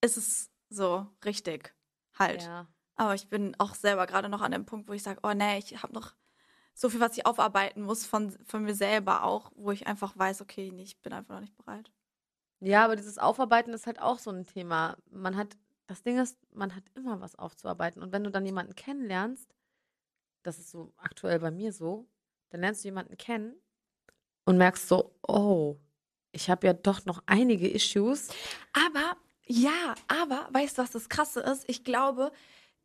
ist 0.00 0.16
es 0.16 0.50
so 0.68 1.06
richtig 1.24 1.74
halt. 2.16 2.42
Ja. 2.42 2.68
Aber 3.00 3.14
ich 3.14 3.28
bin 3.28 3.56
auch 3.58 3.74
selber 3.74 4.06
gerade 4.06 4.28
noch 4.28 4.42
an 4.42 4.52
dem 4.52 4.66
Punkt, 4.66 4.86
wo 4.86 4.92
ich 4.92 5.02
sage, 5.02 5.20
oh 5.22 5.32
nee, 5.32 5.56
ich 5.56 5.82
habe 5.82 5.94
noch 5.94 6.12
so 6.74 6.90
viel, 6.90 7.00
was 7.00 7.16
ich 7.16 7.24
aufarbeiten 7.24 7.80
muss 7.80 8.04
von, 8.04 8.30
von 8.44 8.62
mir 8.62 8.74
selber 8.74 9.24
auch, 9.24 9.50
wo 9.54 9.70
ich 9.70 9.86
einfach 9.86 10.18
weiß, 10.18 10.42
okay, 10.42 10.70
nee, 10.70 10.82
ich 10.82 11.00
bin 11.00 11.14
einfach 11.14 11.32
noch 11.32 11.40
nicht 11.40 11.56
bereit. 11.56 11.90
Ja, 12.60 12.84
aber 12.84 12.96
dieses 12.96 13.16
Aufarbeiten 13.16 13.72
ist 13.72 13.86
halt 13.86 14.02
auch 14.02 14.18
so 14.18 14.30
ein 14.30 14.44
Thema. 14.44 14.98
Man 15.10 15.38
hat, 15.38 15.56
das 15.86 16.02
Ding 16.02 16.18
ist, 16.18 16.36
man 16.52 16.76
hat 16.76 16.84
immer 16.94 17.22
was 17.22 17.36
aufzuarbeiten. 17.36 18.02
Und 18.02 18.12
wenn 18.12 18.22
du 18.22 18.30
dann 18.30 18.44
jemanden 18.44 18.74
kennenlernst, 18.74 19.50
das 20.42 20.58
ist 20.58 20.70
so 20.70 20.92
aktuell 20.98 21.38
bei 21.38 21.50
mir 21.50 21.72
so, 21.72 22.06
dann 22.50 22.60
lernst 22.60 22.84
du 22.84 22.88
jemanden 22.88 23.16
kennen 23.16 23.54
und 24.44 24.58
merkst 24.58 24.88
so, 24.88 25.14
oh, 25.26 25.78
ich 26.32 26.50
habe 26.50 26.66
ja 26.66 26.74
doch 26.74 27.06
noch 27.06 27.22
einige 27.24 27.66
Issues. 27.66 28.28
Aber, 28.74 29.16
ja, 29.46 29.94
aber, 30.06 30.50
weißt 30.52 30.76
du, 30.76 30.82
was 30.82 30.90
das 30.90 31.08
Krasse 31.08 31.40
ist? 31.40 31.64
Ich 31.66 31.82
glaube, 31.82 32.30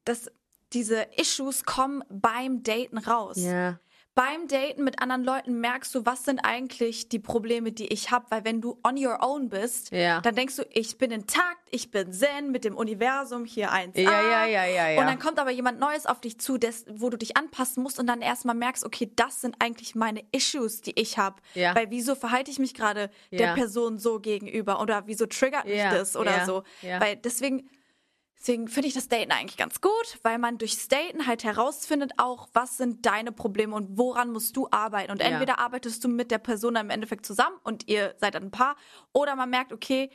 dass 0.06 0.32
diese 0.74 1.08
Issues 1.18 1.64
kommen 1.64 2.04
beim 2.10 2.64
Daten 2.64 2.98
raus. 2.98 3.38
Ja. 3.38 3.80
Beim 4.14 4.48
Daten 4.48 4.86
mit 4.86 5.02
anderen 5.02 5.26
Leuten 5.26 5.60
merkst 5.60 5.94
du, 5.94 6.06
was 6.06 6.24
sind 6.24 6.40
eigentlich 6.40 7.10
die 7.10 7.20
Probleme, 7.20 7.74
die 7.74 7.88
ich 7.88 8.12
habe, 8.12 8.26
weil 8.30 8.46
wenn 8.46 8.62
du 8.62 8.80
on 8.82 8.96
your 8.98 9.18
own 9.22 9.50
bist, 9.50 9.92
Ja. 9.92 10.22
dann 10.22 10.36
denkst 10.36 10.56
du, 10.56 10.64
ich 10.72 10.98
bin 10.98 11.12
intakt, 11.12 11.68
ich 11.70 11.92
bin 11.92 12.14
zen 12.14 12.50
mit 12.50 12.64
dem 12.64 12.78
Universum 12.78 13.44
hier 13.44 13.74
eins. 13.74 13.98
Ja, 13.98 14.04
ja, 14.10 14.46
ja, 14.46 14.64
ja, 14.64 14.90
ja. 14.92 15.02
Und 15.02 15.08
dann 15.08 15.20
kommt 15.20 15.38
aber 15.38 15.52
jemand 15.52 15.82
Neues 15.82 16.06
auf 16.06 16.22
dich 16.22 16.40
zu, 16.40 16.58
des, 16.58 16.86
wo 16.90 17.10
du 17.10 17.18
dich 17.18 17.36
anpassen 17.36 17.84
musst 17.84 18.00
und 18.00 18.08
dann 18.08 18.22
erstmal 18.22 18.56
merkst, 18.56 18.86
okay, 18.86 19.12
das 19.18 19.42
sind 19.42 19.58
eigentlich 19.60 19.96
meine 19.96 20.24
Issues, 20.32 20.80
die 20.80 20.98
ich 20.98 21.18
habe. 21.18 21.42
Ja. 21.54 21.76
Weil 21.76 21.92
wieso 21.92 22.16
verhalte 22.16 22.50
ich 22.50 22.58
mich 22.58 22.74
gerade 22.74 23.10
der. 23.32 23.54
Person 23.54 24.00
so 24.00 24.22
gegenüber 24.22 24.80
oder 24.82 25.08
wieso 25.08 25.26
triggert 25.26 25.66
mich 25.66 25.82
das 25.82 26.16
oder 26.16 26.46
so. 26.46 26.64
Weil 26.82 27.18
deswegen, 27.18 27.70
deswegen 28.46 28.68
finde 28.68 28.88
ich 28.88 28.94
das 28.94 29.08
Daten 29.08 29.32
eigentlich 29.32 29.58
ganz 29.58 29.82
gut, 29.82 30.20
weil 30.22 30.38
man 30.38 30.60
durchs 30.60 30.88
Daten 30.88 31.26
halt 31.26 31.44
herausfindet 31.44 32.12
auch, 32.18 32.48
was 32.54 32.78
sind 32.78 33.06
deine 33.06 33.32
Probleme 33.32 33.76
und 33.76 33.98
woran 33.98 34.32
musst 34.32 34.56
du 34.56 34.68
arbeiten. 34.70 35.12
Und 35.12 35.20
Ja. 35.20 35.28
entweder 35.28 35.58
arbeitest 35.58 36.04
du 36.04 36.08
mit 36.08 36.30
der 36.30 36.38
Person 36.38 36.76
im 36.76 36.92
Endeffekt 36.92 37.26
zusammen 37.26 37.58
und 37.64 37.88
ihr 37.88 38.14
seid 38.20 38.36
ein 38.36 38.52
Paar 38.52 38.76
oder 39.14 39.36
man 39.36 39.50
merkt, 39.50 39.74
okay, 39.74 40.12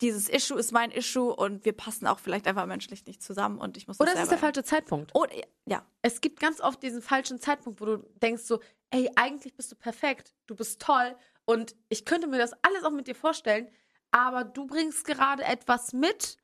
dieses 0.00 0.28
Issue 0.30 0.58
ist 0.58 0.72
mein 0.72 0.90
Issue 0.90 1.34
und 1.34 1.64
wir 1.66 1.74
passen 1.74 2.06
auch 2.06 2.18
vielleicht 2.18 2.46
einfach 2.46 2.66
menschlich 2.66 3.04
nicht 3.04 3.22
zusammen 3.22 3.58
und 3.58 3.76
ich 3.76 3.86
muss 3.86 3.98
das 3.98 4.06
Oder 4.06 4.16
es 4.16 4.22
ist 4.22 4.30
der 4.30 4.38
falsche 4.38 4.64
Zeitpunkt. 4.64 5.14
Oder, 5.14 5.32
ja, 5.66 5.84
Es 6.00 6.20
gibt 6.20 6.40
ganz 6.40 6.60
oft 6.60 6.82
diesen 6.82 7.02
falschen 7.02 7.38
Zeitpunkt, 7.38 7.80
wo 7.80 7.84
du 7.84 7.98
denkst 8.22 8.42
so, 8.44 8.60
ey, 8.90 9.10
eigentlich 9.14 9.54
bist 9.54 9.70
du 9.70 9.76
perfekt, 9.76 10.34
du 10.46 10.56
bist 10.56 10.80
toll 10.80 11.14
und 11.44 11.76
ich 11.90 12.04
könnte 12.06 12.26
mir 12.26 12.38
das 12.38 12.52
alles 12.62 12.82
auch 12.82 12.90
mit 12.90 13.06
dir 13.06 13.14
vorstellen, 13.14 13.68
aber 14.10 14.42
du 14.42 14.66
bringst 14.66 15.04
gerade 15.04 15.44
etwas 15.44 15.92
mit 15.92 16.38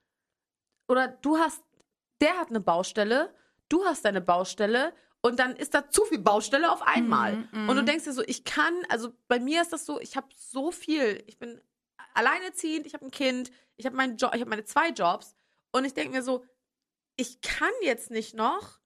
oder 0.88 1.08
du 1.08 1.38
hast, 1.38 1.62
der 2.20 2.36
hat 2.38 2.48
eine 2.48 2.60
Baustelle, 2.60 3.34
du 3.68 3.84
hast 3.84 4.04
deine 4.04 4.20
Baustelle 4.20 4.92
und 5.20 5.38
dann 5.38 5.54
ist 5.56 5.74
da 5.74 5.90
zu 5.90 6.04
viel 6.04 6.18
Baustelle 6.18 6.70
auf 6.72 6.82
einmal. 6.82 7.48
Mhm, 7.52 7.68
Und 7.68 7.76
du 7.76 7.84
denkst 7.84 8.04
dir 8.04 8.12
so, 8.12 8.22
ich 8.22 8.44
kann, 8.44 8.74
also 8.88 9.12
bei 9.28 9.38
mir 9.38 9.62
ist 9.62 9.72
das 9.72 9.84
so, 9.86 10.00
ich 10.00 10.16
habe 10.16 10.28
so 10.36 10.70
viel, 10.70 11.22
ich 11.26 11.38
bin 11.38 11.60
alleinerziehend, 12.14 12.86
ich 12.86 12.94
habe 12.94 13.04
ein 13.04 13.10
Kind, 13.10 13.50
ich 13.76 13.86
habe 13.86 13.96
meinen 13.96 14.16
Job, 14.16 14.34
ich 14.34 14.40
habe 14.40 14.50
meine 14.50 14.64
zwei 14.64 14.90
Jobs 14.90 15.36
und 15.72 15.84
ich 15.84 15.94
denke 15.94 16.12
mir 16.16 16.22
so, 16.22 16.44
ich 17.16 17.40
kann 17.40 17.72
jetzt 17.82 18.10
nicht 18.10 18.34
noch 18.34 18.78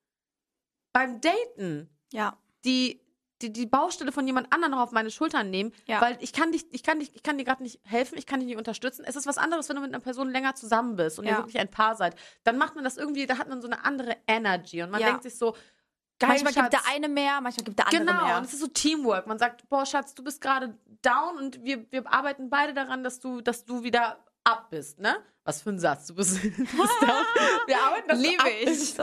beim 0.93 1.21
Daten 1.21 1.89
ja, 2.13 2.39
die, 2.65 3.02
die, 3.43 3.53
die 3.53 3.67
Baustelle 3.67 4.13
von 4.13 4.27
jemand 4.27 4.53
anderem 4.53 4.73
noch 4.73 4.81
auf 4.81 4.93
meine 4.93 5.11
Schultern 5.11 5.51
nehmen, 5.51 5.73
Ja. 5.87 6.01
weil 6.01 6.17
ich 6.21 6.33
kann 6.33 6.53
dich, 6.53 6.65
ich 6.71 6.83
kann 6.83 6.99
dich, 7.01 7.15
ich 7.15 7.23
kann 7.23 7.37
dir 7.39 7.45
gerade 7.45 7.63
nicht 7.63 7.81
helfen, 7.85 8.17
ich 8.17 8.27
kann 8.27 8.41
dich 8.41 8.47
nicht 8.47 8.57
unterstützen. 8.59 9.05
Es 9.07 9.17
ist 9.17 9.27
was 9.27 9.39
anderes, 9.39 9.69
wenn 9.69 9.77
du 9.77 9.83
mit 9.83 9.91
einer 9.93 10.01
Person 10.03 10.31
länger 10.31 10.55
zusammen 10.55 10.97
bist 10.97 11.19
und 11.19 11.25
ihr 11.27 11.33
Ja. 11.33 11.37
wirklich 11.39 11.59
ein 11.59 11.71
Paar 11.71 11.97
seid. 11.97 12.15
Dann 12.45 12.57
macht 12.59 12.75
man 12.75 12.85
das 12.85 12.97
irgendwie, 12.97 13.27
da 13.27 13.39
hat 13.39 13.49
man 13.49 13.61
so 13.61 13.67
eine 13.69 13.85
andere 13.85 14.17
Energy 14.27 14.83
und 14.83 14.91
man 14.91 15.01
Ja. 15.01 15.09
denkt 15.09 15.25
sich 15.25 15.37
so, 15.37 15.53
geil, 16.19 16.29
manchmal 16.31 16.53
gibt 16.53 16.73
Schatz. 16.73 16.85
der 16.85 16.93
eine 16.95 17.09
mehr, 17.09 17.41
manchmal 17.41 17.65
gibt 17.65 17.79
der 17.79 17.89
andere 17.89 18.05
Genau, 18.05 18.27
mehr. 18.27 18.37
und 18.39 18.45
es 18.45 18.53
ist 18.55 18.61
so 18.61 18.69
Teamwork. 18.69 19.27
Man 19.27 19.39
sagt, 19.39 19.69
boah, 19.69 19.85
Schatz, 19.85 20.15
du 20.15 20.23
bist 20.23 20.41
gerade 20.41 20.79
down 21.03 21.37
und 21.39 21.63
wir, 21.65 21.85
wir 21.91 22.07
arbeiten 22.13 22.49
beide 22.49 22.73
daran, 22.75 23.03
dass 23.03 23.19
du, 23.21 23.41
dass 23.41 23.65
du 23.65 23.83
wieder 23.83 24.19
up 24.45 24.71
bist, 24.71 25.01
ne? 25.01 25.17
Was 25.45 25.63
für 25.63 25.71
ein 25.71 25.79
Satz. 25.79 26.07
Du 26.07 26.15
bist. 26.15 26.43
Wir 27.67 27.79
arbeiten, 27.83 28.09
dass 28.09 28.21
du 28.21 28.29
Liebe 28.29 28.49
ich. 28.49 28.95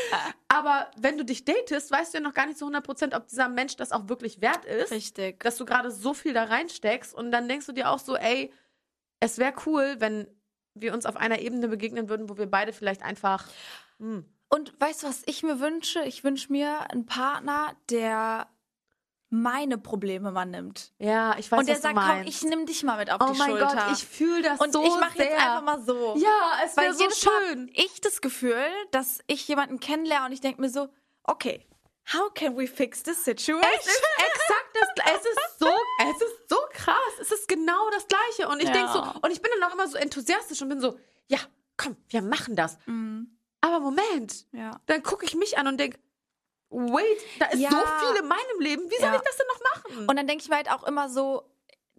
Aber 0.48 0.90
wenn 0.96 1.18
du 1.18 1.24
dich 1.24 1.44
datest, 1.44 1.90
weißt 1.90 2.14
du 2.14 2.18
ja 2.18 2.22
noch 2.22 2.34
gar 2.34 2.46
nicht 2.46 2.58
zu 2.58 2.66
100%, 2.66 3.16
ob 3.16 3.26
dieser 3.26 3.48
Mensch 3.48 3.76
das 3.76 3.92
auch 3.92 4.08
wirklich 4.08 4.40
wert 4.40 4.64
ist. 4.64 4.92
Richtig. 4.92 5.40
Dass 5.40 5.56
du 5.56 5.64
gerade 5.64 5.90
so 5.90 6.14
viel 6.14 6.32
da 6.34 6.44
reinsteckst 6.44 7.14
und 7.14 7.32
dann 7.32 7.48
denkst 7.48 7.66
du 7.66 7.72
dir 7.72 7.90
auch 7.90 7.98
so, 7.98 8.16
ey, 8.16 8.52
es 9.20 9.38
wäre 9.38 9.52
cool, 9.66 9.96
wenn 9.98 10.28
wir 10.74 10.94
uns 10.94 11.06
auf 11.06 11.16
einer 11.16 11.40
Ebene 11.40 11.66
begegnen 11.68 12.08
würden, 12.08 12.28
wo 12.28 12.38
wir 12.38 12.46
beide 12.48 12.72
vielleicht 12.72 13.02
einfach. 13.02 13.46
Hm, 13.98 14.24
Und 14.48 14.80
weißt 14.80 15.02
du, 15.02 15.08
was 15.08 15.22
ich 15.26 15.42
mir 15.42 15.58
wünsche? 15.58 16.04
Ich 16.04 16.22
wünsche 16.22 16.52
mir 16.52 16.90
einen 16.90 17.06
Partner, 17.06 17.74
der 17.90 18.46
meine 19.30 19.76
Probleme 19.78 20.30
mal 20.32 20.46
nimmt. 20.46 20.92
ja, 20.98 21.36
ich 21.38 21.50
weiß 21.50 21.60
und 21.60 21.66
der 21.68 21.74
was 21.76 21.82
sagt, 21.82 21.96
du 21.96 22.00
komm, 22.00 22.08
meinst. 22.08 22.28
ich 22.42 22.48
nimm 22.48 22.64
dich 22.66 22.82
mal 22.82 22.96
mit 22.96 23.10
auf 23.10 23.20
oh 23.20 23.32
die 23.32 23.38
mein 23.38 23.50
Schulter. 23.50 23.66
Gott, 23.66 23.92
ich 23.98 24.06
fühle 24.06 24.42
das 24.42 24.58
und 24.60 24.72
so 24.72 24.82
ich 24.82 24.94
mache 25.00 25.18
jetzt 25.18 25.32
einfach 25.36 25.62
mal 25.62 25.80
so. 25.82 26.16
Ja, 26.16 26.58
es 26.64 26.76
wäre 26.76 26.94
so 26.94 27.04
Mal 27.04 27.12
schön. 27.12 27.68
hab 27.68 27.78
ich 27.84 28.00
das 28.00 28.20
Gefühl, 28.20 28.64
dass 28.90 29.20
ich 29.26 29.46
jemanden 29.48 29.80
kennenlerne 29.80 30.26
und 30.26 30.32
ich 30.32 30.40
denke 30.40 30.60
mir 30.62 30.70
so, 30.70 30.88
okay, 31.24 31.66
how 32.14 32.32
can 32.32 32.56
we 32.56 32.66
fix 32.66 33.02
this 33.02 33.22
situation? 33.22 33.60
Es 33.78 33.86
ist 33.86 34.02
exakt 34.18 34.76
das. 34.96 35.14
Es 35.14 35.26
ist 35.26 35.58
so, 35.58 35.68
es 36.00 36.16
ist 36.22 36.48
so 36.48 36.56
krass. 36.72 36.94
Es 37.20 37.30
ist 37.30 37.48
genau 37.48 37.90
das 37.90 38.06
Gleiche. 38.08 38.48
Und 38.50 38.60
ich 38.62 38.68
Ja. 38.68 38.72
denk 38.72 38.88
so, 38.88 39.00
und 39.20 39.30
ich 39.30 39.42
bin 39.42 39.50
dann 39.60 39.68
auch 39.68 39.74
immer 39.74 39.88
so 39.88 39.98
enthusiastisch 39.98 40.62
und 40.62 40.70
bin 40.70 40.80
so, 40.80 40.98
ja, 41.26 41.38
komm, 41.76 41.96
wir 42.08 42.22
machen 42.22 42.56
das. 42.56 42.78
Mhm. 42.86 43.36
Aber 43.60 43.80
Moment, 43.80 44.46
Ja. 44.52 44.80
dann 44.86 45.02
gucke 45.02 45.26
ich 45.26 45.34
mich 45.34 45.58
an 45.58 45.66
und 45.66 45.78
denk, 45.78 45.98
wait, 46.70 47.18
da 47.38 47.46
ist 47.46 47.60
Ja. 47.60 47.70
so 47.70 47.76
viel 47.76 48.22
in 48.22 48.28
meinem 48.28 48.60
Leben. 48.60 48.82
Wie 48.90 48.96
soll 48.96 49.04
Ja. 49.12 49.16
ich 49.16 49.22
das 49.22 49.36
denn 49.36 49.46
noch 49.52 49.60
machen? 49.94 50.06
Und 50.08 50.16
dann 50.16 50.26
denke 50.26 50.42
ich 50.42 50.48
mir 50.50 50.56
halt 50.56 50.70
auch 50.70 50.84
immer 50.84 51.08
so, 51.08 51.42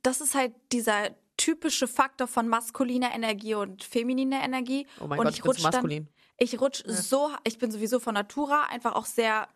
das 0.03 0.21
ist 0.21 0.35
halt 0.35 0.53
dieser 0.71 1.09
typische 1.37 1.87
Faktor 1.87 2.27
von 2.27 2.47
maskuliner 2.47 3.13
Energie 3.13 3.55
und 3.55 3.83
femininer 3.83 4.43
Energie. 4.43 4.87
oh 4.99 5.07
mein 5.07 5.19
und 5.19 5.25
Gott, 5.25 5.33
ich 5.33 5.37
ich 5.39 5.43
bin 5.43 5.49
rutsch 5.51 5.59
zu 5.61 5.63
maskulin. 5.63 6.05
Dann, 6.05 6.13
ich 6.37 6.61
rutsch 6.61 6.83
so, 6.85 7.29
ich 7.43 7.57
bin 7.57 7.71
sowieso 7.71 7.99
von 7.99 8.13
Natura 8.13 8.63
einfach 8.63 8.93
auch 8.95 9.05
sehr 9.05 9.47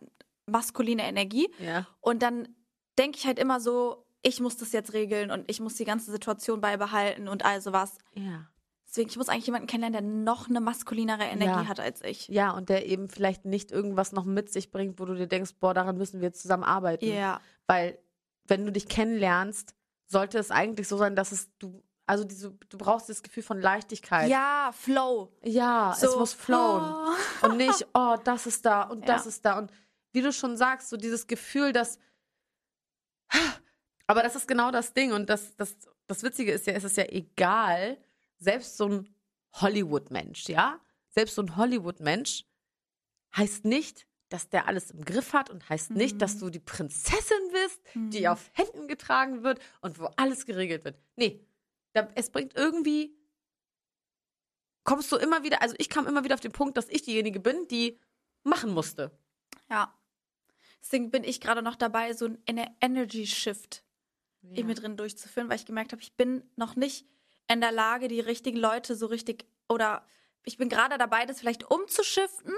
maskuline 0.46 1.04
Energie. 1.04 1.50
ja. 1.60 1.86
Und 2.02 2.22
dann 2.22 2.56
denke 2.98 3.18
ich 3.18 3.26
halt 3.26 3.40
immer 3.40 3.60
so, 3.60 4.06
ich 4.22 4.40
muss 4.40 4.56
das 4.58 4.72
jetzt 4.72 4.94
regeln 4.94 5.32
und 5.32 5.50
ich 5.50 5.60
muss 5.60 5.76
die 5.76 5.86
ganze 5.86 6.12
Situation 6.12 6.62
beibehalten 6.62 7.28
und 7.28 7.44
all 7.46 7.62
sowas. 7.62 7.98
ja. 8.16 8.48
Deswegen, 8.94 9.10
ich 9.10 9.18
muss 9.18 9.28
eigentlich 9.28 9.48
jemanden 9.48 9.66
kennenlernen, 9.66 10.24
der 10.24 10.24
noch 10.34 10.48
eine 10.50 10.62
maskulinere 10.62 11.24
Energie 11.24 11.64
Ja. 11.64 11.68
hat 11.68 11.80
als 11.80 12.04
ich. 12.04 12.28
Ja, 12.28 12.52
und 12.52 12.70
der 12.70 12.86
eben 12.86 13.10
vielleicht 13.10 13.44
nicht 13.44 13.72
irgendwas 13.72 14.12
noch 14.12 14.24
mit 14.24 14.52
sich 14.54 14.70
bringt, 14.70 15.00
wo 15.00 15.06
du 15.06 15.16
dir 15.16 15.26
denkst, 15.26 15.56
boah, 15.60 15.74
daran 15.74 15.98
müssen 15.98 16.22
wir 16.22 16.28
jetzt 16.28 16.44
zusammen 16.44 16.64
arbeiten. 16.64 17.06
Ja. 17.08 17.42
Weil, 17.66 17.98
wenn 18.48 18.64
du 18.66 18.72
dich 18.72 18.88
kennenlernst, 18.88 19.74
sollte 20.06 20.38
es 20.38 20.52
eigentlich 20.52 20.88
so 20.88 20.98
sein, 20.98 21.16
dass 21.16 21.32
es 21.32 21.50
du, 21.58 21.82
also 22.06 22.24
diese, 22.24 22.52
du 22.70 22.78
brauchst 22.78 23.10
das 23.10 23.24
Gefühl 23.24 23.42
von 23.42 23.60
Leichtigkeit. 23.60 24.30
Ja, 24.30 24.70
Flow. 24.74 25.32
Ja, 25.44 25.94
es 25.94 26.02
So, 26.02 26.20
muss 26.20 26.34
flowen. 26.34 26.84
oh. 27.42 27.48
Und 27.48 27.58
nicht, 27.58 27.88
oh, 27.96 28.16
das 28.24 28.46
ist 28.46 28.64
da 28.64 28.84
und 28.84 29.10
das 29.10 29.24
Ja. 29.24 29.30
ist 29.30 29.44
da. 29.44 29.58
Und 29.58 29.72
wie 30.12 30.22
du 30.22 30.32
schon 30.32 30.56
sagst, 30.56 30.90
so 30.90 30.98
dieses 30.98 31.26
Gefühl, 31.26 31.74
dass. 31.74 31.98
Aber 34.06 34.22
das 34.22 34.36
ist 34.36 34.48
genau 34.48 34.70
das 34.70 34.94
Ding. 34.94 35.14
Und 35.14 35.30
das, 35.30 35.56
das, 35.56 35.76
das 36.06 36.22
Witzige 36.22 36.52
ist 36.52 36.68
ja, 36.68 36.74
es 36.74 36.84
ist 36.84 36.98
ja 36.98 37.06
egal, 37.06 37.98
selbst 38.44 38.78
so 38.78 38.88
ein 38.88 39.16
Hollywood-Mensch, 39.54 40.50
ja? 40.50 40.80
Selbst 41.10 41.36
so 41.36 41.42
ein 41.42 41.56
Hollywood-Mensch 41.56 42.46
heißt 43.36 43.66
nicht, 43.66 44.08
dass 44.30 44.50
der 44.50 44.68
alles 44.68 44.92
im 44.92 45.06
Griff 45.06 45.34
hat 45.34 45.50
und 45.50 45.70
heißt 45.70 45.92
nicht, 45.92 46.22
dass 46.22 46.40
du 46.40 46.50
die 46.50 46.60
Prinzessin 46.60 47.52
bist, 47.52 47.82
die 47.94 48.28
auf 48.28 48.50
Händen 48.54 48.88
getragen 48.88 49.44
wird 49.44 49.60
und 49.82 50.00
wo 50.00 50.06
alles 50.16 50.46
geregelt 50.46 50.84
wird. 50.86 50.98
Nee, 51.16 51.46
da, 51.94 52.08
es 52.16 52.32
bringt 52.32 52.56
irgendwie 52.56 53.16
kommst 54.84 55.12
du 55.12 55.16
immer 55.16 55.44
wieder, 55.44 55.62
also 55.62 55.76
ich 55.78 55.90
kam 55.90 56.08
immer 56.08 56.24
wieder 56.24 56.36
auf 56.36 56.42
den 56.42 56.52
Punkt, 56.52 56.78
dass 56.78 56.90
ich 56.90 57.04
diejenige 57.04 57.40
bin, 57.40 57.68
die 57.68 58.00
machen 58.44 58.74
musste. 58.74 59.12
Ja. 59.70 59.98
Deswegen 60.82 61.12
bin 61.12 61.24
ich 61.24 61.40
gerade 61.40 61.62
noch 61.62 61.76
dabei, 61.76 62.14
so 62.14 62.26
einen 62.26 62.68
Energy 62.82 63.26
Shift 63.26 63.86
in 64.52 64.68
mir 64.68 64.76
drin 64.76 64.98
durchzuführen, 64.98 65.48
weil 65.48 65.56
ich 65.56 65.66
gemerkt 65.66 65.94
habe, 65.94 66.02
ich 66.02 66.18
bin 66.18 66.44
noch 66.58 66.76
nicht 66.76 67.06
in 67.48 67.62
der 67.62 67.72
Lage, 67.72 68.08
die 68.08 68.20
richtigen 68.20 68.58
Leute 68.58 68.96
so 68.96 69.06
richtig 69.08 69.46
oder 69.70 70.06
ich 70.46 70.58
bin 70.58 70.70
gerade 70.70 70.98
dabei, 70.98 71.26
das 71.26 71.40
vielleicht 71.40 71.70
umzuschiften, 71.70 72.54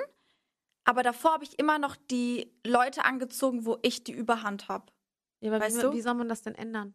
aber 0.84 1.04
davor 1.04 1.34
habe 1.34 1.44
ich 1.44 1.58
immer 1.60 1.78
noch 1.80 1.96
die 1.96 2.52
Leute 2.66 3.06
angezogen, 3.06 3.66
wo 3.66 3.78
ich 3.82 4.04
die 4.04 4.12
Überhand 4.14 4.68
habe. 4.70 4.92
Ja, 5.40 5.52
aber 5.52 5.64
Weißt 5.64 5.78
wie, 5.78 5.82
du? 5.82 5.94
wie 5.94 6.02
soll 6.02 6.14
man 6.16 6.30
das 6.30 6.42
denn 6.42 6.56
ändern? 6.56 6.94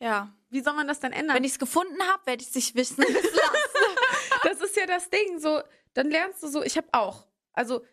Ja. 0.00 0.34
Wie 0.50 0.60
soll 0.60 0.74
man 0.74 0.86
das 0.88 1.00
denn 1.00 1.12
ändern? 1.12 1.36
Wenn 1.36 1.44
ich 1.44 1.52
es 1.52 1.58
gefunden 1.58 2.00
habe, 2.08 2.26
werde 2.26 2.42
ich 2.42 2.48
es 2.48 2.54
sich 2.54 2.74
wissen. 2.74 3.04
das 4.42 4.60
ist 4.60 4.76
ja 4.76 4.86
das 4.86 5.10
Ding, 5.10 5.38
so, 5.38 5.60
dann 5.94 6.10
lernst 6.10 6.42
du 6.42 6.48
so, 6.48 6.62
ich 6.62 6.76
habe 6.76 6.88
auch, 6.92 7.26
also 7.52 7.84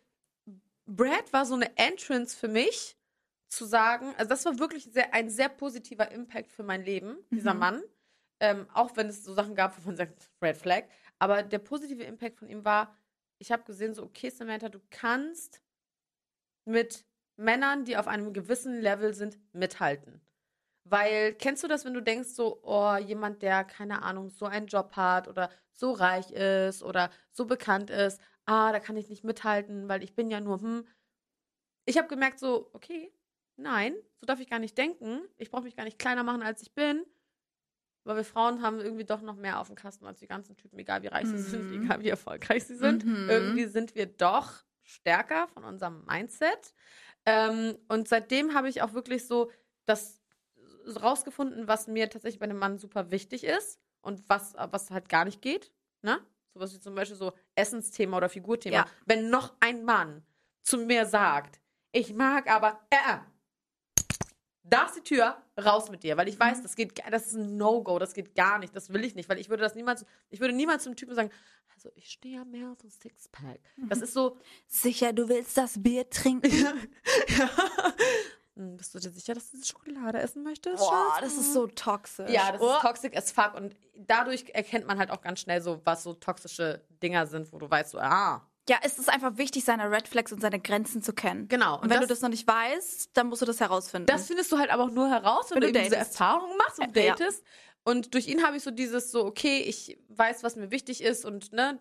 Brad 0.85 1.31
war 1.33 1.45
so 1.45 1.53
eine 1.55 1.75
Entrance 1.77 2.35
für 2.35 2.47
mich, 2.47 2.95
zu 3.47 3.65
sagen, 3.65 4.13
also 4.17 4.29
das 4.29 4.45
war 4.45 4.59
wirklich 4.59 4.85
sehr, 4.91 5.13
ein 5.13 5.29
sehr 5.29 5.49
positiver 5.49 6.11
Impact 6.11 6.51
für 6.51 6.63
mein 6.63 6.83
Leben, 6.83 7.17
dieser 7.31 7.53
Mhm. 7.55 7.59
Mann. 7.59 7.83
Ähm, 8.39 8.67
auch 8.73 8.95
wenn 8.95 9.07
es 9.07 9.23
so 9.23 9.33
Sachen 9.33 9.55
gab, 9.55 9.77
wovon 9.77 9.91
man 9.91 9.97
sagt, 9.97 10.29
Red 10.41 10.57
Flag. 10.57 10.85
Aber 11.19 11.43
der 11.43 11.59
positive 11.59 12.03
Impact 12.03 12.37
von 12.39 12.47
ihm 12.49 12.63
war, 12.63 12.95
ich 13.37 13.51
habe 13.51 13.63
gesehen, 13.63 13.93
so, 13.93 14.03
okay, 14.03 14.29
Samantha, 14.29 14.69
du 14.69 14.79
kannst 14.89 15.61
mit 16.65 17.05
Männern, 17.35 17.85
die 17.85 17.97
auf 17.97 18.07
einem 18.07 18.33
gewissen 18.33 18.81
Level 18.81 19.13
sind, 19.13 19.37
mithalten. 19.53 20.21
Weil, 20.83 21.33
kennst 21.35 21.63
du 21.63 21.67
das, 21.67 21.85
wenn 21.85 21.93
du 21.93 22.01
denkst, 22.01 22.29
so, 22.29 22.61
oh, 22.63 22.95
jemand, 22.97 23.41
der, 23.41 23.63
keine 23.63 24.03
Ahnung, 24.03 24.29
so 24.29 24.45
einen 24.45 24.67
Job 24.67 24.95
hat 24.95 25.27
oder 25.27 25.49
so 25.71 25.91
reich 25.91 26.31
ist 26.31 26.83
oder 26.83 27.11
so 27.31 27.45
bekannt 27.45 27.89
ist, 27.89 28.19
ah, 28.45 28.71
da 28.71 28.79
kann 28.79 28.97
ich 28.97 29.09
nicht 29.09 29.23
mithalten, 29.23 29.87
weil 29.87 30.03
ich 30.03 30.15
bin 30.15 30.29
ja 30.29 30.39
nur, 30.39 30.61
hm. 30.61 30.87
Ich 31.85 31.97
habe 31.97 32.07
gemerkt, 32.07 32.39
so, 32.39 32.69
okay, 32.73 33.11
nein, 33.55 33.95
so 34.19 34.25
darf 34.25 34.39
ich 34.39 34.49
gar 34.49 34.59
nicht 34.59 34.77
denken. 34.77 35.21
Ich 35.37 35.49
brauche 35.51 35.63
mich 35.63 35.75
gar 35.75 35.85
nicht 35.85 35.99
kleiner 35.99 36.23
machen, 36.23 36.41
als 36.43 36.61
ich 36.61 36.73
bin. 36.73 37.05
Weil 38.09 38.17
wir 38.17 38.25
Frauen 38.25 38.63
haben 38.63 38.79
irgendwie 38.79 39.05
doch 39.05 39.21
noch 39.21 39.35
mehr 39.35 39.59
auf 39.59 39.67
dem 39.67 39.75
Kasten 39.75 40.03
als 40.07 40.17
die 40.19 40.25
ganzen 40.27 40.57
Typen, 40.57 40.79
egal 40.79 41.03
wie 41.03 41.07
reich 41.07 41.27
sie 41.27 41.37
sind, 41.37 41.69
Mhm. 41.69 41.83
egal 41.83 42.01
wie 42.01 42.09
erfolgreich 42.09 42.63
sie 42.65 42.75
sind. 42.75 43.05
Mhm. 43.05 43.29
Irgendwie 43.29 43.65
sind 43.67 43.93
wir 43.93 44.07
doch 44.07 44.51
stärker 44.81 45.47
von 45.49 45.63
unserem 45.63 46.03
Mindset. 46.05 46.73
Ähm, 47.27 47.77
und 47.87 48.07
seitdem 48.07 48.55
habe 48.55 48.67
ich 48.67 48.81
auch 48.81 48.93
wirklich 48.93 49.27
so 49.27 49.51
das 49.85 50.23
rausgefunden, 50.99 51.67
was 51.67 51.87
mir 51.87 52.09
tatsächlich 52.09 52.39
bei 52.39 52.45
einem 52.45 52.57
Mann 52.57 52.79
super 52.79 53.11
wichtig 53.11 53.43
ist 53.43 53.79
und 54.01 54.27
was, 54.27 54.55
was 54.55 54.89
halt 54.89 55.07
gar 55.07 55.25
nicht 55.25 55.41
geht. 55.43 55.71
Ne? 56.01 56.19
Sowas 56.55 56.73
wie 56.73 56.79
zum 56.79 56.95
Beispiel 56.95 57.15
so 57.17 57.33
Essensthema 57.53 58.17
oder 58.17 58.29
Figurthema. 58.29 58.75
Ja. 58.75 58.85
Wenn 59.05 59.29
noch 59.29 59.53
ein 59.59 59.83
Mann 59.85 60.23
zu 60.61 60.77
mir 60.79 61.05
sagt, 61.05 61.59
ich 61.91 62.13
mag 62.15 62.49
aber, 62.49 62.79
äh, 62.89 62.95
äh, 62.95 63.17
da 64.63 64.85
ist 64.85 64.95
die 64.95 65.01
Tür, 65.01 65.37
raus 65.59 65.89
mit 65.89 66.03
dir, 66.03 66.15
weil 66.17 66.27
ich 66.27 66.35
Mhm. 66.35 66.41
weiß, 66.41 66.61
das 66.61 66.75
geht, 66.75 67.01
das 67.11 67.27
ist 67.27 67.35
ein 67.35 67.57
No-Go, 67.57 67.97
das 67.99 68.13
geht 68.13 68.35
gar 68.35 68.59
nicht, 68.59 68.75
das 68.75 68.91
will 68.93 69.03
ich 69.03 69.15
nicht, 69.15 69.29
weil 69.29 69.39
ich 69.39 69.49
würde 69.49 69.63
das 69.63 69.75
niemals, 69.75 70.05
ich 70.29 70.39
würde 70.39 70.53
niemals 70.53 70.83
zum 70.83 70.95
Typen 70.95 71.15
sagen, 71.15 71.31
also 71.73 71.89
ich 71.95 72.09
stehe 72.11 72.37
ja 72.39 72.45
mehr 72.45 72.69
auf 72.71 72.83
ein 72.83 72.89
Sixpack. 72.89 73.59
Mhm. 73.77 73.89
Das 73.89 74.01
ist 74.01 74.13
so, 74.13 74.37
Sicher, 74.67 75.13
du 75.13 75.29
willst 75.29 75.57
das 75.57 75.81
Bier 75.81 76.09
trinken? 76.09 76.51
ja. 76.51 76.73
Hm, 78.55 78.75
Bist 78.75 78.93
du 78.93 78.99
dir 78.99 79.09
sicher, 79.09 79.33
dass 79.35 79.51
du 79.51 79.57
diese 79.57 79.69
Schokolade 79.69 80.19
essen 80.19 80.43
möchtest? 80.43 80.79
Boah, 80.79 81.11
Schatz? 81.13 81.21
das 81.21 81.33
ist 81.37 81.53
so 81.53 81.67
toxisch. 81.67 82.29
Ja, 82.29 82.51
das 82.51 82.59
oh. 82.61 82.69
ist 82.73 82.81
toxic 82.81 83.15
as 83.15 83.31
fuck. 83.31 83.53
Und 83.55 83.73
dadurch 83.95 84.49
erkennt 84.53 84.85
man 84.85 84.99
halt 84.99 85.11
auch 85.11 85.21
ganz 85.21 85.39
schnell 85.39 85.61
so, 85.61 85.79
was 85.85 86.03
so 86.03 86.13
toxische 86.13 86.83
Dinger 87.01 87.25
sind, 87.25 87.53
wo 87.53 87.57
du 87.57 87.69
weißt, 87.71 87.91
so, 87.91 87.99
ah, 87.99 88.45
Ja, 88.69 88.77
es 88.83 88.99
ist 88.99 89.09
einfach 89.09 89.37
wichtig, 89.37 89.65
seine 89.65 89.89
Red 89.91 90.07
Flags 90.07 90.31
und 90.31 90.41
seine 90.41 90.59
Grenzen 90.59 91.01
zu 91.01 91.11
kennen. 91.13 91.47
genau. 91.47 91.81
Und 91.81 91.89
wenn 91.89 92.01
du 92.01 92.07
das 92.07 92.21
noch 92.21 92.29
nicht 92.29 92.47
weißt, 92.47 93.09
dann 93.13 93.27
musst 93.27 93.41
du 93.41 93.45
das 93.45 93.59
herausfinden. 93.59 94.05
Das 94.05 94.27
findest 94.27 94.51
du 94.51 94.57
halt 94.59 94.69
aber 94.69 94.83
auch 94.83 94.91
nur 94.91 95.09
heraus, 95.09 95.49
wenn, 95.51 95.61
Wenn 95.61 95.73
du, 95.73 95.81
diese. 95.81 95.95
Erfahrung 95.95 96.55
machst 96.57 96.79
und 96.79 96.95
ja. 96.95 97.15
datest. 97.15 97.43
Und 97.83 98.13
durch 98.13 98.27
ihn 98.27 98.43
habe 98.43 98.57
ich 98.57 98.63
so 98.63 98.71
dieses 98.71 99.09
so, 99.09 99.25
okay, 99.25 99.61
ich 99.61 99.97
weiß, 100.09 100.43
was 100.43 100.55
mir 100.55 100.69
wichtig 100.69 101.01
ist 101.01 101.25
und 101.25 101.51
ne, 101.53 101.77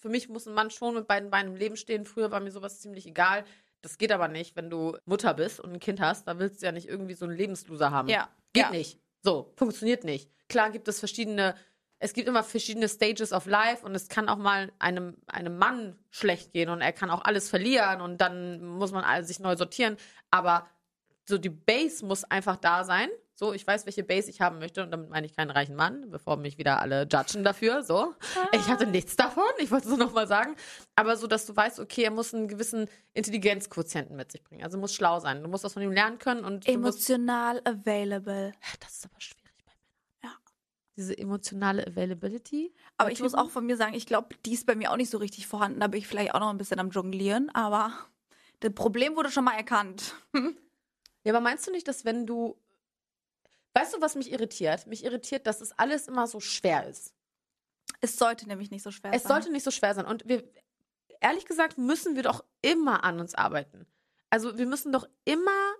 für 0.00 0.08
mich 0.08 0.28
muss 0.28 0.46
ein 0.46 0.54
Mann 0.54 0.70
schon 0.70 0.94
mit 0.94 1.08
beiden 1.08 1.30
Beinen 1.30 1.52
im 1.52 1.56
Leben 1.56 1.76
stehen. 1.76 2.04
Früher 2.06 2.30
war 2.30 2.38
mir 2.38 2.52
sowas 2.52 2.80
ziemlich 2.80 3.06
egal. 3.06 3.44
Das 3.82 3.98
geht 3.98 4.12
aber 4.12 4.28
nicht, 4.28 4.54
wenn 4.56 4.70
du 4.70 4.96
Mutter 5.06 5.34
bist 5.34 5.58
und 5.58 5.72
ein 5.72 5.80
Kind 5.80 6.00
hast, 6.00 6.28
da 6.28 6.38
willst 6.38 6.62
du 6.62 6.66
ja 6.66 6.72
nicht 6.72 6.86
irgendwie 6.88 7.14
so 7.14 7.24
einen 7.24 7.36
Lebensloser 7.36 7.90
haben. 7.90 8.08
Ja. 8.08 8.28
Geht 8.52 8.64
Ja. 8.64 8.70
nicht. 8.70 9.00
So, 9.24 9.52
funktioniert 9.56 10.04
nicht. 10.04 10.30
Klar 10.48 10.70
gibt 10.70 10.86
es 10.88 10.98
verschiedene, 11.00 11.54
es 12.00 12.12
gibt 12.12 12.28
immer 12.28 12.42
verschiedene 12.44 12.88
Stages 12.88 13.32
of 13.32 13.46
life 13.46 13.84
und 13.84 13.94
es 13.94 14.08
kann 14.08 14.28
auch 14.28 14.36
mal 14.36 14.72
einem, 14.78 15.16
einem 15.26 15.58
Mann 15.58 15.98
schlecht 16.10 16.52
gehen 16.52 16.68
und 16.68 16.80
er 16.80 16.92
kann 16.92 17.10
auch 17.10 17.24
alles 17.24 17.48
verlieren 17.50 18.00
und 18.00 18.20
dann 18.20 18.64
muss 18.64 18.92
man 18.92 19.04
all- 19.04 19.24
sich 19.24 19.40
neu 19.40 19.56
sortieren. 19.56 19.96
Aber 20.30 20.68
so 21.26 21.38
die 21.38 21.50
Base 21.50 22.04
muss 22.06 22.24
einfach 22.24 22.56
da 22.56 22.84
sein. 22.84 23.08
So, 23.34 23.52
ich 23.52 23.64
weiß, 23.64 23.86
welche 23.86 24.02
Base 24.02 24.28
ich 24.30 24.40
haben 24.40 24.58
möchte 24.58 24.82
und 24.82 24.90
damit 24.90 25.10
meine 25.10 25.24
ich 25.24 25.36
keinen 25.36 25.50
reichen 25.52 25.76
Mann, 25.76 26.10
bevor 26.10 26.36
mich 26.36 26.58
wieder 26.58 26.80
alle 26.80 27.02
judgen 27.02 27.44
dafür. 27.44 27.84
So, 27.84 28.14
ich 28.50 28.66
hatte 28.66 28.84
nichts 28.86 29.14
davon. 29.14 29.44
Ich 29.58 29.70
wollte 29.70 29.84
es 29.88 29.90
nur 29.96 30.04
noch 30.06 30.12
mal 30.12 30.26
sagen. 30.26 30.56
Aber 30.96 31.16
so, 31.16 31.28
dass 31.28 31.46
du 31.46 31.54
weißt, 31.54 31.78
okay, 31.78 32.02
er 32.02 32.10
muss 32.10 32.34
einen 32.34 32.48
gewissen 32.48 32.88
Intelligenzquotienten 33.14 34.16
mit 34.16 34.32
sich 34.32 34.42
bringen. 34.42 34.64
Also 34.64 34.76
muss 34.76 34.92
schlau 34.92 35.20
sein. 35.20 35.40
Du 35.42 35.48
musst 35.48 35.62
was 35.62 35.72
von 35.74 35.82
ihm 35.82 35.92
lernen 35.92 36.18
können 36.18 36.44
und 36.44 36.66
Emotional 36.66 37.60
available. 37.64 38.52
das 38.80 38.94
ist 38.96 39.04
aber 39.04 39.20
schwierig. 39.20 39.37
Diese 40.98 41.16
emotionale 41.16 41.86
Availability. 41.86 42.74
Aber 42.96 43.12
ich 43.12 43.20
muss 43.20 43.34
auch 43.34 43.50
von 43.50 43.64
mir 43.64 43.76
sagen, 43.76 43.94
ich 43.94 44.04
glaube, 44.04 44.34
die 44.44 44.52
ist 44.52 44.66
bei 44.66 44.74
mir 44.74 44.90
auch 44.90 44.96
nicht 44.96 45.10
so 45.10 45.18
richtig 45.18 45.46
vorhanden. 45.46 45.78
Da 45.78 45.86
bin 45.86 46.00
ich 46.00 46.08
vielleicht 46.08 46.34
auch 46.34 46.40
noch 46.40 46.50
ein 46.50 46.58
bisschen 46.58 46.80
am 46.80 46.90
Jonglieren. 46.90 47.50
Aber 47.54 47.92
das 48.58 48.74
Problem 48.74 49.14
wurde 49.14 49.30
schon 49.30 49.44
mal 49.44 49.56
erkannt. 49.56 50.14
Ja, 51.24 51.34
aber 51.34 51.42
meinst 51.42 51.66
du 51.66 51.72
nicht, 51.72 51.86
dass 51.88 52.04
wenn 52.06 52.26
du. 52.26 52.56
Weißt 53.74 53.92
du, 53.92 54.00
was 54.00 54.14
mich 54.14 54.32
irritiert? 54.32 54.86
Mich 54.86 55.04
irritiert, 55.04 55.46
dass 55.46 55.60
es 55.60 55.72
alles 55.72 56.08
immer 56.08 56.26
so 56.26 56.40
schwer 56.40 56.86
ist. 56.88 57.12
Es 58.00 58.16
sollte 58.16 58.46
nämlich 58.48 58.70
nicht 58.70 58.82
so 58.82 58.90
schwer 58.92 59.12
Es 59.12 59.24
sein. 59.24 59.30
sollte 59.32 59.52
nicht 59.52 59.64
so 59.64 59.70
schwer 59.70 59.94
sein. 59.94 60.06
Und 60.06 60.26
wir, 60.26 60.42
ehrlich 61.20 61.44
gesagt, 61.44 61.76
müssen 61.76 62.16
wir 62.16 62.22
doch 62.22 62.44
immer 62.62 63.04
an 63.04 63.20
uns 63.20 63.34
arbeiten. 63.34 63.86
Also 64.30 64.56
wir 64.56 64.66
müssen 64.66 64.90
doch 64.92 65.06
immer, 65.24 65.74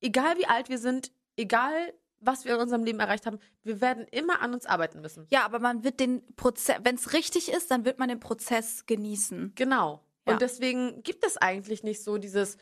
egal 0.00 0.38
wie 0.38 0.46
alt 0.46 0.68
wir 0.70 0.78
sind, 0.78 1.12
egal 1.36 1.92
was 2.20 2.44
wir 2.44 2.54
in 2.54 2.60
unserem 2.60 2.84
Leben 2.84 3.00
erreicht 3.00 3.26
haben, 3.26 3.38
wir 3.62 3.80
werden 3.80 4.06
immer 4.10 4.40
an 4.42 4.54
uns 4.54 4.66
arbeiten 4.66 5.00
müssen. 5.00 5.26
Ja, 5.30 5.44
aber 5.44 5.58
man 5.58 5.84
wird 5.84 6.00
den 6.00 6.22
Prozess, 6.36 6.76
wenn 6.82 6.94
es 6.94 7.12
richtig 7.12 7.50
ist, 7.50 7.70
dann 7.70 7.84
wird 7.84 7.98
man 7.98 8.08
den 8.08 8.20
Prozess 8.20 8.86
genießen. 8.86 9.52
Genau. 9.54 10.04
Ja. 10.26 10.34
Und 10.34 10.42
deswegen 10.42 11.02
gibt 11.02 11.24
es 11.24 11.36
eigentlich 11.36 11.82
nicht 11.82 12.02
so 12.02 12.18
dieses, 12.18 12.58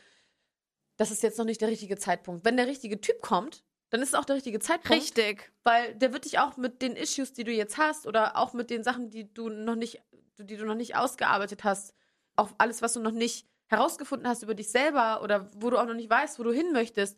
das 0.97 1.11
ist 1.11 1.23
jetzt 1.23 1.37
noch 1.37 1.45
nicht 1.45 1.61
der 1.61 1.67
richtige 1.67 1.97
Zeitpunkt. 1.97 2.45
Wenn 2.45 2.57
der 2.57 2.67
richtige 2.67 3.01
Typ 3.01 3.21
kommt, 3.21 3.63
dann 3.89 4.01
ist 4.01 4.09
es 4.09 4.15
auch 4.15 4.25
der 4.25 4.37
richtige 4.37 4.59
Zeitpunkt. 4.59 4.91
Richtig. 4.91 5.51
Weil 5.63 5.95
der 5.95 6.13
wird 6.13 6.25
dich 6.25 6.39
auch 6.39 6.57
mit 6.57 6.81
den 6.81 6.95
Issues, 6.95 7.33
die 7.33 7.43
du 7.43 7.51
jetzt 7.51 7.77
hast, 7.77 8.07
oder 8.07 8.37
auch 8.37 8.53
mit 8.53 8.69
den 8.69 8.83
Sachen, 8.83 9.09
die 9.09 9.33
du 9.33 9.49
noch 9.49 9.75
nicht, 9.75 10.01
die 10.37 10.57
du 10.57 10.65
noch 10.65 10.75
nicht 10.75 10.95
ausgearbeitet 10.95 11.63
hast, 11.63 11.93
auch 12.35 12.51
alles, 12.57 12.81
was 12.81 12.93
du 12.93 13.01
noch 13.01 13.11
nicht 13.11 13.47
herausgefunden 13.67 14.27
hast 14.27 14.43
über 14.43 14.55
dich 14.55 14.69
selber 14.69 15.21
oder 15.21 15.49
wo 15.55 15.69
du 15.69 15.77
auch 15.77 15.85
noch 15.85 15.93
nicht 15.93 16.09
weißt, 16.09 16.39
wo 16.39 16.43
du 16.43 16.51
hin 16.51 16.71
möchtest, 16.71 17.17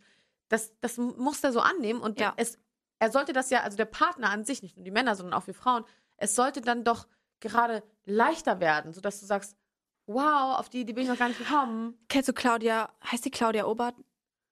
das, 0.52 0.74
das 0.82 0.98
muss 0.98 1.44
er 1.44 1.52
so 1.54 1.60
annehmen. 1.62 2.02
Und 2.02 2.20
Ja. 2.20 2.34
es, 2.38 2.58
er 3.00 3.12
sollte 3.12 3.34
das 3.34 3.50
ja, 3.50 3.62
also 3.62 3.78
der 3.78 3.86
Partner 3.86 4.30
an 4.30 4.44
sich, 4.46 4.62
nicht 4.62 4.76
nur 4.76 4.84
die 4.84 4.92
Männer, 4.92 5.16
sondern 5.16 5.34
auch 5.34 5.48
wir 5.48 5.54
Frauen, 5.54 5.86
es 6.18 6.36
sollte 6.36 6.62
dann 6.62 6.84
doch 6.84 7.08
gerade 7.40 7.84
leichter 8.06 8.60
werden, 8.60 8.94
sodass 8.94 9.20
du 9.20 9.26
sagst, 9.26 9.56
wow, 10.08 10.60
auf 10.60 10.70
die, 10.70 10.86
die 10.86 10.94
bin 10.94 11.04
ich 11.04 11.10
noch 11.10 11.18
gar 11.18 11.30
nicht 11.30 11.40
gekommen. 11.40 11.98
Kennst 12.10 12.28
du 12.30 12.34
Claudia, 12.34 12.92
heißt 13.10 13.24
die 13.26 13.32
Claudia 13.32 13.66
Obert? 13.66 13.96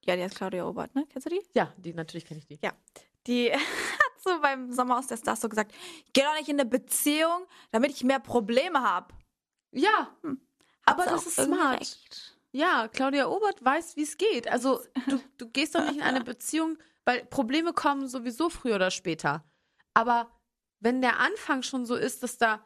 Ja, 0.06 0.16
die 0.16 0.24
heißt 0.24 0.36
Claudia 0.36 0.66
Obert, 0.66 0.96
ne? 0.96 1.06
Kennst 1.10 1.26
du 1.26 1.30
die? 1.32 1.42
Ja, 1.54 1.74
die, 1.78 1.94
natürlich 1.94 2.26
kenne 2.26 2.40
ich 2.40 2.48
die. 2.48 2.60
Ja. 2.64 2.72
Die 3.28 3.52
hat 3.54 4.22
so 4.24 4.40
beim 4.42 4.72
Sommer 4.72 4.98
aus 4.98 5.08
der 5.08 5.18
Stars 5.18 5.42
so 5.42 5.50
gesagt, 5.50 5.74
ich 6.06 6.14
geh 6.14 6.22
doch 6.22 6.34
nicht 6.36 6.48
in 6.50 6.60
eine 6.60 6.68
Beziehung, 6.70 7.46
damit 7.72 7.92
ich 7.92 8.04
mehr 8.04 8.20
Probleme 8.20 8.82
habe. 8.82 9.14
Ja, 9.72 10.10
aber 10.86 11.06
das 11.06 11.28
ist 11.28 11.36
smart. 11.36 11.82
Recht. 11.82 12.39
Ja, 12.52 12.88
Claudia 12.88 13.28
Obert 13.28 13.64
weiß, 13.64 13.96
wie 13.96 14.04
es 14.04 14.18
geht. 14.18 14.48
Also 14.48 14.82
du, 15.08 15.22
du 15.38 15.50
gehst 15.50 15.76
doch 15.76 15.86
nicht 15.86 15.98
in 15.98 16.02
eine 16.02 16.24
Beziehung, 16.24 16.78
weil 17.06 17.26
Probleme 17.26 17.74
kommen 17.74 18.08
sowieso 18.08 18.50
früher 18.50 18.76
oder 18.76 18.92
später. 18.92 19.44
Aber 19.94 20.32
wenn 20.80 21.02
der 21.02 21.20
Anfang 21.20 21.62
schon 21.62 21.86
so 21.86 21.96
ist, 21.96 22.24
dass 22.24 22.38
da 22.38 22.66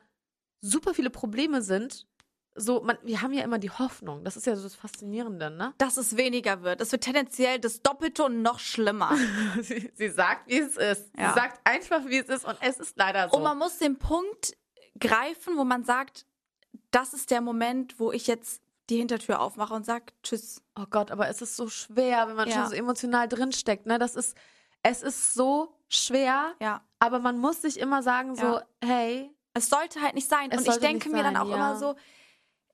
super 0.62 0.94
viele 0.94 1.10
Probleme 1.10 1.62
sind, 1.62 2.08
so, 2.56 2.82
man, 2.82 2.98
wir 3.04 3.22
haben 3.22 3.34
ja 3.34 3.44
immer 3.44 3.58
die 3.58 3.72
Hoffnung. 3.72 4.24
Das 4.24 4.38
ist 4.38 4.46
ja 4.46 4.56
so 4.56 4.64
das 4.64 4.76
Faszinierende, 4.76 5.50
ne? 5.50 5.74
Dass 5.80 5.98
es 5.98 6.18
weniger 6.18 6.62
wird. 6.62 6.82
Es 6.82 6.92
wird 6.92 7.04
tendenziell 7.04 7.60
das 7.60 7.82
Doppelte 7.82 8.26
und 8.26 8.42
noch 8.44 8.60
schlimmer. 8.60 9.18
Sie, 9.62 9.92
sie 9.96 10.10
sagt, 10.10 10.48
wie 10.48 10.60
es 10.60 10.78
ist. 10.78 11.10
Ja. 11.18 11.30
Sie 11.30 11.40
sagt 11.40 11.60
einfach, 11.64 12.06
wie 12.06 12.20
es 12.20 12.30
ist 12.30 12.46
und 12.46 12.58
es 12.62 12.80
ist 12.80 12.96
leider 12.98 13.30
so. 13.30 13.38
Und 13.38 13.44
man 13.44 13.58
muss 13.58 13.80
den 13.80 13.98
Punkt 13.98 14.56
greifen, 15.00 15.58
wo 15.58 15.64
man 15.64 15.84
sagt, 15.84 16.28
das 16.92 17.14
ist 17.14 17.32
der 17.32 17.42
Moment, 17.42 18.00
wo 18.00 18.12
ich 18.12 18.28
jetzt 18.28 18.63
die 18.90 18.98
Hintertür 18.98 19.40
aufmache 19.40 19.74
und 19.74 19.86
sage, 19.86 20.06
tschüss. 20.24 20.62
Oh 20.78 20.86
Gott, 20.90 21.12
aber 21.12 21.28
es 21.30 21.42
ist 21.42 21.56
so 21.56 21.68
schwer, 21.70 22.28
wenn 22.28 22.36
man 22.36 22.50
Ja. 22.50 22.56
schon 22.56 22.68
so 22.70 22.76
emotional 22.76 23.28
drinsteckt, 23.28 23.86
ne? 23.86 23.98
Das 24.00 24.16
ist, 24.16 24.36
es 24.82 25.02
ist 25.04 25.34
so 25.34 25.74
schwer, 25.90 26.54
Ja. 26.60 26.82
aber 27.00 27.20
man 27.20 27.38
muss 27.38 27.62
sich 27.62 27.80
immer 27.80 28.04
sagen 28.04 28.36
so, 28.36 28.44
Ja. 28.44 28.64
hey, 28.84 29.30
Es 29.56 29.70
sollte 29.70 30.02
halt 30.02 30.16
nicht 30.16 30.28
sein. 30.28 30.52
Und 30.52 30.68
ich 30.68 30.78
denke 30.78 31.10
mir 31.10 31.22
dann 31.24 31.36
sein, 31.36 31.38
auch 31.44 31.50
ja. 31.50 31.56
immer 31.56 31.76
so, 31.78 31.96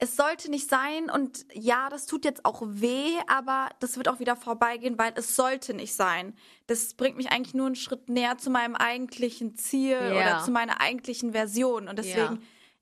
es 0.01 0.15
sollte 0.15 0.49
nicht 0.49 0.69
sein 0.69 1.09
und 1.09 1.45
ja, 1.51 1.89
das 1.89 2.05
tut 2.05 2.23
jetzt 2.23 2.45
auch 2.45 2.61
weh, 2.65 3.17
aber 3.27 3.67
das 3.81 3.97
wird 3.97 4.07
auch 4.07 4.19
wieder 4.19 4.37
vorbeigehen, 4.37 4.97
weil 4.97 5.11
es 5.15 5.35
sollte 5.35 5.73
nicht 5.73 5.93
sein. 5.93 6.37
Das 6.67 6.93
bringt 6.93 7.17
mich 7.17 7.31
eigentlich 7.33 7.53
nur 7.53 7.65
einen 7.65 7.75
Schritt 7.75 8.07
näher 8.07 8.37
zu 8.37 8.49
meinem 8.49 8.75
eigentlichen 8.75 9.55
Ziel 9.57 9.97
Ja. 9.99 10.11
oder 10.37 10.45
zu 10.45 10.51
meiner 10.51 10.79
eigentlichen 10.79 11.33
Version. 11.33 11.89
Und 11.89 11.99
deswegen 11.99 12.35
Ja. 12.35 12.39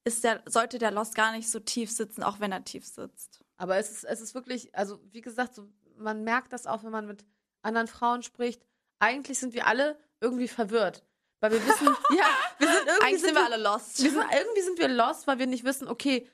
Ist 0.07 0.23
der, 0.23 0.41
sollte 0.45 0.79
der 0.79 0.91
Lost 0.91 1.15
gar 1.15 1.33
nicht 1.33 1.49
so 1.49 1.59
tief 1.59 1.91
sitzen, 1.91 2.23
auch 2.23 2.39
wenn 2.39 2.53
er 2.53 2.63
tief 2.63 2.85
sitzt. 2.85 3.41
Aber 3.57 3.75
es 3.77 3.91
ist, 3.91 4.03
es 4.05 4.21
ist 4.21 4.33
wirklich, 4.33 4.73
also 4.73 4.99
wie 5.11 5.21
gesagt, 5.21 5.53
so, 5.55 5.67
man 5.97 6.23
merkt 6.23 6.53
das 6.53 6.65
auch, 6.65 6.83
wenn 6.83 6.91
man 6.91 7.05
mit 7.05 7.25
anderen 7.61 7.87
Frauen 7.87 8.23
spricht. 8.23 8.65
Eigentlich 8.99 9.37
sind 9.37 9.53
wir 9.53 9.67
alle 9.67 9.99
irgendwie 10.21 10.47
verwirrt. 10.47 11.03
Weil 11.41 11.51
wir 11.51 11.67
wissen, 11.67 11.87
ja, 12.17 12.25
wir 12.57 12.67
sind 12.67 12.87
irgendwie 12.87 13.05
Eigentlich 13.05 13.21
sind 13.21 13.35
wir 13.35 13.45
alle 13.45 13.61
lost. 13.61 14.01
Wir 14.01 14.11
sind, 14.11 14.25
irgendwie 14.31 14.61
sind 14.61 14.79
wir 14.79 14.87
lost, 14.87 15.27
weil 15.27 15.39
wir 15.39 15.47
nicht 15.47 15.65
wissen, 15.65 15.87
okay, 15.87 16.27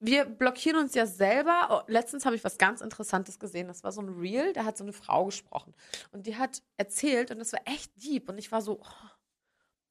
wir 0.00 0.24
blockieren 0.24 0.78
uns 0.78 0.94
ja 0.94 1.06
selber. 1.06 1.68
Oh, 1.70 1.90
letztens 1.90 2.26
habe 2.26 2.34
ich 2.34 2.42
was 2.42 2.58
ganz 2.58 2.80
Interessantes 2.80 3.38
gesehen. 3.38 3.68
Das 3.68 3.84
war 3.84 3.92
so 3.92 4.02
ein 4.02 4.08
Reel, 4.08 4.52
da 4.52 4.64
hat 4.64 4.76
so 4.76 4.84
eine 4.84 4.92
Frau 4.92 5.26
gesprochen. 5.26 5.72
Und 6.10 6.26
die 6.26 6.36
hat 6.36 6.62
erzählt, 6.76 7.30
und 7.30 7.38
das 7.38 7.52
war 7.52 7.60
echt 7.64 7.92
deep. 8.02 8.28
Und 8.28 8.38
ich 8.38 8.50
war 8.50 8.60
so, 8.60 8.80
oh, 8.82 9.08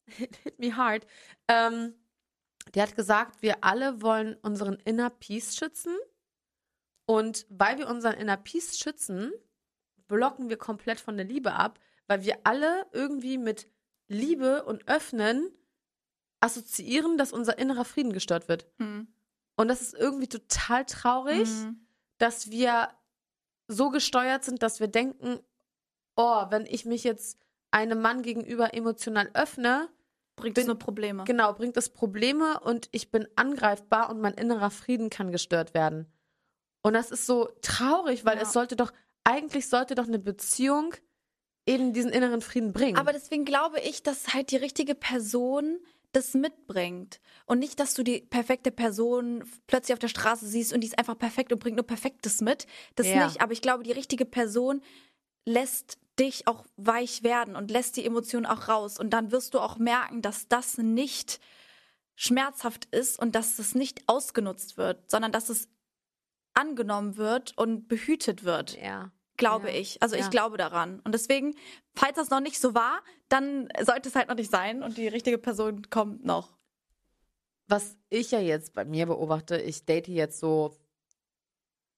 it 0.18 0.36
hit 0.42 0.58
me 0.58 0.76
hard. 0.76 1.06
Ähm, 1.48 1.94
die 2.74 2.82
hat 2.82 2.96
gesagt, 2.96 3.42
wir 3.42 3.64
alle 3.64 4.02
wollen 4.02 4.34
unseren 4.42 4.74
Inner 4.84 5.10
Peace 5.10 5.56
schützen. 5.56 5.96
Und 7.06 7.46
weil 7.50 7.78
wir 7.78 7.88
unseren 7.88 8.14
Inner 8.14 8.36
Peace 8.36 8.78
schützen, 8.78 9.32
blocken 10.08 10.48
wir 10.48 10.56
komplett 10.56 11.00
von 11.00 11.16
der 11.16 11.26
Liebe 11.26 11.52
ab, 11.52 11.78
weil 12.06 12.24
wir 12.24 12.38
alle 12.44 12.86
irgendwie 12.92 13.38
mit 13.38 13.68
Liebe 14.08 14.64
und 14.64 14.88
Öffnen 14.88 15.50
assoziieren, 16.40 17.16
dass 17.16 17.32
unser 17.32 17.58
innerer 17.58 17.84
Frieden 17.84 18.12
gestört 18.12 18.48
wird. 18.48 18.66
Hm. 18.78 19.08
Und 19.56 19.68
das 19.68 19.80
ist 19.80 19.94
irgendwie 19.94 20.28
total 20.28 20.84
traurig, 20.84 21.48
Mhm. 21.48 21.86
dass 22.18 22.50
wir 22.50 22.90
so 23.68 23.90
gesteuert 23.90 24.44
sind, 24.44 24.62
dass 24.62 24.80
wir 24.80 24.88
denken, 24.88 25.38
oh, 26.16 26.44
wenn 26.50 26.66
ich 26.66 26.84
mich 26.84 27.04
jetzt 27.04 27.38
einem 27.70 28.02
Mann 28.02 28.22
gegenüber 28.22 28.74
emotional 28.74 29.30
öffne, 29.34 29.88
Bringt 30.36 30.58
es 30.58 30.66
nur 30.66 30.78
Probleme. 30.78 31.24
genau, 31.24 31.52
bringt 31.52 31.76
das 31.76 31.88
Probleme 31.90 32.58
und 32.60 32.88
ich 32.92 33.10
bin 33.10 33.28
angreifbar 33.36 34.10
und 34.10 34.20
mein 34.20 34.34
innerer 34.34 34.70
Frieden 34.70 35.08
kann 35.10 35.30
gestört 35.32 35.74
werden. 35.74 36.06
Und 36.82 36.94
das 36.94 37.10
ist 37.10 37.26
so 37.26 37.48
traurig, 37.62 38.24
weil 38.24 38.36
Ja. 38.36 38.42
es 38.42 38.52
sollte 38.52 38.76
doch, 38.76 38.92
eigentlich 39.24 39.68
sollte 39.68 39.94
doch 39.94 40.06
eine 40.06 40.18
Beziehung 40.18 40.94
eben 41.66 41.92
diesen 41.94 42.10
inneren 42.10 42.42
Frieden 42.42 42.72
bringen. 42.72 42.98
Aber 42.98 43.12
deswegen 43.12 43.44
glaube 43.44 43.80
ich, 43.80 44.02
dass 44.02 44.34
halt 44.34 44.50
die 44.50 44.56
richtige 44.56 44.94
Person 44.94 45.78
das 46.12 46.34
mitbringt. 46.34 47.20
Und 47.46 47.58
nicht, 47.58 47.80
dass 47.80 47.94
du 47.94 48.02
die 48.04 48.20
perfekte 48.20 48.70
Person 48.70 49.44
plötzlich 49.66 49.94
auf 49.94 49.98
der 49.98 50.08
Straße 50.08 50.46
siehst 50.46 50.72
und 50.72 50.80
die 50.82 50.86
ist 50.88 50.98
einfach 50.98 51.18
perfekt 51.18 51.52
und 51.52 51.58
bringt 51.58 51.76
nur 51.76 51.86
Perfektes 51.86 52.40
mit. 52.40 52.66
Das 52.96 53.06
Ja. 53.06 53.24
nicht. 53.26 53.40
Aber 53.40 53.52
ich 53.52 53.62
glaube, 53.62 53.82
die 53.82 53.92
richtige 53.92 54.24
Person 54.26 54.82
lässt 55.46 55.98
dich 56.18 56.46
auch 56.46 56.64
weich 56.76 57.22
werden 57.22 57.56
und 57.56 57.70
lässt 57.70 57.96
die 57.96 58.04
Emotionen 58.06 58.46
auch 58.46 58.68
raus. 58.68 58.98
Und 58.98 59.10
dann 59.10 59.32
wirst 59.32 59.54
du 59.54 59.60
auch 59.60 59.78
merken, 59.78 60.22
dass 60.22 60.48
das 60.48 60.78
nicht 60.78 61.40
schmerzhaft 62.16 62.86
ist 62.86 63.18
und 63.18 63.34
dass 63.34 63.58
es 63.58 63.74
nicht 63.74 64.04
ausgenutzt 64.08 64.76
wird, 64.76 65.10
sondern 65.10 65.32
dass 65.32 65.48
es 65.48 65.68
angenommen 66.54 67.16
wird 67.16 67.56
und 67.58 67.88
behütet 67.88 68.44
wird 68.44 68.76
ja. 68.80 69.10
glaube 69.36 69.70
Ja, 69.70 69.74
ich. 69.74 70.00
Also 70.02 70.14
ja. 70.16 70.22
ich 70.22 70.30
glaube 70.30 70.56
daran. 70.56 71.00
Und 71.00 71.12
deswegen, 71.12 71.56
falls 71.94 72.16
das 72.16 72.30
noch 72.30 72.40
nicht 72.40 72.60
so 72.60 72.74
war, 72.74 73.02
dann 73.28 73.68
sollte 73.82 74.08
es 74.08 74.14
halt 74.14 74.28
noch 74.28 74.36
nicht 74.36 74.50
sein 74.52 74.82
und 74.84 74.96
die 74.96 75.08
richtige 75.08 75.38
Person 75.38 75.90
kommt 75.90 76.24
noch. 76.24 76.56
was 77.66 77.96
ich 78.10 78.30
ja 78.30 78.40
jetzt 78.40 78.74
bei 78.74 78.84
mir 78.84 79.06
beobachte, 79.06 79.56
ich 79.60 79.84
date 79.84 80.08
jetzt 80.08 80.38
so 80.38 80.76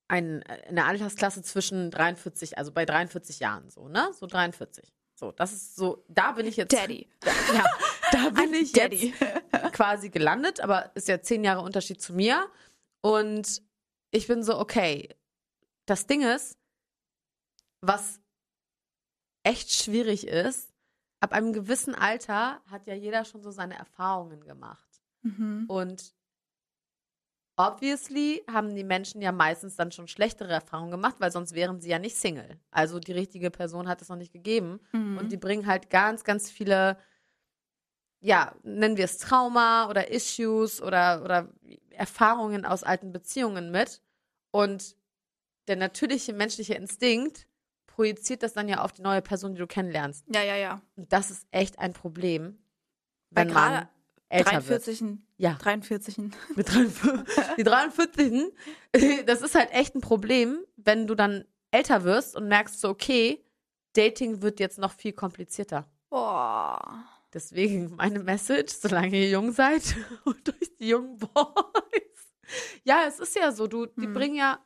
ein, 0.08 0.42
eine 0.44 0.84
Altersklasse 0.84 1.42
zwischen 1.42 1.90
43, 1.90 2.58
also 2.58 2.72
bei 2.72 2.84
43 2.84 3.40
Jahren 3.40 3.70
so, 3.70 3.88
ne? 3.88 4.10
So 4.12 4.26
43. 4.26 4.92
So, 5.14 5.32
das 5.32 5.52
ist 5.52 5.76
so, 5.76 6.04
da 6.08 6.32
bin 6.32 6.46
ich 6.46 6.56
jetzt. 6.56 6.72
Daddy. 6.72 7.08
Da, 7.20 7.30
ja, 7.54 7.64
da 8.12 8.30
bin 8.30 8.52
ich 8.52 8.72
Daddy. 8.72 9.14
jetzt 9.18 9.72
quasi 9.72 10.10
gelandet, 10.10 10.60
aber 10.60 10.94
ist 10.94 11.08
ja 11.08 11.20
zehn 11.20 11.42
Jahre 11.42 11.62
Unterschied 11.62 12.00
zu 12.00 12.12
mir. 12.12 12.46
Und 13.00 13.62
ich 14.10 14.26
bin 14.26 14.42
so, 14.42 14.58
okay, 14.58 15.08
das 15.86 16.06
Ding 16.06 16.22
ist, 16.22 16.58
was 17.80 18.20
echt 19.42 19.72
schwierig 19.72 20.26
ist, 20.26 20.72
ab 21.20 21.32
einem 21.32 21.52
gewissen 21.52 21.94
Alter 21.94 22.60
hat 22.66 22.86
ja 22.86 22.94
jeder 22.94 23.24
schon 23.24 23.42
so 23.42 23.50
seine 23.50 23.78
Erfahrungen 23.78 24.40
gemacht. 24.44 25.02
Mhm. 25.22 25.64
Und 25.68 26.14
obviously 27.56 28.44
haben 28.50 28.74
die 28.74 28.84
Menschen 28.84 29.22
ja 29.22 29.32
meistens 29.32 29.76
dann 29.76 29.90
schon 29.90 30.08
schlechtere 30.08 30.52
Erfahrungen 30.52 30.90
gemacht, 30.90 31.16
weil 31.18 31.32
sonst 31.32 31.54
wären 31.54 31.80
sie 31.80 31.88
ja 31.88 31.98
nicht 31.98 32.16
Single. 32.16 32.58
Also 32.70 32.98
die 32.98 33.12
richtige 33.12 33.50
Person 33.50 33.88
hat 33.88 34.02
es 34.02 34.08
noch 34.08 34.16
nicht 34.16 34.32
gegeben. 34.32 34.80
Mhm. 34.92 35.18
Und 35.18 35.32
die 35.32 35.36
bringen 35.36 35.66
halt 35.66 35.90
ganz, 35.90 36.24
ganz 36.24 36.50
viele, 36.50 36.98
ja, 38.20 38.54
nennen 38.62 38.96
wir 38.96 39.06
es 39.06 39.18
Trauma 39.18 39.88
oder 39.88 40.10
Issues 40.10 40.82
oder, 40.82 41.22
oder 41.24 41.48
Erfahrungen 41.90 42.66
aus 42.66 42.82
alten 42.82 43.12
Beziehungen 43.12 43.70
mit. 43.70 44.02
Und 44.50 44.96
der 45.66 45.76
natürliche 45.76 46.32
menschliche 46.32 46.74
Instinkt 46.74 47.46
projiziert 47.86 48.42
das 48.42 48.52
dann 48.52 48.68
ja 48.68 48.82
auf 48.82 48.92
die 48.92 49.02
neue 49.02 49.22
Person, 49.22 49.54
die 49.54 49.58
du 49.58 49.66
kennenlernst. 49.66 50.26
Ja, 50.32 50.42
ja, 50.42 50.56
ja. 50.56 50.82
Und 50.96 51.12
das 51.12 51.30
ist 51.30 51.46
echt 51.50 51.78
ein 51.78 51.94
Problem, 51.94 52.58
wenn 53.30 53.50
man 53.52 53.88
älter 54.28 54.50
43. 54.50 55.00
wird. 55.02 55.18
Ja. 55.36 55.54
43. 55.54 56.18
Mit 56.56 56.68
43, 56.68 57.56
die 57.58 57.62
43. 57.64 58.52
Das 59.26 59.42
ist 59.42 59.54
halt 59.54 59.70
echt 59.72 59.94
ein 59.94 60.00
Problem, 60.00 60.58
wenn 60.76 61.06
du 61.06 61.14
dann 61.14 61.44
älter 61.70 62.04
wirst 62.04 62.36
und 62.36 62.48
merkst 62.48 62.80
so, 62.80 62.88
okay, 62.88 63.44
Dating 63.94 64.42
wird 64.42 64.60
jetzt 64.60 64.78
noch 64.78 64.92
viel 64.92 65.12
komplizierter. 65.12 65.86
Boah. 66.10 67.04
Deswegen 67.32 67.94
meine 67.96 68.20
Message, 68.20 68.72
solange 68.72 69.16
ihr 69.16 69.30
jung 69.30 69.52
seid 69.52 69.82
und 70.24 70.46
durch 70.46 70.76
die 70.78 70.88
jungen 70.88 71.18
Boys. 71.18 71.32
Ja, 72.84 73.04
es 73.06 73.20
ist 73.20 73.36
ja 73.36 73.52
so, 73.52 73.66
du, 73.66 73.86
die 73.86 74.06
Hm. 74.06 74.14
bringen 74.14 74.36
ja, 74.36 74.58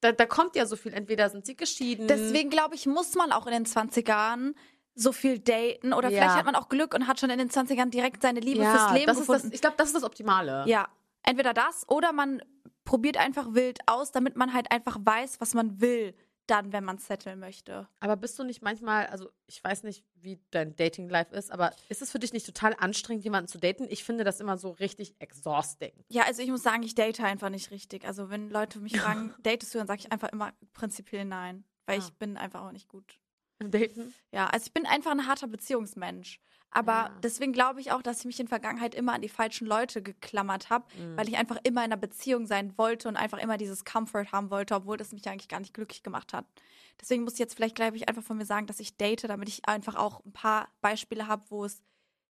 da, 0.00 0.12
da 0.12 0.26
kommt 0.26 0.56
ja 0.56 0.66
so 0.66 0.76
viel. 0.76 0.92
Entweder 0.92 1.30
sind 1.30 1.46
sie 1.46 1.56
geschieden. 1.56 2.06
Deswegen 2.08 2.50
glaube 2.50 2.74
ich, 2.74 2.86
muss 2.86 3.14
man 3.14 3.32
auch 3.32 3.46
in 3.46 3.52
den 3.52 3.66
20ern 3.66 4.54
so 4.98 5.12
viel 5.12 5.38
daten 5.38 5.92
oder 5.92 6.08
Ja. 6.08 6.18
vielleicht 6.22 6.36
hat 6.38 6.44
man 6.46 6.56
auch 6.56 6.68
Glück 6.68 6.94
und 6.94 7.06
hat 7.06 7.20
schon 7.20 7.30
in 7.30 7.38
den 7.38 7.50
20ern 7.50 7.90
direkt 7.90 8.22
seine 8.22 8.40
Liebe 8.40 8.62
ja, 8.62 8.70
fürs 8.76 8.92
Leben 8.92 9.06
das 9.06 9.18
ist 9.20 9.28
das, 9.28 9.36
gefunden. 9.36 9.54
ich 9.54 9.60
glaube, 9.60 9.76
das 9.76 9.88
ist 9.88 9.94
das 9.94 10.02
Optimale. 10.02 10.64
Ja, 10.66 10.88
entweder 11.22 11.52
das 11.54 11.88
oder 11.88 12.12
man 12.12 12.42
probiert 12.84 13.16
einfach 13.18 13.52
wild 13.54 13.78
aus, 13.86 14.10
damit 14.10 14.36
man 14.36 14.52
halt 14.54 14.70
einfach 14.72 14.96
weiß, 15.00 15.40
was 15.40 15.54
man 15.54 15.80
will. 15.80 16.14
dann, 16.48 16.72
wenn 16.72 16.84
man 16.84 16.96
setteln 16.98 17.40
möchte. 17.40 17.88
Aber 17.98 18.14
bist 18.14 18.38
du 18.38 18.44
nicht 18.44 18.62
manchmal, 18.62 19.06
also 19.06 19.28
ich 19.48 19.64
weiß 19.64 19.82
nicht, 19.82 20.04
wie 20.14 20.38
dein 20.52 20.76
Dating-Life 20.76 21.34
ist, 21.34 21.50
aber 21.50 21.72
ist 21.88 22.02
es 22.02 22.12
für 22.12 22.20
dich 22.20 22.32
nicht 22.32 22.46
total 22.46 22.72
anstrengend, 22.78 23.24
jemanden 23.24 23.48
zu 23.48 23.58
daten? 23.58 23.88
Ich 23.90 24.04
finde 24.04 24.22
das 24.22 24.38
immer 24.38 24.56
so 24.56 24.70
richtig 24.70 25.16
exhausting. 25.18 25.90
Ja, 26.08 26.22
also 26.22 26.42
ich 26.42 26.50
muss 26.50 26.62
sagen, 26.62 26.84
ich 26.84 26.94
date 26.94 27.18
einfach 27.18 27.48
nicht 27.48 27.72
richtig. 27.72 28.04
Also 28.04 28.30
wenn 28.30 28.48
Leute 28.48 28.78
mich 28.78 28.96
fragen, 29.00 29.34
datest 29.42 29.74
du, 29.74 29.78
dann 29.78 29.88
sage 29.88 29.98
ich 30.02 30.12
einfach 30.12 30.28
immer 30.28 30.52
prinzipiell 30.72 31.24
nein. 31.24 31.64
Weil 31.84 31.98
Ah. 31.98 32.02
ich 32.06 32.12
bin 32.14 32.36
einfach 32.36 32.62
auch 32.62 32.70
nicht 32.70 32.86
gut. 32.86 33.18
Daten? 33.58 34.14
Ja, 34.32 34.46
also 34.48 34.66
ich 34.66 34.72
bin 34.72 34.86
einfach 34.86 35.10
ein 35.12 35.26
harter 35.26 35.46
Beziehungsmensch. 35.46 36.40
Aber 36.70 36.92
Ja. 36.92 37.18
deswegen 37.22 37.52
glaube 37.52 37.80
ich 37.80 37.92
auch, 37.92 38.02
dass 38.02 38.18
ich 38.20 38.24
mich 38.26 38.38
in 38.40 38.46
der 38.46 38.50
Vergangenheit 38.50 38.94
immer 38.94 39.14
an 39.14 39.22
die 39.22 39.28
falschen 39.30 39.66
Leute 39.66 40.02
geklammert 40.02 40.68
habe, 40.68 40.84
Mhm. 40.98 41.16
weil 41.16 41.28
ich 41.28 41.36
einfach 41.38 41.56
immer 41.62 41.80
in 41.84 41.92
einer 41.92 41.96
Beziehung 41.96 42.46
sein 42.46 42.76
wollte 42.76 43.08
und 43.08 43.16
einfach 43.16 43.38
immer 43.38 43.56
dieses 43.56 43.84
Comfort 43.84 44.30
haben 44.32 44.50
wollte, 44.50 44.74
obwohl 44.74 44.96
das 44.98 45.12
mich 45.12 45.26
eigentlich 45.28 45.48
gar 45.48 45.60
nicht 45.60 45.72
glücklich 45.72 46.02
gemacht 46.02 46.34
hat. 46.34 46.44
Deswegen 47.00 47.24
muss 47.24 47.34
ich 47.34 47.38
jetzt 47.38 47.54
vielleicht, 47.54 47.76
glaube 47.76 47.96
ich, 47.96 48.08
einfach 48.08 48.22
von 48.22 48.36
mir 48.36 48.44
sagen, 48.44 48.66
dass 48.66 48.80
ich 48.80 48.96
date, 48.96 49.24
damit 49.24 49.48
ich 49.48 49.66
einfach 49.66 49.94
auch 49.94 50.22
ein 50.24 50.32
paar 50.32 50.68
Beispiele 50.82 51.26
habe, 51.28 51.44
wo 51.48 51.64
es 51.64 51.82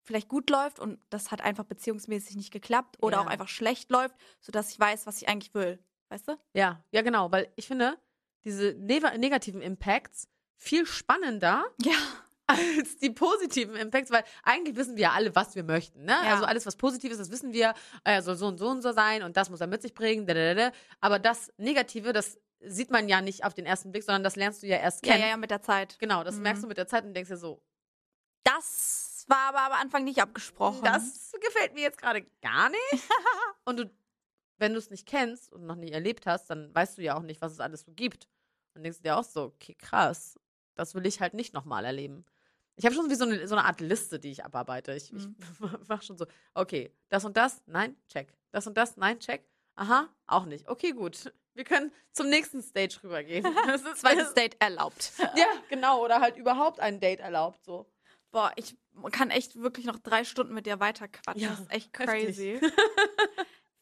vielleicht 0.04 0.28
gut 0.30 0.50
läuft 0.50 0.80
und 0.80 1.00
das 1.10 1.32
hat 1.32 1.42
einfach 1.42 1.66
beziehungsmäßig 1.66 2.36
nicht 2.36 2.52
geklappt 2.52 2.98
oder 3.02 3.18
Ja. 3.18 3.24
auch 3.24 3.28
einfach 3.28 3.48
schlecht 3.50 3.90
läuft, 3.92 4.16
sodass 4.40 4.72
ich 4.72 4.80
weiß, 4.80 5.08
was 5.08 5.22
ich 5.22 5.28
eigentlich 5.30 5.54
will. 5.54 5.80
Weißt 6.10 6.28
du? 6.28 6.38
Ja, 6.54 6.84
ja, 6.92 7.02
genau, 7.02 7.32
weil 7.32 7.52
ich 7.56 7.68
finde 7.68 7.98
diese 8.46 8.70
neg- 8.76 9.18
negativen 9.18 9.62
Impacts 9.62 10.30
viel 10.58 10.86
spannender 10.86 11.66
Ja. 11.82 11.96
als 12.48 12.98
die 12.98 13.10
positiven 13.10 13.76
Impacts, 13.76 14.10
weil 14.12 14.24
eigentlich 14.44 14.76
wissen 14.76 14.96
wir 14.96 15.04
ja 15.04 15.12
alle, 15.12 15.36
was 15.36 15.56
wir 15.56 15.64
möchten. 15.64 16.04
Ne? 16.06 16.14
Ja. 16.14 16.34
Also 16.34 16.46
alles, 16.46 16.66
was 16.66 16.76
positiv 16.78 17.12
ist, 17.12 17.20
das 17.20 17.30
wissen 17.32 17.52
wir, 17.54 17.74
er 18.04 18.22
soll 18.22 18.36
so 18.36 18.48
und 18.48 18.58
so 18.58 18.68
und 18.70 18.82
so 18.82 18.92
sein 18.94 19.24
und 19.24 19.36
das 19.38 19.50
muss 19.50 19.60
er 19.62 19.68
mit 19.68 19.82
sich 19.82 19.94
bringen. 19.94 20.26
dadadada. 20.26 20.72
Aber 21.02 21.20
das 21.20 21.52
Negative, 21.58 22.14
das 22.14 22.40
sieht 22.62 22.90
man 22.90 23.08
ja 23.10 23.22
nicht 23.22 23.44
auf 23.44 23.54
den 23.54 23.66
ersten 23.66 23.92
Blick, 23.92 24.04
sondern 24.04 24.24
das 24.24 24.36
lernst 24.36 24.64
du 24.64 24.68
ja 24.68 24.78
erst 24.78 25.06
Ja, 25.06 25.12
kennen. 25.14 25.24
ja, 25.26 25.30
ja, 25.32 25.38
mit 25.38 25.52
der 25.52 25.62
Zeit. 25.62 26.00
Genau, 26.00 26.24
das 26.24 26.36
Mhm. 26.38 26.42
merkst 26.44 26.64
du 26.64 26.68
mit 26.68 26.78
der 26.78 26.88
Zeit 26.88 27.04
und 27.04 27.14
denkst 27.14 27.30
dir 27.30 27.38
so, 27.38 27.62
Das 28.44 29.26
war 29.28 29.50
aber 29.50 29.62
am 29.74 29.82
Anfang 29.82 30.04
nicht 30.06 30.22
abgesprochen. 30.22 30.84
das 30.84 31.34
gefällt 31.42 31.74
mir 31.74 31.82
jetzt 31.82 31.98
gerade 32.00 32.24
gar 32.42 32.70
nicht. 32.70 32.80
und 33.66 33.78
du, 33.80 33.92
wenn 34.58 34.72
du 34.74 34.80
es 34.80 34.90
nicht 34.90 35.06
kennst 35.06 35.52
und 35.52 35.66
noch 35.66 35.76
nie 35.76 35.92
erlebt 35.92 36.26
hast, 36.26 36.50
dann 36.50 36.74
weißt 36.74 36.98
du 36.98 37.02
ja 37.04 37.18
auch 37.18 37.22
nicht, 37.24 37.42
was 37.42 37.52
es 37.52 37.60
alles 37.60 37.82
so 37.82 37.92
gibt. 37.92 38.28
Und 38.74 38.84
denkst 38.84 39.00
du 39.00 39.04
dir 39.04 39.18
auch 39.18 39.24
so, 39.24 39.44
okay, 39.44 39.76
krass, 39.76 40.40
das 40.78 40.96
will 40.96 41.06
ich 41.06 41.20
halt 41.20 41.34
nicht 41.34 41.54
nochmal 41.54 41.84
erleben. 41.86 42.26
Ich 42.76 42.86
habe 42.86 42.94
schon 42.96 43.10
wie 43.10 43.16
so 43.16 43.26
eine, 43.26 43.48
so 43.48 43.56
eine 43.56 43.66
Art 43.66 43.82
Liste, 43.82 44.20
die 44.20 44.32
ich 44.32 44.46
abarbeite. 44.46 44.94
Ich, 44.94 45.12
Mhm. 45.12 45.36
ich 45.82 45.88
mache 45.88 46.04
schon 46.06 46.18
so, 46.18 46.26
okay, 46.54 46.92
das 47.10 47.26
und 47.26 47.36
das, 47.36 47.62
nein, 47.66 47.96
check. 48.08 48.32
Das 48.52 48.68
und 48.68 48.78
das, 48.78 48.98
nein, 48.98 49.20
check. 49.20 49.44
Aha, 49.76 50.08
auch 50.28 50.46
nicht. 50.46 50.68
Okay, 50.70 50.92
gut. 50.92 51.32
Wir 51.54 51.64
können 51.64 51.92
zum 52.12 52.30
nächsten 52.30 52.62
Stage 52.62 53.00
rübergehen. 53.04 53.44
Das 53.68 53.82
ist 53.82 53.98
Zweites 54.02 54.34
Date 54.36 54.56
erlaubt. 54.60 55.12
Ja, 55.36 55.48
genau. 55.70 56.04
Oder 56.04 56.22
halt 56.22 56.38
überhaupt 56.38 56.80
ein 56.80 57.00
Date 57.00 57.20
erlaubt, 57.20 57.64
so. 57.64 57.88
Boah, 58.32 58.52
ich 58.58 58.76
kann 59.12 59.32
echt 59.32 59.56
wirklich 59.56 59.86
noch 59.86 59.98
drei 60.00 60.24
Stunden 60.24 60.54
mit 60.54 60.66
dir 60.66 60.80
weiterquatschen. 60.80 61.42
Ja, 61.42 61.50
das 61.50 61.62
ist 61.62 61.72
echt 61.72 61.94
crazy. 61.94 62.60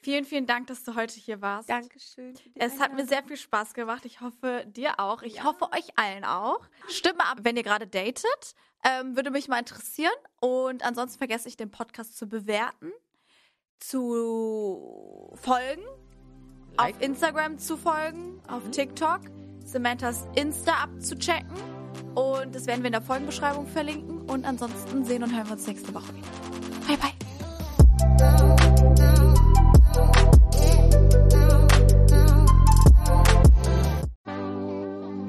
Vielen, 0.05 0.23
vielen 0.23 0.45
Dank, 0.45 0.67
dass 0.67 0.83
du 0.83 0.93
heute 0.95 1.19
hier 1.19 1.41
warst. 1.41 1.67
Dankeschön. 1.67 2.35
Es 2.53 2.79
hat 2.79 2.93
mir 2.93 3.07
sehr 3.07 3.23
viel 3.23 3.37
Spaß 3.37 3.73
gemacht. 3.73 4.05
Ich 4.05 4.21
hoffe, 4.21 4.63
dir 4.67 4.99
auch. 4.99 5.23
Ich 5.23 5.43
hoffe, 5.43 5.71
euch 5.71 5.97
allen 5.97 6.23
auch. 6.23 6.59
Stimmt 6.87 7.17
mal 7.17 7.31
ab, 7.31 7.39
wenn 7.41 7.57
ihr 7.57 7.63
gerade 7.63 7.87
datet. 7.87 8.55
Ähm, 8.83 9.15
würde 9.15 9.31
mich 9.31 9.47
mal 9.47 9.57
interessieren. 9.57 10.13
Und 10.39 10.85
ansonsten 10.85 11.17
vergesse 11.17 11.47
ich 11.47 11.57
den 11.57 11.71
Podcast 11.71 12.15
zu 12.17 12.27
bewerten, 12.27 12.91
zu 13.79 15.33
folgen, 15.41 15.83
auf 16.77 16.89
Like. 16.89 17.01
Instagram 17.01 17.57
zu 17.57 17.75
folgen, 17.75 18.39
auf 18.47 18.69
TikTok, 18.69 19.21
Samanthas 19.65 20.27
Insta 20.35 20.83
abzuchecken. 20.83 21.57
Und 22.13 22.53
das 22.53 22.67
werden 22.67 22.83
wir 22.83 22.87
in 22.87 22.93
der 22.93 23.01
Folgenbeschreibung 23.01 23.65
verlinken. 23.65 24.29
Und 24.29 24.45
ansonsten 24.45 25.03
sehen 25.03 25.23
und 25.23 25.35
hören 25.35 25.47
wir 25.47 25.53
uns 25.53 25.65
nächste 25.65 25.91
Woche 25.95 26.13
wieder. 26.15 26.27
Bye, 26.87 26.97
bye. 26.97 28.34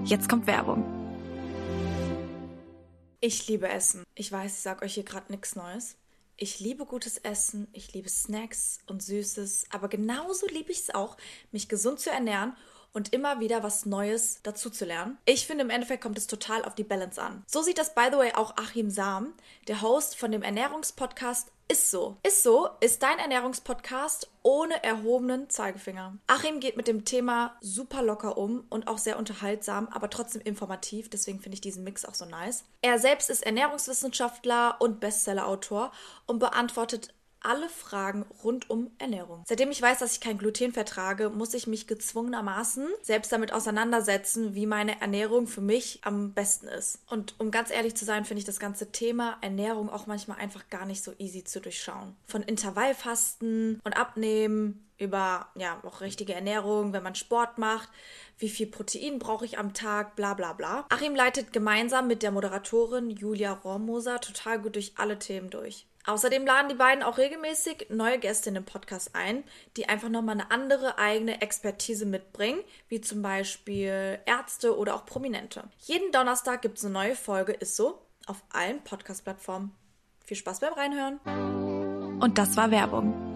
Jetzt 0.07 0.29
kommt 0.29 0.47
Werbung. 0.47 0.85
Ich 3.21 3.49
liebe 3.49 3.69
Essen. 3.69 4.05
Ich 4.15 4.31
weiß, 4.31 4.53
ich 4.53 4.63
sage 4.63 4.85
euch 4.85 4.95
hier 4.95 5.03
gerade 5.03 5.33
nichts 5.33 5.57
Neues. 5.57 5.97
Ich 6.37 6.61
liebe 6.61 6.87
gutes 6.87 7.19
Essen, 7.19 7.67
ich 7.73 7.93
liebe 7.93 8.09
Snacks 8.09 8.79
und 8.87 9.03
Süßes, 9.03 9.65
aber 9.71 9.89
genauso 9.89 10.47
liebe 10.47 10.71
ich 10.71 10.79
es 10.79 10.95
auch, 10.95 11.17
mich 11.51 11.69
gesund 11.69 11.99
zu 11.99 12.11
ernähren 12.11 12.57
und 12.93 13.13
immer 13.15 13.41
wieder 13.41 13.65
was 13.65 13.85
Neues 13.85 14.39
dazu 14.45 14.71
zu 14.71 14.85
lernen. 14.85 15.19
Ich 15.25 15.45
finde, 15.45 15.65
im 15.65 15.71
Endeffekt 15.71 16.05
kommt 16.05 16.19
es 16.19 16.29
total 16.29 16.65
auf 16.65 16.77
die 16.77 16.85
Balance 16.85 17.21
an. 17.21 17.43
So 17.49 17.63
sieht 17.63 17.79
das, 17.79 17.93
by 17.93 18.09
the 18.13 18.19
way, 18.19 18.33
auch 18.33 18.57
Achim 18.59 18.91
Sam, 18.91 19.33
der 19.67 19.83
Host 19.83 20.17
von 20.17 20.31
dem 20.31 20.43
Ernährungspodcast 20.43 21.51
Ist 21.69 21.91
so. 21.91 22.17
Ist 22.23 22.45
so 22.45 22.69
ist 22.81 23.03
dein 23.03 23.19
Ernährungspodcast 23.19 24.31
ohne 24.45 24.85
erhobenen 24.85 25.51
Zeigefinger. 25.51 26.17
Achim 26.29 26.61
geht 26.61 26.77
mit 26.77 26.87
dem 26.87 27.05
Thema 27.05 27.57
super 27.61 28.03
locker 28.03 28.39
um 28.39 28.65
und 28.71 28.87
auch 28.87 28.99
sehr 28.99 29.19
unterhaltsam, 29.19 29.89
aber 29.89 30.09
trotzdem 30.09 30.41
informativ. 30.43 31.11
Deswegen 31.11 31.41
finde 31.41 31.55
ich 31.55 31.61
diesen 31.61 31.83
Mix 31.83 32.05
auch 32.05 32.15
so 32.15 32.25
nice. 32.25 32.65
Er 32.83 33.01
selbst 33.01 33.31
ist 33.31 33.45
Ernährungswissenschaftler 33.45 34.77
und 34.79 35.01
Bestsellerautor 35.01 35.91
und 36.27 36.39
beantwortet 36.39 37.13
alle 37.47 37.69
Fragen 37.69 38.25
rund 38.43 38.69
um 38.69 38.91
Ernährung. 38.99 39.45
Seitdem 39.47 39.71
ich 39.71 39.81
weiß, 39.81 39.99
dass 39.99 40.13
ich 40.13 40.21
kein 40.21 40.39
Gluten 40.39 40.73
vertrage, 40.73 41.31
muss 41.31 41.55
ich 41.55 41.67
mich 41.67 41.87
gezwungenermaßen 41.87 42.87
selbst 43.03 43.33
damit 43.33 43.53
auseinandersetzen, 43.53 44.55
wie 44.55 44.67
meine 44.67 45.01
Ernährung 45.01 45.47
für 45.47 45.61
mich 45.61 46.01
am 46.03 46.33
besten 46.33 46.67
ist. 46.67 46.99
Und 47.09 47.35
um 47.39 47.51
ganz 47.51 47.71
ehrlich 47.71 47.95
zu 47.95 48.05
sein, 48.05 48.25
finde 48.25 48.41
ich 48.41 48.47
das 48.47 48.59
ganze 48.59 48.91
Thema 48.91 49.39
Ernährung 49.41 49.89
auch 49.89 50.07
manchmal 50.07 50.39
einfach 50.39 50.69
gar 50.71 50.87
nicht 50.87 51.03
so 51.03 51.13
easy 51.19 51.45
zu 51.45 51.61
durchschauen. 51.61 52.17
Von 52.27 52.43
Intervallfasten 52.43 53.81
und 53.85 53.97
Abnehmen 53.97 54.83
über 54.99 55.49
ja 55.55 55.81
auch 55.85 56.01
richtige 56.01 56.35
Ernährung, 56.35 56.93
wenn 56.93 57.03
man 57.03 57.15
Sport 57.15 57.59
macht, 57.59 57.89
wie 58.39 58.49
viel 58.49 58.67
Protein 58.67 59.19
brauche 59.19 59.45
ich 59.45 59.59
am 59.59 59.75
Tag, 59.75 60.17
bla 60.17 60.35
bla 60.35 60.53
bla. 60.53 60.87
Achim 60.89 61.15
leitet 61.15 61.53
gemeinsam 61.53 62.07
mit 62.07 62.23
der 62.23 62.33
Moderatorin 62.33 63.11
Julia 63.11 63.53
Rohrmoser 63.53 64.21
total 64.21 64.61
gut 64.61 64.75
durch 64.75 64.95
alle 64.97 65.19
Themen 65.19 65.51
durch. 65.51 65.87
Außerdem 66.07 66.47
laden 66.47 66.69
die 66.69 66.77
beiden 66.77 67.03
auch 67.03 67.19
regelmäßig 67.19 67.89
neue 67.91 68.19
Gäste 68.19 68.51
in 68.51 68.55
den 68.55 68.65
Podcast 68.65 69.11
ein, 69.15 69.43
die 69.77 69.89
einfach 69.89 70.09
nochmal 70.09 70.37
eine 70.37 70.51
andere 70.51 70.99
eigene 70.99 71.43
Expertise 71.43 72.07
mitbringen, 72.07 72.61
wie 72.89 73.01
zum 73.01 73.23
Beispiel 73.23 74.21
Ärzte 74.25 74.77
oder 74.79 74.95
auch 74.95 75.05
Prominente. 75.05 75.65
Jeden 75.81 76.13
Donnerstag 76.13 76.63
gibt 76.63 76.79
es 76.79 76.85
eine 76.85 76.95
neue 76.95 77.17
Folge, 77.17 77.53
ist 77.53 77.77
so, 77.77 78.01
auf 78.27 78.43
allen 78.53 78.83
Podcast-Plattformen. 78.83 79.73
Viel 80.25 80.37
Spaß 80.37 80.61
beim 80.61 80.73
Reinhören. 80.73 81.19
Und 82.21 82.39
das 82.39 82.57
war 82.57 82.71
Werbung. 82.71 83.36